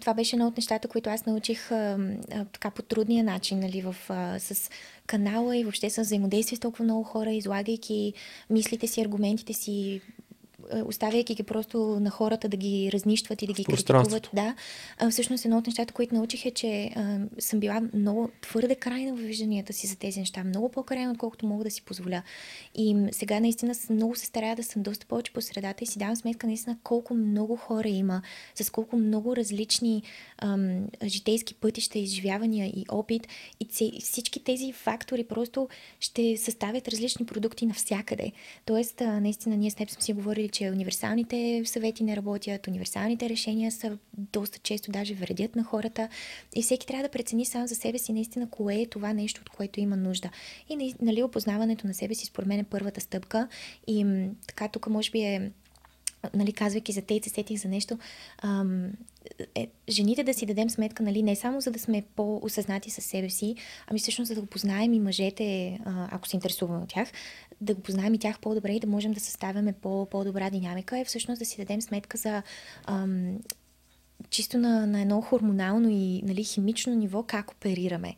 това 0.00 0.14
беше 0.14 0.36
едно 0.36 0.46
от 0.46 0.56
нещата, 0.56 0.88
които 0.88 1.10
аз 1.10 1.26
научих 1.26 1.72
а, 1.72 1.98
а, 2.32 2.44
така 2.44 2.70
по 2.70 2.82
трудния 2.82 3.24
начин, 3.24 3.58
нали, 3.58 3.82
в, 3.82 3.96
а, 4.08 4.38
с 4.38 4.70
канала 5.06 5.56
и 5.56 5.64
въобще 5.64 5.90
с 5.90 6.02
взаимодействие 6.02 6.56
с 6.56 6.60
толкова 6.60 6.84
много 6.84 7.02
хора, 7.02 7.32
излагайки 7.32 8.12
мислите 8.50 8.86
си, 8.86 9.00
аргументите 9.00 9.52
си 9.52 10.00
оставяйки 10.84 11.34
ги 11.34 11.42
просто 11.42 11.78
на 12.00 12.10
хората 12.10 12.48
да 12.48 12.56
ги 12.56 12.90
разнищват 12.92 13.42
и 13.42 13.46
да 13.46 13.52
ги 13.52 13.64
критикуват. 13.64 14.30
Да. 14.34 14.54
А, 14.98 15.10
всъщност 15.10 15.44
едно 15.44 15.58
от 15.58 15.66
нещата, 15.66 15.94
които 15.94 16.14
научих 16.14 16.46
е, 16.46 16.50
че 16.50 16.90
а, 16.96 17.18
съм 17.38 17.60
била 17.60 17.82
много 17.94 18.30
твърде 18.40 18.74
крайна 18.74 19.16
в 19.16 19.20
вижданията 19.20 19.72
си 19.72 19.86
за 19.86 19.96
тези 19.96 20.20
неща. 20.20 20.44
Много 20.44 20.68
по-крайна, 20.68 21.12
отколкото 21.12 21.46
мога 21.46 21.64
да 21.64 21.70
си 21.70 21.82
позволя. 21.82 22.22
И 22.74 22.96
сега 23.12 23.40
наистина 23.40 23.74
много 23.90 24.16
се 24.16 24.26
старая 24.26 24.56
да 24.56 24.62
съм 24.62 24.82
доста 24.82 25.06
повече 25.06 25.32
по 25.32 25.40
средата 25.40 25.84
и 25.84 25.86
си 25.86 25.98
давам 25.98 26.16
сметка 26.16 26.46
наистина 26.46 26.76
колко 26.82 27.14
много 27.14 27.56
хора 27.56 27.88
има, 27.88 28.22
с 28.54 28.70
колко 28.70 28.96
много 28.96 29.36
различни 29.36 30.02
ам, 30.38 30.86
житейски 31.04 31.54
пътища, 31.54 31.98
изживявания 31.98 32.66
и 32.66 32.84
опит. 32.88 33.28
И 33.60 34.00
всички 34.00 34.44
тези 34.44 34.72
фактори 34.72 35.24
просто 35.24 35.68
ще 36.00 36.36
съставят 36.36 36.88
различни 36.88 37.26
продукти 37.26 37.66
навсякъде. 37.66 38.32
Тоест, 38.64 39.00
а, 39.00 39.20
наистина, 39.20 39.56
ние 39.56 39.70
с 39.70 39.74
теб 39.74 39.90
сме 39.90 40.02
си 40.02 40.12
говорили, 40.12 40.48
че 40.54 40.70
универсалните 40.70 41.62
съвети 41.64 42.04
не 42.04 42.16
работят, 42.16 42.66
универсалните 42.66 43.28
решения 43.28 43.72
са 43.72 43.98
доста 44.18 44.58
често 44.58 44.90
даже 44.90 45.14
вредят 45.14 45.56
на 45.56 45.64
хората 45.64 46.08
и 46.56 46.62
всеки 46.62 46.86
трябва 46.86 47.02
да 47.02 47.08
прецени 47.08 47.44
сам 47.44 47.66
за 47.66 47.74
себе 47.74 47.98
си 47.98 48.12
наистина 48.12 48.50
кое 48.50 48.74
е 48.74 48.86
това 48.86 49.12
нещо, 49.12 49.40
от 49.40 49.50
което 49.50 49.80
има 49.80 49.96
нужда. 49.96 50.30
И 50.68 50.94
нали, 51.02 51.22
опознаването 51.22 51.86
на 51.86 51.94
себе 51.94 52.14
си 52.14 52.26
според 52.26 52.48
мен 52.48 52.60
е 52.60 52.64
първата 52.64 53.00
стъпка 53.00 53.48
и 53.86 54.26
така 54.46 54.68
тук 54.68 54.86
може 54.86 55.10
би 55.10 55.20
е 55.20 55.50
нали, 56.34 56.52
казвайки 56.52 56.92
за 56.92 57.02
те, 57.02 57.20
се 57.22 57.30
сетих 57.30 57.60
за 57.60 57.68
нещо, 57.68 57.98
ам, 58.42 58.90
е, 59.54 59.68
жените 59.88 60.24
да 60.24 60.34
си 60.34 60.46
дадем 60.46 60.70
сметка, 60.70 61.02
нали, 61.02 61.22
не 61.22 61.36
само 61.36 61.60
за 61.60 61.70
да 61.70 61.78
сме 61.78 62.02
по-осъзнати 62.16 62.90
със 62.90 63.04
себе 63.04 63.30
си, 63.30 63.54
ами 63.86 63.98
всъщност 63.98 64.28
за 64.28 64.34
да 64.34 64.40
го 64.40 64.46
познаем 64.46 64.92
и 64.92 65.00
мъжете, 65.00 65.78
а, 65.84 66.08
ако 66.10 66.28
се 66.28 66.36
интересуваме 66.36 66.82
от 66.82 66.88
тях, 66.88 67.08
да 67.60 67.74
го 67.74 67.80
познаем 67.80 68.14
и 68.14 68.18
тях 68.18 68.40
по-добре 68.40 68.72
и 68.72 68.80
да 68.80 68.86
можем 68.86 69.12
да 69.12 69.20
съставяме 69.20 69.72
по- 69.72 70.06
по-добра 70.06 70.50
динамика, 70.50 70.98
е 70.98 71.04
всъщност 71.04 71.38
да 71.38 71.44
си 71.44 71.56
дадем 71.56 71.82
сметка 71.82 72.16
за 72.16 72.42
ам, 72.86 73.38
чисто 74.30 74.58
на, 74.58 74.86
на 74.86 75.00
едно 75.00 75.20
хормонално 75.20 75.88
и 75.90 76.22
нали, 76.22 76.44
химично 76.44 76.94
ниво 76.94 77.22
как 77.22 77.50
оперираме. 77.50 78.14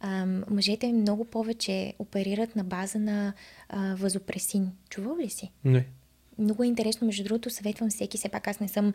Ам, 0.00 0.44
мъжете 0.50 0.92
много 0.92 1.24
повече 1.24 1.94
оперират 1.98 2.56
на 2.56 2.64
база 2.64 2.98
на 2.98 3.32
а, 3.68 3.94
вазопресин. 3.94 4.72
Чувал 4.88 5.16
ли 5.16 5.30
си? 5.30 5.50
Не 5.64 5.86
много 6.40 6.62
е 6.62 6.66
интересно, 6.66 7.06
между 7.06 7.24
другото, 7.24 7.50
съветвам 7.50 7.90
всеки, 7.90 8.18
все 8.18 8.28
пак 8.28 8.48
аз 8.48 8.60
не 8.60 8.68
съм, 8.68 8.92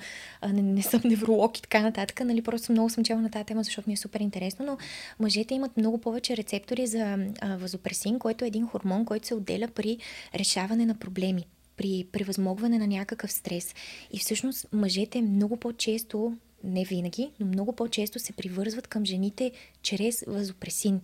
не, 0.54 0.62
не 0.62 0.82
съм 0.82 1.02
невролог 1.06 1.58
и 1.58 1.62
така 1.62 1.82
нататък, 1.82 2.20
нали, 2.26 2.42
просто 2.42 2.72
много 2.72 2.90
съм 2.90 3.04
чела 3.04 3.22
на 3.22 3.32
тази 3.32 3.46
тема, 3.46 3.64
защото 3.64 3.90
ми 3.90 3.94
е 3.94 3.98
супер 3.98 4.20
интересно, 4.20 4.66
но 4.66 4.78
мъжете 5.20 5.54
имат 5.54 5.78
много 5.78 5.98
повече 5.98 6.38
рецептори 6.38 6.88
за 6.88 7.18
а, 7.42 7.58
вазопресин, 7.58 8.20
който 8.20 8.46
е 8.46 8.48
един 8.48 8.68
хормон, 8.68 9.06
който 9.06 9.28
се 9.28 9.36
отделя 9.36 9.68
при 9.68 9.98
решаване 10.36 10.86
на 10.86 10.96
проблеми 10.96 11.46
при 11.78 12.08
превъзмогване 12.12 12.80
на 12.80 12.88
някакъв 12.88 13.32
стрес. 13.32 13.76
И 14.12 14.20
всъщност 14.20 14.68
мъжете 14.74 15.22
много 15.22 15.58
по-често, 15.58 16.34
не 16.64 16.84
винаги, 16.84 17.32
но 17.40 17.46
много 17.46 17.74
по-често 17.74 18.20
се 18.20 18.34
привързват 18.34 18.88
към 18.88 19.06
жените 19.06 19.52
чрез 19.82 20.24
вазопресин 20.28 21.02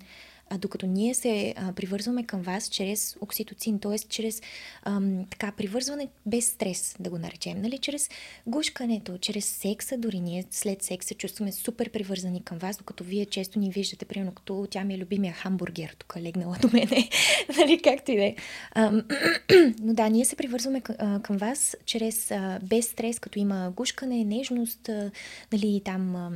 а 0.52 0.58
докато 0.58 0.88
ние 0.88 1.14
се 1.14 1.54
а, 1.58 1.74
привързваме 1.74 2.24
към 2.24 2.42
вас 2.42 2.70
чрез 2.70 3.18
окситоцин, 3.22 3.80
т.е. 3.80 4.00
чрез 4.00 4.42
ам, 4.84 5.26
така 5.30 5.52
привързване 5.58 6.08
без 6.26 6.46
стрес, 6.46 6.96
да 7.00 7.10
го 7.10 7.18
наречем, 7.18 7.62
нали? 7.62 7.78
чрез 7.78 8.10
гушкането, 8.48 9.18
чрез 9.18 9.46
секса, 9.46 9.98
дори 9.98 10.20
ние 10.20 10.46
след 10.52 10.84
секса 10.84 11.12
се 11.12 11.16
чувстваме 11.16 11.52
супер 11.52 11.90
привързани 11.90 12.44
към 12.44 12.58
вас, 12.58 12.78
докато 12.78 13.04
вие 13.04 13.26
често 13.26 13.60
ни 13.60 13.72
виждате, 13.72 14.06
примерно 14.06 14.32
като 14.32 14.68
тя 14.70 14.84
ми 14.84 14.94
е 14.94 14.98
любимия 14.98 15.34
хамбургер, 15.34 15.96
тук 16.00 16.14
е 16.18 16.22
легнала 16.22 16.58
до 16.62 16.70
мене, 16.74 17.10
нали, 17.58 17.82
както 17.82 18.12
и 18.12 18.16
да 18.16 18.24
е. 18.24 18.36
Но 19.80 19.94
да, 19.94 20.10
ние 20.10 20.26
се 20.26 20.36
привързваме 20.36 20.82
към, 20.82 21.22
към 21.22 21.38
вас 21.38 21.78
чрез 21.86 22.32
а, 22.32 22.60
без 22.64 22.86
стрес, 22.86 23.20
като 23.20 23.40
има 23.40 23.74
гушкане, 23.76 24.26
нежност, 24.26 24.90
а, 24.90 25.12
нали, 25.52 25.82
там 25.86 26.16
а, 26.16 26.32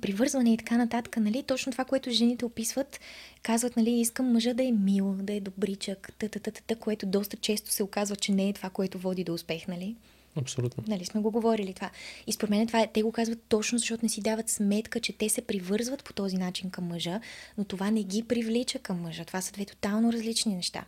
привързване 0.00 0.52
и 0.52 0.56
така 0.56 0.76
нататък, 0.76 1.16
нали, 1.16 1.42
точно 1.42 1.72
това, 1.72 1.84
което 1.84 2.10
жените 2.10 2.44
описват, 2.44 3.00
казват, 3.42 3.76
нали, 3.76 3.90
искам 3.90 4.32
мъжа 4.32 4.54
да 4.54 4.64
е 4.64 4.72
мил, 4.72 5.14
да 5.20 5.32
е 5.32 5.40
добричък, 5.40 6.12
та, 6.18 6.28
та, 6.28 6.40
та, 6.40 6.50
та, 6.50 6.76
което 6.76 7.06
доста 7.06 7.36
често 7.36 7.70
се 7.70 7.82
оказва, 7.82 8.16
че 8.16 8.32
не 8.32 8.48
е 8.48 8.52
това, 8.52 8.70
което 8.70 8.98
води 8.98 9.24
до 9.24 9.34
успех, 9.34 9.68
нали? 9.68 9.96
Абсолютно. 10.36 10.84
Нали 10.88 11.04
сме 11.04 11.20
го 11.20 11.30
говорили 11.30 11.74
това. 11.74 11.90
И 12.26 12.32
според 12.32 12.50
мен 12.50 12.66
това 12.66 12.80
е, 12.80 12.86
те 12.92 13.02
го 13.02 13.12
казват 13.12 13.38
точно, 13.48 13.78
защото 13.78 14.04
не 14.04 14.08
си 14.08 14.20
дават 14.20 14.48
сметка, 14.48 15.00
че 15.00 15.12
те 15.12 15.28
се 15.28 15.42
привързват 15.42 16.04
по 16.04 16.12
този 16.12 16.36
начин 16.36 16.70
към 16.70 16.84
мъжа, 16.84 17.20
но 17.58 17.64
това 17.64 17.90
не 17.90 18.02
ги 18.02 18.22
привлича 18.22 18.78
към 18.78 19.00
мъжа. 19.00 19.24
Това 19.24 19.40
са 19.40 19.52
две 19.52 19.64
тотално 19.64 20.12
различни 20.12 20.54
неща. 20.54 20.84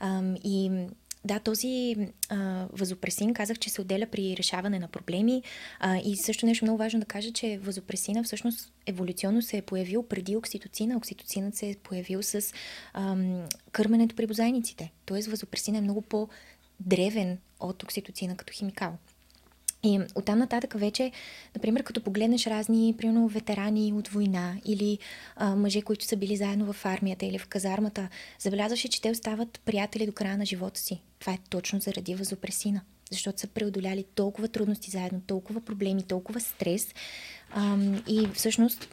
Ам, 0.00 0.36
и 0.44 0.70
да, 1.26 1.38
този 1.38 1.96
а, 2.28 2.66
вазопресин 2.72 3.34
казах, 3.34 3.58
че 3.58 3.70
се 3.70 3.80
отделя 3.80 4.06
при 4.06 4.36
решаване 4.36 4.78
на 4.78 4.88
проблеми 4.88 5.42
а, 5.80 5.96
и 6.04 6.16
също 6.16 6.46
нещо 6.46 6.64
много 6.64 6.78
важно 6.78 7.00
да 7.00 7.06
кажа, 7.06 7.32
че 7.32 7.58
вазопресина 7.58 8.22
всъщност 8.22 8.72
еволюционно 8.86 9.42
се 9.42 9.56
е 9.56 9.62
появил 9.62 10.02
преди 10.02 10.36
окситоцина. 10.36 10.96
Окситоцинът 10.96 11.54
се 11.54 11.70
е 11.70 11.76
появил 11.82 12.22
с 12.22 12.52
ам, 12.94 13.44
кърменето 13.72 14.16
при 14.16 14.26
бозайниците. 14.26 14.92
Тоест 15.06 15.28
вазопресина 15.28 15.78
е 15.78 15.80
много 15.80 16.02
по-древен 16.02 17.38
от 17.60 17.82
окситоцина 17.82 18.36
като 18.36 18.52
химикал. 18.52 18.96
И 19.86 20.00
оттам 20.14 20.38
нататък 20.38 20.74
вече, 20.78 21.12
например, 21.54 21.82
като 21.82 22.00
погледнеш 22.00 22.46
разни, 22.46 22.94
примерно, 22.98 23.28
ветерани 23.28 23.92
от 23.92 24.08
война 24.08 24.54
или 24.64 24.98
а, 25.36 25.56
мъже, 25.56 25.82
които 25.82 26.04
са 26.04 26.16
били 26.16 26.36
заедно 26.36 26.72
в 26.72 26.84
армията 26.86 27.26
или 27.26 27.38
в 27.38 27.46
казармата, 27.46 28.08
забелязваше, 28.38 28.88
че 28.88 29.02
те 29.02 29.10
остават 29.10 29.60
приятели 29.64 30.06
до 30.06 30.12
края 30.12 30.38
на 30.38 30.46
живота 30.46 30.80
си. 30.80 31.00
Това 31.18 31.32
е 31.32 31.38
точно 31.50 31.80
заради 31.80 32.14
възопресина. 32.14 32.80
Защото 33.10 33.40
са 33.40 33.46
преодоляли 33.46 34.04
толкова 34.14 34.48
трудности 34.48 34.90
заедно, 34.90 35.20
толкова 35.26 35.60
проблеми, 35.60 36.02
толкова 36.02 36.40
стрес. 36.40 36.94
А, 37.50 37.78
и 38.08 38.28
всъщност 38.34 38.88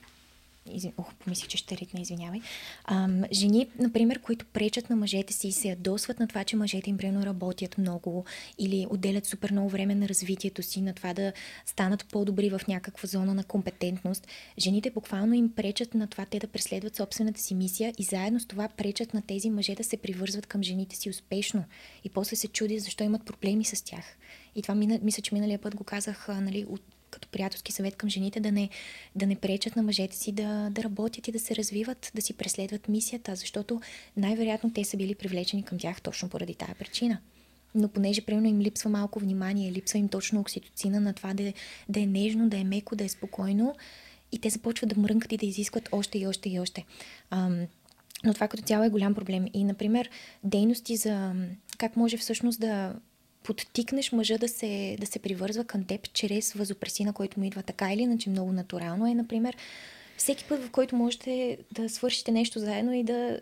Изв... 0.71 0.87
Ох, 0.97 1.13
помислих, 1.13 1.47
че 1.47 1.57
ще 1.57 1.77
ритна, 1.77 2.01
извинявай. 2.01 2.41
Ам, 2.85 3.23
жени, 3.31 3.67
например, 3.79 4.19
които 4.19 4.45
пречат 4.45 4.89
на 4.89 4.95
мъжете 4.95 5.33
си 5.33 5.47
и 5.47 5.51
се 5.51 5.67
ядосват 5.67 6.19
на 6.19 6.27
това, 6.27 6.43
че 6.43 6.55
мъжете 6.55 6.89
им 6.89 6.97
примерно 6.97 7.25
работят 7.25 7.77
много 7.77 8.25
или 8.59 8.87
отделят 8.89 9.25
супер 9.25 9.51
много 9.51 9.69
време 9.69 9.95
на 9.95 10.09
развитието 10.09 10.63
си, 10.63 10.81
на 10.81 10.93
това 10.93 11.13
да 11.13 11.33
станат 11.65 12.05
по-добри 12.05 12.49
в 12.49 12.61
някаква 12.67 13.07
зона 13.07 13.33
на 13.33 13.43
компетентност. 13.43 14.27
Жените 14.57 14.91
буквално 14.91 15.33
им 15.33 15.51
пречат 15.55 15.93
на 15.93 16.07
това 16.07 16.25
те 16.25 16.39
да 16.39 16.47
преследват 16.47 16.95
собствената 16.95 17.41
си 17.41 17.55
мисия 17.55 17.93
и 17.97 18.03
заедно 18.03 18.39
с 18.39 18.45
това 18.45 18.67
пречат 18.67 19.13
на 19.13 19.21
тези 19.21 19.49
мъже 19.49 19.75
да 19.75 19.83
се 19.83 19.97
привързват 19.97 20.45
към 20.45 20.63
жените 20.63 20.95
си 20.95 21.09
успешно. 21.09 21.63
И 22.03 22.09
после 22.09 22.35
се 22.35 22.47
чуди 22.47 22.79
защо 22.79 23.03
имат 23.03 23.25
проблеми 23.25 23.65
с 23.65 23.81
тях. 23.81 24.17
И 24.55 24.61
това 24.61 24.75
мисля, 24.75 25.21
че 25.21 25.35
миналия 25.35 25.59
път 25.59 25.75
го 25.75 25.83
казах 25.83 26.27
нали, 26.27 26.65
от 26.69 26.81
като 27.13 27.27
приятелски 27.27 27.71
съвет 27.71 27.95
към 27.95 28.09
жените 28.09 28.39
да 28.39 28.51
не, 28.51 28.69
да 29.15 29.27
не 29.27 29.35
пречат 29.35 29.75
на 29.75 29.83
мъжете 29.83 30.15
си 30.15 30.31
да, 30.31 30.69
да 30.71 30.83
работят 30.83 31.27
и 31.27 31.31
да 31.31 31.39
се 31.39 31.55
развиват, 31.55 32.11
да 32.15 32.21
си 32.21 32.33
преследват 32.33 32.89
мисията, 32.89 33.35
защото 33.35 33.81
най-вероятно 34.17 34.73
те 34.73 34.83
са 34.83 34.97
били 34.97 35.15
привлечени 35.15 35.63
към 35.63 35.77
тях 35.77 36.01
точно 36.01 36.29
поради 36.29 36.55
тая 36.55 36.75
причина. 36.79 37.17
Но 37.75 37.87
понеже, 37.87 38.21
примерно, 38.21 38.47
им 38.47 38.61
липсва 38.61 38.89
малко 38.89 39.19
внимание, 39.19 39.71
липсва 39.71 39.99
им 39.99 40.09
точно 40.09 40.39
окситоцина 40.39 40.99
на 40.99 41.13
това 41.13 41.33
да, 41.33 41.53
да 41.89 41.99
е 41.99 42.05
нежно, 42.05 42.49
да 42.49 42.57
е 42.57 42.63
меко, 42.63 42.95
да 42.95 43.03
е 43.03 43.09
спокойно, 43.09 43.75
и 44.31 44.39
те 44.39 44.49
започват 44.49 44.89
да 44.89 45.01
мрънкат 45.01 45.31
и 45.31 45.37
да 45.37 45.45
изискват 45.45 45.89
още 45.91 46.17
и 46.17 46.27
още 46.27 46.49
и 46.49 46.59
още. 46.59 46.85
Ам, 47.29 47.67
но 48.23 48.33
това 48.33 48.47
като 48.47 48.63
цяло 48.63 48.83
е 48.83 48.89
голям 48.89 49.13
проблем. 49.13 49.45
И, 49.53 49.63
например, 49.63 50.09
дейности 50.43 50.97
за 50.97 51.33
как 51.77 51.97
може 51.97 52.17
всъщност 52.17 52.59
да 52.59 52.95
подтикнеш 53.43 54.11
мъжа 54.11 54.37
да 54.37 54.47
се, 54.47 54.97
да 54.99 55.05
се 55.05 55.19
привързва 55.19 55.63
към 55.63 55.83
теб 55.83 56.13
чрез 56.13 56.53
възопресина, 56.53 57.13
който 57.13 57.39
му 57.39 57.45
идва 57.45 57.63
така 57.63 57.93
или 57.93 58.01
иначе 58.01 58.29
много 58.29 58.51
натурално 58.51 59.07
е, 59.07 59.13
например, 59.13 59.57
всеки 60.17 60.45
път, 60.49 60.63
в 60.63 60.71
който 60.71 60.95
можете 60.95 61.57
да 61.71 61.89
свършите 61.89 62.31
нещо 62.31 62.59
заедно 62.59 62.93
и 62.93 63.03
да 63.03 63.39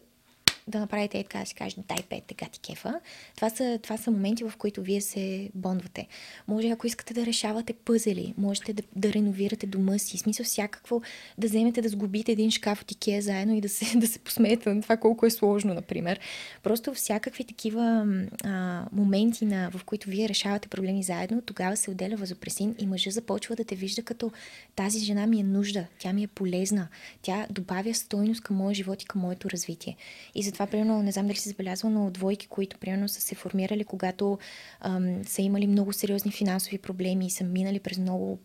да 0.71 0.79
направите 0.79 1.19
е 1.19 1.23
така 1.23 1.39
да 1.39 1.45
си 1.45 1.55
кажете, 1.55 1.81
дай 1.87 2.03
пет, 2.09 2.23
така 2.23 2.45
ти 2.45 2.59
кефа. 2.59 2.99
Това 3.35 3.49
са, 3.49 3.79
това 3.83 3.97
са 3.97 4.11
моменти, 4.11 4.43
в 4.43 4.53
които 4.57 4.81
вие 4.81 5.01
се 5.01 5.49
бондвате. 5.55 6.07
Може, 6.47 6.69
ако 6.69 6.87
искате 6.87 7.13
да 7.13 7.25
решавате 7.25 7.73
пъзели, 7.73 8.33
можете 8.37 8.73
да, 8.73 8.83
да 8.95 9.13
реновирате 9.13 9.67
дома 9.67 9.97
си, 9.97 10.17
смисъл 10.17 10.43
всякакво, 10.43 11.01
да 11.37 11.47
вземете 11.47 11.81
да 11.81 11.89
сгубите 11.89 12.31
един 12.31 12.51
шкаф 12.51 12.81
от 12.81 12.91
Икея 12.91 13.21
заедно 13.21 13.55
и 13.55 13.61
да 13.61 13.69
се, 13.69 13.97
да 13.99 14.07
се 14.07 14.19
посмеете 14.19 14.73
на 14.73 14.81
това 14.81 14.97
колко 14.97 15.25
е 15.25 15.29
сложно, 15.29 15.73
например. 15.73 16.19
Просто 16.63 16.93
всякакви 16.93 17.43
такива 17.43 18.07
а, 18.43 18.85
моменти, 18.91 19.45
на, 19.45 19.69
в 19.71 19.83
които 19.83 20.09
вие 20.09 20.29
решавате 20.29 20.67
проблеми 20.67 21.03
заедно, 21.03 21.41
тогава 21.41 21.77
се 21.77 21.91
отделя 21.91 22.15
възопресин 22.15 22.75
и 22.79 22.87
мъжа 22.87 23.11
започва 23.11 23.55
да 23.55 23.63
те 23.63 23.75
вижда 23.75 24.03
като 24.03 24.31
тази 24.75 24.99
жена 24.99 25.27
ми 25.27 25.39
е 25.39 25.43
нужда, 25.43 25.85
тя 25.99 26.13
ми 26.13 26.23
е 26.23 26.27
полезна, 26.27 26.87
тя 27.21 27.47
добавя 27.49 27.93
стойност 27.93 28.41
към 28.41 28.55
моя 28.55 28.75
живот 28.75 29.01
и 29.01 29.05
към 29.05 29.21
моето 29.21 29.49
развитие. 29.49 29.95
И 30.35 30.43
затова, 30.43 30.60
примерно, 30.67 31.03
не 31.03 31.11
знам 31.11 31.27
дали 31.27 31.37
си 31.37 31.49
забелязва, 31.49 31.89
но 31.89 32.11
двойки, 32.11 32.47
които, 32.47 32.77
примерно, 32.77 33.09
са 33.09 33.21
се 33.21 33.35
формирали, 33.35 33.83
когато 33.83 34.39
ам, 34.79 35.25
са 35.25 35.41
имали 35.41 35.67
много 35.67 35.93
сериозни 35.93 36.31
финансови 36.31 36.77
проблеми 36.77 37.25
и 37.25 37.29
са 37.29 37.43
минали 37.43 37.79
през 37.79 37.97
много, 37.97 38.39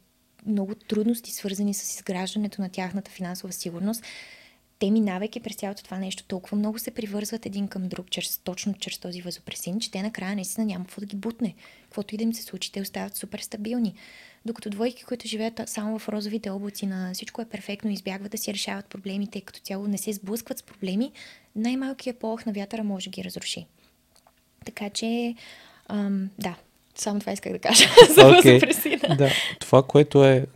много 0.46 0.74
трудности, 0.74 1.32
свързани 1.32 1.74
с 1.74 1.94
изграждането 1.94 2.62
на 2.62 2.68
тяхната 2.68 3.10
финансова 3.10 3.52
сигурност, 3.52 4.02
те 4.78 4.90
минавайки 4.90 5.40
през 5.40 5.56
цялото 5.56 5.84
това 5.84 5.98
нещо, 5.98 6.24
толкова 6.24 6.56
много 6.56 6.78
се 6.78 6.90
привързват 6.90 7.46
един 7.46 7.68
към 7.68 7.88
друг, 7.88 8.10
чрез, 8.10 8.38
точно 8.38 8.74
чрез 8.74 8.98
този 8.98 9.22
възопресин, 9.22 9.80
че 9.80 9.90
те 9.90 10.02
накрая 10.02 10.34
наистина 10.34 10.66
няма 10.66 10.84
какво 10.84 11.00
да 11.00 11.06
ги 11.06 11.16
бутне. 11.16 11.54
Каквото 11.82 12.14
и 12.14 12.18
да 12.18 12.24
им 12.24 12.34
се 12.34 12.42
случи, 12.42 12.72
те 12.72 12.80
остават 12.80 13.16
супер 13.16 13.38
стабилни. 13.38 13.94
Докато 14.44 14.70
двойки, 14.70 15.04
които 15.04 15.28
живеят 15.28 15.60
само 15.66 15.98
в 15.98 16.08
розовите 16.08 16.50
облаци 16.50 16.86
на 16.86 17.10
всичко 17.14 17.42
е 17.42 17.44
перфектно, 17.44 17.90
избягват 17.90 18.32
да 18.32 18.38
си 18.38 18.54
решават 18.54 18.86
проблемите, 18.86 19.40
като 19.40 19.60
цяло 19.60 19.86
не 19.86 19.98
се 19.98 20.12
сблъскват 20.12 20.58
с 20.58 20.62
проблеми, 20.62 21.12
най-малкият 21.56 22.18
полох 22.18 22.46
на 22.46 22.52
вятъра 22.52 22.84
може 22.84 23.04
да 23.04 23.10
ги 23.10 23.24
разруши. 23.24 23.66
Така 24.64 24.90
че, 24.90 25.34
ам, 25.88 26.30
да, 26.38 26.56
само 26.94 27.20
това 27.20 27.32
исках 27.32 27.52
да 27.52 27.58
кажа 27.58 27.84
за 28.14 28.20
okay. 28.20 29.16
Да, 29.16 29.30
това, 29.60 29.82
което 29.82 30.24
е 30.24 30.46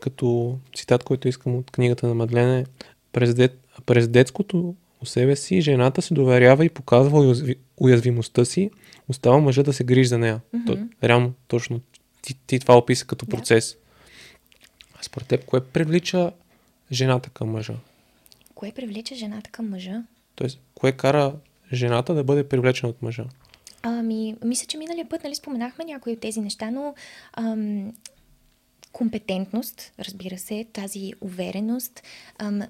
като 0.00 0.58
цитат, 0.74 1.04
който 1.04 1.28
искам 1.28 1.56
от 1.56 1.70
книгата 1.70 2.06
на 2.06 2.14
Мадлене, 2.14 2.66
през, 3.12 3.34
дет, 3.34 3.58
през 3.86 4.08
детското 4.08 4.74
у 5.02 5.06
себе 5.06 5.36
си 5.36 5.60
жената 5.60 6.02
се 6.02 6.14
доверява 6.14 6.64
и 6.64 6.68
показва 6.68 7.20
уязви, 7.20 7.56
уязвимостта 7.76 8.44
си, 8.44 8.70
остава 9.08 9.38
мъжа 9.38 9.62
да 9.62 9.72
се 9.72 9.84
грижи 9.84 10.08
за 10.08 10.18
нея. 10.18 10.40
Mm-hmm. 10.54 10.66
То, 10.66 11.06
реално, 11.08 11.32
точно 11.48 11.80
ти, 12.22 12.36
ти 12.46 12.58
това 12.58 12.78
описа 12.78 13.06
като 13.06 13.26
процес. 13.26 13.76
А 14.94 15.02
според 15.02 15.28
теб, 15.28 15.44
кое 15.44 15.60
привлича 15.60 16.32
жената 16.92 17.30
към 17.30 17.50
мъжа? 17.50 17.74
Кое 18.54 18.72
привлича 18.72 19.14
жената 19.14 19.50
към 19.50 19.70
мъжа? 19.70 20.02
Тоест, 20.34 20.60
кое 20.74 20.92
кара 20.92 21.34
жената 21.72 22.14
да 22.14 22.24
бъде 22.24 22.48
привлечена 22.48 22.90
от 22.90 23.02
мъжа? 23.02 23.24
Ами, 23.82 24.36
мисля, 24.44 24.66
че 24.66 24.78
миналия 24.78 25.08
път 25.08 25.24
нали, 25.24 25.34
споменахме 25.34 25.84
някои 25.84 26.12
от 26.12 26.20
тези 26.20 26.40
неща, 26.40 26.70
но 26.70 26.94
ам, 27.32 27.92
компетентност, 28.92 29.92
разбира 29.98 30.38
се, 30.38 30.66
тази 30.72 31.12
увереност. 31.20 32.02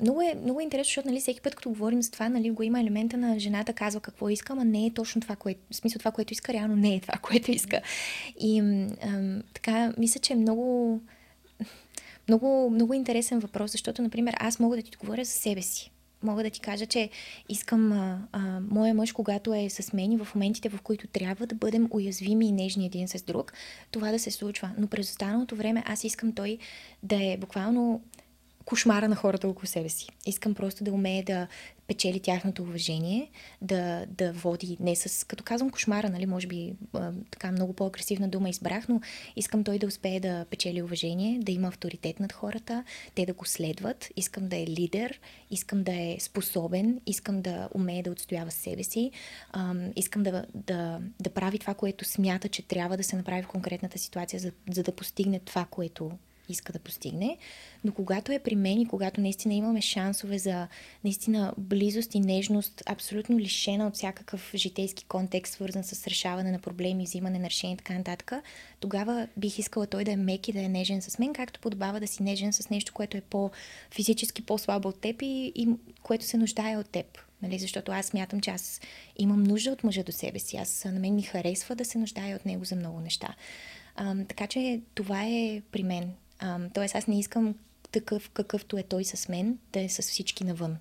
Много, 0.00 0.22
е, 0.22 0.34
много 0.42 0.60
е 0.60 0.62
интересно, 0.62 0.88
защото 0.88 1.08
нали, 1.08 1.20
всеки 1.20 1.40
път, 1.40 1.54
като 1.54 1.68
говорим 1.68 2.02
за 2.02 2.10
това, 2.10 2.28
нали, 2.28 2.50
го 2.50 2.62
има 2.62 2.80
елемента 2.80 3.16
на 3.16 3.38
жената 3.38 3.72
казва 3.72 4.00
какво 4.00 4.28
иска, 4.28 4.52
а 4.52 4.64
не 4.64 4.86
е 4.86 4.94
точно 4.94 5.20
това, 5.20 5.36
което, 5.36 5.60
в 5.70 5.76
смисъл 5.76 5.98
това, 5.98 6.10
което 6.10 6.32
иска, 6.32 6.52
реално 6.52 6.76
не 6.76 6.94
е 6.94 7.00
това, 7.00 7.14
което 7.22 7.50
иска. 7.50 7.80
И 8.40 8.58
ам, 9.02 9.42
така, 9.54 9.92
мисля, 9.98 10.20
че 10.20 10.32
е 10.32 10.36
много, 10.36 11.00
много, 12.28 12.70
много 12.70 12.94
интересен 12.94 13.38
въпрос, 13.38 13.72
защото, 13.72 14.02
например, 14.02 14.34
аз 14.38 14.58
мога 14.58 14.76
да 14.76 14.82
ти 14.82 14.90
отговоря 14.96 15.24
за 15.24 15.32
себе 15.32 15.62
си 15.62 15.90
мога 16.22 16.42
да 16.42 16.50
ти 16.50 16.60
кажа, 16.60 16.86
че 16.86 17.10
искам 17.48 17.92
а, 17.92 18.18
а, 18.32 18.60
моя 18.70 18.94
мъж, 18.94 19.12
когато 19.12 19.54
е 19.54 19.70
с 19.70 19.92
мен 19.92 20.12
и 20.12 20.16
в 20.16 20.34
моментите, 20.34 20.68
в 20.68 20.82
които 20.82 21.06
трябва 21.06 21.46
да 21.46 21.54
бъдем 21.54 21.88
уязвими 21.90 22.48
и 22.48 22.52
нежни 22.52 22.86
един 22.86 23.08
с 23.08 23.22
друг, 23.22 23.52
това 23.90 24.10
да 24.10 24.18
се 24.18 24.30
случва. 24.30 24.70
Но 24.78 24.86
през 24.86 25.10
останалото 25.10 25.56
време 25.56 25.82
аз 25.86 26.04
искам 26.04 26.32
той 26.32 26.58
да 27.02 27.32
е 27.32 27.36
буквално 27.36 28.02
кошмара 28.64 29.08
на 29.08 29.16
хората 29.16 29.48
около 29.48 29.66
себе 29.66 29.88
си. 29.88 30.08
Искам 30.26 30.54
просто 30.54 30.84
да 30.84 30.92
умее 30.92 31.22
да 31.22 31.48
печели 31.90 32.20
тяхното 32.20 32.62
уважение, 32.62 33.30
да, 33.62 34.06
да 34.08 34.32
води 34.32 34.76
не 34.80 34.96
с, 34.96 35.26
като 35.26 35.44
казвам 35.44 35.70
кошмара, 35.70 36.10
нали, 36.10 36.26
може 36.26 36.46
би 36.46 36.72
а, 36.92 37.12
така 37.30 37.52
много 37.52 37.72
по-агресивна 37.72 38.28
дума 38.28 38.48
избрах, 38.48 38.88
но 38.88 39.00
искам 39.36 39.64
той 39.64 39.78
да 39.78 39.86
успее 39.86 40.20
да 40.20 40.44
печели 40.50 40.82
уважение, 40.82 41.38
да 41.38 41.52
има 41.52 41.68
авторитет 41.68 42.20
над 42.20 42.32
хората, 42.32 42.84
те 43.14 43.26
да 43.26 43.32
го 43.32 43.44
следват, 43.44 44.08
искам 44.16 44.48
да 44.48 44.56
е 44.56 44.66
лидер, 44.66 45.20
искам 45.50 45.82
да 45.82 45.92
е 45.92 46.16
способен, 46.20 47.00
искам 47.06 47.42
да 47.42 47.68
умее 47.74 48.02
да 48.02 48.10
отстоява 48.10 48.50
себе 48.50 48.82
си, 48.82 49.10
а, 49.52 49.74
искам 49.96 50.22
да, 50.22 50.44
да, 50.54 51.00
да 51.20 51.30
прави 51.30 51.58
това, 51.58 51.74
което 51.74 52.04
смята, 52.04 52.48
че 52.48 52.62
трябва 52.62 52.96
да 52.96 53.04
се 53.04 53.16
направи 53.16 53.42
в 53.42 53.48
конкретната 53.48 53.98
ситуация, 53.98 54.40
за, 54.40 54.52
за 54.70 54.82
да 54.82 54.92
постигне 54.92 55.38
това, 55.38 55.66
което 55.70 56.10
иска 56.52 56.72
да 56.72 56.78
постигне, 56.78 57.38
но 57.84 57.92
когато 57.92 58.32
е 58.32 58.38
при 58.38 58.54
мен 58.54 58.80
и 58.80 58.86
когато 58.86 59.20
наистина 59.20 59.54
имаме 59.54 59.80
шансове 59.80 60.38
за 60.38 60.68
наистина 61.04 61.54
близост 61.58 62.14
и 62.14 62.20
нежност, 62.20 62.82
абсолютно 62.86 63.38
лишена 63.38 63.86
от 63.86 63.94
всякакъв 63.94 64.52
житейски 64.54 65.04
контекст, 65.04 65.52
свързан 65.52 65.84
с 65.84 66.06
решаване 66.06 66.50
на 66.50 66.58
проблеми, 66.58 67.04
взимане 67.04 67.38
на 67.38 67.46
решения 67.46 67.74
и 67.74 67.78
така 67.78 67.94
нататък, 67.94 68.32
тогава 68.80 69.28
бих 69.36 69.58
искала 69.58 69.86
той 69.86 70.04
да 70.04 70.12
е 70.12 70.16
мек 70.16 70.48
и 70.48 70.52
да 70.52 70.60
е 70.60 70.68
нежен 70.68 71.02
с 71.02 71.18
мен, 71.18 71.32
както 71.32 71.60
подобава 71.60 72.00
да 72.00 72.06
си 72.06 72.22
нежен 72.22 72.52
с 72.52 72.70
нещо, 72.70 72.92
което 72.92 73.16
е 73.16 73.20
по-физически 73.20 74.42
по-слабо 74.42 74.88
от 74.88 75.00
теб 75.00 75.22
и, 75.22 75.52
и 75.54 75.68
което 76.02 76.24
се 76.24 76.36
нуждае 76.36 76.76
от 76.76 76.90
теб. 76.90 77.18
Нали? 77.42 77.58
Защото 77.58 77.92
аз 77.92 78.06
смятам, 78.06 78.40
че 78.40 78.50
аз 78.50 78.80
имам 79.16 79.42
нужда 79.42 79.70
от 79.70 79.84
мъжа 79.84 80.02
до 80.02 80.12
себе 80.12 80.38
си. 80.38 80.56
Аз 80.56 80.84
на 80.84 81.00
мен 81.00 81.14
ми 81.14 81.22
харесва 81.22 81.74
да 81.74 81.84
се 81.84 81.98
нуждая 81.98 82.36
от 82.36 82.46
него 82.46 82.64
за 82.64 82.76
много 82.76 83.00
неща. 83.00 83.34
А, 83.96 84.24
така 84.28 84.46
че 84.46 84.80
това 84.94 85.24
е 85.24 85.62
при 85.72 85.82
мен. 85.82 86.12
А, 86.40 86.58
тоест 86.74 86.94
аз 86.94 87.06
не 87.06 87.18
искам 87.18 87.54
такъв 87.92 88.30
какъвто 88.30 88.78
е 88.78 88.82
той 88.82 89.04
с 89.04 89.28
мен, 89.28 89.58
да 89.72 89.80
е 89.80 89.88
с 89.88 90.02
всички 90.02 90.44
навън. 90.44 90.76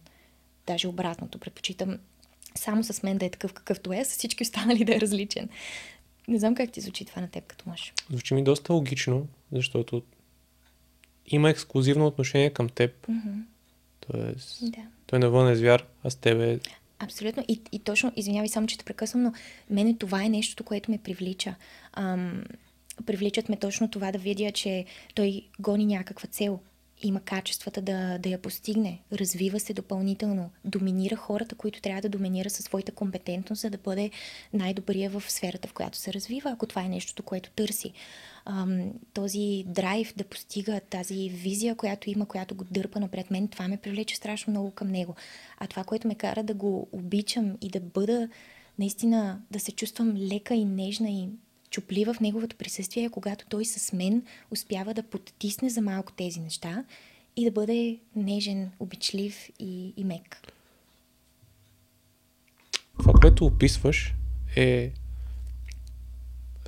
Даже 0.68 0.88
обратното. 0.88 1.40
Предпочитам 1.40 1.98
само 2.56 2.84
с 2.84 3.04
мен 3.04 3.18
да 3.18 3.26
е 3.26 3.30
такъв 3.30 3.54
какъвто 3.54 3.94
е, 3.94 4.06
с 4.06 4.10
всички 4.10 4.44
останали 4.44 4.86
да 4.86 4.96
е 4.96 5.02
различен. 5.02 5.50
Не 6.28 6.40
знам 6.40 6.56
как 6.56 6.72
ти 6.72 6.82
звучи 6.82 7.06
това 7.06 7.22
на 7.22 7.28
теб 7.30 7.48
като 7.48 7.70
мъж. 7.70 7.94
Звучи 8.10 8.34
ми 8.34 8.44
доста 8.44 8.74
логично, 8.74 9.28
защото 9.52 10.04
има 11.28 11.50
ексклюзивно 11.50 12.08
отношение 12.08 12.50
към 12.50 12.70
теб. 12.70 13.08
Mm-hmm. 13.08 13.44
Тоест, 14.00 14.60
Да. 14.62 14.82
той 15.08 15.20
навън 15.20 15.52
е 15.52 15.56
звяр, 15.56 15.86
а 16.04 16.10
с 16.10 16.16
тебе 16.16 16.60
Абсолютно. 17.00 17.44
И, 17.48 17.62
и 17.72 17.80
точно, 17.80 18.12
извинявай 18.16 18.50
само, 18.50 18.68
че 18.68 18.78
те 18.78 18.86
прекъсвам, 18.86 19.24
но 19.24 19.34
мене 19.70 19.98
това 19.98 20.24
е 20.24 20.30
нещото, 20.30 20.64
което 20.64 20.92
ме 20.92 20.98
привлича. 20.98 21.56
Ам, 21.94 22.44
привличат 23.04 23.50
ме 23.50 23.58
точно 23.58 23.92
това 23.92 24.12
да 24.12 24.18
видя, 24.18 24.52
че 24.52 24.86
той 25.16 25.42
гони 25.60 25.86
някаква 25.86 26.28
цел. 26.28 26.60
Има 27.02 27.20
качествата 27.20 27.82
да, 27.82 28.18
да 28.18 28.30
я 28.30 28.42
постигне. 28.42 29.00
Развива 29.14 29.60
се 29.60 29.74
допълнително. 29.74 30.50
Доминира 30.66 31.16
хората, 31.16 31.56
които 31.56 31.82
трябва 31.82 32.02
да 32.02 32.10
доминира 32.10 32.50
със 32.50 32.66
своята 32.66 32.92
компетентност, 32.92 33.62
за 33.62 33.70
да 33.70 33.78
бъде 33.78 34.12
най-добрия 34.54 35.10
в 35.10 35.24
сферата, 35.28 35.68
в 35.68 35.74
която 35.74 35.98
се 35.98 36.14
развива, 36.14 36.50
ако 36.50 36.66
това 36.66 36.84
е 36.84 36.90
нещото, 36.90 37.24
което 37.24 37.52
търси. 37.52 37.94
Ам, 38.46 38.94
този 39.14 39.64
драйв 39.68 40.14
да 40.18 40.24
постига 40.24 40.80
тази 40.80 41.30
визия, 41.30 41.76
която 41.76 42.10
има, 42.10 42.26
която 42.26 42.56
го 42.56 42.64
дърпа 42.72 43.00
напред 43.00 43.32
мен, 43.32 43.48
това 43.48 43.68
ме 43.68 43.78
привлече 43.78 44.16
страшно 44.16 44.52
много 44.52 44.72
към 44.72 44.88
него. 44.88 45.16
А 45.58 45.68
това, 45.68 45.84
което 45.84 46.08
ме 46.08 46.16
кара 46.16 46.44
да 46.44 46.54
го 46.54 46.88
обичам 46.92 47.58
и 47.62 47.70
да 47.70 47.80
бъда 47.80 48.30
наистина, 48.80 49.42
да 49.52 49.60
се 49.60 49.72
чувствам 49.72 50.18
лека 50.18 50.56
и 50.56 50.66
нежна 50.66 51.10
и 51.10 51.30
чуплива 51.70 52.14
в 52.14 52.20
неговото 52.20 52.56
присъствие, 52.56 53.10
когато 53.10 53.46
той 53.50 53.66
с 53.66 53.94
мен 53.94 54.24
успява 54.52 54.94
да 54.94 55.04
подтисне 55.04 55.70
за 55.70 55.82
малко 55.82 56.12
тези 56.12 56.40
неща 56.40 56.84
и 57.36 57.46
да 57.46 57.52
бъде 57.52 57.98
нежен, 58.16 58.72
обичлив 58.80 59.50
и, 59.60 59.94
и 59.98 60.04
мек. 60.04 60.38
това, 63.00 63.14
което 63.14 63.46
описваш 63.46 64.14
е 64.56 64.92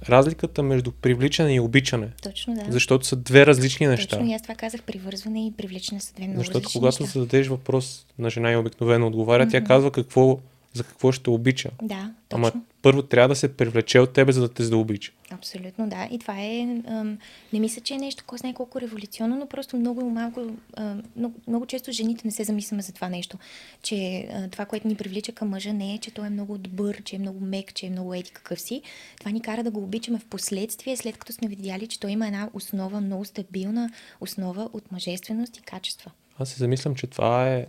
разликата 0.09 0.63
между 0.63 0.91
привличане 0.91 1.55
и 1.55 1.59
обичане. 1.59 2.09
Точно 2.23 2.53
да. 2.53 2.65
Защото 2.69 3.05
са 3.05 3.15
две 3.15 3.45
различни 3.45 3.87
неща. 3.87 4.15
Точно 4.17 4.31
и 4.31 4.33
аз 4.33 4.41
това 4.41 4.55
казах, 4.55 4.83
привързване 4.83 5.47
и 5.47 5.51
привличане 5.51 6.01
са 6.01 6.13
две 6.13 6.23
много 6.27 6.39
Защото 6.39 6.57
различни 6.59 6.79
когато 6.79 7.03
неща. 7.03 7.19
зададеш 7.19 7.47
въпрос 7.47 8.05
на 8.19 8.29
жена 8.29 8.51
и 8.51 8.55
обикновено 8.55 9.07
отговаря, 9.07 9.47
тя 9.47 9.57
Мгм. 9.59 9.67
казва 9.67 9.91
какво, 9.91 10.39
за 10.73 10.83
какво 10.83 11.11
ще 11.11 11.29
обича. 11.29 11.69
Да, 11.81 12.11
точно. 12.29 12.47
Ама 12.47 12.63
първо 12.81 13.01
трябва 13.01 13.29
да 13.29 13.35
се 13.35 13.57
привлече 13.57 13.99
от 13.99 14.13
тебе, 14.13 14.31
за 14.31 14.41
да 14.41 14.49
те 14.49 14.63
задобича. 14.63 15.11
Абсолютно, 15.29 15.89
да. 15.89 16.07
И 16.11 16.19
това 16.19 16.39
е. 16.39 16.81
Ам, 16.87 17.17
не 17.53 17.59
мисля, 17.59 17.81
че 17.81 17.93
е 17.93 17.97
нещо, 17.97 18.23
кой 18.27 18.37
знае 18.37 18.53
колко 18.53 18.81
революционно, 18.81 19.35
но 19.35 19.45
просто 19.45 19.77
много 19.77 20.09
малко. 20.09 20.41
Ам, 20.77 21.03
много, 21.15 21.35
много 21.47 21.65
често 21.65 21.91
жените 21.91 22.21
не 22.25 22.31
се 22.31 22.43
замисляме 22.43 22.81
за 22.81 22.93
това 22.93 23.09
нещо. 23.09 23.37
Че 23.83 24.27
а, 24.33 24.49
това, 24.49 24.65
което 24.65 24.87
ни 24.87 24.95
привлича 24.95 25.31
към 25.31 25.49
мъжа, 25.49 25.73
не 25.73 25.93
е, 25.93 25.97
че 25.97 26.11
той 26.11 26.27
е 26.27 26.29
много 26.29 26.57
добър, 26.57 27.03
че 27.03 27.15
е 27.15 27.19
много 27.19 27.45
мек, 27.45 27.73
че 27.73 27.85
е 27.85 27.89
много 27.89 28.13
ети 28.13 28.31
какъв 28.31 28.61
си. 28.61 28.81
Това 29.19 29.31
ни 29.31 29.41
кара 29.41 29.63
да 29.63 29.71
го 29.71 29.83
обичаме 29.83 30.19
в 30.19 30.25
последствие, 30.25 30.97
след 30.97 31.17
като 31.17 31.33
сме 31.33 31.47
видяли, 31.47 31.87
че 31.87 31.99
той 31.99 32.11
има 32.11 32.27
една 32.27 32.49
основа, 32.53 33.01
много 33.01 33.25
стабилна 33.25 33.89
основа 34.21 34.69
от 34.73 34.91
мъжественост 34.91 35.57
и 35.57 35.61
качества. 35.61 36.11
Аз 36.39 36.49
се 36.49 36.57
замислям, 36.57 36.95
че 36.95 37.07
това 37.07 37.49
е... 37.49 37.65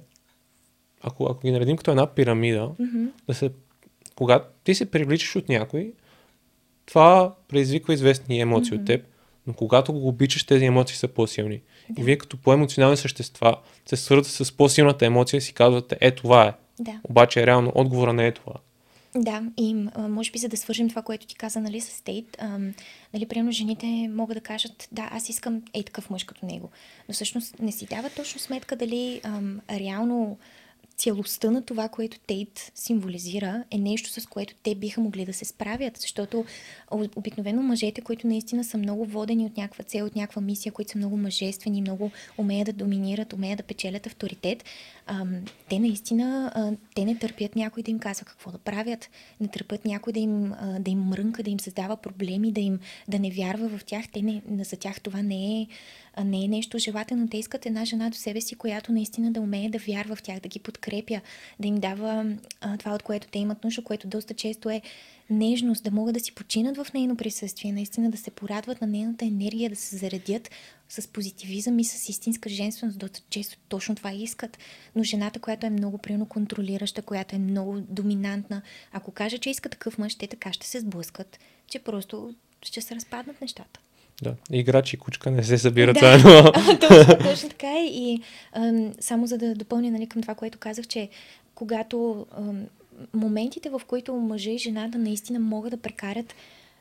Ако, 1.03 1.25
ако 1.31 1.41
ги 1.41 1.53
наредим 1.53 1.77
като 1.77 1.91
една 1.91 2.07
пирамида, 2.07 2.71
Мгм. 2.79 3.05
да 3.27 3.35
се... 3.35 3.51
Когато 4.15 4.47
ти 4.65 4.75
се 4.75 4.91
привличаш 4.91 5.37
от 5.37 5.49
някой, 5.49 5.93
това 6.87 7.35
предизвиква 7.49 7.95
известни 7.95 8.41
емоции 8.41 8.77
от 8.77 8.85
теб, 8.85 9.05
но 9.47 9.55
когато 9.55 9.93
го 9.93 10.09
обичаш, 10.09 10.45
тези 10.45 10.65
емоции 10.65 10.97
са 10.97 11.09
по-силни. 11.09 11.61
И 11.99 12.03
вие 12.03 12.19
като 12.19 12.37
по-емоционални 12.37 12.97
същества 12.97 13.57
се 13.87 13.97
свързвате 13.97 14.45
с 14.45 14.57
по-силната 14.57 15.07
емоция 15.07 15.39
и 15.39 15.41
си 15.41 15.53
казвате, 15.53 15.97
е 16.01 16.11
това 16.11 16.47
е. 16.47 16.53
Да. 16.81 17.01
Обаче 17.05 17.47
реално 17.47 17.73
отговора 17.75 18.13
не 18.13 18.27
е 18.27 18.33
това. 18.33 18.55
Да, 19.17 19.43
и 19.57 19.75
може 19.99 20.31
би 20.31 20.39
за 20.39 20.49
да 20.49 20.57
свържем 20.57 20.89
това, 20.89 21.03
което 21.03 21.27
ти 21.27 21.35
каза, 21.35 21.61
нали, 21.61 21.81
с 21.81 22.05
Тейт, 22.05 22.37
ам, 22.39 22.75
нали, 23.15 23.29
примерно 23.29 23.53
жените 23.53 23.87
могат 24.13 24.37
да 24.37 24.41
кажат, 24.41 24.89
да, 24.93 25.09
аз 25.13 25.29
искам 25.29 25.63
ей 25.75 25.83
такъв 25.83 26.11
мъж 26.11 26.25
като 26.25 26.47
него, 26.47 26.71
но 27.09 27.15
всъщност 27.15 27.59
не 27.59 27.73
си 27.73 27.87
дават 27.87 28.15
точно 28.17 28.41
сметка 28.41 28.77
дали 28.77 29.21
ам, 29.25 29.61
реално 29.71 30.39
цялостта 30.97 31.51
на 31.51 31.63
това, 31.63 31.89
което 31.89 32.19
Тейт 32.27 32.73
символизира, 32.75 33.65
е 33.71 33.79
нещо, 33.79 34.21
с 34.21 34.27
което 34.27 34.55
те 34.63 34.75
биха 34.75 35.01
могли 35.01 35.25
да 35.25 35.33
се 35.33 35.45
справят, 35.45 35.97
защото 35.97 36.45
обикновено 37.17 37.63
мъжете, 37.63 38.01
които 38.01 38.27
наистина 38.27 38.65
са 38.65 38.79
много 38.79 39.05
водени 39.05 39.47
от 39.47 39.57
някаква 39.57 39.85
цел, 39.85 40.07
от 40.07 40.17
някаква 40.17 40.43
мисия, 40.43 40.73
които 40.73 40.93
са 40.93 40.99
много 40.99 41.17
мъжествени, 41.17 41.81
много 41.81 42.11
умеят 42.39 42.67
да 42.67 42.73
доминират, 42.73 43.33
умеят 43.33 43.57
да 43.57 43.63
печелят 43.63 44.07
авторитет, 44.07 44.65
ам, 45.07 45.45
те 45.69 45.79
наистина, 45.79 46.53
а, 46.55 46.73
те 46.95 47.05
не 47.05 47.19
търпят 47.19 47.57
някой 47.57 47.83
да 47.83 47.91
им 47.91 47.99
казва 47.99 48.27
какво 48.27 48.51
да 48.51 48.59
правят, 48.59 49.11
не 49.41 49.49
търпят 49.49 49.85
някой 49.85 50.13
да 50.13 50.21
им, 50.21 50.53
а, 50.53 50.79
да 50.81 50.91
им 50.91 51.01
мрънка, 51.01 51.43
да 51.43 51.51
им 51.51 51.61
създава 51.61 51.97
проблеми, 51.97 52.53
да 52.53 52.61
им 52.61 52.81
да 53.09 53.19
не 53.19 53.31
вярва 53.31 53.79
в 53.79 53.85
тях. 53.85 54.05
Те 54.13 54.23
не, 54.23 54.43
за 54.65 54.77
тях 54.77 55.01
това 55.01 55.23
не 55.23 55.61
е, 55.61 55.67
не 56.25 56.45
е 56.45 56.49
нещо 56.49 56.79
желателно. 56.79 57.29
Те 57.29 57.37
искат 57.37 57.67
една 57.67 57.85
жена 57.85 58.11
до 58.11 58.17
себе 58.17 58.41
си, 58.41 58.55
която 58.55 58.93
наистина 58.93 59.33
да 59.33 59.41
умее 59.41 59.69
да 59.69 59.79
вярва 59.79 60.17
в 60.17 60.23
тях, 60.23 60.41
да 60.41 60.49
ги 60.49 60.59
подкрепя, 60.59 61.21
да 61.61 61.69
им 61.69 61.75
дава 61.75 62.37
а, 62.61 62.79
това, 62.79 62.95
от 62.95 63.03
което 63.03 63.27
те 63.31 63.39
имат 63.39 63.65
нужда, 63.65 63.83
което 63.83 64.09
доста 64.09 64.35
често 64.35 64.71
е 64.71 64.83
нежност, 65.31 65.85
да 65.85 65.91
могат 65.91 66.15
да 66.15 66.21
си 66.21 66.35
починат 66.35 66.77
в 66.77 66.93
нейно 66.95 67.17
присъствие, 67.17 67.73
наистина 67.73 68.11
да 68.11 68.17
се 68.17 68.31
порадват 68.31 68.81
на 68.81 68.87
нейната 68.87 69.25
енергия, 69.25 69.71
да 69.71 69.77
се 69.77 69.97
заредят 69.97 70.51
с 70.89 71.09
позитивизъм 71.09 71.79
и 71.79 71.85
с 71.85 72.09
истинска 72.09 72.49
женственост. 72.49 72.99
Доста 72.99 73.21
често 73.31 73.59
точно 73.69 73.95
това 73.95 74.13
искат. 74.13 74.59
Но 74.97 75.03
жената, 75.03 75.41
която 75.41 75.67
е 75.67 75.71
много 75.71 75.99
приемно 75.99 76.27
контролираща, 76.27 77.03
която 77.03 77.37
е 77.37 77.39
много 77.39 77.81
доминантна, 77.81 78.63
ако 78.93 79.11
каже, 79.11 79.39
че 79.39 79.51
иска 79.51 79.69
такъв 79.69 79.99
мъж, 79.99 80.15
те 80.15 80.27
така 80.27 80.53
ще 80.53 80.67
се 80.67 80.81
сблъскат, 80.81 81.39
че 81.69 81.79
просто 81.79 82.35
ще 82.63 82.81
се 82.81 82.95
разпаднат 82.95 83.41
нещата. 83.41 83.81
Да. 84.23 84.35
Играч 84.53 84.93
и 84.93 84.97
кучка 84.97 85.31
не 85.31 85.43
се 85.43 85.59
събират 85.59 85.95
Да. 85.95 86.01
заедно. 86.01 86.53
точно, 86.81 87.19
точно 87.31 87.49
така 87.49 87.67
е. 87.67 87.87
И 87.87 88.21
ам, 88.53 88.93
само 89.01 89.27
за 89.27 89.39
да 89.39 89.55
допълня 89.55 89.91
нали, 89.91 90.07
към 90.07 90.23
това, 90.23 90.35
което 90.35 90.59
казах, 90.59 90.87
че 90.87 91.09
когато 91.55 92.27
ам, 92.39 92.67
моментите, 93.15 93.71
в 93.71 93.81
които 93.87 94.15
мъжа 94.15 94.51
и 94.51 94.59
жената 94.59 94.99
наистина 94.99 95.41
могат 95.41 95.71
да 95.71 95.77
прекарат 95.77 96.35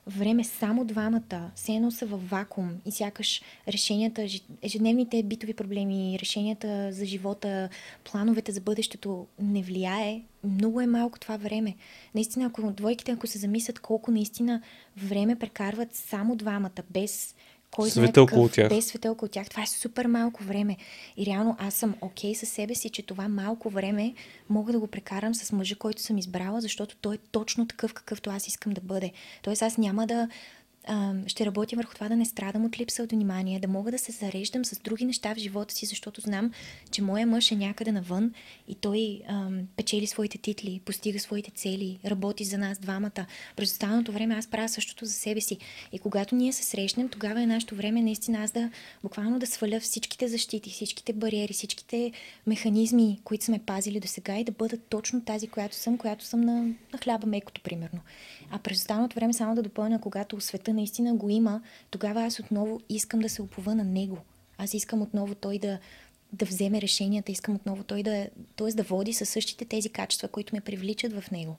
време 0.08 0.44
само 0.44 0.86
двамата, 0.86 1.52
все 1.56 1.72
едно 1.74 1.92
са 1.92 2.06
във 2.06 2.30
вакуум 2.30 2.72
и 2.86 2.92
сякаш 2.92 3.42
решенията, 3.68 4.26
ежедневните 4.62 5.24
битови 5.24 5.54
проблеми, 5.54 6.18
решенията 6.22 6.92
за 6.92 7.06
живота, 7.06 7.70
плановете 8.04 8.52
за 8.52 8.62
бъдещето 8.62 9.28
не 9.40 9.62
влияе, 9.62 10.22
много 10.44 10.82
е 10.82 10.88
малко 10.88 11.20
това 11.20 11.38
време. 11.38 11.76
Наистина, 12.16 12.46
ако 12.46 12.72
двойките, 12.72 13.12
ако 13.12 13.28
се 13.28 13.38
замислят 13.38 13.80
колко 13.80 14.12
наистина 14.12 14.62
време 14.98 15.36
прекарват 15.36 15.96
само 15.96 16.36
двамата, 16.36 16.84
без 16.90 17.36
кой 17.72 17.90
Света 17.90 18.22
около 18.22 18.50
тях. 18.50 18.70
без 18.70 18.86
света 18.86 19.12
около 19.12 19.30
тях. 19.30 19.50
Това 19.50 19.64
е 19.64 19.68
супер 19.68 20.06
малко 20.06 20.44
време. 20.44 20.78
И 21.18 21.26
реално 21.26 21.56
аз 21.60 21.74
съм 21.74 21.96
окей 22.02 22.36
със 22.36 22.50
себе 22.50 22.76
си, 22.76 22.90
че 22.90 23.02
това 23.02 23.28
малко 23.28 23.70
време 23.70 24.14
мога 24.50 24.72
да 24.72 24.80
го 24.80 24.88
прекарам 24.88 25.36
с 25.36 25.52
мъжа, 25.52 25.76
който 25.76 26.02
съм 26.02 26.18
избрала, 26.18 26.62
защото 26.62 26.96
той 27.02 27.16
е 27.16 27.20
точно 27.32 27.68
такъв, 27.68 27.94
какъвто 27.94 28.30
аз 28.30 28.48
искам 28.48 28.74
да 28.74 28.82
бъде. 28.82 29.12
Тоест 29.42 29.62
аз 29.62 29.78
няма 29.78 30.08
да 30.08 30.30
ще 31.28 31.46
работя 31.46 31.76
върху 31.76 31.94
това 31.94 32.10
да 32.10 32.16
не 32.16 32.26
страдам 32.26 32.66
от 32.66 32.80
липса 32.80 33.04
от 33.04 33.12
внимание, 33.12 33.60
да 33.60 33.68
мога 33.68 33.92
да 33.92 33.98
се 33.98 34.12
зареждам 34.12 34.66
с 34.66 34.80
други 34.80 35.06
неща 35.06 35.36
в 35.36 35.38
живота 35.38 35.74
си, 35.74 35.86
защото 35.86 36.22
знам, 36.22 36.52
че 36.92 37.02
моя 37.02 37.28
мъж 37.28 37.52
е 37.52 37.56
някъде 37.56 37.92
навън 37.92 38.34
и 38.68 38.76
той 38.76 39.22
а, 39.28 39.50
печели 39.76 40.08
своите 40.08 40.38
титли, 40.38 40.82
постига 40.86 41.20
своите 41.20 41.52
цели, 41.52 42.00
работи 42.06 42.44
за 42.44 42.58
нас 42.58 42.78
двамата. 42.78 43.26
През 43.56 43.72
останалото 43.72 44.12
време 44.12 44.36
аз 44.36 44.48
правя 44.48 44.70
същото 44.70 45.06
за 45.06 45.14
себе 45.14 45.42
си. 45.42 45.58
И 45.92 46.00
когато 46.00 46.36
ние 46.36 46.54
се 46.54 46.64
срещнем, 46.64 47.10
тогава 47.10 47.42
е 47.42 47.46
нашето 47.46 47.76
време 47.76 48.02
наистина 48.02 48.44
аз 48.44 48.52
да 48.52 48.70
буквално 49.04 49.40
да 49.40 49.48
сваля 49.48 49.80
всичките 49.80 50.28
защити, 50.28 50.70
всичките 50.70 51.14
бариери, 51.14 51.54
всичките 51.54 52.12
механизми, 52.48 53.20
които 53.24 53.46
сме 53.46 53.60
пазили 53.60 54.00
до 54.00 54.08
сега 54.08 54.38
и 54.38 54.44
да 54.44 54.52
бъда 54.52 54.78
точно 54.78 55.22
тази, 55.22 55.48
която 55.48 55.76
съм, 55.76 55.98
която 55.98 56.26
съм 56.26 56.42
на, 56.42 56.64
на 56.64 57.00
хляба 57.04 57.28
мекото, 57.28 57.62
примерно. 57.62 58.00
А 58.52 58.60
през 58.60 58.78
останалото 58.78 59.16
време 59.16 59.34
само 59.34 59.56
да 59.56 59.62
допълня, 59.62 60.02
когато 60.02 60.42
света 60.42 60.71
наистина 60.74 61.16
го 61.16 61.30
има, 61.30 61.62
тогава 61.90 62.24
аз 62.24 62.40
отново 62.40 62.80
искам 62.90 63.20
да 63.20 63.30
се 63.30 63.42
опова 63.42 63.76
на 63.76 63.84
него. 63.84 64.18
Аз 64.58 64.74
искам 64.74 65.02
отново 65.02 65.36
той 65.36 65.60
да, 65.60 65.80
да 66.34 66.46
вземе 66.46 66.82
решенията, 66.82 67.32
искам 67.32 67.56
отново 67.56 67.84
той 67.84 68.04
да, 68.04 68.28
т.е. 68.56 68.68
да 68.68 68.84
води 68.84 69.14
със 69.14 69.30
същите 69.30 69.66
тези 69.66 69.90
качества, 69.90 70.28
които 70.28 70.56
ме 70.56 70.62
привличат 70.62 71.14
в 71.14 71.32
него. 71.32 71.58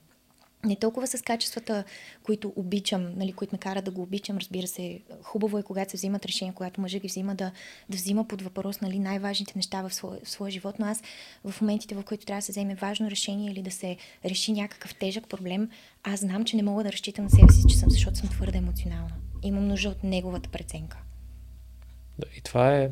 Не 0.65 0.75
толкова 0.75 1.07
с 1.07 1.21
качествата, 1.21 1.83
които 2.23 2.53
обичам, 2.55 3.13
нали, 3.15 3.33
които 3.33 3.55
ме 3.55 3.59
карат 3.59 3.85
да 3.85 3.91
го 3.91 4.01
обичам. 4.01 4.37
Разбира 4.37 4.67
се, 4.67 5.01
хубаво 5.21 5.57
е, 5.57 5.63
когато 5.63 5.91
се 5.91 5.97
взимат 5.97 6.25
решения, 6.25 6.53
когато 6.53 6.81
мъжът 6.81 7.01
ги 7.01 7.07
взима, 7.07 7.35
да, 7.35 7.51
да 7.89 7.97
взима 7.97 8.27
под 8.27 8.41
въпрос 8.41 8.81
нали, 8.81 8.99
най-важните 8.99 9.53
неща 9.55 9.81
в 9.81 9.93
своя, 9.93 10.19
в 10.23 10.29
своя 10.29 10.51
живот. 10.51 10.75
Но 10.79 10.85
аз 10.85 11.03
в 11.43 11.61
моментите, 11.61 11.95
в 11.95 12.03
които 12.03 12.25
трябва 12.25 12.37
да 12.37 12.45
се 12.45 12.51
вземе 12.51 12.75
важно 12.75 13.09
решение 13.09 13.51
или 13.51 13.61
да 13.61 13.71
се 13.71 13.97
реши 14.25 14.51
някакъв 14.51 14.95
тежък 14.95 15.27
проблем, 15.27 15.69
аз 16.03 16.19
знам, 16.19 16.45
че 16.45 16.55
не 16.55 16.63
мога 16.63 16.83
да 16.83 16.91
разчитам 16.91 17.25
на 17.25 17.31
себе 17.31 17.53
си, 17.53 17.63
че 17.69 17.77
съм, 17.77 17.89
защото 17.89 18.17
съм 18.17 18.29
твърде 18.29 18.57
емоционална. 18.57 19.15
Имам 19.43 19.67
нужда 19.67 19.89
от 19.89 20.03
неговата 20.03 20.49
преценка. 20.49 20.97
Да, 22.19 22.27
и 22.37 22.41
това 22.41 22.77
е... 22.77 22.89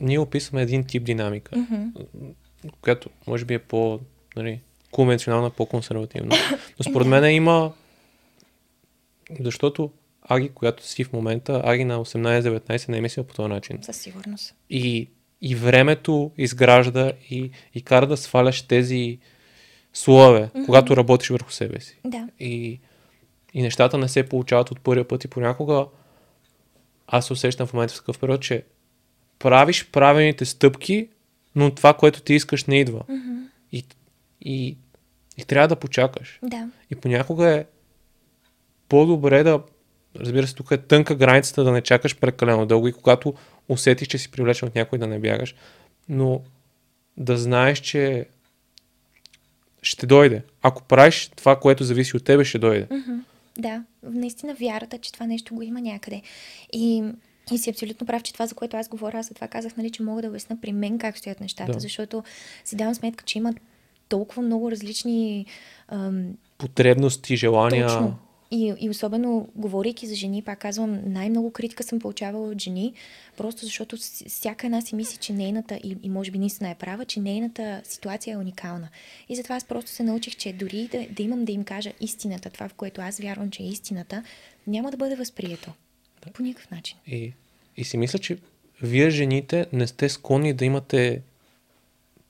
Ние 0.00 0.18
описваме 0.18 0.62
един 0.62 0.84
тип 0.84 1.04
динамика, 1.04 1.56
Mm-hmm. 1.56 2.06
която 2.80 3.10
може 3.26 3.44
би 3.44 3.54
е 3.54 3.58
по... 3.58 4.00
Нали, 4.36 4.60
конвенционална, 4.90 5.50
по-консервативна. 5.50 6.36
Но 6.78 6.90
според 6.90 7.06
мен 7.06 7.34
има... 7.34 7.72
Защото 9.40 9.90
Аги, 10.22 10.48
която 10.48 10.86
си 10.86 11.04
в 11.04 11.12
момента, 11.12 11.62
Аги 11.64 11.84
на 11.84 12.04
18-19 12.04 12.88
не 12.88 12.98
е 12.98 13.00
мисля 13.00 13.22
по 13.24 13.34
този 13.34 13.48
начин. 13.48 13.78
Със 13.82 13.96
сигурност. 13.96 14.54
И, 14.70 15.08
и 15.42 15.54
времето 15.54 16.30
изгражда 16.38 17.12
и, 17.30 17.50
и 17.74 17.82
кара 17.82 18.06
да 18.06 18.16
сваляш 18.16 18.62
тези 18.62 19.18
слоеве, 19.92 20.50
Мгм. 20.54 20.64
когато 20.66 20.96
работиш 20.96 21.28
върху 21.28 21.50
себе 21.52 21.80
си. 21.80 21.98
Да. 22.04 22.28
И, 22.40 22.80
и 23.54 23.62
нещата 23.62 23.98
не 23.98 24.08
се 24.08 24.28
получават 24.28 24.70
от 24.70 24.80
първия 24.80 25.08
път 25.08 25.24
и 25.24 25.28
понякога 25.28 25.86
аз 27.06 27.26
се 27.26 27.32
усещам 27.32 27.66
в 27.66 27.72
момента 27.72 27.94
в 27.94 27.96
такъв 27.96 28.18
период, 28.18 28.42
че 28.42 28.64
правиш 29.38 29.88
правилните 29.92 30.44
стъпки, 30.44 31.08
но 31.56 31.74
това, 31.74 31.94
което 31.94 32.20
ти 32.20 32.34
искаш, 32.34 32.64
не 32.64 32.80
идва. 32.80 33.00
Мгм. 33.08 33.37
И, 34.40 34.76
и, 35.36 35.44
трябва 35.44 35.68
да 35.68 35.76
почакаш. 35.76 36.38
Да. 36.42 36.68
И 36.90 36.94
понякога 36.94 37.48
е 37.50 37.64
по-добре 38.88 39.42
да, 39.42 39.62
разбира 40.16 40.46
се, 40.46 40.54
тук 40.54 40.70
е 40.70 40.76
тънка 40.76 41.14
границата 41.14 41.64
да 41.64 41.72
не 41.72 41.80
чакаш 41.80 42.16
прекалено 42.16 42.66
дълго 42.66 42.88
и 42.88 42.92
когато 42.92 43.34
усетиш, 43.68 44.08
че 44.08 44.18
си 44.18 44.30
привлечен 44.30 44.68
от 44.68 44.74
някой 44.74 44.98
да 44.98 45.06
не 45.06 45.18
бягаш, 45.18 45.54
но 46.08 46.40
да 47.16 47.36
знаеш, 47.36 47.78
че 47.78 48.26
ще 49.82 50.06
дойде. 50.06 50.42
Ако 50.62 50.82
правиш 50.82 51.30
това, 51.36 51.60
което 51.60 51.84
зависи 51.84 52.16
от 52.16 52.24
тебе, 52.24 52.44
ще 52.44 52.58
дойде. 52.58 52.88
Да, 53.58 53.84
наистина 54.02 54.54
вярата, 54.54 54.98
че 54.98 55.12
това 55.12 55.26
нещо 55.26 55.54
го 55.54 55.62
има 55.62 55.80
някъде. 55.80 56.22
И, 56.72 57.04
и 57.52 57.58
си 57.58 57.70
абсолютно 57.70 58.06
прав, 58.06 58.22
че 58.22 58.32
това, 58.32 58.46
за 58.46 58.54
което 58.54 58.76
аз 58.76 58.88
говоря, 58.88 59.18
аз 59.18 59.28
за 59.28 59.34
това 59.34 59.48
казах, 59.48 59.76
нали, 59.76 59.90
че 59.90 60.02
мога 60.02 60.22
да 60.22 60.28
обясна 60.28 60.60
при 60.60 60.72
мен 60.72 60.98
как 60.98 61.18
стоят 61.18 61.40
нещата, 61.40 61.72
Да. 61.72 61.80
защото 61.80 62.24
си 62.64 62.76
давам 62.76 62.94
сметка, 62.94 63.24
че 63.24 63.38
има 63.38 63.54
толкова 64.08 64.42
много 64.42 64.70
различни 64.70 65.46
ам, 65.88 66.36
Потребности, 66.58 67.36
желания. 67.36 67.86
Точно. 67.86 68.18
И, 68.50 68.74
и 68.80 68.90
особено, 68.90 69.48
говорейки 69.54 70.06
за 70.06 70.14
жени, 70.14 70.42
пак 70.42 70.58
казвам, 70.58 71.00
най-много 71.06 71.50
критика 71.50 71.82
съм 71.82 71.98
получавала 71.98 72.48
от 72.48 72.62
жени, 72.62 72.92
просто 73.36 73.64
защото 73.64 73.96
всяка 74.28 74.66
една 74.66 74.80
си 74.80 74.94
мисли, 74.94 75.16
че 75.16 75.32
нейната, 75.32 75.74
и, 75.74 75.96
и 76.02 76.10
може 76.10 76.30
би 76.30 76.38
наистина 76.38 76.70
е 76.70 76.74
права, 76.74 77.04
че 77.04 77.20
нейната 77.20 77.80
ситуация 77.84 78.34
е 78.34 78.36
уникална. 78.36 78.88
И 79.28 79.36
затова 79.36 79.56
аз 79.56 79.64
просто 79.64 79.90
се 79.90 80.02
научих, 80.02 80.36
че 80.36 80.52
дори 80.52 80.88
да, 80.92 81.06
да 81.10 81.22
имам 81.22 81.44
да 81.44 81.52
им 81.52 81.64
кажа 81.64 81.92
истината, 82.00 82.50
това 82.50 82.68
в 82.68 82.74
което 82.74 83.00
аз 83.00 83.18
вярвам, 83.18 83.50
че 83.50 83.62
е 83.62 83.66
истината, 83.66 84.22
няма 84.66 84.90
да 84.90 84.96
бъде 84.96 85.16
възприето. 85.16 85.72
По 86.34 86.42
никакъв 86.42 86.70
начин. 86.70 86.96
И, 87.06 87.32
и 87.76 87.84
си 87.84 87.96
мисля, 87.96 88.18
че 88.18 88.38
вие 88.82 89.10
жените 89.10 89.66
не 89.72 89.86
сте 89.86 90.08
склонни 90.08 90.52
да 90.52 90.64
имате 90.64 91.22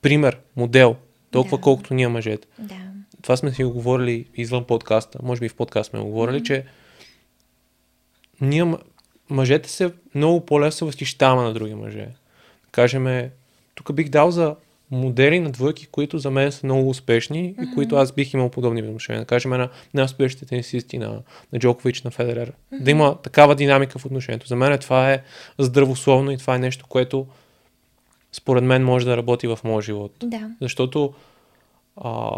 пример, 0.02 0.38
модел, 0.56 0.96
толкова 1.30 1.56
Да. 1.56 1.62
колкото 1.62 1.94
ние 1.94 2.08
мъжете. 2.08 2.48
Да. 2.58 2.74
това 3.22 3.36
сме 3.36 3.52
си 3.52 3.64
го 3.64 3.70
говорили 3.72 4.24
извън 4.34 4.64
подкаста, 4.64 5.18
може 5.22 5.40
би 5.40 5.46
и 5.46 5.48
в 5.48 5.56
подкаст 5.56 5.90
сме 5.90 6.00
го 6.00 6.06
говорили, 6.06 6.36
Мгм. 6.36 6.44
че 6.44 6.64
ние 8.40 8.74
мъжете 9.30 9.68
се 9.68 9.92
много 10.14 10.46
по-лесно 10.46 10.86
възхищаваме 10.86 11.42
на 11.42 11.52
други 11.54 11.74
мъже. 11.74 12.08
Кажеме, 12.72 13.30
тук 13.74 13.92
бих 13.92 14.08
дал 14.08 14.30
за 14.30 14.54
модели 14.90 15.40
на 15.40 15.50
двойки, 15.50 15.86
които 15.86 16.18
за 16.18 16.30
мен 16.30 16.52
са 16.52 16.66
много 16.66 16.88
успешни 16.88 17.46
и 17.46 17.54
Мгм. 17.62 17.74
които 17.74 17.96
аз 17.96 18.12
бих 18.12 18.34
имал 18.34 18.48
подобни 18.48 18.82
отношения. 18.82 19.22
Да 19.22 19.26
кажем 19.26 19.50
на 19.50 19.68
най-успешните 19.94 20.46
тенисисти 20.46 20.98
на, 20.98 21.22
на 21.52 21.58
Джокович, 21.58 22.02
на 22.02 22.10
Федерер. 22.10 22.52
Мгм. 22.72 22.84
Да 22.84 22.90
има 22.90 23.16
такава 23.22 23.54
динамика 23.54 23.98
в 23.98 24.06
отношението. 24.06 24.46
За 24.48 24.56
мен 24.56 24.78
това 24.78 25.12
е 25.12 25.22
здравословно 25.58 26.30
и 26.30 26.38
това 26.38 26.54
е 26.54 26.58
нещо, 26.58 26.86
което 26.88 27.26
според 28.38 28.64
мен 28.64 28.84
може 28.84 29.06
да 29.06 29.16
работи 29.16 29.46
в 29.46 29.58
моя 29.64 29.82
живот. 29.82 30.12
Да. 30.22 30.50
Защото 30.60 31.14
а, 31.96 32.30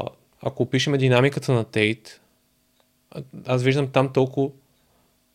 ако 0.43 0.62
опишеме 0.62 0.98
динамиката 0.98 1.52
на 1.52 1.64
Тейт, 1.64 2.20
аз 3.47 3.62
виждам 3.62 3.89
там 3.89 4.12
толкова 4.12 4.51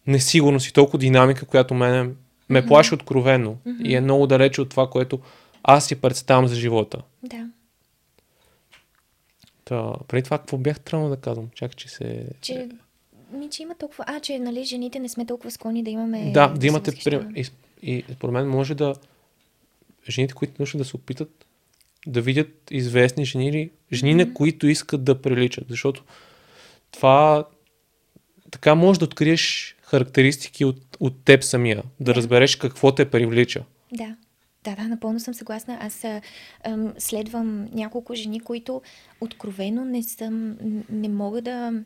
несигурност 0.08 0.68
и 0.68 0.74
толкова 0.74 1.00
динамика, 1.00 1.46
която 1.46 1.74
мене 1.74 2.04
ме 2.50 2.60
Мгм. 2.60 2.68
плаши 2.68 2.94
откровенно 2.94 3.58
Мгм. 3.66 3.86
и 3.86 3.96
е 3.96 4.02
много 4.02 4.28
далече 4.28 4.62
от 4.62 4.70
това, 4.70 4.90
което 4.90 5.20
аз 5.64 5.86
си 5.88 5.96
представям 5.96 6.48
за 6.48 6.56
живота. 6.56 7.02
Да. 7.24 7.50
Та, 9.66 9.94
преди 10.08 10.24
това, 10.24 10.38
какво 10.38 10.58
бях 10.58 10.80
тръгнал 10.80 11.10
да 11.10 11.18
казвам? 11.18 11.50
Чакай, 11.56 11.76
че 11.76 11.90
се... 11.90 12.28
Че, 12.42 12.70
ми, 13.34 13.50
че 13.50 13.64
има 13.64 13.76
толкова... 13.76 14.04
А, 14.08 14.20
че, 14.20 14.40
нали, 14.40 14.64
жените 14.64 15.00
не 15.00 15.10
сме 15.10 15.26
толкова 15.26 15.52
склонни 15.52 15.84
да 15.84 15.90
имаме... 15.90 16.32
да, 16.32 16.48
да 16.48 16.68
имате 16.68 16.92
пример. 17.04 17.28
И, 17.36 17.46
и 17.82 18.04
според 18.14 18.34
мен 18.34 18.48
може 18.48 18.76
да... 18.76 18.96
Жените, 20.10 20.34
които 20.34 20.54
нужда 20.60 20.78
да 20.78 20.86
се 20.86 20.96
опитат 20.96 21.46
да 22.08 22.22
видят 22.22 22.72
известни 22.72 23.26
жени 23.26 23.48
или 23.48 23.72
жени, 23.94 24.14
Мгм. 24.16 24.18
на 24.24 24.34
които 24.34 24.68
искат 24.68 25.04
да 25.04 25.22
приличат. 25.22 25.66
Защото 25.70 26.04
това 26.92 27.46
така 28.52 28.76
може 28.76 29.00
да 29.00 29.06
откриеш 29.06 29.76
характеристики 29.82 30.66
от, 30.66 30.98
от 31.00 31.24
теб 31.26 31.44
самия, 31.44 31.76
да 31.78 31.84
Да. 32.00 32.16
разбереш 32.16 32.56
какво 32.56 32.96
те 32.96 33.10
привлича. 33.10 33.64
Да. 33.94 34.16
Да, 34.64 34.76
да, 34.76 34.88
напълно 34.88 35.20
съм 35.20 35.34
съгласна. 35.34 35.78
Аз 35.82 36.04
а, 36.04 36.22
ам, 36.64 36.94
следвам 36.98 37.68
няколко 37.74 38.16
жени, 38.16 38.40
които 38.40 38.82
откровено 39.22 39.86
не 39.86 40.04
съм, 40.04 40.58
не 40.90 41.10
мога 41.10 41.42
да 41.42 41.84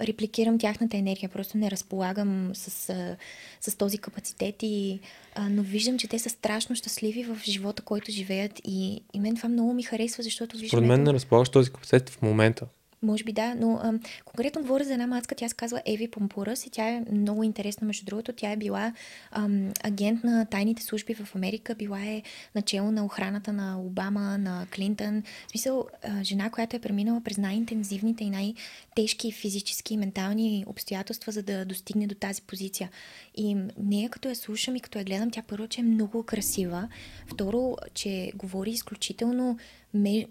репликирам 0.00 0.58
тяхната 0.58 0.96
енергия, 0.96 1.28
просто 1.28 1.58
не 1.58 1.70
разполагам 1.70 2.50
с, 2.54 2.88
а, 2.90 3.16
с 3.60 3.76
този 3.76 3.98
капацитет, 3.98 4.54
и, 4.62 5.00
а, 5.34 5.48
но 5.48 5.62
виждам, 5.62 5.98
че 5.98 6.08
те 6.08 6.18
са 6.18 6.30
страшно 6.30 6.76
щастливи 6.76 7.24
в 7.24 7.38
живота, 7.44 7.82
който 7.82 8.10
живеят 8.10 8.60
и, 8.64 9.02
и 9.14 9.20
мен 9.20 9.36
това 9.36 9.48
много 9.48 9.72
ми 9.72 9.82
харесва, 9.82 10.22
защото 10.22 10.56
виждам... 10.56 10.68
Според 10.68 10.88
мен 10.88 11.02
не 11.02 11.12
разполагаш 11.12 11.48
този 11.48 11.70
капацитет 11.70 12.10
в 12.10 12.22
момента. 12.22 12.66
Може 13.04 13.24
би 13.24 13.32
да, 13.32 13.54
но 13.54 13.80
ам, 13.82 14.00
конкретно 14.24 14.62
говоря 14.62 14.84
за 14.84 14.92
една 14.92 15.06
мацка, 15.06 15.34
тя 15.34 15.48
се 15.48 15.54
казва 15.54 15.82
Еви 15.86 16.08
Помпурас 16.08 16.66
и 16.66 16.70
тя 16.70 16.88
е 16.88 17.04
много 17.12 17.42
интересна, 17.42 17.86
между 17.86 18.04
другото. 18.04 18.32
Тя 18.32 18.50
е 18.50 18.56
била 18.56 18.92
ам, 19.30 19.72
агент 19.82 20.24
на 20.24 20.46
тайните 20.46 20.82
служби 20.82 21.14
в 21.14 21.34
Америка, 21.34 21.74
била 21.74 22.00
е 22.06 22.22
начало 22.54 22.90
на 22.90 23.04
охраната 23.04 23.52
на 23.52 23.80
Обама, 23.80 24.38
на 24.38 24.66
Клинтън. 24.74 25.22
В 25.46 25.50
смисъл, 25.50 25.86
а, 26.02 26.24
жена, 26.24 26.50
която 26.50 26.76
е 26.76 26.78
преминала 26.78 27.20
през 27.20 27.38
най-интензивните 27.38 28.24
и 28.24 28.30
най-тежки 28.30 29.32
физически 29.32 29.94
и 29.94 29.96
ментални 29.96 30.64
обстоятелства, 30.66 31.32
за 31.32 31.42
да 31.42 31.64
достигне 31.64 32.06
до 32.06 32.14
тази 32.14 32.42
позиция. 32.42 32.90
И 33.36 33.56
нея, 33.78 34.10
като 34.10 34.28
я 34.28 34.36
слушам 34.36 34.76
и 34.76 34.80
като 34.80 34.98
я 34.98 35.04
гледам, 35.04 35.30
тя 35.30 35.42
първо, 35.42 35.68
че 35.68 35.80
е 35.80 35.84
много 35.84 36.22
красива. 36.22 36.88
Второ, 37.26 37.76
че 37.94 38.32
говори 38.34 38.70
изключително 38.70 39.58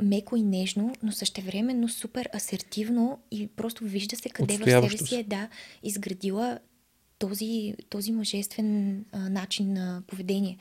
меко 0.02 0.36
и 0.36 0.44
нежно, 0.44 0.94
но 1.04 1.12
същевременно 1.12 1.90
супер 1.90 2.30
асертивно 2.36 3.20
и 3.32 3.48
просто 3.48 3.84
вижда 3.84 4.16
се 4.16 4.30
къде 4.30 4.58
в 4.58 4.64
себе 4.64 4.98
си 4.98 5.16
е 5.16 5.24
да 5.24 5.50
изградила 5.84 6.60
този, 7.20 7.76
този 7.90 8.12
мъжествен 8.12 9.00
а, 9.12 9.30
начин 9.30 9.74
на 9.74 10.04
поведение. 10.08 10.58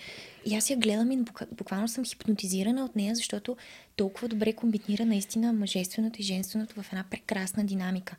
И 0.46 0.54
аз 0.54 0.70
я 0.70 0.76
гледам 0.76 1.10
и 1.10 1.24
буквално 1.52 1.88
съм 1.88 2.04
хипнотизирана 2.04 2.84
от 2.84 2.96
нея, 2.96 3.14
защото 3.14 3.56
толкова 3.96 4.28
добре 4.28 4.52
комбинира 4.52 5.04
наистина 5.04 5.52
мъжественото 5.52 6.20
и 6.20 6.24
женственото 6.24 6.82
в 6.82 6.92
една 6.92 7.04
прекрасна 7.10 7.64
динамика. 7.64 8.16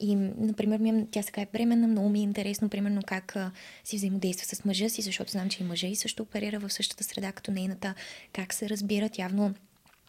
И, 0.00 0.16
например, 0.16 0.78
ми, 0.78 1.06
тя 1.10 1.22
сега 1.22 1.42
е 1.42 1.48
бременна, 1.52 1.88
много 1.88 2.08
ми 2.08 2.18
е 2.18 2.22
интересно, 2.22 2.68
примерно, 2.68 3.02
как 3.06 3.36
а, 3.36 3.50
си 3.84 3.96
взаимодейства 3.96 4.56
с 4.56 4.64
мъжа 4.64 4.88
си, 4.88 5.02
защото 5.02 5.30
знам, 5.30 5.48
че 5.48 5.62
и 5.62 5.66
мъжа 5.66 5.86
и 5.86 5.96
също 5.96 6.22
оперира 6.22 6.58
в 6.58 6.72
същата 6.72 7.04
среда 7.04 7.32
като 7.32 7.50
нейната, 7.50 7.94
как 8.32 8.54
се 8.54 8.68
разбират, 8.68 9.18
явно 9.18 9.54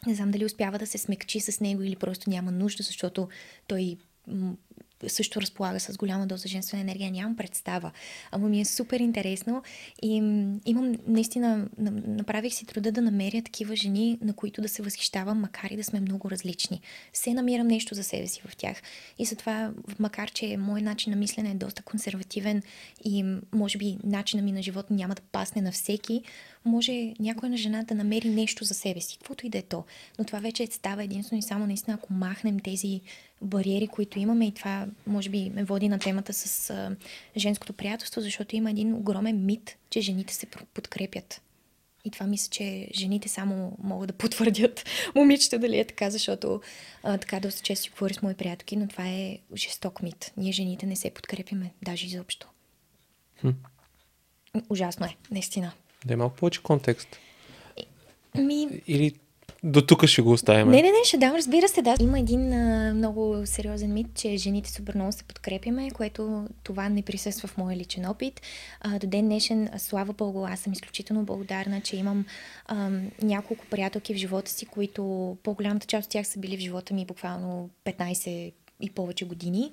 не 0.08 0.16
знам 0.16 0.32
дали 0.32 0.46
успява 0.46 0.80
да 0.80 0.88
се 0.88 0.98
смекчи 0.98 1.40
с 1.40 1.60
него 1.60 1.84
или 1.84 1.96
просто 1.96 2.30
няма 2.30 2.52
нужда, 2.52 2.84
защото 2.84 3.30
той 3.68 3.98
също 5.08 5.42
разполага 5.42 5.80
с 5.80 5.98
голяма 5.98 6.28
доза 6.28 6.48
женствена 6.48 6.82
енергия. 6.82 7.12
Нямам 7.12 7.36
представа. 7.36 7.92
Ама 8.32 8.50
ми 8.50 8.62
е 8.62 8.66
супер 8.66 9.00
интересно 9.00 9.64
и 10.02 10.16
имам 10.66 10.96
наистина, 11.08 11.68
на- 11.78 11.92
направих 11.92 12.54
си 12.54 12.66
труда 12.66 12.92
да 12.92 13.02
намеря 13.02 13.42
такива 13.42 13.76
жени, 13.76 14.18
на 14.22 14.34
които 14.34 14.62
да 14.62 14.70
се 14.70 14.82
възхищавам, 14.82 15.40
макар 15.40 15.70
и 15.72 15.76
да 15.76 15.84
сме 15.84 16.00
много 16.00 16.32
различни. 16.32 16.82
Се 17.14 17.34
намирам 17.34 17.68
нещо 17.68 17.96
за 17.96 18.04
себе 18.04 18.28
си 18.28 18.42
в 18.48 18.56
тях. 18.56 18.82
И 19.20 19.26
затова, 19.26 19.72
макар 20.00 20.32
че 20.32 20.58
мой 20.58 20.82
начин 20.82 21.12
на 21.12 21.18
мислене 21.18 21.52
е 21.52 21.56
доста 21.56 21.84
консервативен 21.84 22.64
и 23.06 23.26
може 23.54 23.78
би 23.78 23.98
начина 24.04 24.44
ми 24.44 24.52
на 24.52 24.64
живот 24.64 24.90
няма 24.90 25.16
да 25.16 25.22
пасне 25.22 25.62
на 25.62 25.72
всеки, 25.72 26.24
може 26.66 27.14
някоя 27.20 27.50
на 27.50 27.58
жена 27.58 27.84
да 27.84 27.96
намери 27.96 28.30
нещо 28.30 28.64
за 28.64 28.74
себе 28.74 29.02
си, 29.02 29.18
каквото 29.18 29.46
и 29.46 29.50
да 29.50 29.58
е 29.58 29.62
то. 29.62 29.84
Но 30.20 30.26
това 30.26 30.40
вече 30.40 30.68
става 30.68 31.04
единствено 31.04 31.40
и 31.40 31.44
само 31.44 31.68
наистина, 31.68 31.94
ако 31.96 32.14
махнем 32.14 32.60
тези 32.60 33.02
бариери, 33.42 33.88
които 33.88 34.20
имаме 34.20 34.48
и 34.48 34.52
това 34.52 34.88
може 35.08 35.30
би 35.30 35.50
ме 35.50 35.64
води 35.64 35.90
на 35.90 36.00
темата 36.00 36.34
с 36.34 36.70
а, 36.70 36.96
женското 37.38 37.74
приятелство, 37.74 38.22
защото 38.22 38.56
има 38.56 38.70
един 38.70 38.94
огромен 38.94 39.46
мит, 39.46 39.78
че 39.90 40.02
жените 40.02 40.34
се 40.34 40.46
подкрепят. 40.46 41.42
И 42.06 42.12
това 42.12 42.28
мисля, 42.28 42.50
че 42.50 42.88
жените 42.96 43.30
само 43.30 43.78
могат 43.84 44.08
да 44.08 44.14
потвърдят 44.14 44.86
момичета 45.16 45.60
дали 45.60 45.80
е 45.80 45.86
така, 45.86 46.10
защото 46.10 46.62
а, 47.04 47.18
така 47.18 47.40
доста 47.40 47.62
често 47.62 47.84
си 47.84 47.90
говоря 47.90 48.14
с 48.14 48.22
мои 48.22 48.34
приятелки, 48.34 48.78
но 48.78 48.88
това 48.88 49.08
е 49.08 49.40
жесток 49.56 50.02
мит. 50.02 50.34
Ние 50.38 50.52
жените 50.52 50.86
не 50.86 50.96
се 50.96 51.10
подкрепиме, 51.10 51.74
даже 51.82 52.06
изобщо. 52.06 52.48
Хм. 53.42 53.50
Ужасно 54.70 55.06
е, 55.06 55.16
наистина. 55.32 55.72
Да 56.06 56.14
е 56.14 56.18
малко 56.18 56.36
повече 56.36 56.64
контекст. 56.64 57.08
Ми... 58.36 58.68
Или 58.88 59.14
до 59.64 59.82
тук 59.82 60.06
ще 60.06 60.22
го 60.22 60.32
оставим. 60.32 60.70
Не, 60.70 60.82
не, 60.82 60.92
не, 60.92 61.04
ще 61.04 61.18
дам, 61.18 61.36
разбира 61.36 61.68
се, 61.68 61.82
да. 61.82 61.96
Има 62.00 62.20
един 62.20 62.54
а, 62.54 62.94
много 62.94 63.42
сериозен 63.46 63.94
мит, 63.94 64.08
че 64.16 64.38
жените 64.38 64.72
супер 64.72 64.96
много 64.96 65.12
се 65.12 65.24
подкрепяме, 65.24 65.92
което 65.92 66.48
това 66.64 66.90
не 66.90 67.02
присъства 67.02 67.48
в 67.48 67.58
моя 67.58 67.78
личен 67.78 68.06
опит. 68.06 68.42
А, 68.82 69.00
до 69.00 69.08
ден 69.08 69.26
днешен, 69.26 69.70
слава 69.78 70.14
Богу, 70.14 70.46
аз 70.46 70.60
съм 70.60 70.74
изключително 70.74 71.24
благодарна, 71.24 71.82
че 71.82 71.98
имам 71.98 72.26
а, 72.66 72.90
няколко 73.22 73.66
приятелки 73.66 74.14
в 74.14 74.18
живота 74.18 74.52
си, 74.52 74.66
които 74.66 75.38
по-голямата 75.44 75.88
част 75.88 76.06
от 76.06 76.12
тях 76.12 76.28
са 76.28 76.40
били 76.40 76.58
в 76.58 76.62
живота 76.62 76.94
ми 76.94 77.06
буквално 77.06 77.70
15 77.86 78.54
и 78.84 78.90
повече 78.90 79.26
години. 79.26 79.72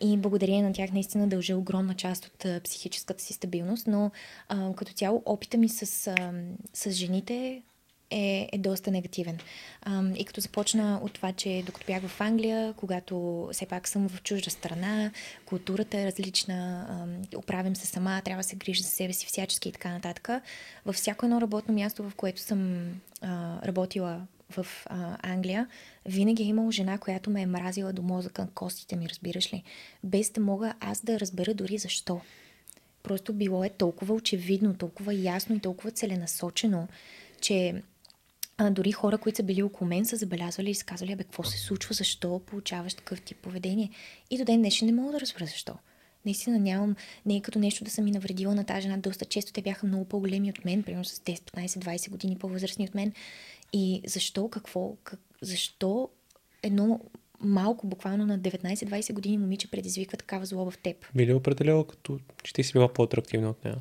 И 0.00 0.16
благодарение 0.16 0.62
на 0.62 0.72
тях 0.72 0.92
наистина 0.92 1.28
дължа 1.28 1.56
огромна 1.56 1.94
част 1.94 2.24
от 2.26 2.62
психическата 2.64 3.24
си 3.24 3.32
стабилност, 3.32 3.86
но 3.86 4.10
а, 4.48 4.72
като 4.74 4.92
цяло 4.92 5.22
опита 5.26 5.58
ми 5.58 5.68
с, 5.68 6.06
а, 6.06 6.32
с 6.74 6.90
жените 6.90 7.62
е, 8.10 8.48
е 8.52 8.58
доста 8.58 8.90
негативен. 8.90 9.38
А, 9.82 10.02
и 10.16 10.24
като 10.24 10.40
започна 10.40 11.00
от 11.02 11.12
това, 11.12 11.32
че 11.32 11.62
докато 11.66 11.86
бях 11.86 12.06
в 12.06 12.20
Англия, 12.20 12.74
когато 12.76 13.48
все 13.52 13.66
пак 13.66 13.88
съм 13.88 14.08
в 14.08 14.22
чужда 14.22 14.50
страна, 14.50 15.10
културата 15.46 15.98
е 15.98 16.06
различна, 16.06 16.86
а, 16.90 17.38
оправям 17.38 17.76
се 17.76 17.86
сама, 17.86 18.22
трябва 18.24 18.42
да 18.42 18.48
се 18.48 18.56
грижа 18.56 18.82
за 18.82 18.88
себе 18.88 19.12
си 19.12 19.26
всячески 19.26 19.68
и 19.68 19.72
така 19.72 19.90
нататък. 19.92 20.28
Във 20.86 20.96
всяко 20.96 21.26
едно 21.26 21.40
работно 21.40 21.74
място, 21.74 22.10
в 22.10 22.14
което 22.14 22.40
съм 22.40 22.90
а, 23.20 23.58
работила 23.66 24.26
в 24.50 24.66
а, 24.86 25.16
Англия, 25.32 25.68
винаги 26.06 26.42
е 26.42 26.46
имало 26.46 26.70
жена, 26.70 26.98
която 26.98 27.30
ме 27.30 27.42
е 27.42 27.46
мразила 27.46 27.92
до 27.92 28.02
мозъка 28.02 28.48
костите 28.54 28.96
ми, 28.96 29.08
разбираш 29.08 29.52
ли? 29.52 29.62
Без 30.04 30.30
да 30.30 30.40
мога 30.40 30.74
аз 30.80 31.04
да 31.04 31.20
разбера 31.20 31.54
дори 31.54 31.78
защо. 31.78 32.20
Просто 33.02 33.32
било 33.32 33.64
е 33.64 33.68
толкова 33.68 34.14
очевидно, 34.14 34.74
толкова 34.74 35.14
ясно 35.14 35.56
и 35.56 35.60
толкова 35.60 35.90
целенасочено, 35.90 36.88
че 37.40 37.82
а, 38.58 38.70
дори 38.70 38.92
хора, 38.92 39.18
които 39.18 39.36
са 39.36 39.42
били 39.42 39.62
около 39.62 39.88
мен, 39.88 40.04
са 40.04 40.16
забелязвали 40.16 40.70
и 40.70 40.74
са 40.74 40.84
казвали, 40.84 41.16
бе, 41.16 41.24
какво 41.24 41.42
се 41.42 41.58
случва, 41.58 41.94
защо 41.94 42.38
получаваш 42.46 42.94
такъв 42.94 43.20
тип 43.20 43.38
поведение. 43.38 43.90
И 44.30 44.38
до 44.38 44.44
ден 44.44 44.60
днешен 44.60 44.86
не 44.86 44.92
мога 44.92 45.12
да 45.12 45.20
разбера 45.20 45.46
защо. 45.46 45.74
Наистина 46.26 46.58
нямам, 46.58 46.96
не 47.26 47.36
е 47.36 47.40
като 47.40 47.58
нещо 47.58 47.84
да 47.84 47.90
съм 47.90 48.04
ми 48.04 48.10
навредила 48.10 48.54
на 48.54 48.64
тази 48.64 48.82
жена. 48.82 48.96
Доста 48.96 49.24
често 49.24 49.52
те 49.52 49.62
бяха 49.62 49.86
много 49.86 50.04
по-големи 50.04 50.50
от 50.50 50.64
мен, 50.64 50.82
примерно 50.82 51.04
с 51.04 51.18
10, 51.18 51.40
15, 51.40 51.66
20 51.66 52.10
години 52.10 52.36
по-възрастни 52.38 52.84
от 52.84 52.94
мен. 52.94 53.12
И 53.72 54.02
защо, 54.06 54.48
какво, 54.48 54.96
как, 55.04 55.20
защо 55.42 56.08
едно 56.62 57.00
малко, 57.40 57.86
буквално 57.86 58.26
на 58.26 58.38
19-20 58.38 59.12
години 59.12 59.38
момиче 59.38 59.70
предизвиква 59.70 60.18
такава 60.18 60.46
злоба 60.46 60.70
в 60.70 60.78
теб? 60.78 61.06
Би 61.14 61.26
ли 61.26 61.34
определяла 61.34 61.86
като, 61.86 62.18
че 62.42 62.52
ти 62.52 62.64
си 62.64 62.72
била 62.72 62.92
по-атрактивна 62.92 63.50
от 63.50 63.64
нея? 63.64 63.76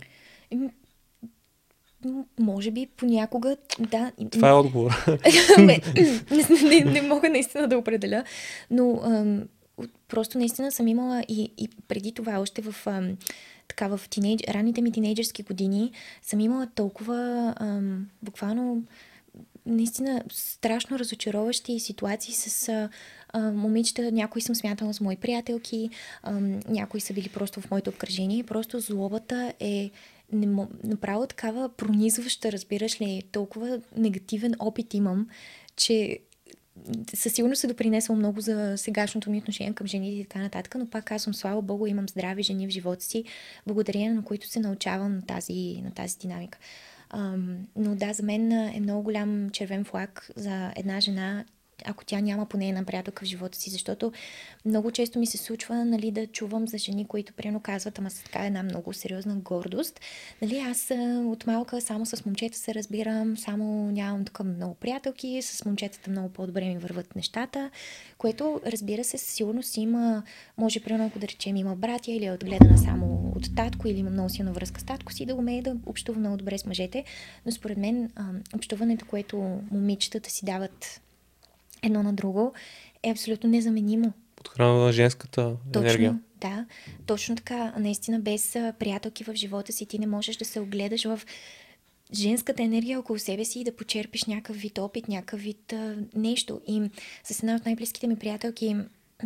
може 2.40 2.72
би 2.72 2.88
понякога, 2.98 3.58
да. 3.80 4.12
Това 4.32 4.50
е 4.50 4.54
отговор. 4.54 4.92
не, 5.58 5.82
не, 6.64 6.84
не 6.84 7.02
мога 7.02 7.30
наистина 7.30 7.68
да 7.68 7.78
определя, 7.78 8.24
но 8.72 9.02
ам, 9.04 9.44
просто 10.08 10.38
наистина 10.38 10.72
съм 10.72 10.88
имала 10.88 11.24
и, 11.28 11.52
и 11.58 11.70
преди 11.88 12.12
това, 12.12 12.40
още 12.40 12.62
в 12.62 12.88
ам, 12.88 13.18
така 13.68 13.88
в 13.88 14.02
тинейдж, 14.10 14.44
ранните 14.50 14.82
ми 14.82 14.92
тинейджърски 14.92 15.44
години, 15.44 15.92
съм 16.22 16.40
имала 16.40 16.68
толкова 16.76 17.54
ам, 17.58 18.08
буквално 18.22 18.84
наистина 19.70 20.24
страшно 20.32 21.00
разочароващи 21.00 21.80
ситуации 21.80 22.34
с 22.34 22.70
а, 22.70 22.90
а, 23.30 23.52
момичета. 23.52 24.12
Някои 24.12 24.42
съм 24.42 24.56
смятала 24.56 24.94
с 24.94 25.02
мои 25.02 25.16
приятелки, 25.16 25.90
а, 26.24 26.32
някои 26.70 27.02
са 27.02 27.14
били 27.14 27.30
просто 27.30 27.62
в 27.62 27.72
моето 27.72 27.90
обкръжение. 27.90 28.44
Просто 28.44 28.80
злобата 28.80 29.54
е 29.60 29.92
не, 30.32 30.66
направо 30.84 31.28
такава 31.28 31.70
пронизваща, 31.70 32.52
разбираш 32.52 33.02
ли, 33.02 33.24
толкова 33.32 33.82
негативен 33.98 34.56
опит 34.60 34.94
имам, 34.94 35.28
че 35.76 36.20
със 37.16 37.34
сигурност 37.34 37.62
се 37.62 37.68
допринесъл 37.68 38.16
много 38.16 38.42
за 38.42 38.78
сегашното 38.78 39.32
ми 39.32 39.38
отношение 39.38 39.74
към 39.74 39.88
жените 39.88 40.16
и 40.16 40.26
така 40.26 40.40
нататък, 40.40 40.76
но 40.80 40.90
пак 40.90 41.06
казвам, 41.06 41.34
слава 41.34 41.62
Богу, 41.62 41.88
имам 41.88 42.10
здрави 42.10 42.44
жени 42.44 42.68
в 42.68 42.70
живота 42.70 43.04
си, 43.04 43.24
благодарение 43.68 44.14
на 44.14 44.24
които 44.24 44.48
се 44.48 44.60
научавам 44.60 45.16
на 45.16 45.22
тази, 45.22 45.82
на 45.84 45.92
тази 45.92 46.18
динамика. 46.18 46.60
Но 47.76 47.96
да, 47.96 48.14
за 48.14 48.24
мен 48.24 48.52
е 48.52 48.80
много 48.80 49.04
голям 49.04 49.50
червен 49.50 49.86
флаг 49.86 50.30
за 50.36 50.74
една 50.76 51.00
жена, 51.00 51.46
ако 51.86 52.06
тя 52.06 52.20
няма 52.20 52.46
поне 52.46 52.70
една 52.70 52.84
приятелка 52.84 53.26
в 53.26 53.28
живота 53.28 53.58
си, 53.58 53.70
защото 53.70 54.12
много 54.66 54.92
често 54.92 55.20
ми 55.20 55.26
се 55.26 55.38
случва 55.38 55.86
нали, 55.86 56.12
да 56.12 56.28
чувам 56.28 56.68
за 56.68 56.78
жени, 56.78 57.08
които 57.08 57.34
приемно 57.34 57.60
казват, 57.60 58.00
ама 58.00 58.10
с 58.10 58.24
така 58.24 58.46
една 58.46 58.64
много 58.64 58.94
сериозна 58.94 59.36
гордост. 59.36 60.00
Нали, 60.42 60.60
аз 60.60 60.92
от 61.26 61.48
малка 61.48 61.82
само 61.82 62.06
с 62.06 62.26
момчета 62.26 62.58
се 62.58 62.74
разбирам, 62.74 63.38
само 63.38 63.92
нямам 63.92 64.26
тук 64.26 64.44
много 64.44 64.74
приятелки, 64.76 65.42
с 65.42 65.66
момчетата 65.66 66.12
много 66.12 66.30
по-добре 66.30 66.66
ми 66.66 66.78
върват 66.78 67.16
нещата, 67.16 67.70
което 68.18 68.62
разбира 68.66 69.04
се, 69.04 69.18
със 69.18 69.28
сигурност 69.28 69.78
има, 69.78 70.24
може 70.58 70.80
примерно 70.80 71.06
ако 71.06 71.20
да 71.20 71.28
речем 71.28 71.56
има 71.56 71.76
братя 71.76 72.12
или 72.12 72.26
е 72.26 72.32
отгледана 72.32 72.78
само 72.78 73.34
от 73.36 73.56
татко 73.56 73.88
или 73.88 73.98
има 73.98 74.10
много 74.10 74.30
силна 74.30 74.52
връзка 74.52 74.82
с 74.82 74.84
татко 74.84 75.14
си, 75.14 75.26
да 75.26 75.36
умее 75.36 75.62
да 75.62 75.76
общува 75.86 76.20
много 76.20 76.38
добре 76.38 76.58
с 76.58 76.66
мъжете, 76.66 77.04
но 77.46 77.52
според 77.52 77.78
мен 77.78 78.12
общуването, 78.56 79.06
което 79.06 79.62
момичетата 79.72 80.30
си 80.30 80.46
дават 80.46 81.02
едно 81.84 82.04
на 82.04 82.14
друго, 82.14 82.54
е 83.04 83.12
абсолютно 83.12 83.50
незаменимо. 83.50 84.14
Подхрана 84.36 84.74
на 84.74 84.92
женската 84.92 85.56
точно, 85.74 85.88
енергия. 85.88 86.20
Да, 86.42 86.66
точно 87.06 87.36
така. 87.36 87.74
Наистина 87.78 88.20
без 88.20 88.52
приятелки 88.80 89.24
в 89.24 89.36
живота 89.36 89.74
си 89.74 89.86
ти 89.86 90.00
не 90.00 90.08
можеш 90.08 90.38
да 90.38 90.46
се 90.46 90.60
огледаш 90.60 91.04
в 91.04 91.22
женската 92.14 92.64
енергия 92.64 93.00
около 93.00 93.20
себе 93.20 93.46
си 93.46 93.60
и 93.60 93.64
да 93.64 93.76
почерпиш 93.76 94.26
някакъв 94.26 94.58
вид 94.58 94.78
опит, 94.78 95.08
някакъв 95.08 95.42
вид 95.42 95.74
а, 95.74 95.96
нещо. 96.16 96.62
И 96.68 96.90
с 97.24 97.40
една 97.40 97.56
от 97.56 97.66
най-близките 97.66 98.08
ми 98.08 98.16
приятелки 98.16 98.76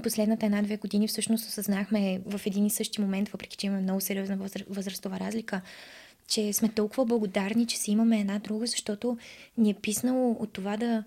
последната 0.04 0.46
една-две 0.46 0.78
години 0.78 1.08
всъщност 1.08 1.48
осъзнахме 1.48 2.22
в 2.26 2.42
един 2.46 2.66
и 2.66 2.70
същи 2.70 3.02
момент, 3.02 3.30
въпреки 3.30 3.58
че 3.58 3.68
имаме 3.68 3.82
много 3.82 4.02
сериозна 4.02 4.38
възрастова 4.70 5.20
разлика, 5.20 5.62
че 6.28 6.54
сме 6.54 6.70
толкова 6.70 7.06
благодарни, 7.06 7.68
че 7.68 7.78
си 7.78 7.92
имаме 7.92 8.20
една 8.20 8.40
друга, 8.40 8.68
защото 8.68 9.18
ни 9.58 9.70
е 9.70 9.74
писнало 9.74 10.32
от 10.40 10.54
това 10.54 10.78
да 10.78 11.04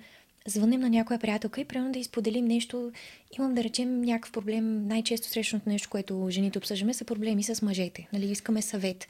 звънем 0.47 0.81
на 0.81 0.91
някоя 0.91 1.19
приятелка 1.19 1.61
и 1.61 1.65
примерно 1.65 1.93
да 1.93 1.99
изподелим 1.99 2.45
нещо. 2.45 2.93
Имам 3.39 3.55
да 3.55 3.65
речем 3.65 4.01
някакъв 4.01 4.33
проблем. 4.33 4.87
Най-често 4.87 5.29
срещаното 5.29 5.69
нещо, 5.69 5.89
което 5.91 6.27
жените 6.31 6.59
обсъждаме, 6.59 6.95
са 6.95 7.05
проблеми 7.05 7.43
с 7.43 7.63
мъжете. 7.63 8.09
Нали, 8.13 8.31
искаме 8.31 8.63
съвет. 8.63 9.09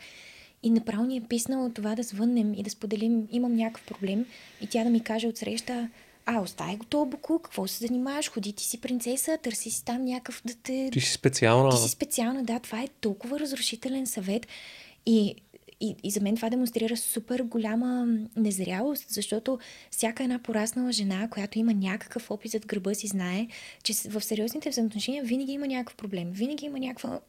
И 0.63 0.71
направо 0.71 1.05
ни 1.05 1.17
е 1.17 1.21
писнало 1.29 1.71
това 1.71 1.95
да 1.95 2.03
звъннем 2.03 2.55
и 2.55 2.63
да 2.63 2.71
споделим, 2.71 3.29
имам 3.31 3.57
някакъв 3.57 3.87
проблем 3.87 4.27
и 4.61 4.67
тя 4.67 4.85
да 4.85 4.91
ми 4.91 5.01
каже 5.01 5.29
от 5.29 5.37
среща, 5.37 5.89
а, 6.27 6.41
остави 6.41 6.77
го 6.77 6.85
този 6.85 7.11
буклук, 7.11 7.43
какво 7.43 7.67
се 7.67 7.87
занимаваш, 7.87 8.31
ходи 8.31 8.53
ти 8.53 8.65
си 8.65 8.81
принцеса, 8.81 9.39
търси 9.43 9.71
си 9.71 9.85
там 9.85 10.05
някакъв 10.05 10.43
да 10.45 10.55
те... 10.55 10.91
Ти 10.93 11.01
си 11.01 11.13
специална. 11.13 11.71
Ти 11.71 11.77
си 11.77 11.89
специална, 11.89 12.45
да, 12.45 12.61
това 12.61 12.83
е 12.83 12.89
толкова 13.01 13.41
разрушителен 13.41 14.07
съвет. 14.07 14.47
И 15.07 15.35
и, 15.81 15.97
и 16.03 16.11
за 16.11 16.21
мен 16.21 16.37
това 16.37 16.51
демонстрира 16.51 16.97
супер 16.97 17.43
голяма 17.43 18.07
незрялост, 18.37 19.05
защото 19.09 19.59
всяка 19.91 20.23
една 20.23 20.39
пораснала 20.39 20.93
жена, 20.93 21.29
която 21.31 21.59
има 21.59 21.75
някакъв 21.75 22.31
опит 22.31 22.53
зад 22.53 22.67
гърба 22.67 22.95
си, 22.95 23.07
знае, 23.07 23.47
че 23.83 23.93
в 24.09 24.21
сериозните 24.21 24.71
взаимоотношения 24.71 25.25
винаги 25.25 25.53
има 25.53 25.67
някакъв 25.67 25.97
проблем, 25.97 26.31
винаги 26.33 26.67
има 26.67 26.79
някаква, 26.79 27.21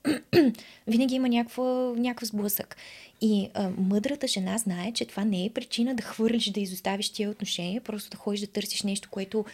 винаги 0.88 1.16
има 1.16 1.30
някаква, 1.30 1.94
някакъв 1.98 2.28
сблъсък. 2.28 2.78
И 3.22 3.50
а, 3.54 3.70
мъдрата 3.78 4.28
жена 4.28 4.58
знае, 4.58 4.92
че 4.92 5.06
това 5.06 5.26
не 5.26 5.46
е 5.46 5.50
причина 5.50 5.96
да 5.96 6.04
хвърлиш, 6.04 6.52
да 6.52 6.60
изоставиш 6.60 7.10
тия 7.10 7.30
отношения, 7.30 7.82
просто 7.82 8.10
да 8.10 8.18
ходиш 8.18 8.40
да 8.40 8.48
търсиш 8.48 8.84
нещо, 8.84 9.10
което 9.12 9.46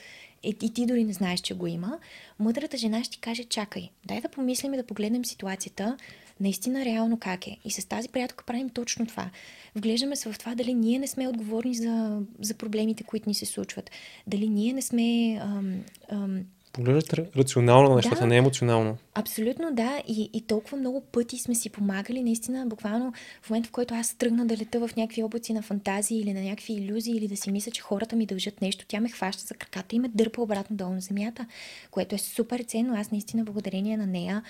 е, 0.43 0.49
и 0.49 0.73
ти 0.73 0.85
дори 0.85 1.03
не 1.03 1.13
знаеш, 1.13 1.39
че 1.39 1.53
го 1.53 1.67
има. 1.67 1.99
Мъдрата 2.39 2.77
жена 2.77 3.03
ще 3.03 3.17
каже, 3.17 3.43
чакай, 3.43 3.89
дай 4.05 4.21
да 4.21 4.29
помислим 4.29 4.73
и 4.73 4.77
да 4.77 4.85
погледнем 4.85 5.25
ситуацията, 5.25 5.97
наистина 6.39 6.85
реално 6.85 7.19
как 7.19 7.47
е. 7.47 7.57
И 7.65 7.72
с 7.72 7.85
тази 7.85 8.10
приятелка 8.10 8.43
правим 8.43 8.69
точно 8.69 9.05
това. 9.05 9.30
Вглеждаме 9.76 10.15
се 10.15 10.31
в 10.31 10.39
това 10.39 10.55
дали 10.55 10.73
ние 10.73 10.99
не 10.99 11.07
сме 11.07 11.27
отговорни 11.27 11.76
за, 11.76 12.22
за 12.39 12.53
проблемите, 12.53 13.03
които 13.03 13.30
ни 13.30 13.35
се 13.35 13.45
случват. 13.45 13.91
Дали 14.27 14.49
ние 14.49 14.73
не 14.73 14.81
сме 14.81 15.38
ам, 15.41 15.84
ам, 16.11 16.43
поглеждат 16.73 17.14
рационално 17.38 17.89
на 17.89 17.95
нещата, 17.95 18.19
Да. 18.19 18.27
не 18.27 18.38
емоционално. 18.38 18.97
Абсолютно 19.15 19.73
да. 19.73 20.03
И, 20.07 20.30
и 20.34 20.41
толкова 20.41 20.77
много 20.77 21.01
пъти 21.01 21.38
сме 21.38 21.55
си 21.55 21.69
помагали. 21.69 22.23
Наистина, 22.23 22.65
буквално 22.65 23.14
в 23.41 23.49
момента, 23.49 23.69
в 23.69 23.72
който 23.72 23.93
аз 23.93 24.15
тръгна 24.15 24.45
да 24.45 24.57
лета 24.57 24.88
в 24.88 24.95
някакви 24.95 25.23
облаци 25.23 25.53
на 25.53 25.61
фантазии 25.61 26.19
или 26.19 26.34
на 26.34 26.41
някакви 26.41 26.73
иллюзии, 26.73 27.18
или 27.18 27.27
да 27.27 27.38
си 27.38 27.51
мисля, 27.51 27.72
че 27.72 27.81
хората 27.81 28.15
ми 28.15 28.26
дължат 28.26 28.61
нещо, 28.61 28.85
тя 28.88 28.99
ме 28.99 29.10
хваща 29.10 29.43
за 29.43 29.53
краката 29.53 29.95
и 29.95 29.99
ме 29.99 30.07
дърпа 30.07 30.41
обратно 30.41 30.76
долу 30.76 30.93
на 30.93 31.01
земята, 31.01 31.45
което 31.91 32.15
е 32.15 32.18
супер 32.18 32.64
ценно. 32.64 32.95
Аз 32.95 33.11
наистина, 33.11 33.43
благодарение 33.43 33.97
на 33.97 34.07
нея, 34.07 34.43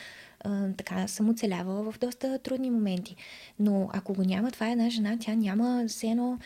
а, 0.43 0.67
така 0.77 1.07
съм 1.07 1.29
оцелявала 1.29 1.91
в 1.91 1.99
доста 1.99 2.39
трудни 2.39 2.71
моменти. 2.71 3.15
Но 3.59 3.89
ако 3.93 4.13
го 4.13 4.23
няма, 4.23 4.51
това 4.51 4.69
е 4.69 4.71
една 4.71 4.89
жена, 4.89 5.17
тя 5.19 5.35
няма 5.35 5.85
все 5.87 6.07
едно 6.07 6.39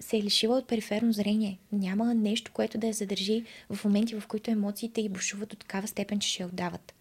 се 0.00 0.16
е 0.16 0.22
лишила 0.22 0.58
от 0.58 0.68
периферно 0.68 1.12
зрение. 1.12 1.58
Няма 1.72 2.14
нещо, 2.14 2.52
което 2.54 2.78
да 2.78 2.86
я 2.86 2.92
задържи 2.92 3.44
в 3.70 3.84
моменти, 3.84 4.20
в 4.20 4.26
които 4.26 4.50
емоциите 4.50 5.00
й 5.00 5.08
бушуват 5.08 5.48
до 5.48 5.56
такава 5.56 5.88
степен, 5.88 6.18
че 6.18 6.28
ще 6.28 6.42
я 6.42 6.46
отдават. 6.46 6.94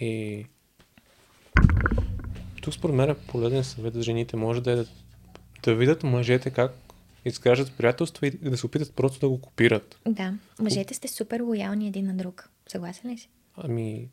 И 0.00 0.44
тук 2.62 2.74
според 2.74 2.96
мен 2.96 3.10
е 3.10 3.14
полезен 3.14 3.64
съвет 3.64 3.94
за 3.94 4.02
жените 4.02 4.36
може 4.36 4.60
да 4.60 4.70
е 4.70 4.76
да, 4.76 4.86
да 5.62 5.74
видят 5.74 6.02
мъжете 6.02 6.50
как 6.50 6.74
изграждат 7.24 7.72
приятелство 7.76 8.26
и 8.26 8.30
да 8.30 8.56
се 8.56 8.66
опитат 8.66 8.94
просто 8.94 9.20
да 9.20 9.28
го 9.28 9.40
копират. 9.40 9.98
Да, 10.06 10.34
мъжете 10.60 10.94
сте 10.94 11.08
супер 11.08 11.40
лоялни 11.40 11.88
един 11.88 12.06
на 12.06 12.14
друг. 12.14 12.50
Съгласен 12.68 13.10
ли 13.10 13.18
си? 13.18 13.28
Ами, 13.56 14.08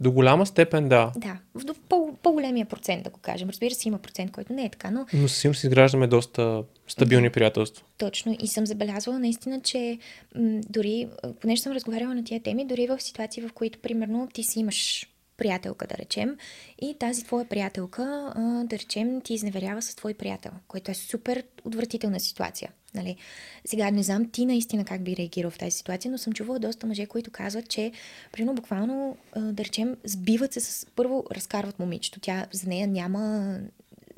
до 0.00 0.12
голяма 0.12 0.46
степен 0.46 0.88
да. 0.88 1.12
Да, 1.16 1.38
в 1.54 1.74
по- 1.88 2.16
по-големия 2.22 2.66
процент, 2.66 3.04
да 3.04 3.10
го 3.10 3.20
кажем. 3.20 3.48
Разбира 3.48 3.74
се, 3.74 3.88
има 3.88 3.98
процент, 3.98 4.32
който 4.32 4.52
не 4.52 4.64
е 4.64 4.68
така, 4.70 4.90
но 4.90 5.06
Но 5.14 5.28
със 5.28 5.38
сигурност 5.38 5.64
изграждаме 5.64 6.06
доста 6.06 6.64
стабилни 6.88 7.30
приятелства. 7.30 7.84
точно. 7.98 8.36
И 8.40 8.48
съм 8.48 8.66
забелязвала 8.66 9.18
наистина, 9.18 9.60
че 9.60 9.98
м- 10.34 10.60
дори, 10.68 11.08
понеже 11.40 11.62
съм 11.62 11.72
разговаряла 11.72 12.14
на 12.14 12.24
тия 12.24 12.42
теми, 12.42 12.66
дори 12.66 12.86
в 12.86 13.00
ситуации, 13.00 13.42
в 13.42 13.52
които, 13.52 13.78
примерно, 13.78 14.28
ти 14.34 14.42
си 14.42 14.60
имаш 14.60 15.06
приятелка, 15.36 15.86
да 15.86 15.98
речем, 15.98 16.36
и 16.80 16.94
тази 16.98 17.24
твоя 17.24 17.44
приятелка, 17.44 18.32
да 18.64 18.78
речем, 18.78 19.20
ти 19.20 19.34
изневерява 19.34 19.82
с 19.82 19.94
твой 19.94 20.14
приятел, 20.14 20.50
което 20.68 20.90
е 20.90 20.94
супер 20.94 21.42
отвратителна 21.64 22.20
ситуация. 22.20 22.70
Нали? 22.94 23.16
Сега 23.64 23.90
не 23.90 24.02
знам 24.02 24.30
ти 24.30 24.46
наистина 24.46 24.84
как 24.84 25.02
би 25.02 25.16
реагирал 25.16 25.50
в 25.50 25.58
тази 25.58 25.70
ситуация, 25.76 26.10
но 26.10 26.18
съм 26.18 26.32
чувала 26.32 26.58
доста 26.58 26.86
мъже, 26.86 27.06
които 27.06 27.30
казват, 27.30 27.68
че 27.68 27.92
примерно 28.32 28.54
буквално, 28.54 29.16
да 29.36 29.64
речем, 29.64 29.96
сбиват 30.04 30.52
се 30.52 30.60
с... 30.60 30.86
Първо 30.96 31.24
разкарват 31.32 31.78
момичето. 31.78 32.20
Тя 32.20 32.46
за 32.52 32.68
нея 32.68 32.86
няма... 32.86 33.56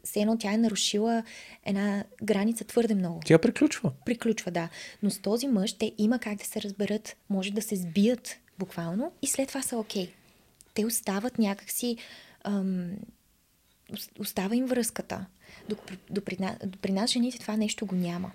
Все 0.04 0.20
едно 0.20 0.38
тя 0.38 0.52
е 0.52 0.56
нарушила 0.56 1.22
една 1.64 2.04
граница 2.22 2.64
твърде 2.64 2.94
много 2.94 3.20
Тя 3.24 3.38
приключва. 3.38 3.92
приключва, 4.04 4.50
да. 4.50 4.68
Но 5.02 5.10
с 5.10 5.18
този 5.18 5.46
мъж 5.46 5.72
те 5.72 5.92
има 5.98 6.18
как 6.18 6.38
да 6.38 6.44
се 6.44 6.62
разберат, 6.62 7.16
може 7.30 7.50
да 7.50 7.62
се 7.62 7.76
сбият 7.76 8.36
буквално 8.58 9.12
и 9.22 9.26
след 9.26 9.48
това 9.48 9.62
са 9.62 9.76
окей. 9.76 10.12
Те 10.74 10.86
остават 10.86 11.38
някакси... 11.38 11.96
Ам, 12.44 12.90
ос- 13.92 14.20
остава 14.20 14.56
им 14.56 14.66
връзката. 14.66 15.26
До, 15.68 15.76
до, 16.10 16.20
при, 16.82 16.92
нас 16.92 17.10
жените 17.10 17.38
това 17.38 17.56
нещо 17.56 17.86
го 17.86 17.94
няма. 17.94 18.30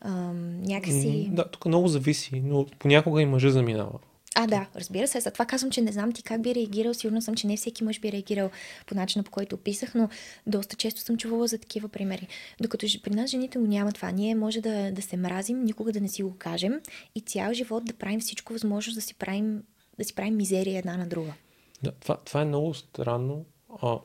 Ам, 0.00 0.62
някакси... 0.62 1.28
Да, 1.32 1.50
тук 1.50 1.66
много 1.66 1.88
зависи, 1.88 2.42
но 2.44 2.66
понякога 2.78 3.22
и 3.22 3.26
мъжа 3.26 3.50
заминава. 3.50 3.98
А, 4.34 4.46
да, 4.46 4.66
разбира 4.76 5.08
се. 5.08 5.20
Затова 5.20 5.46
казвам, 5.46 5.70
че 5.70 5.80
не 5.80 5.92
знам 5.92 6.12
ти 6.12 6.22
как 6.22 6.42
би 6.42 6.54
реагирал. 6.54 6.94
Сигурна 6.94 7.22
съм, 7.22 7.34
че 7.34 7.46
не 7.46 7.56
всеки 7.56 7.84
мъж 7.84 8.00
би 8.00 8.12
реагирал 8.12 8.50
по 8.86 8.94
начина, 8.94 9.24
по 9.24 9.30
който 9.30 9.54
описах, 9.54 9.94
но 9.94 10.08
доста 10.46 10.76
често 10.76 11.00
съм 11.00 11.16
чувала 11.16 11.46
за 11.46 11.58
такива 11.58 11.88
примери. 11.88 12.28
Докато 12.60 12.86
при 13.02 13.14
нас 13.14 13.30
жените 13.30 13.58
го 13.58 13.66
няма 13.66 13.92
това. 13.92 14.10
Ние 14.10 14.34
може 14.34 14.60
да, 14.60 14.92
да 14.92 15.02
се 15.02 15.16
мразим, 15.16 15.64
никога 15.64 15.92
да 15.92 16.00
не 16.00 16.08
си 16.08 16.22
го 16.22 16.36
кажем 16.38 16.80
и 17.14 17.20
цял 17.20 17.52
живот 17.52 17.84
да 17.84 17.94
правим 17.94 18.20
всичко 18.20 18.52
възможно 18.52 18.94
да 18.94 19.00
си 19.00 19.14
правим, 19.14 19.62
да 19.98 20.04
си 20.04 20.14
правим 20.14 20.36
мизерия 20.36 20.78
една 20.78 20.96
на 20.96 21.06
друга. 21.06 21.34
Да, 21.82 21.92
това, 21.92 22.16
това 22.16 22.42
е 22.42 22.44
много 22.44 22.74
странно. 22.74 23.44
А, 23.82 23.98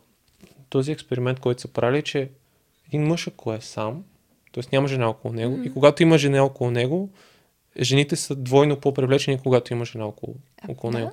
този 0.69 0.91
експеримент, 0.91 1.39
който 1.39 1.61
са 1.61 1.67
правили, 1.67 2.03
че 2.03 2.29
един 2.87 3.07
мъж, 3.07 3.27
ако 3.27 3.53
е 3.53 3.61
сам, 3.61 4.03
т.е. 4.53 4.63
няма 4.71 4.87
жена 4.87 5.09
около 5.09 5.33
него, 5.33 5.57
mm-hmm. 5.57 5.67
и 5.67 5.73
когато 5.73 6.03
има 6.03 6.17
жена 6.17 6.43
около 6.43 6.71
него, 6.71 7.09
жените 7.81 8.15
са 8.15 8.35
двойно 8.35 8.79
по-привлечени, 8.79 9.39
когато 9.39 9.73
има 9.73 9.85
жена 9.85 10.05
около, 10.05 10.35
А, 10.61 10.71
около 10.71 10.91
да, 10.91 10.99
него. 10.99 11.11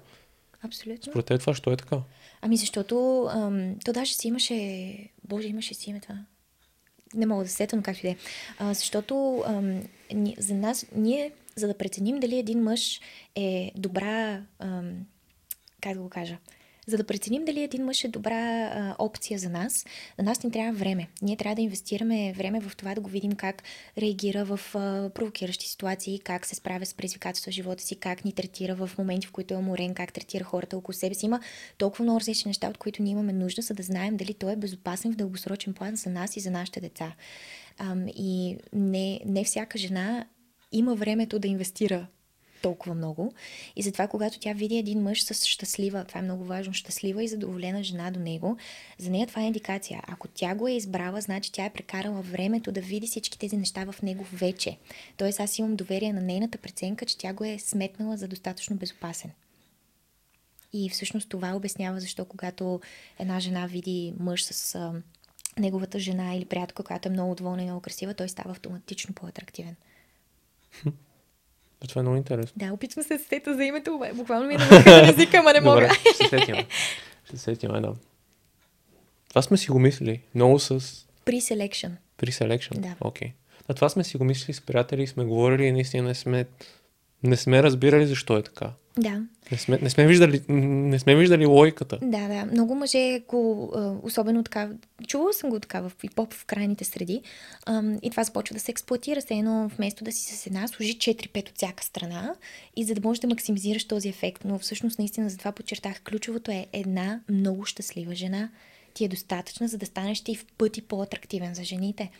Абсолютно. 0.62 1.12
Според 1.12 1.26
теб 1.26 1.40
това, 1.40 1.54
що 1.54 1.72
е 1.72 1.76
така? 1.76 1.98
Ами 2.42 2.56
защото 2.56 3.26
ам, 3.30 3.74
то 3.84 3.92
даже 3.92 4.14
си 4.14 4.28
имаше... 4.28 4.96
Боже, 5.24 5.48
имаше 5.48 5.74
си 5.74 5.90
име 5.90 6.00
това. 6.00 6.18
Не 7.14 7.26
мога 7.26 7.44
да 7.44 7.50
се 7.50 7.56
сета, 7.56 7.76
но 7.76 7.82
както 7.82 8.06
и 8.06 8.08
да 8.08 8.16
е. 8.70 8.74
Защото 8.74 9.44
ам, 9.46 9.82
ни, 10.14 10.36
за 10.38 10.54
нас, 10.54 10.86
ние, 10.94 11.32
за 11.56 11.66
да 11.66 11.78
преценим 11.78 12.20
дали 12.20 12.38
един 12.38 12.62
мъж 12.62 13.00
е 13.34 13.72
добра... 13.76 14.42
Ам, 14.58 15.06
как 15.80 15.94
да 15.94 16.00
го 16.00 16.08
кажа? 16.08 16.38
За 16.86 16.96
да 16.96 17.06
преценим 17.06 17.44
дали 17.44 17.62
един 17.62 17.84
мъж 17.84 18.04
е 18.04 18.08
добра 18.08 18.66
а, 18.66 18.96
опция 18.98 19.38
за 19.38 19.48
нас, 19.48 19.86
на 20.18 20.24
нас 20.24 20.42
ни 20.42 20.50
трябва 20.50 20.78
време. 20.78 21.08
Ние 21.22 21.36
трябва 21.36 21.54
да 21.54 21.62
инвестираме 21.62 22.32
време 22.32 22.60
в 22.60 22.76
това 22.76 22.94
да 22.94 23.00
го 23.00 23.10
видим 23.10 23.32
как 23.32 23.62
реагира 23.98 24.44
в 24.44 24.60
а, 24.74 25.10
провокиращи 25.14 25.68
ситуации, 25.68 26.18
как 26.18 26.46
се 26.46 26.54
справя 26.54 26.86
с 26.86 26.94
предизвикателства 26.94 27.52
в 27.52 27.54
живота 27.54 27.82
си, 27.82 27.96
как 27.96 28.24
ни 28.24 28.32
третира 28.32 28.74
в 28.74 28.90
моменти, 28.98 29.26
в 29.26 29.32
които 29.32 29.54
е 29.54 29.56
уморен, 29.56 29.94
как 29.94 30.12
третира 30.12 30.44
хората 30.44 30.76
около 30.76 30.94
себе 30.94 31.14
си. 31.14 31.26
Има 31.26 31.40
толкова 31.78 32.02
много 32.02 32.20
различни 32.20 32.48
неща, 32.48 32.68
от 32.68 32.78
които 32.78 33.02
ние 33.02 33.12
имаме 33.12 33.32
нужда, 33.32 33.62
за 33.62 33.74
да 33.74 33.82
знаем 33.82 34.16
дали 34.16 34.34
той 34.34 34.52
е 34.52 34.56
безопасен 34.56 35.12
в 35.12 35.16
дългосрочен 35.16 35.74
план 35.74 35.96
за 35.96 36.10
нас 36.10 36.36
и 36.36 36.40
за 36.40 36.50
нашите 36.50 36.80
деца. 36.80 37.14
Ам, 37.78 38.06
и 38.08 38.56
не, 38.72 39.20
не 39.26 39.44
всяка 39.44 39.78
жена 39.78 40.26
има 40.72 40.94
времето 40.94 41.38
да 41.38 41.48
инвестира 41.48 42.06
толкова 42.64 42.94
много. 42.94 43.32
И 43.76 43.82
затова, 43.82 44.08
когато 44.08 44.38
тя 44.38 44.52
види 44.52 44.76
един 44.76 45.02
мъж 45.02 45.22
с 45.22 45.46
щастлива, 45.46 46.04
това 46.04 46.20
е 46.20 46.22
много 46.22 46.44
важно, 46.44 46.74
щастлива 46.74 47.24
и 47.24 47.28
задоволена 47.28 47.82
жена 47.82 48.10
до 48.10 48.20
него, 48.20 48.56
за 48.98 49.10
нея 49.10 49.26
това 49.26 49.42
е 49.42 49.46
индикация. 49.46 50.02
Ако 50.06 50.28
тя 50.28 50.54
го 50.54 50.68
е 50.68 50.72
избрала, 50.72 51.20
значи 51.20 51.52
тя 51.52 51.64
е 51.64 51.72
прекарала 51.72 52.22
времето 52.22 52.72
да 52.72 52.80
види 52.80 53.06
всички 53.06 53.38
тези 53.38 53.56
неща 53.56 53.84
в 53.84 54.02
него 54.02 54.24
вече. 54.32 54.78
Тоест 55.16 55.40
аз 55.40 55.58
имам 55.58 55.76
доверие 55.76 56.12
на 56.12 56.20
нейната 56.20 56.58
преценка, 56.58 57.06
че 57.06 57.18
тя 57.18 57.32
го 57.32 57.44
е 57.44 57.58
сметнала 57.58 58.16
за 58.16 58.28
достатъчно 58.28 58.76
безопасен. 58.76 59.30
И 60.72 60.90
всъщност 60.90 61.28
това 61.28 61.52
обяснява 61.54 62.00
защо 62.00 62.24
когато 62.24 62.80
една 63.18 63.40
жена 63.40 63.66
види 63.66 64.14
мъж 64.20 64.44
с 64.44 64.74
а, 64.74 64.92
неговата 65.58 65.98
жена 65.98 66.34
или 66.34 66.44
приятелка, 66.44 66.82
която 66.82 67.08
е 67.08 67.12
много 67.12 67.34
доволна 67.34 67.62
и 67.62 67.64
много 67.64 67.80
красива, 67.80 68.14
той 68.14 68.28
става 68.28 68.50
автоматично 68.50 69.14
по-атрактивен. 69.14 69.76
Това 71.88 72.00
е 72.00 72.02
много 72.02 72.16
интересно. 72.16 72.52
Да, 72.56 72.72
опитвам 72.72 73.04
се 73.04 73.14
да 73.14 73.18
се 73.22 73.28
сета 73.28 73.54
за 73.54 73.64
името, 73.64 74.00
буквално 74.14 74.46
ми 74.46 74.54
е 74.54 74.58
на 74.58 75.08
езика, 75.08 75.36
ама 75.38 75.52
не 75.52 75.60
мога. 75.60 75.80
Добре, 75.80 75.94
ще 76.14 76.24
се 76.24 76.28
сетим. 76.28 76.54
Ще 77.24 77.36
се 77.36 77.42
сетим, 77.42 77.70
да. 77.70 77.92
Това 79.28 79.42
сме 79.42 79.56
си 79.56 79.70
го 79.70 79.78
мислили. 79.78 80.20
Много 80.34 80.58
с 80.58 80.80
Pre-selection. 81.26 81.90
pre-selection. 82.18 82.78
Да. 82.78 82.94
Окей. 83.00 83.32
А 83.68 83.74
това 83.74 83.88
сме 83.88 84.04
си 84.04 84.16
го 84.16 84.24
мислили 84.24 84.54
с 84.54 84.60
приятели, 84.60 85.02
и 85.02 85.06
сме 85.06 85.24
говорили 85.24 85.64
и 85.64 85.72
наистина 85.72 86.08
не 86.08 86.14
сме, 86.14 86.46
не 87.22 87.36
сме 87.36 87.62
разбирали 87.62 88.06
защо 88.06 88.36
е 88.36 88.42
така. 88.42 88.70
Да, 88.98 89.22
Не 89.50 89.58
сме, 89.58 89.78
не 89.82 89.90
сме, 89.90 90.06
виждали, 90.06 90.42
не 90.48 90.98
сме 90.98 91.16
виждали 91.16 91.46
логиката. 91.46 91.98
да, 92.02 92.28
да. 92.28 92.46
Много 92.52 92.74
мъже 92.74 93.20
го, 93.28 93.72
особено 94.02 94.44
така, 94.44 94.70
чувала 95.06 95.32
съм 95.32 95.50
го 95.50 95.60
така 95.60 95.80
в 95.80 95.92
хип-хоп 96.00 96.34
в 96.34 96.44
крайните 96.44 96.84
среди, 96.84 97.22
и 98.02 98.10
това 98.10 98.24
започва 98.24 98.54
да 98.54 98.60
се 98.60 98.70
експлуатира, 98.70 99.20
се 99.20 99.34
едно 99.34 99.70
вместо 99.76 100.04
да 100.04 100.12
си 100.12 100.36
с 100.36 100.46
една, 100.46 100.68
служи 100.68 100.98
4-5 100.98 101.50
от 101.50 101.56
всяка 101.56 101.84
страна, 101.84 102.34
и 102.76 102.84
за 102.84 102.94
да 102.94 103.00
можеш 103.08 103.20
да 103.20 103.28
максимизираш 103.28 103.84
този 103.84 104.08
ефект. 104.08 104.44
Но 104.44 104.58
всъщност, 104.58 104.98
наистина, 104.98 105.30
за 105.30 105.38
това 105.38 105.52
подчертах, 105.52 106.02
ключовото 106.02 106.50
е 106.50 106.66
една 106.72 107.20
много 107.28 107.64
щастлива 107.64 108.14
жена. 108.14 108.50
Ти 108.94 109.04
е 109.04 109.08
достатъчна, 109.08 109.68
за 109.68 109.78
да 109.78 109.86
станеш 109.86 110.20
ти 110.20 110.36
в 110.36 110.44
пъти 110.58 110.82
по-атрактивен 110.82 111.54
за 111.54 111.64
жените. 111.64 112.10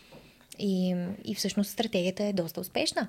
И, 0.59 0.95
и 1.25 1.35
всъщност 1.35 1.71
стратегията 1.71 2.25
е 2.25 2.33
доста 2.33 2.61
успешна. 2.61 3.09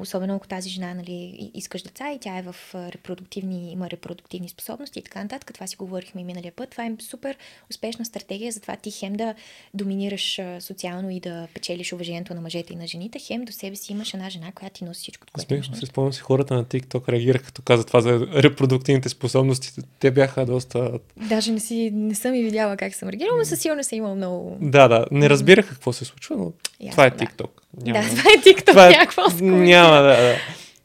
Особено 0.00 0.34
ако 0.34 0.48
тази 0.48 0.70
жена 0.70 0.94
нали, 0.94 1.50
искаш 1.54 1.82
деца 1.82 2.12
и 2.12 2.18
тя 2.18 2.38
е 2.38 2.42
в 2.42 2.56
репродуктивни, 2.74 3.72
има 3.72 3.90
репродуктивни 3.90 4.48
способности 4.48 4.98
и 4.98 5.02
така 5.02 5.22
нататък. 5.22 5.54
Това 5.54 5.66
си 5.66 5.76
говорихме 5.76 6.20
и 6.20 6.24
миналия 6.24 6.52
път. 6.52 6.70
Това 6.70 6.86
е 6.86 6.92
супер 7.00 7.36
успешна 7.70 8.04
стратегия, 8.04 8.52
затова 8.52 8.76
ти 8.76 8.90
хем 8.90 9.12
да 9.12 9.34
доминираш 9.74 10.40
социално 10.60 11.10
и 11.10 11.20
да 11.20 11.48
печелиш 11.54 11.92
уважението 11.92 12.34
на 12.34 12.40
мъжете 12.40 12.72
и 12.72 12.76
на 12.76 12.86
жените, 12.86 13.18
хем 13.18 13.44
до 13.44 13.52
себе 13.52 13.76
си 13.76 13.92
имаш 13.92 14.14
една 14.14 14.30
жена, 14.30 14.52
която 14.54 14.78
ти 14.78 14.84
носи 14.84 15.00
всичко, 15.00 15.26
което. 15.32 15.48
Смешно 15.48 15.76
се 15.76 15.86
спомням 15.86 16.12
си 16.12 16.20
хората 16.20 16.54
на 16.54 16.64
TikTok 16.64 17.08
реагираха, 17.08 17.44
като 17.44 17.62
каза 17.62 17.84
това 17.84 18.00
за 18.00 18.26
репродуктивните 18.34 19.08
способности. 19.08 19.82
Те 19.98 20.10
бяха 20.10 20.46
доста... 20.46 20.98
Даже 21.16 21.52
не, 21.52 21.60
си, 21.60 21.90
не 21.94 22.14
съм 22.14 22.34
и 22.34 22.42
видяла 22.42 22.76
как 22.76 22.94
съм 22.94 23.08
реагирала, 23.08 23.38
но 23.38 23.44
със 23.44 23.60
сигурност 23.60 23.88
съм 23.88 23.98
имала 23.98 24.14
много... 24.14 24.58
Да, 24.60 24.88
да, 24.88 25.06
не 25.10 25.30
разбираха 25.30 25.68
какво 25.68 25.92
се 25.92 26.04
случва, 26.04 26.36
но 26.36 26.52
Ясно, 26.80 26.90
това 26.90 27.06
е 27.06 27.10
да. 27.10 27.46
TikTok. 27.74 27.92
Да, 27.92 28.16
това 28.16 28.30
е 28.30 28.36
TikTok, 28.36 28.66
това 28.66 28.86
е... 28.86 28.90
някакво 28.90 29.22
с 29.30 29.38
коментира. 29.38 29.64
Няма, 29.64 29.96
да, 29.96 30.16
да. 30.16 30.36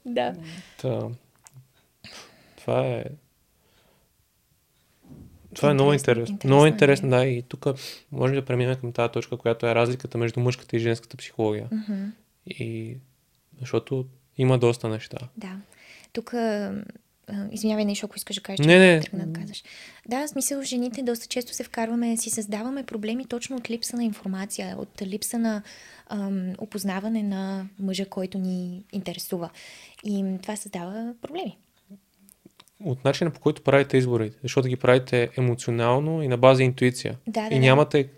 Да. 0.05 0.35
Та, 0.77 1.07
това 2.57 2.87
е... 2.87 3.03
Това 5.55 5.69
е 5.69 5.73
много 5.73 5.93
Интересно, 5.93 6.21
интересно. 6.21 6.33
интересно 6.33 6.49
Много 6.49 6.65
интересно, 6.65 7.09
да. 7.09 7.25
И 7.25 7.41
тук 7.41 7.65
можем 8.11 8.35
да 8.35 8.45
преминем 8.45 8.75
към 8.75 8.91
тази 8.91 9.11
точка, 9.11 9.37
която 9.37 9.67
е 9.67 9.75
разликата 9.75 10.17
между 10.17 10.39
мъжката 10.39 10.75
и 10.75 10.79
женската 10.79 11.17
психология. 11.17 11.67
Мгм. 11.71 12.05
И 12.47 12.97
защото 13.59 14.05
има 14.37 14.57
доста 14.57 14.89
неща. 14.89 15.17
Да. 15.37 15.57
тук 16.13 16.33
Извинявай 17.51 17.85
нещо, 17.85 18.05
ако 18.05 18.15
искаш 18.15 18.35
да 18.35 18.41
кажеш, 18.41 18.65
не, 18.65 18.79
не. 18.79 18.99
тръгна 18.99 19.27
да 19.27 19.39
казваш. 19.39 19.63
Да, 20.09 20.27
в 20.27 20.29
смисъл, 20.29 20.61
жените 20.61 21.03
доста 21.03 21.27
често 21.27 21.53
се 21.53 21.63
вкарваме, 21.63 22.17
си 22.17 22.29
създаваме 22.29 22.83
проблеми 22.83 23.25
точно 23.25 23.55
от 23.55 23.69
липса 23.69 23.97
на 23.97 24.03
информация, 24.03 24.75
от 24.79 25.01
липса 25.01 25.39
на 25.39 25.61
ам, 26.07 26.53
опознаване 26.57 27.23
на 27.23 27.67
мъжа, 27.79 28.05
който 28.05 28.37
ни 28.37 28.83
интересува. 28.91 29.49
И 30.03 30.25
това 30.41 30.55
създава 30.55 31.13
проблеми. 31.21 31.57
От 32.85 33.05
начина 33.05 33.31
по 33.31 33.39
който 33.39 33.61
правите 33.61 33.97
изборите, 33.97 34.37
защото 34.43 34.67
ги 34.67 34.75
правите 34.75 35.29
емоционално 35.37 36.23
и 36.23 36.27
на 36.27 36.37
база 36.37 36.63
интуиция. 36.63 37.17
Да, 37.27 37.49
да, 37.49 37.55
и 37.55 37.59
нямате 37.59 38.09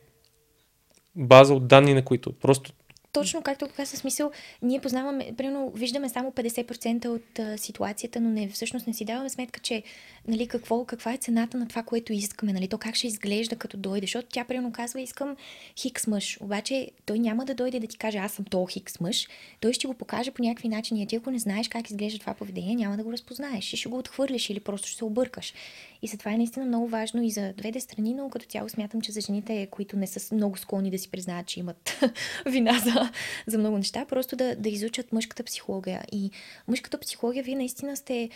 база 1.15 1.53
от 1.53 1.68
данни, 1.68 1.93
на 1.93 2.05
които 2.05 2.34
просто 2.34 2.73
точно 3.12 3.42
както 3.42 3.68
го 3.68 3.72
каза, 3.76 3.98
смисъл, 3.98 4.32
ние 4.62 4.80
познаваме, 4.80 5.34
примерно, 5.38 5.72
виждаме 5.76 6.10
само 6.10 6.32
50% 6.32 7.08
от 7.08 7.40
а, 7.40 7.58
ситуацията, 7.58 8.20
но 8.20 8.30
не, 8.30 8.50
всъщност 8.50 8.88
не 8.88 8.94
си 8.94 9.06
даваме 9.06 9.30
сметка, 9.30 9.60
че, 9.60 9.84
нали, 10.28 10.48
какво, 10.48 10.86
каква 10.86 11.14
е 11.14 11.18
цената 11.18 11.58
на 11.58 11.68
това, 11.68 11.84
което 11.84 12.14
искаме, 12.14 12.54
нали, 12.54 12.68
то 12.68 12.78
как 12.78 12.96
ще 12.96 13.08
изглежда 13.08 13.56
като 13.56 13.78
дойде, 13.78 14.04
защото 14.04 14.28
тя, 14.32 14.44
примерно, 14.44 14.72
казва, 14.72 15.02
искам 15.02 15.36
хикс 15.78 16.08
мъж, 16.08 16.38
обаче 16.42 16.92
той 17.06 17.20
няма 17.20 17.46
да 17.46 17.56
дойде 17.56 17.80
да 17.80 17.88
ти 17.88 17.98
каже, 17.98 18.18
аз 18.18 18.32
съм 18.32 18.46
то 18.46 18.66
хикс 18.66 19.00
мъж, 19.00 19.28
той 19.60 19.74
ще 19.74 19.88
го 19.88 19.94
покаже 19.94 20.32
по 20.32 20.44
някакви 20.44 20.70
начини, 20.70 21.04
а 21.04 21.06
ти 21.06 21.16
ако 21.16 21.32
не 21.32 21.40
знаеш 21.40 21.68
как 21.68 21.90
изглежда 21.90 22.20
това 22.20 22.34
поведение, 22.34 22.76
няма 22.76 22.98
да 22.98 23.04
го 23.04 23.12
разпознаеш 23.12 23.74
и 23.74 23.78
ще 23.78 23.90
го 23.90 23.98
отхвърлиш 23.98 24.50
или 24.50 24.60
просто 24.60 24.88
ще 24.88 24.98
се 24.98 25.06
объркаш. 25.06 25.54
И 26.02 26.08
затова 26.08 26.32
е 26.32 26.38
наистина 26.38 26.66
много 26.66 26.88
важно 26.88 27.24
и 27.24 27.32
за 27.32 27.54
двете 27.58 27.80
страни, 27.80 28.14
но 28.14 28.30
като 28.30 28.46
цяло 28.46 28.70
смятам, 28.70 29.02
че 29.02 29.12
за 29.12 29.22
жените, 29.22 29.68
които 29.72 29.98
не 29.98 30.08
са 30.08 30.36
много 30.36 30.58
склонни 30.58 30.92
да 30.92 30.98
си 30.98 31.12
признаят, 31.12 31.48
че 31.48 31.60
имат 31.60 32.04
вина 32.46 32.80
за, 32.80 33.01
за 33.48 33.57
много 33.57 33.78
неща, 33.78 34.06
просто 34.06 34.36
да, 34.36 34.56
да 34.56 34.69
изучат 34.69 35.11
мъжката 35.11 35.44
психология. 35.44 36.03
И 36.11 36.32
мъжката 36.68 36.98
психология, 36.98 37.44
вие 37.44 37.56
наистина 37.56 37.98
сте 37.98 38.30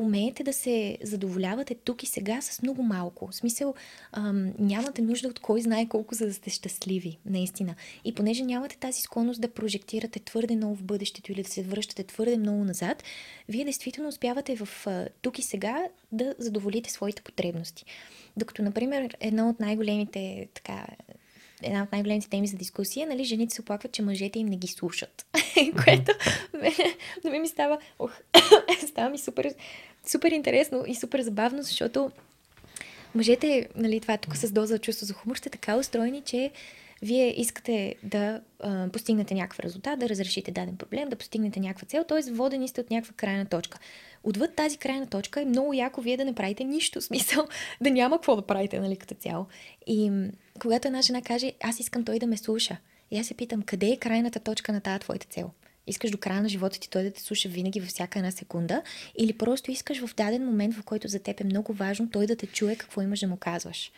умеете 0.00 0.44
да 0.44 0.52
се 0.52 0.98
задоволявате 1.02 1.74
тук 1.74 2.02
и 2.02 2.06
сега 2.06 2.40
с 2.40 2.62
много 2.62 2.82
малко. 2.82 3.26
В 3.26 3.34
смисъл, 3.34 3.74
ам, 4.12 4.52
нямате 4.58 5.02
нужда 5.02 5.28
от 5.28 5.38
кой 5.38 5.60
знае 5.60 5.88
колко 5.88 6.14
за 6.14 6.26
да 6.26 6.34
сте 6.34 6.50
щастливи, 6.50 7.18
наистина. 7.26 7.74
И 8.04 8.14
понеже 8.14 8.44
нямате 8.44 8.78
тази 8.78 9.00
склонност 9.00 9.40
да 9.40 9.48
прожектирате 9.48 10.20
твърде 10.20 10.56
много 10.56 10.76
в 10.76 10.82
бъдещето 10.82 11.32
или 11.32 11.42
да 11.42 11.50
се 11.50 11.62
връщате 11.62 12.04
твърде 12.04 12.38
много 12.38 12.64
назад, 12.64 13.02
вие 13.48 13.64
действително 13.64 14.08
успявате 14.08 14.56
в 14.56 14.68
а, 14.86 15.08
тук 15.22 15.38
и 15.38 15.42
сега 15.42 15.84
да 16.12 16.34
задоволите 16.38 16.90
своите 16.90 17.22
потребности. 17.22 17.84
Докато, 18.36 18.62
например, 18.62 19.16
едно 19.20 19.48
от 19.48 19.60
най-големите 19.60 20.48
така, 20.54 20.86
една 21.62 21.82
от 21.82 21.92
най-големите 21.92 22.28
теми 22.28 22.46
за 22.46 22.56
дискусия, 22.56 23.06
нали, 23.06 23.24
жените 23.24 23.54
се 23.54 23.60
оплакват, 23.60 23.92
че 23.92 24.02
мъжете 24.02 24.38
им 24.38 24.46
не 24.46 24.56
ги 24.56 24.66
слушат. 24.66 25.26
Което 25.84 26.12
на 27.24 27.30
ми 27.30 27.48
става, 27.48 27.78
ох, 27.98 28.12
става 28.88 29.10
ми 29.10 29.18
супер, 29.18 29.54
супер 30.06 30.30
интересно 30.30 30.84
и 30.86 30.94
супер 30.94 31.20
забавно, 31.20 31.62
защото 31.62 32.10
мъжете, 33.14 33.68
нали, 33.76 34.00
това 34.00 34.16
тук 34.16 34.36
с 34.36 34.52
доза 34.52 34.78
чувство 34.78 35.06
за 35.06 35.14
хумор, 35.14 35.36
сте 35.36 35.50
така 35.50 35.76
устроени, 35.76 36.22
че 36.22 36.50
вие 37.02 37.40
искате 37.40 37.94
да 38.02 38.40
а, 38.60 38.88
постигнете 38.92 39.34
някакъв 39.34 39.60
резултат, 39.60 39.98
да 39.98 40.08
разрешите 40.08 40.50
даден 40.50 40.76
проблем, 40.76 41.08
да 41.08 41.16
постигнете 41.16 41.60
някаква 41.60 41.86
цел, 41.86 42.04
т.е. 42.04 42.32
водени 42.32 42.68
сте 42.68 42.80
от 42.80 42.90
някаква 42.90 43.14
крайна 43.16 43.46
точка. 43.46 43.78
Отвъд 44.24 44.54
тази 44.54 44.76
крайна 44.76 45.06
точка 45.06 45.40
е 45.42 45.44
много 45.44 45.74
яко 45.74 46.00
вие 46.00 46.16
да 46.16 46.24
не 46.24 46.34
правите 46.34 46.64
нищо, 46.64 47.00
смисъл 47.00 47.48
да 47.80 47.90
няма 47.90 48.16
какво 48.16 48.36
да 48.36 48.42
правите, 48.42 48.80
нали, 48.80 48.96
като 48.96 49.14
цяло. 49.14 49.46
И 49.86 50.12
когато 50.60 50.88
една 50.88 51.02
жена 51.02 51.22
каже, 51.22 51.52
аз 51.62 51.80
искам 51.80 52.04
той 52.04 52.18
да 52.18 52.26
ме 52.26 52.36
слуша, 52.36 52.76
и 53.10 53.18
аз 53.18 53.26
се 53.26 53.34
питам, 53.34 53.62
къде 53.62 53.86
е 53.86 53.96
крайната 53.96 54.40
точка 54.40 54.72
на 54.72 54.80
тази 54.80 55.00
твоята 55.00 55.26
цел? 55.26 55.50
Искаш 55.86 56.10
до 56.10 56.18
края 56.18 56.42
на 56.42 56.48
живота 56.48 56.80
ти 56.80 56.90
той 56.90 57.02
да 57.02 57.10
те 57.10 57.20
слуша 57.20 57.48
винаги 57.48 57.80
във 57.80 57.88
всяка 57.88 58.18
една 58.18 58.30
секунда 58.30 58.82
или 59.18 59.32
просто 59.32 59.70
искаш 59.70 60.06
в 60.06 60.14
даден 60.14 60.46
момент, 60.46 60.74
в 60.74 60.82
който 60.82 61.08
за 61.08 61.18
теб 61.18 61.40
е 61.40 61.44
много 61.44 61.72
важно 61.72 62.10
той 62.10 62.26
да 62.26 62.36
те 62.36 62.46
чуе 62.46 62.76
какво 62.76 63.02
имаш 63.02 63.20
да 63.20 63.26
му 63.26 63.36
казваш. 63.36 63.92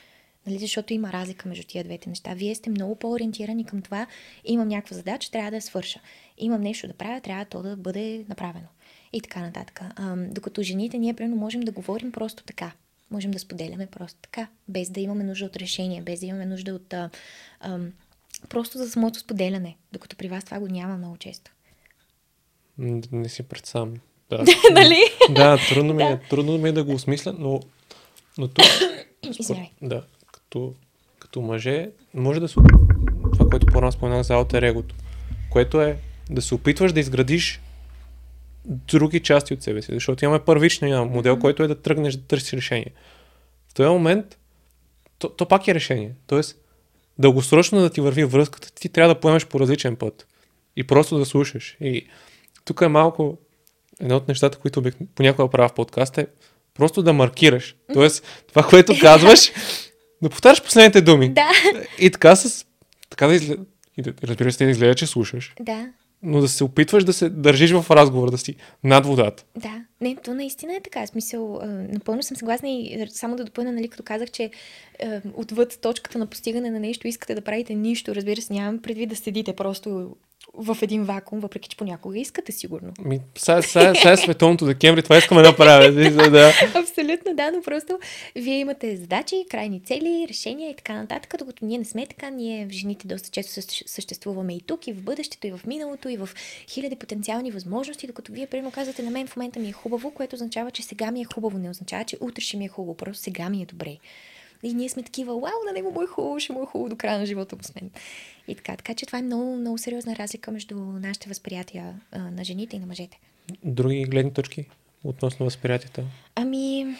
Нали, 0.46 0.58
защото 0.58 0.92
има 0.92 1.12
разлика 1.12 1.48
между 1.48 1.64
тия 1.64 1.84
двете 1.84 2.08
неща. 2.08 2.34
Вие 2.34 2.54
сте 2.54 2.70
много 2.70 2.96
по-ориентирани 2.96 3.64
към 3.64 3.82
това. 3.82 4.06
Имам 4.44 4.68
някаква 4.68 4.96
задача, 4.96 5.30
трябва 5.30 5.50
да 5.50 5.56
я 5.56 5.62
свърша. 5.62 6.00
Имам 6.38 6.60
нещо 6.60 6.86
да 6.86 6.94
правя, 6.94 7.20
трябва 7.20 7.44
то 7.44 7.62
да 7.62 7.76
бъде 7.76 8.24
направено. 8.28 8.66
И 9.12 9.20
така 9.20 9.40
нататък. 9.40 9.80
А, 9.96 10.16
докато 10.16 10.62
жените, 10.62 10.98
ние 10.98 11.14
примерно 11.14 11.36
можем 11.36 11.60
да 11.60 11.72
говорим 11.72 12.12
просто 12.12 12.44
така. 12.44 12.72
Можем 13.10 13.30
да 13.30 13.38
споделяме 13.38 13.86
просто 13.86 14.18
така, 14.22 14.48
без 14.68 14.90
да 14.90 15.00
имаме 15.00 15.24
нужда 15.24 15.46
от 15.46 15.56
решение, 15.56 16.02
без 16.02 16.20
да 16.20 16.26
имаме 16.26 16.46
нужда 16.46 16.74
от 16.74 16.92
а, 16.92 17.10
а, 17.60 17.78
просто 18.48 18.78
за 18.78 18.90
самото 18.90 19.18
споделяне. 19.18 19.76
Докато 19.92 20.16
при 20.16 20.28
вас 20.28 20.44
това 20.44 20.58
го 20.58 20.68
няма 20.68 20.96
много 20.96 21.16
често. 21.16 21.50
Не 22.78 23.28
си 23.28 23.42
представям. 23.42 23.94
Да. 24.30 24.44
нали? 24.72 25.00
да, 25.30 25.58
трудно 25.68 25.94
ми, 25.94 26.02
е, 26.02 26.20
трудно 26.30 26.58
ми 26.58 26.68
е 26.68 26.72
да 26.72 26.84
го 26.84 26.92
осмисля, 26.92 27.34
но, 27.38 27.60
но 28.38 28.48
тук, 28.48 28.64
спор, 29.42 29.56
да, 29.82 30.02
като, 30.52 30.74
като 31.18 31.40
мъже, 31.40 31.90
може 32.14 32.40
да 32.40 32.48
се... 32.48 32.54
Това, 33.32 33.46
което 33.50 33.66
по-рано 33.66 33.92
споменах 33.92 34.22
за 34.22 34.34
алтер 34.34 34.62
егото, 34.62 34.94
което 35.50 35.80
е 35.80 35.98
да 36.30 36.42
се 36.42 36.54
опитваш 36.54 36.92
да 36.92 37.00
изградиш 37.00 37.60
други 38.64 39.20
части 39.20 39.54
от 39.54 39.62
себе 39.62 39.82
си, 39.82 39.92
защото 39.92 40.24
имаме 40.24 40.44
първичния 40.44 41.04
модел, 41.04 41.38
който 41.38 41.62
е 41.62 41.68
да 41.68 41.82
тръгнеш 41.82 42.14
да 42.16 42.22
търсиш 42.22 42.52
решение. 42.52 42.92
В 43.68 43.74
този 43.74 43.88
момент 43.88 44.38
то, 45.18 45.28
то 45.28 45.48
пак 45.48 45.68
е 45.68 45.74
решение. 45.74 46.14
Тоест, 46.26 46.56
дългосрочно 47.18 47.80
да 47.80 47.90
ти 47.90 48.00
върви 48.00 48.24
връзката, 48.24 48.74
ти 48.74 48.88
трябва 48.88 49.14
да 49.14 49.20
поемеш 49.20 49.46
по 49.46 49.60
различен 49.60 49.96
път. 49.96 50.26
И 50.76 50.84
просто 50.84 51.18
да 51.18 51.26
слушаш. 51.26 51.76
И 51.80 52.06
тук 52.64 52.80
е 52.80 52.88
малко 52.88 53.38
едно 54.00 54.16
от 54.16 54.28
нещата, 54.28 54.58
които 54.58 54.82
понякога 55.14 55.50
правя 55.50 55.68
в 55.68 55.74
подкаста 55.74 56.20
е 56.20 56.26
просто 56.74 57.02
да 57.02 57.12
маркираш. 57.12 57.76
Тоест, 57.92 58.44
това, 58.48 58.62
което 58.62 58.94
казваш, 59.00 59.52
да 60.22 60.30
повтаряш 60.30 60.62
последните 60.62 61.00
думи. 61.00 61.28
Да. 61.28 61.50
И 61.98 62.10
така 62.10 62.36
с... 62.36 62.66
Така 63.10 63.26
да 63.26 63.34
изгледа... 63.34 63.64
Разбира 64.24 64.52
се, 64.52 64.64
да 64.64 64.70
изгледа, 64.70 64.94
че 64.94 65.06
слушаш. 65.06 65.54
Да. 65.60 65.88
Но 66.22 66.40
да 66.40 66.48
се 66.48 66.64
опитваш 66.64 67.04
да 67.04 67.12
се 67.12 67.28
държиш 67.28 67.70
в 67.70 67.86
разговор, 67.90 68.30
да 68.30 68.38
си 68.38 68.54
над 68.84 69.06
водата. 69.06 69.44
Да, 69.56 69.84
не, 70.00 70.16
то 70.16 70.34
наистина 70.34 70.76
е 70.76 70.80
така. 70.80 71.06
Смисъл, 71.06 71.60
напълно 71.64 72.22
съм 72.22 72.36
съгласна 72.36 72.68
и 72.68 73.06
само 73.10 73.36
да 73.36 73.44
допълня, 73.44 73.72
нали, 73.72 73.88
като 73.88 74.02
казах, 74.02 74.30
че 74.30 74.50
отвъд 75.34 75.78
точката 75.82 76.18
на 76.18 76.26
постигане 76.26 76.70
на 76.70 76.80
нещо 76.80 77.08
искате 77.08 77.34
да 77.34 77.40
правите 77.40 77.74
нищо. 77.74 78.14
Разбира 78.14 78.42
се, 78.42 78.52
нямам 78.52 78.82
предвид 78.82 79.08
да 79.08 79.16
седите 79.16 79.52
просто 79.52 80.16
в 80.54 80.76
един 80.82 81.04
вакуум, 81.04 81.40
въпреки 81.40 81.68
че 81.68 81.76
понякога 81.76 82.18
искате, 82.18 82.52
сигурно. 82.52 82.92
Ми, 83.04 83.20
сега, 83.38 83.62
сега, 83.62 83.94
сега 83.94 84.12
е 84.12 84.16
световното 84.16 84.66
декември, 84.66 85.02
това 85.02 85.18
искаме 85.18 85.42
да 85.42 85.56
правим. 85.56 86.16
да. 86.16 86.52
Абсолютно, 86.74 87.34
да, 87.34 87.50
но 87.50 87.62
просто 87.62 87.98
вие 88.36 88.58
имате 88.58 88.96
задачи, 88.96 89.44
крайни 89.50 89.80
цели, 89.80 90.26
решения 90.28 90.70
и 90.70 90.76
така 90.76 90.94
нататък, 90.94 91.34
докато 91.38 91.64
ние 91.64 91.78
не 91.78 91.84
сме 91.84 92.06
така, 92.06 92.30
ние 92.30 92.68
жените 92.70 93.08
доста 93.08 93.30
често 93.30 93.62
съществуваме 93.86 94.56
и 94.56 94.60
тук, 94.60 94.86
и 94.86 94.92
в 94.92 95.02
бъдещето, 95.02 95.46
и 95.46 95.52
в 95.52 95.60
миналото, 95.66 96.08
и 96.08 96.16
в 96.16 96.28
хиляди 96.68 96.96
потенциални 96.96 97.50
възможности, 97.50 98.06
докато 98.06 98.32
вие, 98.32 98.46
примерно, 98.46 98.70
казвате 98.70 99.02
на 99.02 99.10
мен 99.10 99.26
в 99.26 99.36
момента 99.36 99.60
ми 99.60 99.68
е 99.68 99.72
хубаво, 99.72 100.10
което 100.10 100.34
означава, 100.34 100.70
че 100.70 100.82
сега 100.82 101.10
ми 101.10 101.20
е 101.20 101.24
хубаво, 101.34 101.58
не 101.58 101.70
означава, 101.70 102.04
че 102.04 102.16
утре 102.20 102.42
ще 102.42 102.56
ми 102.56 102.64
е 102.64 102.68
хубаво, 102.68 102.96
просто 102.96 103.22
сега 103.22 103.48
ми 103.48 103.62
е 103.62 103.66
добре. 103.66 103.96
И 104.62 104.74
ние 104.74 104.88
сме 104.88 105.02
такива, 105.02 105.40
вау, 105.40 105.64
на 105.66 105.72
него 105.72 105.90
му 105.90 106.02
е 106.02 106.06
хубаво, 106.06 106.40
ще 106.40 106.52
му 106.52 106.62
е 106.62 106.66
хубаво 106.66 106.88
до 106.88 106.96
края 106.96 107.18
на 107.18 107.26
живота 107.26 107.56
му 107.56 107.62
с 107.62 107.74
мен. 107.74 107.90
И 108.48 108.54
така, 108.54 108.76
така 108.76 108.94
че 108.94 109.06
това 109.06 109.18
е 109.18 109.22
много, 109.22 109.56
много 109.56 109.78
сериозна 109.78 110.16
разлика 110.16 110.52
между 110.52 110.76
нашите 110.76 111.28
възприятия 111.28 112.00
а, 112.12 112.18
на 112.18 112.44
жените 112.44 112.76
и 112.76 112.78
на 112.78 112.86
мъжете. 112.86 113.20
Други 113.64 114.04
гледни 114.04 114.32
точки 114.32 114.66
относно 115.04 115.44
възприятията? 115.44 116.04
Ами, 116.34 116.96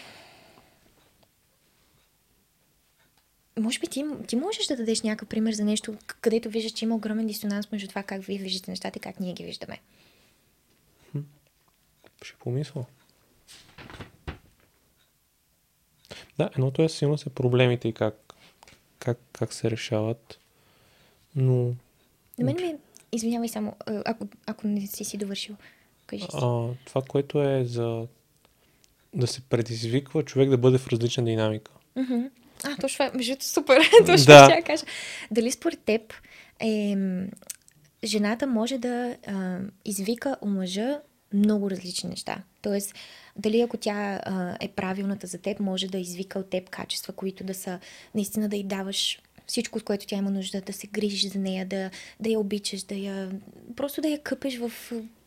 може 3.59 3.79
би 3.79 3.87
ти, 3.87 4.05
ти 4.27 4.37
можеш 4.37 4.67
да 4.67 4.77
дадеш 4.77 5.03
някакъв 5.03 5.29
пример 5.29 5.53
за 5.53 5.65
нещо, 5.65 5.97
където 6.21 6.51
виждаш, 6.51 6.73
че 6.73 6.85
има 6.85 6.95
огромен 6.95 7.27
дисонанс 7.27 7.73
между 7.73 7.89
това 7.89 8.03
как 8.03 8.25
вие 8.25 8.39
виждате 8.39 8.71
нещата 8.71 8.99
и 8.99 9.01
как 9.01 9.21
ние 9.21 9.33
ги 9.33 9.45
виждаме. 9.45 9.79
Ще 12.23 12.37
помисля. 12.39 12.85
Да, 16.39 16.51
едното 16.53 16.83
е 16.83 16.89
силно 16.89 17.19
се 17.19 17.31
проблемите 17.31 17.89
и 17.89 17.93
как, 17.93 18.35
как, 18.99 19.19
как 19.33 19.53
се 19.53 19.71
решават. 19.71 20.39
Но... 21.37 21.75
На 22.39 22.45
мен 22.45 22.57
ми 22.57 22.75
извинявай 23.13 23.49
само, 23.49 23.77
ако, 23.87 24.27
ако 24.47 24.67
не 24.67 24.87
си 24.87 25.05
си 25.05 25.17
довършил. 25.17 25.57
Кажи 26.07 26.23
си. 26.23 26.37
А, 26.43 26.69
това, 26.85 27.03
което 27.03 27.43
е 27.43 27.65
за 27.65 28.07
да 29.15 29.27
се 29.27 29.41
предизвиква 29.41 30.23
човек 30.23 30.51
да 30.51 30.59
бъде 30.59 30.79
в 30.79 30.89
различна 30.89 31.25
динамика. 31.25 31.73
Mm-hmm. 31.97 32.31
А, 32.65 32.77
точно 32.77 33.07
това, 33.07 33.19
между 33.19 33.37
супер, 33.41 33.83
точно 34.07 34.27
да. 34.27 34.51
ще 34.51 34.63
кажа. 34.63 34.85
Дали 35.31 35.51
според 35.51 35.81
теб 35.81 36.15
е, 36.61 36.97
жената 38.05 38.47
може 38.47 38.79
да 38.79 39.17
а, 39.27 39.59
извика 39.85 40.37
у 40.41 40.47
мъжа 40.47 41.01
много 41.35 41.71
различни 41.71 42.11
неща. 42.11 42.43
Тоест, 42.63 42.95
дали 43.37 43.61
ако 43.61 43.77
тя 43.77 44.21
а, 44.25 44.57
е 44.61 44.69
правилната 44.69 45.27
за 45.27 45.39
теб, 45.39 45.61
може 45.61 45.87
да 45.87 45.99
извика 45.99 46.39
от 46.39 46.51
теб 46.51 46.71
качества, 46.71 47.13
които 47.13 47.45
да 47.45 47.55
са 47.55 47.79
наистина 48.15 48.49
да 48.49 48.57
й 48.57 48.63
даваш 48.63 49.23
всичко, 49.47 49.79
от 49.79 49.85
което 49.85 50.07
тя 50.07 50.17
има 50.17 50.31
нужда, 50.31 50.61
да 50.61 50.73
се 50.73 50.87
грижиш 50.87 51.33
за 51.33 51.39
нея, 51.39 51.67
да, 51.67 51.91
да 52.21 52.31
я 52.31 52.41
обичаш, 52.41 52.83
да 52.83 52.95
я... 52.95 53.31
Просто 53.77 54.01
да 54.01 54.09
я 54.09 54.19
къпеш 54.19 54.59
в 54.59 54.73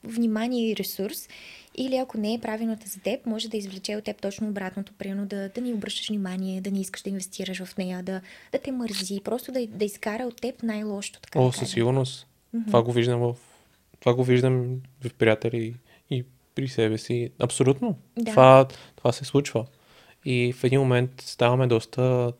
внимание 0.03 0.69
и 0.69 0.75
ресурс. 0.75 1.29
Или 1.77 1.95
ако 1.95 2.17
не 2.17 2.33
е 2.33 2.39
правилната 2.39 2.87
за 2.87 2.99
теб, 2.99 3.25
може 3.25 3.49
да 3.49 3.57
извлече 3.57 3.95
от 3.95 4.03
теб 4.03 4.21
точно 4.21 4.47
обратното, 4.47 4.93
примерно 4.97 5.25
да, 5.25 5.49
да 5.49 5.61
ни 5.61 5.73
обръщаш 5.73 6.09
внимание, 6.09 6.61
да 6.61 6.71
не 6.71 6.81
искаш 6.81 7.01
да 7.01 7.09
инвестираш 7.09 7.63
в 7.63 7.77
нея, 7.77 8.03
да, 8.03 8.21
да 8.51 8.57
те 8.57 8.71
мързи, 8.71 9.21
просто 9.23 9.51
да, 9.51 9.67
да 9.67 9.85
изкара 9.85 10.23
от 10.23 10.41
теб 10.41 10.63
най-лошото. 10.63 11.21
Така 11.21 11.39
О, 11.39 11.47
да 11.47 11.53
със 11.53 11.71
сигурност. 11.71 12.27
Mm-hmm. 12.55 12.67
Това 12.67 12.83
го 12.83 12.91
виждам 12.91 13.19
в... 13.19 13.35
Това 13.99 14.13
го 14.13 14.23
виждам 14.23 14.81
в 15.03 15.13
приятели 15.13 15.73
при 16.55 16.67
себе 16.67 16.97
си. 16.97 17.29
Абсолютно. 17.39 17.97
Да. 18.17 18.31
Това, 18.31 18.67
това 18.95 19.11
се 19.11 19.25
случва. 19.25 19.65
И 20.25 20.53
в 20.53 20.63
един 20.63 20.79
момент 20.79 21.11
ставаме 21.17 21.67
доста 21.67 22.31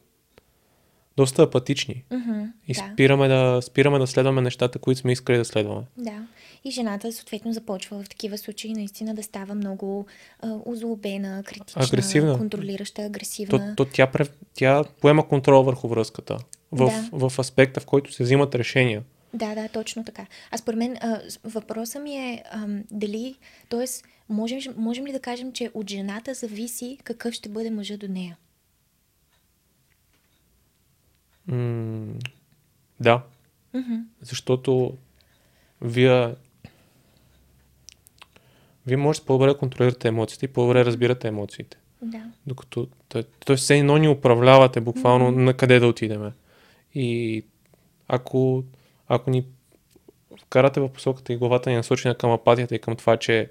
доста 1.18 1.44
апатични. 1.44 2.04
Мгм, 2.12 2.44
И 2.68 2.74
да. 2.74 2.90
спираме, 2.94 3.28
да, 3.28 3.60
спираме 3.62 4.00
да 4.00 4.08
следваме 4.08 4.42
нещата, 4.42 4.80
които 4.80 5.00
сме 5.00 5.12
искали 5.12 5.38
да 5.38 5.46
следваме. 5.46 5.82
Да. 5.98 6.28
И 6.64 6.72
жената 6.72 7.12
съответно 7.12 7.54
започва 7.54 8.04
в 8.04 8.10
такива 8.10 8.38
случаи 8.38 8.74
наистина 8.74 9.16
да 9.16 9.24
става 9.24 9.56
много 9.56 10.06
а, 10.40 10.54
озлобена, 10.66 11.44
критична, 11.44 11.84
Агресивна. 11.84 12.38
контролираща, 12.38 12.96
То, 12.96 13.06
агресивна. 13.06 13.74
то 13.78 13.86
тя, 13.86 14.08
прев- 14.08 14.32
тя 14.54 14.84
поема 15.02 15.28
контрол 15.28 15.64
върху 15.64 15.88
връзката. 15.88 16.38
В, 16.72 16.92
Да. 17.12 17.30
в 17.30 17.40
аспекта, 17.40 17.80
в 17.80 17.86
който 17.86 18.14
се 18.14 18.24
взимат 18.24 18.56
решения. 18.56 19.04
Да, 19.36 19.56
да, 19.56 19.70
точно 19.70 20.04
така. 20.06 20.26
А 20.52 20.58
според 20.58 20.80
мен 20.80 20.98
а, 21.02 21.22
въпросът 21.44 22.04
ми 22.04 22.16
е 22.16 22.44
дали, 22.92 23.36
т.е. 23.70 23.86
Можем, 24.30 24.60
можем 24.78 25.08
ли 25.08 25.12
да 25.12 25.20
кажем, 25.20 25.54
че 25.54 25.72
от 25.74 25.90
жената 25.90 26.34
зависи 26.34 26.98
какъв 27.04 27.34
ще 27.34 27.50
бъде 27.50 27.70
мъжа 27.72 27.98
до 27.98 28.08
нея? 28.08 28.38
М- 31.48 32.14
да, 33.00 33.24
Мгм. 33.74 33.96
защото 34.22 34.98
вие 35.82 36.36
вие 38.88 38.98
можете 38.98 39.26
по-добре 39.26 39.48
да 39.48 39.58
контролирате 39.58 40.08
емоциите 40.08 40.46
и 40.46 40.54
по-добре 40.54 40.86
разбирате 40.86 41.28
емоциите. 41.28 41.78
Да. 42.02 42.24
Докато, 42.48 42.88
т.е. 43.10 43.56
все 43.56 43.78
едно 43.78 43.98
ни 43.98 44.08
управлявате 44.08 44.82
буквално 44.82 45.32
на 45.32 45.54
къде 45.54 45.80
да 45.80 45.88
отидеме. 45.88 46.32
И 46.94 47.44
ако, 48.08 48.64
ако 49.08 49.30
ни 49.30 49.46
вкарате 50.42 50.80
в 50.80 50.90
посоката 50.90 51.34
и 51.34 51.38
главата 51.38 51.70
ни 51.70 51.74
е 51.74 51.78
насочена 51.78 52.16
към 52.16 52.32
апатията 52.32 52.76
и 52.76 52.80
към 52.80 52.96
това, 52.96 53.18
че 53.18 53.50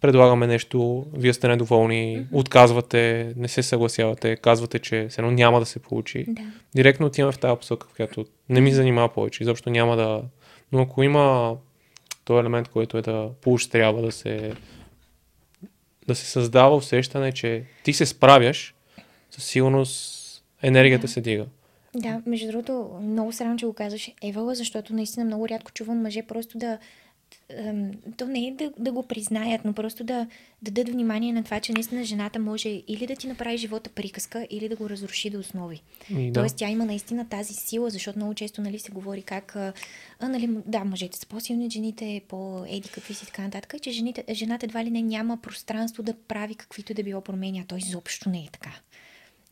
предлагаме 0.00 0.46
нещо, 0.46 1.06
вие 1.12 1.32
сте 1.32 1.48
недоволни, 1.48 2.26
отказвате, 2.32 3.32
не 3.36 3.48
се 3.48 3.62
съгласявате, 3.62 4.36
казвате, 4.36 4.78
че 4.78 5.06
все 5.10 5.20
едно 5.20 5.30
няма 5.30 5.60
да 5.60 5.66
се 5.66 5.78
получи. 5.78 6.24
Да. 6.28 6.42
Директно 6.76 7.06
отиваме 7.06 7.32
в 7.32 7.38
тази 7.38 7.58
посока, 7.58 7.86
в 7.90 7.96
която 7.96 8.24
не 8.48 8.60
ми 8.60 8.72
занимава 8.72 9.08
повече. 9.08 9.42
Изобщо 9.42 9.70
няма 9.70 9.96
да... 9.96 10.22
Но 10.72 10.82
ако 10.82 11.02
има 11.02 11.56
този 12.24 12.40
елемент, 12.40 12.68
който 12.68 12.98
е 12.98 13.02
да 13.02 13.30
поощрява 13.40 14.02
да 14.02 14.12
се 14.12 14.52
да 16.06 16.14
се 16.14 16.26
създава 16.26 16.76
усещане, 16.76 17.32
че 17.32 17.64
ти 17.84 17.92
се 17.92 18.06
справяш, 18.06 18.74
със 19.30 19.44
сигурност 19.44 20.24
енергията 20.62 21.06
Да. 21.06 21.12
се 21.12 21.20
дига. 21.20 21.46
Да, 21.94 22.22
между 22.26 22.46
другото, 22.46 22.98
много 23.02 23.32
се 23.32 23.44
радвам, 23.44 23.58
че 23.58 23.66
го 23.66 23.72
казваш 23.72 24.10
Евала, 24.22 24.54
защото 24.54 24.94
наистина 24.94 25.24
много 25.24 25.48
рядко 25.48 25.72
чувам 25.72 26.02
мъже 26.02 26.22
просто 26.22 26.58
да. 26.58 26.78
То 28.16 28.26
не 28.26 28.46
е 28.46 28.50
да, 28.50 28.72
да 28.78 28.92
го 28.92 29.02
признаят, 29.02 29.64
но 29.64 29.72
просто 29.72 30.04
да, 30.04 30.26
да 30.62 30.70
дадат 30.70 30.94
внимание 30.94 31.32
на 31.32 31.44
това, 31.44 31.60
че 31.60 31.72
наистина 31.72 32.04
жената 32.04 32.38
може 32.38 32.68
или 32.68 33.06
да 33.06 33.16
ти 33.16 33.26
направи 33.26 33.56
живота 33.56 33.90
приказка, 33.90 34.46
или 34.50 34.68
да 34.68 34.76
го 34.76 34.90
разруши 34.90 35.30
до 35.30 35.38
основи. 35.38 35.82
И 36.10 36.30
да. 36.30 36.40
Тоест 36.40 36.56
тя 36.56 36.68
има 36.68 36.84
наистина 36.84 37.28
тази 37.28 37.54
сила, 37.54 37.90
защото 37.90 38.18
много 38.18 38.34
често 38.34 38.60
нали, 38.60 38.78
се 38.78 38.92
говори 38.92 39.22
как, 39.22 39.56
а, 39.56 39.72
нали, 40.22 40.50
да, 40.66 40.84
мъжете 40.84 41.18
са 41.18 41.26
по-силни, 41.26 41.70
жените 41.70 42.22
по-еди 42.28 42.88
какви 42.88 43.14
си 43.14 43.26
така 43.26 43.42
нататък, 43.42 43.74
и 43.74 43.80
че 43.80 43.90
жените, 43.90 44.24
жената 44.34 44.66
едва 44.66 44.84
ли 44.84 44.90
не 44.90 45.02
няма 45.02 45.36
пространство 45.36 46.02
да 46.02 46.14
прави 46.14 46.54
каквито 46.54 46.94
да 46.94 47.02
било 47.02 47.20
промени, 47.20 47.60
а 47.60 47.66
той 47.66 47.78
изобщо 47.78 48.30
не 48.30 48.38
е 48.38 48.48
така. 48.52 48.70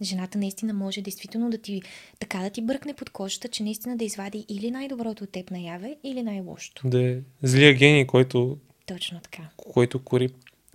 Жената 0.03 0.39
наистина 0.39 0.73
може 0.73 1.01
действително 1.03 1.51
да 1.51 1.59
ти, 1.59 1.83
така 2.19 2.39
да 2.39 2.51
ти 2.51 2.63
бръкне 2.63 2.95
под 2.95 3.11
кожата, 3.11 3.49
че 3.49 3.63
наистина 3.63 3.97
да 3.97 4.05
извади 4.05 4.47
или 4.49 4.71
най-доброто 4.71 5.25
от 5.25 5.31
теб 5.31 5.51
наяве, 5.51 5.97
или 6.05 6.23
най-лошото. 6.23 6.89
Да 6.89 7.11
е 7.11 7.19
злия 7.43 7.75
гений, 7.75 8.07
който, 8.07 8.59
Точно 8.87 9.21
така. 9.21 9.43
който 9.57 10.05
кори 10.05 10.29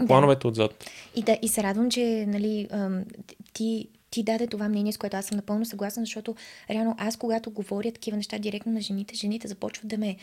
плановете 0.08 0.48
отзад. 0.48 0.90
И, 1.16 1.22
да, 1.24 1.38
и 1.42 1.48
се 1.48 1.64
радвам, 1.64 1.92
че 1.92 2.26
нали, 2.28 2.68
ти, 3.54 3.88
ти 4.10 4.24
даде 4.24 4.48
това 4.48 4.70
мнение, 4.70 4.92
с 4.92 4.98
което 4.98 5.18
аз 5.18 5.26
съм 5.26 5.36
напълно 5.36 5.66
съгласна, 5.66 6.04
защото 6.04 6.36
реално 6.70 6.96
аз, 6.98 7.18
когато 7.18 7.52
говоря 7.52 7.92
такива 7.92 8.18
неща 8.18 8.38
директно 8.40 8.72
на 8.72 8.82
жените, 8.82 9.16
жените 9.16 9.48
започват 9.48 9.88
да 9.88 9.98
ме 9.98 10.18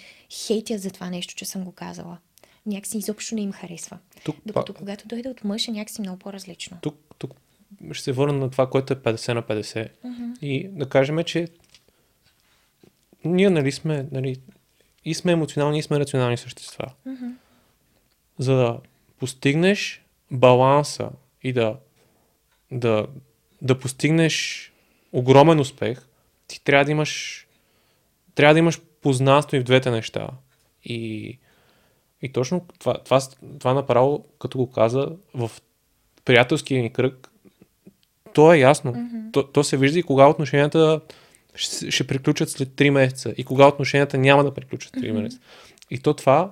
хейтят 0.47 0.81
за 0.81 0.91
това 0.91 1.11
нещо, 1.11 1.35
че 1.35 1.45
съм 1.45 1.65
го 1.65 1.73
казала. 1.73 2.19
Някакси 2.67 2.99
изобщо 2.99 3.35
не 3.35 3.41
им 3.41 3.53
харесва. 3.53 3.99
Тук, 4.25 4.37
Докато 4.47 4.73
па, 4.73 4.79
когато 4.79 5.09
дойде 5.09 5.29
от 5.29 5.45
мъж 5.45 5.69
е 5.69 5.71
някакси 5.71 6.01
много 6.01 6.19
по-различно. 6.19 6.77
тук, 6.81 6.97
тук 7.19 7.31
ще 7.93 8.05
се 8.05 8.13
върна 8.13 8.39
на 8.39 8.51
това, 8.51 8.71
което 8.71 8.93
е 8.93 8.97
50 8.97 9.35
на 9.35 9.43
50. 9.43 9.89
Мгм. 10.05 10.33
И 10.43 10.69
да 10.69 10.89
кажем, 10.89 11.25
че 11.25 11.49
ние 13.25 13.51
нали 13.51 13.73
сме, 13.73 14.07
нали, 14.13 14.37
и 15.05 15.15
сме 15.15 15.33
емоционални, 15.33 15.79
и 15.79 15.83
сме 15.83 16.01
рационални 16.01 16.37
същества. 16.37 16.87
Мгм. 17.07 17.27
за 18.39 18.55
да 18.55 18.79
постигнеш 19.19 20.05
баланса 20.31 21.11
и 21.43 21.53
да, 21.53 21.77
да, 22.73 23.07
да 23.63 23.79
постигнеш 23.79 24.73
огромен 25.13 25.61
успех, 25.61 26.07
ти 26.47 26.65
трябва 26.65 26.85
да 26.85 26.91
имаш 26.91 27.45
трябва 28.35 28.55
да 28.55 28.59
имаш 28.59 28.81
познанство 29.03 29.57
и 29.57 29.61
в 29.61 29.65
двете 29.65 29.91
неща. 29.91 30.29
И, 30.85 31.39
и 32.23 32.33
точно 32.33 32.67
това, 32.79 32.95
това, 32.95 33.21
това 33.59 33.75
направо, 33.75 34.25
като 34.39 34.59
го 34.59 34.71
каза, 34.71 35.09
в 35.35 35.51
приятелския 36.25 36.83
ни 36.83 36.93
кръг, 36.93 37.31
то 38.35 38.53
е 38.53 38.59
ясно. 38.59 38.91
Мгм. 38.91 39.31
То, 39.33 39.43
то 39.43 39.65
се 39.65 39.77
вижда 39.77 39.99
и 39.99 40.03
кога 40.03 40.27
отношенията 40.27 41.01
ще, 41.55 41.91
ще 41.91 42.07
приключат 42.07 42.51
след 42.51 42.69
3 42.69 42.91
месеца 42.91 43.35
и 43.37 43.45
кога 43.45 43.67
отношенията 43.67 44.19
няма 44.19 44.45
да 44.45 44.55
приключат 44.55 44.93
3 44.93 45.11
Мгм. 45.11 45.23
месеца. 45.23 45.43
И 45.91 45.99
то 45.99 46.15
това, 46.15 46.51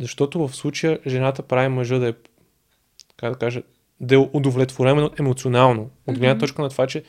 защото 0.00 0.48
в 0.48 0.56
случая 0.56 0.98
жената 1.06 1.42
прави 1.42 1.68
мъжа 1.68 1.98
да 1.98 2.08
е, 2.08 2.12
как 3.16 3.32
да 3.32 3.38
кажа, 3.38 3.62
да 4.00 4.14
е 4.14 4.28
удовлетворен 4.32 5.08
емоционално. 5.18 5.90
От 6.06 6.18
гледна 6.18 6.38
точка 6.38 6.62
на 6.62 6.68
това, 6.68 6.86
че 6.86 7.02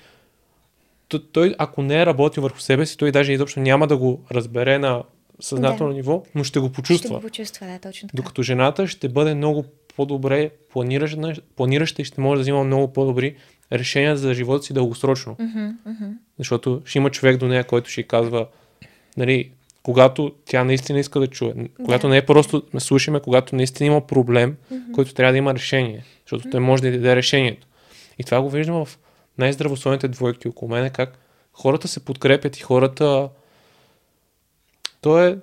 той, 1.32 1.56
ако 1.58 1.82
не 1.82 2.02
е 2.02 2.06
работил 2.06 2.44
върху 2.44 2.60
себе 2.60 2.86
си, 2.86 2.98
той 2.98 3.12
даже 3.12 3.34
изобщо 3.34 3.60
няма 3.60 3.88
да 3.88 3.98
го 3.98 4.24
разбере 4.32 4.80
на 4.80 5.04
съзнателно 5.40 5.92
Да. 5.92 5.96
ниво, 5.98 6.24
но 6.36 6.44
ще 6.44 6.60
го 6.60 6.66
Ще 6.68 6.74
почувства. 6.74 7.16
го 7.16 7.22
почувства, 7.22 7.68
да, 7.68 7.80
точно 7.80 8.08
така. 8.10 8.16
Докато 8.18 8.44
жената 8.44 8.88
ще 8.88 9.10
бъде 9.10 9.36
много 9.36 9.66
по-добре 9.96 10.50
планираща, 10.72 11.34
планираща 11.56 12.02
и 12.02 12.06
ще 12.06 12.22
може 12.22 12.40
да 12.40 12.42
взима 12.42 12.64
много 12.64 12.94
по-добри 12.94 13.36
решения 13.72 14.18
за 14.18 14.34
живота 14.34 14.64
си 14.64 14.74
дългосрочно. 14.74 15.36
Мгм, 15.40 15.66
мгм. 15.86 16.06
Защото 16.38 16.82
ще 16.86 16.98
има 16.98 17.10
човек 17.10 17.38
до 17.38 17.48
нея, 17.48 17.64
който 17.64 17.90
ще 17.90 18.04
казва, 18.04 18.48
нали, 19.18 19.52
когато 19.84 20.32
тя 20.46 20.64
наистина 20.64 21.00
иска 21.00 21.20
да 21.20 21.28
чуе, 21.28 21.54
когато 21.84 22.08
Да. 22.08 22.12
не 22.12 22.18
е 22.18 22.26
просто 22.26 22.64
ме 22.74 22.80
слушаме, 22.80 23.20
когато 23.20 23.56
наистина 23.56 23.88
има 23.88 24.08
проблем, 24.08 24.58
Мгм. 24.72 24.92
който 24.94 25.14
трябва 25.14 25.32
да 25.32 25.38
има 25.38 25.54
решение, 25.54 26.04
защото 26.26 26.50
той 26.50 26.60
може 26.60 26.82
да 26.82 26.92
даде 26.92 27.16
решението. 27.16 27.68
И 28.20 28.24
това 28.24 28.42
го 28.42 28.50
виждам 28.50 28.86
в 28.86 28.98
най-здравословните 29.38 30.08
двойки 30.08 30.48
около 30.48 30.72
мене, 30.72 30.90
как 30.90 31.18
хората 31.54 31.88
се 31.88 32.06
подкрепят 32.06 32.58
и 32.58 32.62
хората... 32.62 33.30
Той 35.02 35.32
е 35.32 35.38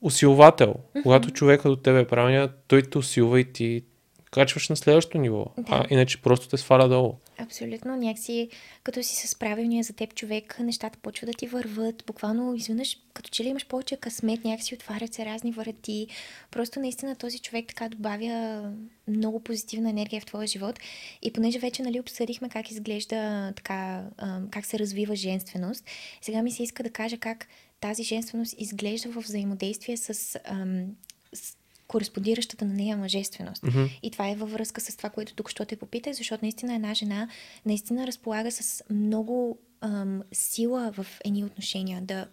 усилвател. 0.00 0.74
Когато 1.02 1.30
човека 1.30 1.68
до 1.68 1.76
тебе 1.76 2.00
е 2.00 2.06
правилния, 2.06 2.52
той 2.68 2.82
те 2.82 2.98
усилва 2.98 3.40
и 3.40 3.52
ти 3.52 3.82
качваш 4.30 4.68
на 4.68 4.76
следващото 4.76 5.18
ниво. 5.18 5.46
А 5.66 5.78
Да. 5.78 5.86
иначе 5.90 6.22
просто 6.22 6.48
те 6.48 6.56
сваля 6.56 6.88
долу. 6.88 7.14
Абсолютно. 7.38 7.96
Някакси, 7.96 8.48
като 8.82 9.02
си 9.02 9.26
с 9.26 9.34
правилния 9.34 9.84
за 9.84 9.92
теб 9.92 10.14
човек, 10.14 10.56
нещата 10.60 10.98
почват 11.02 11.30
да 11.30 11.36
ти 11.36 11.46
върват. 11.46 12.04
Буквално 12.06 12.54
изведнъж, 12.54 12.98
като 13.14 13.30
че 13.30 13.44
ли 13.44 13.48
имаш 13.48 13.66
повече 13.66 13.96
късмет, 13.96 14.44
някакси 14.44 14.74
отварят 14.74 15.14
се 15.14 15.24
разни 15.26 15.52
врати. 15.52 16.06
Просто 16.50 16.80
наистина 16.80 17.16
този 17.16 17.38
човек 17.38 17.66
така 17.68 17.88
добавя 17.88 18.62
много 19.08 19.40
позитивна 19.40 19.90
енергия 19.90 20.20
в 20.20 20.26
твоя 20.26 20.46
живот. 20.46 20.78
И 21.22 21.32
понеже 21.32 21.58
вече 21.58 21.82
нали, 21.82 22.00
обсъдихме 22.00 22.48
как 22.48 22.70
изглежда 22.70 23.52
така, 23.56 24.04
как 24.50 24.66
се 24.66 24.78
развива 24.78 25.16
женственост, 25.16 25.84
сега 26.20 26.42
ми 26.42 26.50
се 26.50 26.62
иска 26.62 26.82
да 26.82 26.90
кажа 26.90 27.18
как 27.18 27.46
тази 27.80 28.04
женственост 28.04 28.54
изглежда 28.58 29.08
в 29.12 29.20
взаимодействие 29.20 29.96
с, 29.96 30.38
ам, 30.44 30.96
с 31.34 31.56
кореспондиращата 31.88 32.64
на 32.64 32.74
нея 32.74 32.96
мъжественост. 32.96 33.62
Мгм. 33.62 33.84
И 34.02 34.10
това 34.10 34.28
е 34.28 34.34
във 34.34 34.52
връзка 34.52 34.80
с 34.80 34.96
това, 34.96 35.10
което 35.10 35.34
тук 35.34 35.50
що 35.50 35.64
те 35.64 35.76
попитах, 35.76 36.12
защото 36.12 36.44
наистина 36.44 36.74
една 36.74 36.94
жена 36.94 37.28
наистина 37.66 38.06
разполага 38.06 38.52
с 38.52 38.84
много 38.90 39.58
ам, 39.80 40.22
сила 40.32 40.92
в 40.92 41.06
едни 41.24 41.44
отношения 41.44 42.02
да 42.02 42.26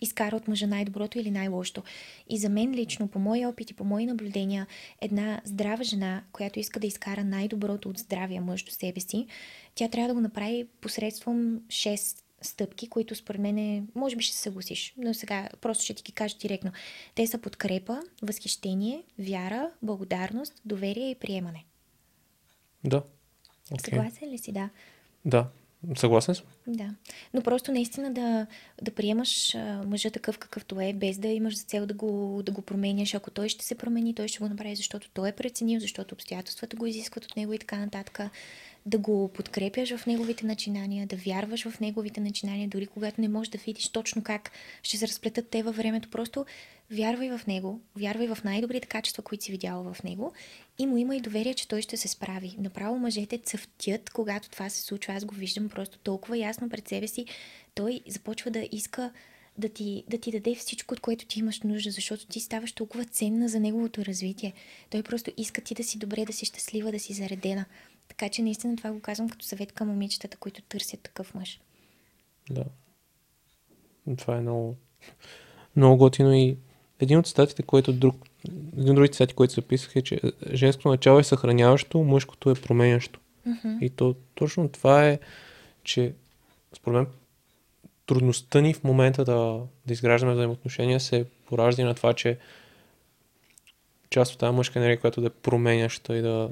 изкара 0.00 0.36
от 0.36 0.48
мъжа 0.48 0.66
най-доброто 0.66 1.18
или 1.18 1.30
най-лошото. 1.30 1.82
И 2.28 2.38
за 2.38 2.48
мен 2.48 2.74
лично, 2.74 3.08
по 3.08 3.18
мои 3.18 3.46
опит 3.46 3.70
и 3.70 3.74
по 3.74 3.84
мои 3.84 4.06
наблюдения, 4.06 4.66
една 5.00 5.40
здрава 5.44 5.84
жена, 5.84 6.22
която 6.32 6.58
иска 6.58 6.80
да 6.80 6.86
изкара 6.86 7.24
най-доброто 7.24 7.88
от 7.88 7.98
здравия 7.98 8.42
мъж 8.42 8.62
до 8.62 8.70
себе 8.70 9.00
си, 9.00 9.26
тя 9.74 9.88
трябва 9.88 10.08
да 10.08 10.14
го 10.14 10.20
направи 10.20 10.66
посредством 10.80 11.60
6 11.68 12.22
стъпки, 12.42 12.88
които 12.88 13.14
според 13.14 13.40
мен 13.40 13.58
е, 13.58 13.82
може 13.94 14.16
би 14.16 14.22
ще 14.22 14.36
се 14.36 14.42
съгласиш, 14.42 14.94
но 14.96 15.14
сега 15.14 15.48
просто 15.60 15.84
ще 15.84 15.94
ти 15.94 16.02
ги 16.02 16.12
кажа 16.12 16.36
директно. 16.38 16.72
Те 17.14 17.26
са 17.26 17.38
подкрепа, 17.38 18.00
възхищение, 18.22 19.02
вяра, 19.18 19.70
благодарност, 19.82 20.60
доверие 20.64 21.10
и 21.10 21.14
приемане. 21.14 21.64
Да. 22.84 23.02
Okay. 23.70 23.90
Съгласен 23.90 24.30
ли 24.30 24.38
си? 24.38 24.52
Да. 24.52 24.70
Да, 25.24 25.46
съгласен 25.96 26.34
съм. 26.34 26.46
Да. 26.66 26.94
Но 27.34 27.42
просто 27.42 27.72
наистина 27.72 28.12
да, 28.12 28.46
да 28.82 28.90
приемаш 28.90 29.54
а, 29.54 29.82
мъжа 29.86 30.10
такъв 30.10 30.38
какъвто 30.38 30.80
е, 30.80 30.92
без 30.92 31.18
да 31.18 31.28
имаш 31.28 31.58
за 31.58 31.64
цел 31.64 31.86
да 31.86 31.94
го, 31.94 32.42
да 32.46 32.52
го 32.52 32.62
променяш. 32.62 33.14
Ако 33.14 33.30
той 33.30 33.48
ще 33.48 33.64
се 33.64 33.74
промени, 33.74 34.14
той 34.14 34.28
ще 34.28 34.38
го 34.38 34.48
направи, 34.48 34.76
защото 34.76 35.10
той 35.14 35.28
е 35.28 35.32
преценил, 35.32 35.80
защото 35.80 36.14
обстоятелствата 36.14 36.76
го 36.76 36.86
изискват 36.86 37.24
от 37.24 37.36
него 37.36 37.52
и 37.52 37.58
така 37.58 37.78
нататък 37.78 38.20
да 38.86 38.98
го 38.98 39.28
подкрепяш 39.28 39.96
в 39.96 40.06
неговите 40.06 40.46
начинания, 40.46 41.06
да 41.06 41.16
вярваш 41.16 41.68
в 41.68 41.80
неговите 41.80 42.20
начинания, 42.20 42.68
дори 42.68 42.86
когато 42.86 43.20
не 43.20 43.28
можеш 43.28 43.50
да 43.50 43.58
видиш 43.58 43.88
точно 43.88 44.22
как 44.22 44.50
ще 44.82 44.96
се 44.96 45.08
разплетат 45.08 45.48
те 45.48 45.62
във 45.62 45.76
времето. 45.76 46.10
Просто 46.10 46.46
вярвай 46.90 47.30
в 47.30 47.46
него, 47.46 47.80
вярвай 47.96 48.28
в 48.28 48.38
най-добрите 48.44 48.88
качества, 48.88 49.22
които 49.22 49.44
си 49.44 49.52
видяла 49.52 49.94
в 49.94 50.02
него 50.02 50.32
и 50.78 50.86
му 50.86 50.96
има 50.96 51.16
и 51.16 51.20
доверие, 51.20 51.54
че 51.54 51.68
той 51.68 51.82
ще 51.82 51.96
се 51.96 52.08
справи. 52.08 52.56
Направо 52.58 52.98
мъжете 52.98 53.38
цъфтят, 53.38 54.10
когато 54.10 54.50
това 54.50 54.68
се 54.68 54.82
случва. 54.82 55.12
Аз 55.12 55.24
го 55.24 55.34
виждам 55.34 55.68
просто 55.68 55.98
толкова 55.98 56.38
ясно 56.38 56.68
пред 56.68 56.88
себе 56.88 57.06
си. 57.06 57.26
Той 57.74 58.00
започва 58.06 58.50
да 58.50 58.68
иска 58.72 59.12
да 59.58 59.68
ти, 59.68 60.04
да 60.08 60.18
ти 60.18 60.30
даде 60.30 60.54
всичко, 60.54 60.94
от 60.94 61.00
което 61.00 61.26
ти 61.26 61.38
имаш 61.38 61.60
нужда, 61.60 61.90
защото 61.90 62.26
ти 62.26 62.40
ставаш 62.40 62.72
толкова 62.72 63.04
ценна 63.04 63.48
за 63.48 63.60
неговото 63.60 64.04
развитие. 64.04 64.52
Той 64.90 65.02
просто 65.02 65.30
иска 65.36 65.60
ти 65.60 65.74
да 65.74 65.84
си 65.84 65.98
добре, 65.98 66.24
да 66.24 66.32
си 66.32 66.44
щастлива, 66.44 66.92
да 66.92 66.98
си 66.98 67.12
заредена. 67.12 67.64
Така 68.18 68.28
че 68.28 68.42
наистина 68.42 68.76
това 68.76 68.92
го 68.92 69.00
казвам 69.00 69.28
като 69.28 69.44
съвет 69.44 69.72
към 69.72 69.88
момичетата, 69.88 70.36
които 70.36 70.62
търсят 70.62 71.00
такъв 71.00 71.34
мъж. 71.34 71.60
Да. 72.50 72.64
Това 74.18 74.36
е 74.36 74.40
много, 74.40 74.76
много 75.76 75.96
готино 75.96 76.34
и 76.34 76.56
един 77.00 77.18
от 77.18 77.26
цитатите, 77.26 77.62
който 77.62 77.92
друг, 77.92 78.16
един 78.72 78.90
от 78.90 78.94
другите 78.94 79.12
цитати, 79.12 79.34
които 79.34 79.54
записах 79.54 79.96
е, 79.96 80.02
че 80.02 80.20
женското 80.52 80.88
начало 80.88 81.18
е 81.18 81.24
съхраняващо, 81.24 82.04
мъжкото 82.04 82.50
е 82.50 82.54
променящо. 82.54 83.20
Mm-hmm. 83.48 83.78
И 83.80 83.90
то 83.90 84.14
точно 84.34 84.68
това 84.68 85.08
е, 85.08 85.18
че 85.84 86.14
според 86.76 86.94
мен 86.94 87.06
трудността 88.06 88.60
ни 88.60 88.74
в 88.74 88.84
момента 88.84 89.24
да, 89.24 89.60
да 89.86 89.92
изграждаме 89.92 90.34
взаимоотношения 90.34 91.00
се 91.00 91.24
поражда 91.46 91.84
на 91.84 91.94
това, 91.94 92.12
че 92.12 92.38
част 94.10 94.32
от 94.32 94.38
тази 94.38 94.56
мъжка 94.56 94.78
енергия, 94.78 95.00
която 95.00 95.20
да 95.20 95.26
е 95.26 95.30
променяща 95.30 96.16
и 96.16 96.22
да, 96.22 96.50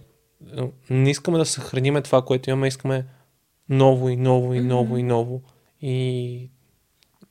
не 0.91 1.11
искаме 1.11 1.39
да 1.39 1.47
съхраниме 1.47 2.03
това, 2.03 2.23
което 2.23 2.51
имаме, 2.51 2.69
искаме 2.69 3.07
ново 3.69 4.09
и 4.09 4.17
ново 4.17 4.55
и 4.55 4.61
ново 4.61 4.95
mm-hmm. 4.95 5.01
и 5.01 5.03
ново 5.03 5.43
и 5.83 6.51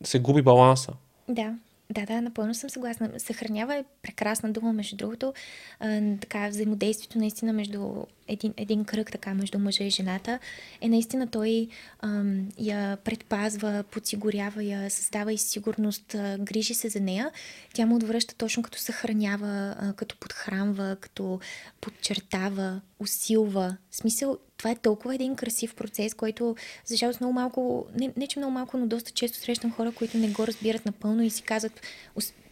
се 0.04 0.20
губи 0.20 0.42
баланса. 0.42 0.94
Да. 1.30 1.56
Да, 1.92 2.06
да, 2.06 2.22
напълно 2.22 2.54
съм 2.54 2.70
съгласна. 2.70 3.12
Съхранява 3.18 3.76
е 3.76 3.84
прекрасна 4.02 4.52
дума, 4.52 4.74
между 4.74 4.96
другото. 4.96 5.34
А, 5.80 6.02
така, 6.22 6.48
взаимодействието 6.50 7.18
наистина 7.18 7.54
между 7.54 8.04
един, 8.28 8.54
един 8.58 8.86
кръг 8.86 9.12
така 9.12 9.34
между 9.34 9.60
мъжа 9.60 9.84
и 9.84 9.90
жената 9.90 10.40
е 10.82 10.90
наистина 10.90 11.28
той 11.28 11.68
ам, 12.00 12.50
я 12.58 12.98
предпазва, 13.04 13.84
подсигурява 13.92 14.64
я, 14.64 14.90
създава 14.90 15.34
и 15.34 15.38
сигурност, 15.38 16.16
а, 16.16 16.38
грижи 16.40 16.74
се 16.74 16.90
за 16.90 17.00
нея. 17.00 17.32
Тя 17.74 17.86
му 17.86 17.96
отвръща 17.96 18.36
точно 18.36 18.64
като 18.64 18.80
съхранява, 18.80 19.76
а, 19.80 19.94
като 19.94 20.18
подхранва, 20.18 20.98
като 21.02 21.40
подчертава, 21.82 22.82
усилва. 23.00 23.78
В 23.92 23.96
смисъл, 23.96 24.38
това 24.60 24.72
е 24.72 24.76
толкова 24.76 25.16
един 25.16 25.36
красив 25.36 25.76
процес, 25.76 26.14
който 26.14 26.56
за 26.86 26.96
жалост 26.96 27.20
много 27.22 27.34
малко, 27.34 27.88
не, 28.00 28.14
не 28.18 28.28
че 28.28 28.40
много 28.40 28.54
малко, 28.54 28.78
но 28.78 28.88
доста 28.88 29.12
често 29.12 29.38
срещам 29.38 29.72
хора, 29.72 29.92
които 29.92 30.18
не 30.18 30.30
го 30.30 30.48
разбират 30.48 30.86
напълно 30.86 31.24
и 31.24 31.30
си 31.30 31.44
казват, 31.44 31.82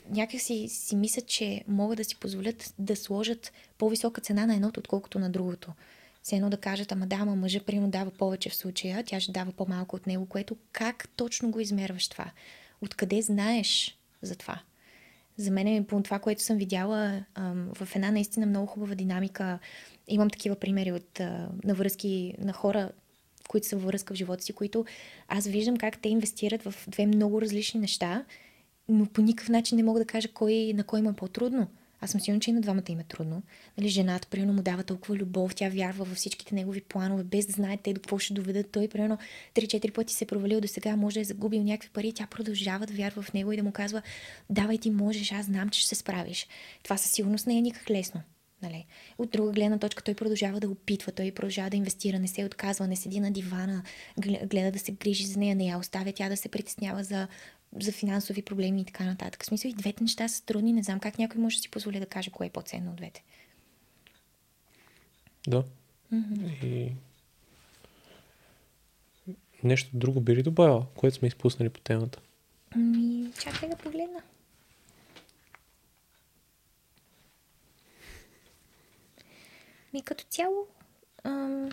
някак 0.09 0.41
си, 0.41 0.67
си 0.69 0.95
мислят, 0.95 1.27
че 1.27 1.63
могат 1.67 1.97
да 1.97 2.03
си 2.03 2.15
позволят 2.15 2.73
да 2.79 2.95
сложат 2.95 3.51
по-висока 3.77 4.21
цена 4.21 4.45
на 4.45 4.55
едното, 4.55 4.79
отколкото 4.79 5.19
на 5.19 5.29
другото. 5.29 5.71
Все 6.23 6.35
едно 6.35 6.49
да 6.49 6.57
кажат, 6.57 6.91
ама 6.91 7.07
да, 7.07 7.15
ама 7.15 7.35
мъжа 7.35 7.59
примерно 7.59 7.89
дава 7.89 8.11
повече 8.11 8.49
в 8.49 8.55
случая, 8.55 9.03
тя 9.03 9.19
ще 9.19 9.31
дава 9.31 9.51
по-малко 9.51 9.95
от 9.95 10.07
него, 10.07 10.25
което 10.25 10.57
как 10.71 11.07
точно 11.15 11.51
го 11.51 11.59
измерваш 11.59 12.07
това? 12.07 12.31
Откъде 12.81 13.21
знаеш 13.21 13.97
за 14.21 14.35
това? 14.35 14.59
За 15.37 15.51
мен 15.51 15.67
е 15.67 15.85
по 15.87 16.01
това, 16.01 16.19
което 16.19 16.43
съм 16.43 16.57
видяла 16.57 17.25
в 17.73 17.95
една 17.95 18.11
наистина 18.11 18.45
много 18.45 18.67
хубава 18.67 18.95
динамика. 18.95 19.59
Имам 20.07 20.29
такива 20.29 20.55
примери 20.55 20.91
от, 20.91 21.19
на 21.63 21.73
връзки 21.73 22.33
на 22.39 22.53
хора, 22.53 22.89
които 23.49 23.67
са 23.67 23.75
във 23.75 23.85
връзка 23.85 24.13
в 24.13 24.17
живота 24.17 24.43
си, 24.43 24.53
които 24.53 24.85
аз 25.27 25.47
виждам 25.47 25.77
как 25.77 26.01
те 26.01 26.09
инвестират 26.09 26.63
в 26.63 26.75
две 26.87 27.05
много 27.05 27.41
различни 27.41 27.79
неща 27.79 28.25
но 28.89 29.05
по 29.05 29.21
никакъв 29.21 29.49
начин 29.49 29.75
не 29.75 29.83
мога 29.83 29.99
да 29.99 30.05
кажа 30.05 30.27
кой, 30.27 30.73
на 30.75 30.83
кой 30.83 30.99
има 30.99 31.13
по-трудно. 31.13 31.67
Аз 32.01 32.11
съм 32.11 32.21
сигурна, 32.21 32.39
че 32.39 32.49
и 32.49 32.53
на 32.53 32.61
двамата 32.61 32.83
им 32.89 32.99
е 32.99 33.03
трудно. 33.03 33.43
Нали, 33.77 33.89
жената, 33.89 34.27
примерно, 34.27 34.53
му 34.53 34.61
дава 34.61 34.83
толкова 34.83 35.15
любов, 35.15 35.55
тя 35.55 35.69
вярва 35.69 36.05
във 36.05 36.17
всичките 36.17 36.55
негови 36.55 36.81
планове, 36.81 37.23
без 37.23 37.45
да 37.45 37.53
знае 37.53 37.77
те 37.77 37.93
до 37.93 38.01
какво 38.01 38.17
ще 38.17 38.33
доведат. 38.33 38.71
Той, 38.71 38.87
примерно, 38.87 39.17
3-4 39.55 39.93
пъти 39.93 40.13
се 40.13 40.23
е 40.23 40.27
провалил 40.27 40.61
до 40.61 40.67
сега, 40.67 40.95
може 40.95 41.13
да 41.13 41.21
е 41.21 41.23
загубил 41.23 41.63
някакви 41.63 41.89
пари, 41.89 42.13
тя 42.13 42.27
продължава 42.27 42.85
да 42.85 42.93
вярва 42.93 43.21
в 43.21 43.33
него 43.33 43.51
и 43.51 43.57
да 43.57 43.63
му 43.63 43.71
казва, 43.71 44.01
давай 44.49 44.77
ти 44.77 44.91
можеш, 44.91 45.31
аз 45.31 45.45
знам, 45.45 45.69
че 45.69 45.79
ще 45.79 45.89
се 45.89 45.95
справиш. 45.95 46.47
Това 46.83 46.97
със 46.97 47.11
сигурност 47.11 47.47
не 47.47 47.57
е 47.57 47.61
никак 47.61 47.89
лесно. 47.89 48.21
Нали? 48.61 48.85
От 49.17 49.29
друга 49.29 49.51
гледна 49.51 49.77
точка 49.77 50.03
той 50.03 50.13
продължава 50.13 50.59
да 50.59 50.69
опитва, 50.69 51.11
той 51.11 51.31
продължава 51.31 51.69
да 51.69 51.77
инвестира, 51.77 52.19
не 52.19 52.27
се 52.27 52.45
отказва, 52.45 52.87
не 52.87 52.95
седи 52.95 53.19
на 53.19 53.31
дивана, 53.31 53.83
гледа 54.45 54.71
да 54.71 54.79
се 54.79 54.91
грижи 54.91 55.25
за 55.25 55.39
нея, 55.39 55.55
не 55.55 55.65
я 55.65 55.77
оставя 55.77 56.11
тя 56.11 56.29
да 56.29 56.37
се 56.37 56.49
притеснява 56.49 57.03
за 57.03 57.27
за 57.79 57.91
финансови 57.91 58.41
проблеми 58.41 58.81
и 58.81 58.85
така 58.85 59.05
нататък. 59.05 59.43
В 59.43 59.45
смисъл 59.45 59.69
и 59.69 59.73
двете 59.73 60.03
неща 60.03 60.27
са 60.27 60.45
трудни. 60.45 60.73
Не 60.73 60.83
знам 60.83 60.99
как 60.99 61.17
някой 61.17 61.41
може 61.41 61.55
да 61.55 61.61
си 61.61 61.71
позволи 61.71 61.99
да 61.99 62.05
каже 62.05 62.31
кое 62.31 62.47
е 62.47 62.49
по-ценно 62.49 62.91
от 62.91 62.95
двете. 62.95 63.23
Да. 65.47 65.63
Mm-hmm. 66.13 66.65
И 66.65 66.91
нещо 69.63 69.89
друго 69.93 70.21
би 70.21 70.35
ли 70.35 70.43
добавила, 70.43 70.85
което 70.95 71.17
сме 71.17 71.27
изпуснали 71.27 71.69
по 71.69 71.79
темата? 71.79 72.19
Ми, 72.75 73.31
чакай 73.39 73.69
да 73.69 73.75
погледна. 73.75 74.21
Ми 79.93 80.01
като 80.01 80.23
цяло 80.29 80.67
ам, 81.23 81.69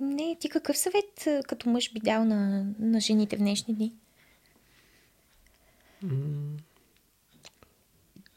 не, 0.00 0.36
ти 0.40 0.48
какъв 0.48 0.78
съвет 0.78 1.28
като 1.48 1.68
мъж 1.68 1.92
би 1.92 2.00
дал 2.00 2.24
на, 2.24 2.66
на 2.78 3.00
жените 3.00 3.36
в 3.36 3.38
днешни 3.38 3.74
дни? 3.74 3.92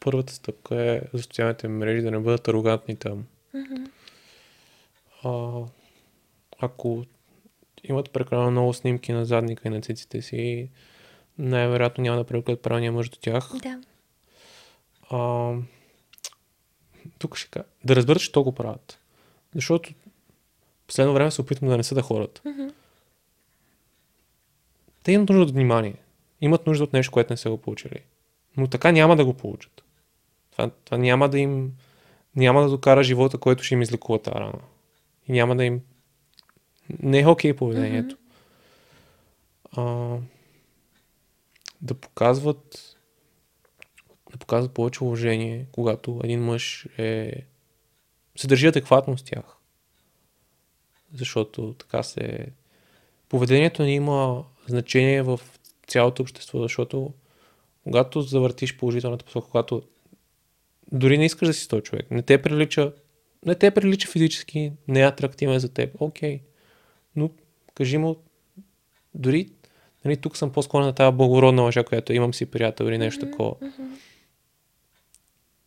Първата 0.00 0.32
стъпка 0.32 0.82
е 0.82 1.02
за 1.12 1.22
социалните 1.22 1.68
мрежи 1.68 2.02
да 2.02 2.10
не 2.10 2.18
бъдат 2.18 2.48
арогантни 2.48 2.96
там. 2.96 3.26
Mm-hmm. 3.54 3.90
А, 5.24 5.62
ако 6.58 7.04
имат 7.84 8.10
прекалено 8.10 8.50
много 8.50 8.72
снимки 8.72 9.12
на 9.12 9.24
задника 9.24 9.68
и 9.68 9.70
на 9.70 9.80
циците 9.80 10.22
си, 10.22 10.70
най-вероятно 11.38 12.02
няма 12.02 12.16
да 12.16 12.24
привлекат 12.24 12.62
правилния 12.62 12.92
мъж 12.92 13.08
до 13.08 13.18
тях. 13.18 13.50
Да. 13.62 13.80
А, 15.10 15.52
тук 17.18 17.36
ще 17.36 17.50
кажа. 17.50 17.66
Да 17.84 17.96
разберат, 17.96 18.22
че 18.22 18.32
то 18.32 18.42
го 18.42 18.52
правят. 18.52 19.00
Защото 19.54 19.90
последно 20.88 21.14
време 21.14 21.30
се 21.30 21.40
опитвам 21.40 21.70
да 21.70 21.76
не 21.76 21.82
съда 21.82 22.02
хората. 22.02 22.42
Mm-hmm. 22.42 22.72
Те 25.02 25.12
имат 25.12 25.28
нужда 25.28 25.42
от 25.42 25.50
внимание. 25.50 25.94
Имат 26.40 26.66
нужда 26.66 26.84
от 26.84 26.92
нещо, 26.92 27.12
което 27.12 27.32
не 27.32 27.36
са 27.36 27.50
го 27.50 27.58
получили. 27.58 28.02
Но 28.56 28.66
така 28.66 28.92
няма 28.92 29.16
да 29.16 29.24
го 29.24 29.34
получат. 29.34 29.82
Това, 30.50 30.70
това 30.84 30.98
няма 30.98 31.28
да 31.28 31.38
им 31.38 31.72
няма 32.36 32.62
да 32.62 32.68
докара 32.68 33.02
живота, 33.02 33.38
който 33.38 33.62
ще 33.62 33.74
им 33.74 33.82
излекува 33.82 34.22
тази 34.22 34.34
рана. 34.34 34.60
И 35.28 35.32
няма 35.32 35.56
да 35.56 35.64
им 35.64 35.80
не 37.02 37.20
е 37.20 37.26
окей 37.26 37.52
okay 37.52 37.56
поведението. 37.56 38.16
Mm-hmm. 38.16 38.18
А, 39.76 40.18
да 41.82 41.94
показват 41.94 42.94
да 44.32 44.38
показват 44.38 44.72
повече 44.72 45.04
уважение, 45.04 45.66
когато 45.72 46.20
един 46.24 46.44
мъж 46.44 46.86
е 46.98 47.32
се 48.36 48.46
държи 48.46 48.66
адекватно 48.66 49.18
с 49.18 49.22
тях 49.22 49.57
защото 51.14 51.74
така 51.78 52.02
се... 52.02 52.46
Поведението 53.28 53.82
ни 53.82 53.94
има 53.94 54.44
значение 54.66 55.22
в 55.22 55.40
цялото 55.86 56.22
общество, 56.22 56.62
защото 56.62 57.12
когато 57.84 58.22
завъртиш 58.22 58.76
положителната 58.76 59.24
посока, 59.24 59.48
когато 59.50 59.82
дори 60.92 61.18
не 61.18 61.24
искаш 61.24 61.48
да 61.48 61.54
си 61.54 61.68
този 61.68 61.82
човек, 61.82 62.10
не 62.10 62.22
те 62.22 62.42
прилича, 62.42 62.92
не 63.46 63.54
те 63.54 63.70
прилича 63.70 64.08
физически, 64.08 64.72
не 64.88 65.00
е 65.00 65.06
атрактивен 65.06 65.58
за 65.58 65.68
теб, 65.68 65.90
окей. 66.00 66.38
Okay. 66.38 66.42
Но 67.16 67.30
кажи 67.74 67.98
му, 67.98 68.16
дори 69.14 69.48
нали, 70.04 70.16
тук 70.16 70.36
съм 70.36 70.52
по-склонен 70.52 70.86
на 70.86 70.92
тази 70.92 71.16
благородна 71.16 71.62
лъжа, 71.62 71.84
която 71.84 72.12
имам 72.12 72.34
си 72.34 72.46
приятел 72.46 72.84
или 72.84 72.98
нещо 72.98 73.26
mm-hmm, 73.26 73.30
такова. 73.30 73.54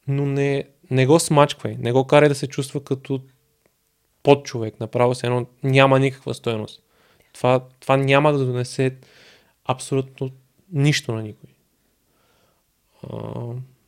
Но 0.08 0.26
не, 0.26 0.68
не 0.92 1.06
го 1.06 1.20
смачквай, 1.20 1.78
не 1.80 1.92
го 1.92 2.08
карай 2.08 2.30
да 2.30 2.36
се 2.36 2.48
чувства 2.48 2.84
като 2.84 3.22
под 4.24 4.46
човек, 4.46 4.80
направо 4.80 5.16
се 5.16 5.28
едно 5.28 5.46
няма 5.64 6.00
никаква 6.00 6.34
стоеност. 6.34 6.84
Това, 7.34 7.66
това 7.80 7.98
няма 7.98 8.34
да 8.34 8.46
донесе 8.46 8.96
абсолютно 9.66 10.32
нищо 10.72 11.12
на 11.12 11.24
никой. 11.24 11.50
А, 13.10 13.20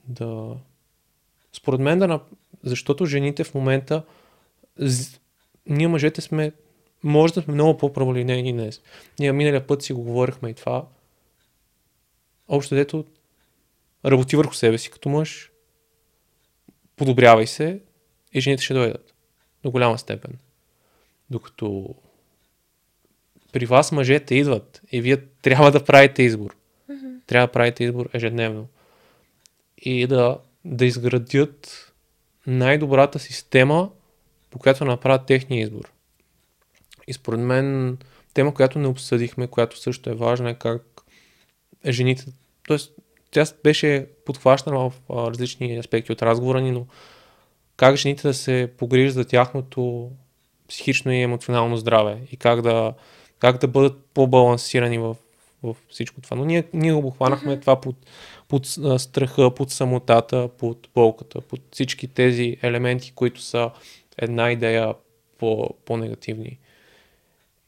да. 0.07 0.57
Според 1.53 1.79
мен 1.79 1.99
да. 1.99 2.19
Защото 2.63 3.05
жените 3.05 3.43
в 3.43 3.53
момента. 3.53 4.03
Ние 5.65 5.87
мъжете 5.87 6.21
сме. 6.21 6.51
Може 7.03 7.33
да 7.33 7.41
сме 7.41 7.53
много 7.53 7.77
по-праволинейни 7.77 8.53
днес. 8.53 8.81
Ние 9.19 9.31
миналия 9.31 9.67
път 9.67 9.81
си 9.81 9.93
го 9.93 10.03
говорихме 10.03 10.49
и 10.49 10.53
това. 10.53 10.85
Общо 12.47 12.75
дето 12.75 13.05
работи 14.05 14.35
върху 14.35 14.53
себе 14.53 14.77
си 14.77 14.91
като 14.91 15.09
мъж, 15.09 15.51
подобрявай 16.95 17.47
се 17.47 17.79
и 18.33 18.41
жените 18.41 18.63
ще 18.63 18.73
дойдат. 18.73 19.12
До 19.63 19.71
голяма 19.71 19.97
степен. 19.97 20.37
Докато 21.29 21.95
при 23.51 23.65
вас 23.65 23.91
мъжете 23.91 24.35
идват 24.35 24.81
и 24.91 25.01
вие 25.01 25.17
трябва 25.17 25.71
да 25.71 25.83
правите 25.83 26.23
избор. 26.23 26.55
Mm-hmm. 26.89 27.19
Трябва 27.27 27.47
да 27.47 27.51
правите 27.51 27.83
избор 27.83 28.09
ежедневно. 28.13 28.67
И 29.77 30.07
да, 30.07 30.37
да 30.65 30.85
изградят 30.85 31.93
най-добрата 32.47 33.19
система, 33.19 33.89
по 34.51 34.59
която 34.59 34.85
направят 34.85 35.25
техния 35.25 35.63
избор. 35.63 35.91
И 37.07 37.13
според 37.13 37.39
мен 37.39 37.97
тема, 38.33 38.53
която 38.53 38.79
не 38.79 38.87
обсъдихме, 38.87 39.47
която 39.47 39.79
също 39.79 40.09
е 40.09 40.13
важна, 40.13 40.49
е 40.49 40.55
как 40.55 41.01
жените, 41.87 42.25
т.е. 42.67 42.77
тя 43.31 43.45
беше 43.63 44.07
подхващана 44.25 44.89
в 44.89 44.93
различни 45.09 45.77
аспекти 45.77 46.11
от 46.11 46.21
разговора 46.21 46.61
ни, 46.61 46.71
но 46.71 46.87
как 47.77 47.95
жените 47.95 48.27
да 48.27 48.33
се 48.33 48.71
погрижат 48.77 49.13
за 49.13 49.25
тяхното 49.25 50.11
психично 50.67 51.11
и 51.11 51.21
емоционално 51.21 51.77
здраве 51.77 52.21
и 52.31 52.37
как 52.37 52.61
да, 52.61 52.93
как 53.39 53.57
да 53.57 53.67
бъдат 53.67 54.05
по-балансирани 54.13 54.97
в, 54.97 55.15
в 55.63 55.75
всичко 55.89 56.21
това. 56.21 56.37
Но 56.37 56.45
ние, 56.45 56.63
ние 56.73 56.93
го 56.93 57.11
хванахме 57.11 57.57
mm-hmm. 57.57 57.61
това 57.61 57.81
под, 57.81 57.95
под 58.47 58.67
страха, 58.97 59.55
под 59.55 59.71
самотата, 59.71 60.49
под 60.57 60.89
болката, 60.95 61.41
под 61.41 61.61
всички 61.71 62.07
тези 62.07 62.57
елементи, 62.61 63.11
които 63.15 63.41
са 63.41 63.71
една 64.17 64.51
идея 64.51 64.93
по, 65.37 65.69
по-негативни. 65.85 66.59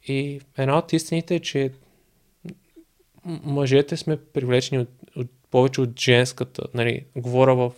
И 0.07 0.41
една 0.57 0.77
от 0.77 0.93
истините 0.93 1.35
е, 1.35 1.39
че 1.39 1.71
мъжете 3.25 3.97
сме 3.97 4.17
привлечени 4.17 4.81
от, 4.81 4.89
от, 5.15 5.27
повече 5.51 5.81
от 5.81 5.99
женската. 5.99 6.63
Нали, 6.73 7.05
говоря 7.15 7.55
в 7.55 7.71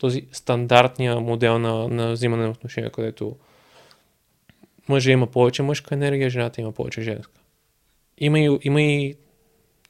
този 0.00 0.26
стандартния 0.32 1.20
модел 1.20 1.58
на, 1.58 1.88
на 1.88 2.12
взимане 2.12 2.42
на 2.42 2.50
отношения, 2.50 2.90
където 2.90 3.36
мъжа 4.88 5.10
има 5.10 5.26
повече 5.26 5.62
мъжка 5.62 5.94
енергия, 5.94 6.30
жената 6.30 6.60
има 6.60 6.72
повече 6.72 7.02
женска. 7.02 7.40
Има 8.18 8.40
и, 8.40 8.58
има 8.62 8.82
и, 8.82 9.14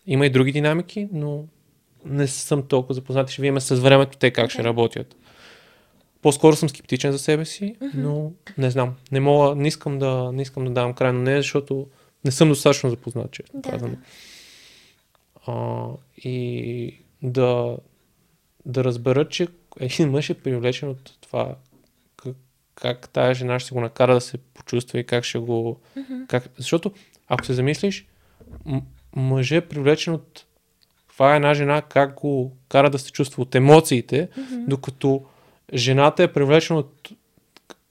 има 0.07 0.27
и 0.27 0.31
други 0.31 0.53
динамики, 0.53 1.09
но 1.12 1.45
не 2.05 2.27
съм 2.27 2.62
толкова 2.62 2.95
запознат. 2.95 3.31
Ще 3.31 3.43
видим 3.43 3.61
с 3.61 3.74
времето 3.74 4.19
те 4.19 4.31
как 4.31 4.51
okay. 4.51 4.53
ще 4.53 4.65
работят. 4.65 5.16
По-скоро 6.23 6.57
съм 6.57 6.69
скептичен 6.69 7.12
за 7.12 7.19
себе 7.19 7.45
си, 7.45 7.77
но 7.95 8.32
не 8.59 8.70
знам. 8.70 8.95
Не 9.12 9.20
мога, 9.20 9.55
не 9.55 9.69
искам 9.69 9.99
да, 9.99 10.32
не 10.32 10.43
искам 10.43 10.65
да 10.65 10.70
давам 10.70 10.95
край 10.95 11.12
на 11.12 11.23
нея, 11.23 11.43
защото 11.43 11.87
не 12.24 12.31
съм 12.31 12.49
достатъчно 12.49 12.91
запознат, 12.91 13.31
че 13.31 13.43
да, 13.55 13.78
да. 13.78 13.91
А, 15.47 15.87
и 16.24 16.95
да, 17.23 17.77
да 18.66 18.85
разбера, 18.85 19.28
че 19.28 19.49
един 19.81 20.11
мъж 20.11 20.31
е 20.31 20.35
привлечен 20.35 20.89
от 20.89 21.13
това 21.21 21.57
как, 22.17 22.35
как 22.75 23.09
тая 23.09 23.35
жена 23.35 23.59
ще 23.59 23.75
го 23.75 23.81
накара 23.81 24.15
да 24.15 24.21
се 24.21 24.39
почувства 24.39 24.99
и 24.99 25.05
как 25.05 25.25
ще 25.25 25.39
го... 25.39 25.81
Mm-hmm. 25.97 26.27
Как... 26.27 26.49
Защото, 26.57 26.93
ако 27.29 27.47
се 27.47 27.55
замислиш, 27.55 28.07
м- 28.65 28.83
мъже 29.17 29.57
е 29.57 29.69
привлечен 29.69 30.15
от 30.15 30.45
това 31.09 31.33
е 31.33 31.37
една 31.37 31.55
жена 31.55 31.83
как 31.83 32.15
го 32.15 32.57
кара 32.69 32.91
да 32.91 32.99
се 32.99 33.13
чувства 33.13 33.43
от 33.43 33.55
емоциите, 33.55 34.29
mm-hmm. 34.29 34.65
докато 34.69 35.25
жената 35.75 36.23
е 36.23 36.33
привлечена 36.33 36.79
от 36.79 37.11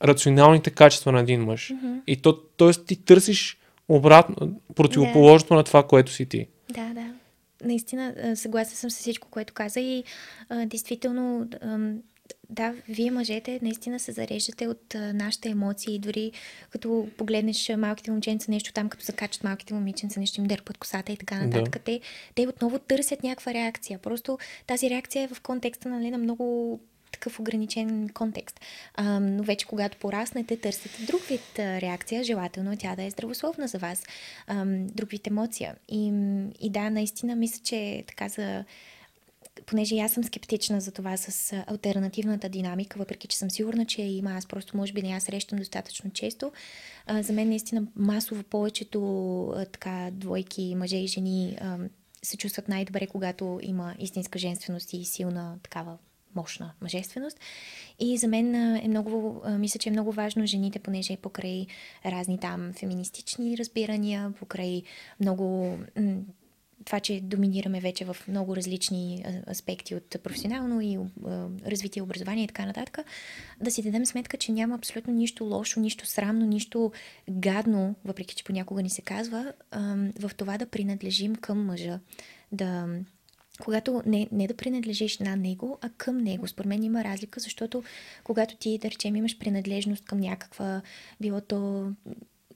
рационалните 0.03 0.69
качества 0.69 1.11
на 1.11 1.19
един 1.19 1.43
мъж. 1.43 1.69
Mm-hmm. 1.69 2.01
И 2.07 2.18
то, 2.18 2.38
т.е. 2.38 2.72
ти 2.72 3.06
търсиш 3.06 3.57
обратно, 3.88 4.61
противоположното 4.76 5.53
yeah. 5.53 5.57
на 5.57 5.64
това, 5.64 5.84
което 5.84 6.11
си 6.11 6.26
ти. 6.26 6.47
Да, 6.69 6.93
да 6.93 7.18
наистина 7.64 8.36
съгласна 8.36 8.76
съм 8.76 8.90
с 8.90 8.98
всичко, 8.99 9.27
което 9.31 9.53
каза 9.53 9.80
и 9.80 10.03
а, 10.49 10.65
действително 10.65 11.48
а, 11.61 11.94
да, 12.49 12.73
вие 12.90 13.11
мъжете 13.11 13.60
наистина 13.61 13.99
се 13.99 14.11
зареждате 14.11 14.68
от 14.68 14.95
а, 14.95 15.14
нашите 15.14 15.49
емоции, 15.49 15.99
дори 15.99 16.31
като 16.69 17.07
погледнеш 17.18 17.72
малките 17.77 18.11
момченца 18.11 18.52
нещо 18.52 18.73
там, 18.73 18.90
като 18.90 19.06
закачат 19.06 19.44
малките 19.44 19.73
момиченца, 19.73 20.19
нещо 20.19 20.41
им 20.41 20.48
дърпат 20.48 20.77
косата 20.77 21.11
и 21.11 21.18
така 21.18 21.45
нататък. 21.45 21.73
Да. 21.73 21.80
Те, 21.80 22.02
те 22.36 22.48
отново 22.48 22.80
търсят 22.80 23.23
някаква 23.23 23.53
реакция. 23.53 23.99
Просто 23.99 24.38
тази 24.68 24.90
реакция 24.90 25.23
е 25.23 25.27
в 25.27 25.41
контекста 25.41 25.90
нали, 25.90 26.11
на 26.11 26.18
много 26.18 26.80
такъв 27.11 27.40
ограничен 27.40 28.10
контекст. 28.10 28.60
А, 28.95 29.19
но 29.19 29.44
вече 29.44 29.65
когато 29.65 29.98
пораснете, 29.98 30.57
търсите 30.57 31.06
друг 31.06 31.22
вид 31.22 31.60
реакция, 31.60 32.23
желателно 32.23 32.77
тя 32.77 32.95
да 32.95 33.03
е 33.03 33.10
здравословна 33.10 33.68
за 33.68 33.77
вас, 33.77 34.03
а, 34.48 34.65
друг 34.68 35.10
вид 35.10 35.27
емоция. 35.27 35.76
И, 35.88 36.14
и 36.60 36.69
да, 36.69 36.90
наистина 36.90 37.36
мисля, 37.36 37.61
че 37.64 38.03
така 38.07 38.30
за 38.30 38.65
понеже 39.65 39.98
аз 39.98 40.11
съм 40.11 40.23
скептична 40.23 40.81
за 40.81 40.91
това 40.91 41.18
с 41.18 41.64
альтернативната 41.68 42.49
динамика, 42.49 42.99
въпреки 42.99 43.27
че 43.27 43.38
съм 43.38 43.52
сигурна, 43.52 43.86
че 43.86 44.02
има, 44.02 44.31
аз 44.31 44.45
просто 44.45 44.77
може 44.77 44.94
би 44.94 45.02
не 45.02 45.10
я 45.10 45.22
срещам 45.22 45.60
достатъчно 45.60 46.11
често. 46.11 46.52
А, 47.06 47.23
за 47.23 47.34
мен 47.34 47.49
наистина 47.49 47.84
масово 47.95 48.44
повечето 48.44 48.99
а, 49.48 49.65
така 49.65 50.10
двойки, 50.11 50.76
мъже 50.76 50.98
и 50.98 51.07
жени 51.07 51.57
а, 51.61 51.77
се 52.23 52.38
чувстват 52.38 52.68
най-добре, 52.68 53.07
когато 53.07 53.60
има 53.64 53.95
истинска 53.99 54.40
женственост 54.40 54.94
и 54.94 55.06
силна 55.06 55.57
такава 55.64 55.98
мощна 56.35 56.73
мъжественост. 56.81 57.39
И 57.99 58.18
за 58.18 58.27
мен 58.27 58.56
е 58.56 58.88
много, 58.88 59.41
мисля, 59.57 59.80
че 59.80 59.89
е 59.89 59.91
много 59.91 60.11
важно 60.11 60.45
жените, 60.45 60.80
понеже 60.80 61.18
покрай 61.18 61.65
разни 62.06 62.39
там 62.39 62.73
феминистични 62.73 63.57
разбирания, 63.57 64.34
покрай 64.39 64.84
много 65.19 65.77
това, 66.85 66.99
че 66.99 67.22
доминираме 67.22 67.80
вече 67.80 68.06
в 68.06 68.18
много 68.27 68.56
различни 68.56 69.26
аспекти 69.49 69.95
от 69.95 70.23
професионално 70.23 70.81
и 70.81 70.99
развитие, 71.65 72.01
образование 72.01 72.43
и 72.43 72.47
така 72.47 72.65
нататък, 72.65 72.99
да 73.61 73.72
си 73.72 73.81
дадем 73.81 74.06
сметка, 74.06 74.38
че 74.38 74.51
няма 74.51 74.76
абсолютно 74.76 75.14
нищо 75.14 75.43
лошо, 75.43 75.80
нищо 75.80 76.06
срамно, 76.06 76.45
нищо 76.45 76.91
гадно, 77.30 77.95
въпреки 78.06 78.35
че 78.35 78.43
понякога 78.43 78.81
ни 78.81 78.89
се 78.89 79.01
казва, 79.01 79.53
в 80.19 80.31
това 80.38 80.57
да 80.57 80.65
принадлежим 80.65 81.35
към 81.35 81.65
мъжа, 81.65 81.99
да 82.51 82.88
когато 83.60 84.02
не, 84.06 84.27
не 84.31 84.48
да 84.48 84.53
принадлежиш 84.53 85.18
на 85.18 85.36
него, 85.36 85.77
а 85.81 85.90
към 85.90 86.18
него. 86.18 86.48
Според 86.48 86.69
мен 86.69 86.84
има 86.84 87.03
разлика, 87.03 87.40
защото 87.40 87.84
когато 88.23 88.56
ти, 88.56 88.77
да 88.77 88.91
речем, 88.91 89.15
имаш 89.15 89.38
принадлежност 89.38 90.06
към 90.06 90.19
някаква, 90.19 90.81
било 91.22 91.41
то 91.41 91.91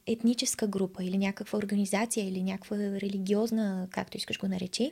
етническа 0.08 0.68
група 0.68 1.04
или 1.04 1.18
някаква 1.18 1.60
организация 1.60 2.28
или 2.28 2.44
някаква 2.44 2.78
религиозна, 2.78 3.88
както 3.92 4.18
искаш 4.18 4.40
го 4.40 4.48
наречи, 4.48 4.92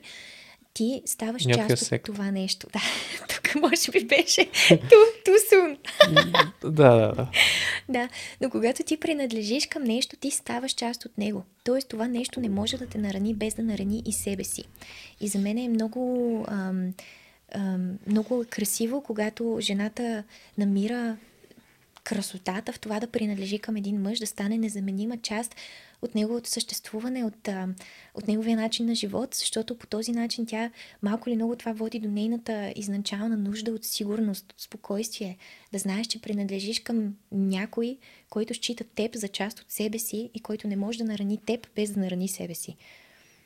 ти 0.74 1.02
ставаш 1.06 1.46
Някакъв 1.46 1.68
част 1.68 1.86
сект. 1.86 2.08
от 2.08 2.14
това 2.14 2.30
нещо. 2.30 2.66
Да, 2.72 2.80
тук 3.34 3.62
може 3.62 3.90
би 3.90 4.04
беше 4.04 4.40
too 4.70 5.52
soon. 5.52 5.76
да, 6.62 6.70
да, 6.70 7.12
да. 7.12 7.28
Да, 7.88 8.08
но 8.40 8.50
когато 8.50 8.82
ти 8.82 8.96
принадлежиш 8.96 9.66
към 9.66 9.82
нещо, 9.82 10.16
ти 10.16 10.30
ставаш 10.30 10.72
част 10.72 11.04
от 11.04 11.18
него. 11.18 11.44
Тоест 11.64 11.88
това 11.88 12.08
нещо 12.08 12.40
не 12.40 12.48
може 12.48 12.76
да 12.76 12.86
те 12.86 12.98
нарани 12.98 13.34
без 13.34 13.54
да 13.54 13.62
нарани 13.62 14.02
и 14.06 14.12
себе 14.12 14.44
си. 14.44 14.64
И 15.20 15.28
за 15.28 15.38
мен 15.38 15.58
е 15.58 15.68
много, 15.68 16.44
ам, 16.48 16.94
ам, 17.52 17.98
много 18.06 18.44
красиво, 18.50 19.02
когато 19.02 19.58
жената 19.60 20.24
намира 20.58 21.16
красотата 22.04 22.72
в 22.72 22.80
това 22.80 23.00
да 23.00 23.06
принадлежи 23.06 23.58
към 23.58 23.76
един 23.76 24.02
мъж, 24.02 24.18
да 24.18 24.26
стане 24.26 24.58
незаменима 24.58 25.16
част 25.16 25.56
от 26.02 26.14
неговото 26.14 26.50
съществуване, 26.50 27.24
от, 27.24 27.48
от 28.14 28.28
неговия 28.28 28.56
начин 28.56 28.86
на 28.86 28.94
живот, 28.94 29.34
защото 29.34 29.78
по 29.78 29.86
този 29.86 30.12
начин 30.12 30.46
тя 30.46 30.70
малко 31.02 31.28
или 31.28 31.36
много 31.36 31.56
това 31.56 31.72
води 31.72 31.98
до 31.98 32.08
нейната 32.08 32.72
изначална 32.76 33.36
нужда 33.36 33.70
от 33.72 33.84
сигурност, 33.84 34.52
от 34.52 34.60
спокойствие, 34.60 35.36
да 35.72 35.78
знаеш, 35.78 36.06
че 36.06 36.20
принадлежиш 36.20 36.80
към 36.80 37.14
някой, 37.32 37.98
който 38.30 38.54
счита 38.54 38.84
теб 38.84 39.14
за 39.14 39.28
част 39.28 39.60
от 39.60 39.70
себе 39.70 39.98
си 39.98 40.30
и 40.34 40.40
който 40.40 40.68
не 40.68 40.76
може 40.76 40.98
да 40.98 41.04
нарани 41.04 41.38
теб 41.46 41.68
без 41.76 41.90
да 41.90 42.00
нарани 42.00 42.28
себе 42.28 42.54
си. 42.54 42.76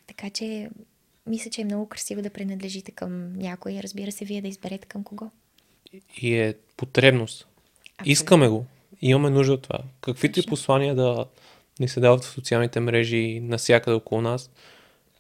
Така 0.07 0.31
че 0.31 0.71
мисля, 1.27 1.51
че 1.51 1.61
е 1.61 1.65
много 1.65 1.89
красиво 1.89 2.23
да 2.23 2.31
принадлежите 2.31 2.91
към 2.91 3.33
някой. 3.33 3.73
Разбира 3.83 4.13
се, 4.13 4.25
вие 4.25 4.43
да 4.43 4.49
изберете 4.49 4.87
към 4.87 5.05
кого. 5.05 5.31
И 6.21 6.35
е 6.35 6.55
потребност. 6.77 7.47
Абсолютно. 7.99 8.13
Искаме 8.13 8.49
го. 8.49 8.67
Имаме 9.03 9.31
нужда 9.31 9.53
от 9.53 9.63
това. 9.63 9.79
Каквито 10.01 10.41
и 10.41 10.47
послания 10.47 10.95
да 10.95 11.27
ни 11.81 11.89
се 11.89 12.01
дават 12.01 12.25
в 12.25 12.31
социалните 12.31 12.81
мрежи 12.81 13.41
навсякъде 13.43 13.95
около 13.95 14.21
нас, 14.21 14.51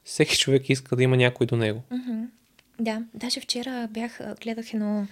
всеки 0.04 0.38
човек 0.38 0.70
иска 0.70 0.96
да 0.96 1.02
има 1.02 1.16
някой 1.16 1.46
до 1.46 1.56
него. 1.56 1.82
Mm-hmm. 1.92 2.26
Да, 2.80 3.02
даже 3.14 3.40
вчера 3.40 3.88
бях, 3.90 4.20
гледах 4.42 4.74
едно 4.74 5.06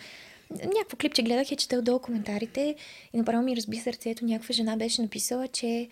някакво 0.50 0.96
клипче 0.96 1.22
гледах 1.22 1.50
и 1.50 1.56
чете 1.56 1.78
отдолу 1.78 1.98
коментарите 1.98 2.76
и 3.12 3.16
направо 3.16 3.42
ми 3.42 3.56
разби 3.56 3.76
сърцето. 3.76 4.24
Някаква 4.24 4.52
жена 4.52 4.76
беше 4.76 5.02
написала, 5.02 5.48
че 5.48 5.88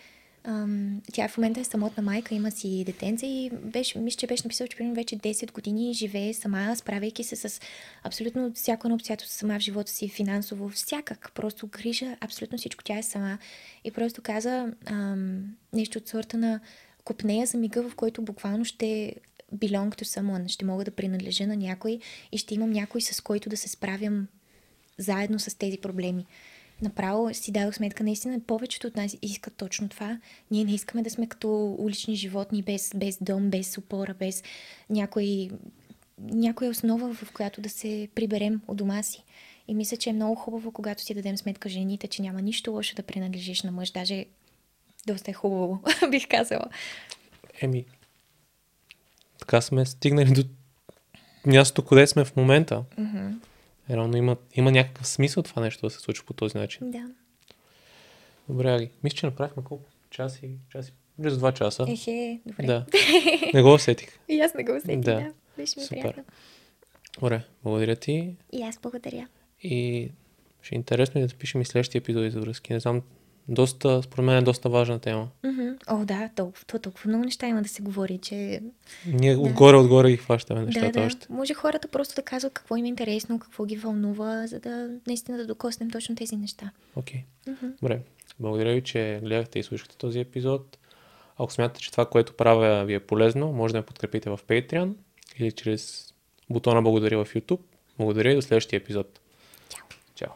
Тя 1.13 1.29
в 1.29 1.37
момента 1.39 1.61
е 1.61 1.65
самотна 1.65 2.03
майка, 2.03 2.35
има 2.35 2.51
си 2.51 2.85
детенце 2.85 3.27
и 3.27 3.51
беше, 3.51 3.99
мисля, 3.99 4.19
че 4.19 4.27
беше 4.27 4.43
написал, 4.45 4.67
че 4.67 4.77
примерно 4.77 4.95
вече 4.95 5.17
10 5.17 5.53
години 5.53 5.95
живее 5.95 6.35
сама, 6.35 6.77
справяйки 6.77 7.25
се 7.25 7.37
с 7.37 7.61
абсолютно 8.03 8.53
всяко 8.55 8.87
едно 8.87 8.95
обстоятелство 8.95 9.39
сама 9.39 9.59
в 9.59 9.63
живота 9.63 9.91
си, 9.91 10.09
финансово, 10.09 10.69
всякак. 10.69 11.33
Просто 11.35 11.67
грижа 11.67 12.17
абсолютно 12.21 12.59
всичко. 12.59 12.85
Тя 12.85 12.99
е 12.99 13.03
сама. 13.03 13.39
И 13.85 13.91
просто 13.91 14.23
каза 14.23 14.73
ам, 14.87 15.57
нещо 15.73 15.99
от 15.99 16.09
сорта 16.09 16.37
на 16.37 16.61
купнея 17.05 17.47
за 17.47 17.59
мига, 17.59 17.89
в 17.89 17.95
който 17.95 18.23
буквално 18.23 18.65
ще 18.65 19.15
belong 19.55 20.03
to 20.03 20.03
someone, 20.03 20.49
ще 20.49 20.65
мога 20.65 20.85
да 20.85 20.91
принадлежа 20.91 21.47
на 21.47 21.57
някой 21.57 21.99
и 22.33 22.39
ще 22.39 22.55
имам 22.55 22.71
някой 22.71 23.01
с 23.01 23.21
който 23.21 23.49
да 23.49 23.57
се 23.57 23.69
справям 23.69 24.29
заедно 24.99 25.39
с 25.39 25.59
тези 25.59 25.79
проблеми 25.79 26.27
направо 26.83 27.35
си 27.35 27.53
дадох 27.53 27.75
сметка, 27.75 28.05
наистина 28.05 28.41
повечето 28.41 28.87
от 28.87 28.97
нас 28.97 29.17
искат 29.23 29.55
точно 29.57 29.89
това. 29.89 30.19
Ние 30.51 30.65
не 30.65 30.75
искаме 30.75 31.03
да 31.03 31.11
сме 31.11 31.27
като 31.27 31.77
улични 31.79 32.15
животни, 32.15 32.63
без, 32.63 32.93
без 32.97 33.19
дом, 33.21 33.51
без 33.51 33.79
опора, 33.79 34.15
без 34.15 34.43
някой, 34.91 35.51
някоя 36.19 36.71
основа, 36.71 37.15
в 37.15 37.33
която 37.33 37.61
да 37.61 37.69
се 37.69 38.09
приберем 38.15 38.61
от 38.69 38.77
дома 38.77 39.03
си. 39.03 39.25
И 39.69 39.75
мисля, 39.75 39.97
че 39.97 40.11
е 40.11 40.13
много 40.13 40.35
хубаво, 40.35 40.73
когато 40.73 41.03
си 41.03 41.15
дадем 41.15 41.37
сметка 41.37 41.69
жените, 41.69 42.09
че 42.09 42.23
няма 42.23 42.43
нищо 42.43 42.73
лошо 42.73 42.95
да 42.97 43.03
принадлежиш 43.03 43.63
на 43.63 43.73
мъж. 43.73 43.91
Даже 43.91 44.25
доста 45.07 45.31
е 45.31 45.35
хубаво, 45.35 45.83
бих 46.11 46.29
казала. 46.29 46.65
Еми, 47.61 47.85
така 49.39 49.61
сме 49.61 49.87
стигнали 49.87 50.33
до 50.33 50.45
мястото, 51.47 51.85
къде 51.85 52.07
сме 52.07 52.25
в 52.25 52.37
момента. 52.37 52.85
Mm-hmm. 52.99 53.35
Реално 53.91 54.17
има, 54.17 54.37
има 54.55 54.71
някакъв 54.73 55.07
смисъл 55.07 55.43
това 55.43 55.63
нещо 55.63 55.87
да 55.87 55.91
се 55.91 55.99
случи 56.01 56.23
по 56.27 56.33
този 56.33 56.59
начин. 56.59 56.91
Да. 56.91 57.11
Добре, 58.49 58.75
Аги. 58.75 58.91
Мисля, 59.03 59.17
че 59.17 59.27
направихме 59.27 59.65
колко? 59.65 59.85
Час 60.11 60.43
и... 60.43 60.51
Час 60.73 60.89
и... 60.89 60.93
Близо 61.19 61.39
два 61.39 61.53
часа. 61.53 61.87
Ехе, 61.89 62.41
добре. 62.47 62.67
Да. 62.67 62.87
Не 63.55 63.63
го 63.63 63.73
усетих. 63.75 64.19
И 64.29 64.41
аз 64.41 64.55
не 64.55 64.65
го 64.65 64.77
усетих, 64.77 64.99
Да. 64.99 65.15
да. 65.15 65.33
Беше 65.57 65.81
ми 65.81 65.85
Супер. 65.87 66.01
приятно. 66.01 66.25
Добре, 67.21 67.43
благодаря 67.65 67.97
ти. 67.97 68.37
И 68.53 68.63
аз 68.63 68.79
благодаря. 68.83 69.29
И 69.63 70.09
ще 70.63 70.75
е 70.75 70.77
интересно 70.77 71.21
да 71.21 71.27
запишем 71.27 71.61
и 71.61 71.65
следващия 71.65 71.99
епизоди 71.99 72.31
за 72.31 72.41
връзки. 72.41 72.73
Не 72.73 72.81
знам, 72.81 73.03
доста, 73.49 74.03
според 74.03 74.25
мен 74.25 74.37
е 74.37 74.43
доста 74.43 74.69
важна 74.69 74.99
тема. 74.99 75.29
Мгм. 75.45 75.69
О, 75.87 76.05
да, 76.05 76.31
толкова, 76.37 76.65
то, 76.67 76.79
толкова 76.79 77.09
много 77.09 77.25
неща 77.25 77.47
има 77.47 77.63
да 77.63 77.69
се 77.69 77.83
говори, 77.83 78.19
че 78.19 78.63
Ние 79.07 79.35
Да. 79.35 79.41
отгоре-отгоре 79.41 80.11
ги 80.11 80.17
хващаме 80.17 80.63
нещата 80.63 80.87
да, 80.93 81.01
да. 81.01 81.07
още. 81.07 81.27
Може 81.31 81.55
хората 81.55 81.89
просто 81.89 82.15
да 82.15 82.23
казват 82.23 82.53
какво 82.53 82.77
им 82.77 82.85
е 82.85 82.89
интересно, 82.89 83.39
какво 83.39 83.65
ги 83.65 83.77
вълнува, 83.77 84.47
за 84.47 84.61
да 84.61 84.91
наистина 85.07 85.39
да 85.39 85.47
докоснем 85.47 85.91
точно 85.91 86.15
тези 86.17 86.37
неща. 86.37 86.71
Окей. 86.97 87.25
Мгм. 87.47 87.67
Добре. 87.83 88.01
Благодаря 88.41 88.75
ви, 88.75 88.83
че 88.83 89.21
гледахте 89.23 89.59
и 89.59 89.63
слушахте 89.63 89.97
този 89.97 90.21
епизод. 90.21 90.79
Ако 91.39 91.53
смятате, 91.53 91.81
че 91.81 91.91
това, 91.91 92.07
което 92.07 92.37
правя 92.37 92.85
ви 92.85 92.95
е 92.95 93.01
полезно, 93.01 93.53
може 93.53 93.73
да 93.73 93.79
ме 93.79 93.87
подкрепите 93.87 94.31
в 94.31 94.41
Patreon 94.49 94.95
или 95.39 95.53
чрез 95.53 96.13
бутона 96.51 96.83
благодаря 96.83 97.25
в 97.25 97.35
YouTube. 97.35 97.61
Благодаря 97.99 98.31
и 98.31 98.35
до 98.35 98.43
следващия 98.43 98.77
епизод. 98.77 99.21
Чао! 99.69 99.85
Чао! 100.15 100.33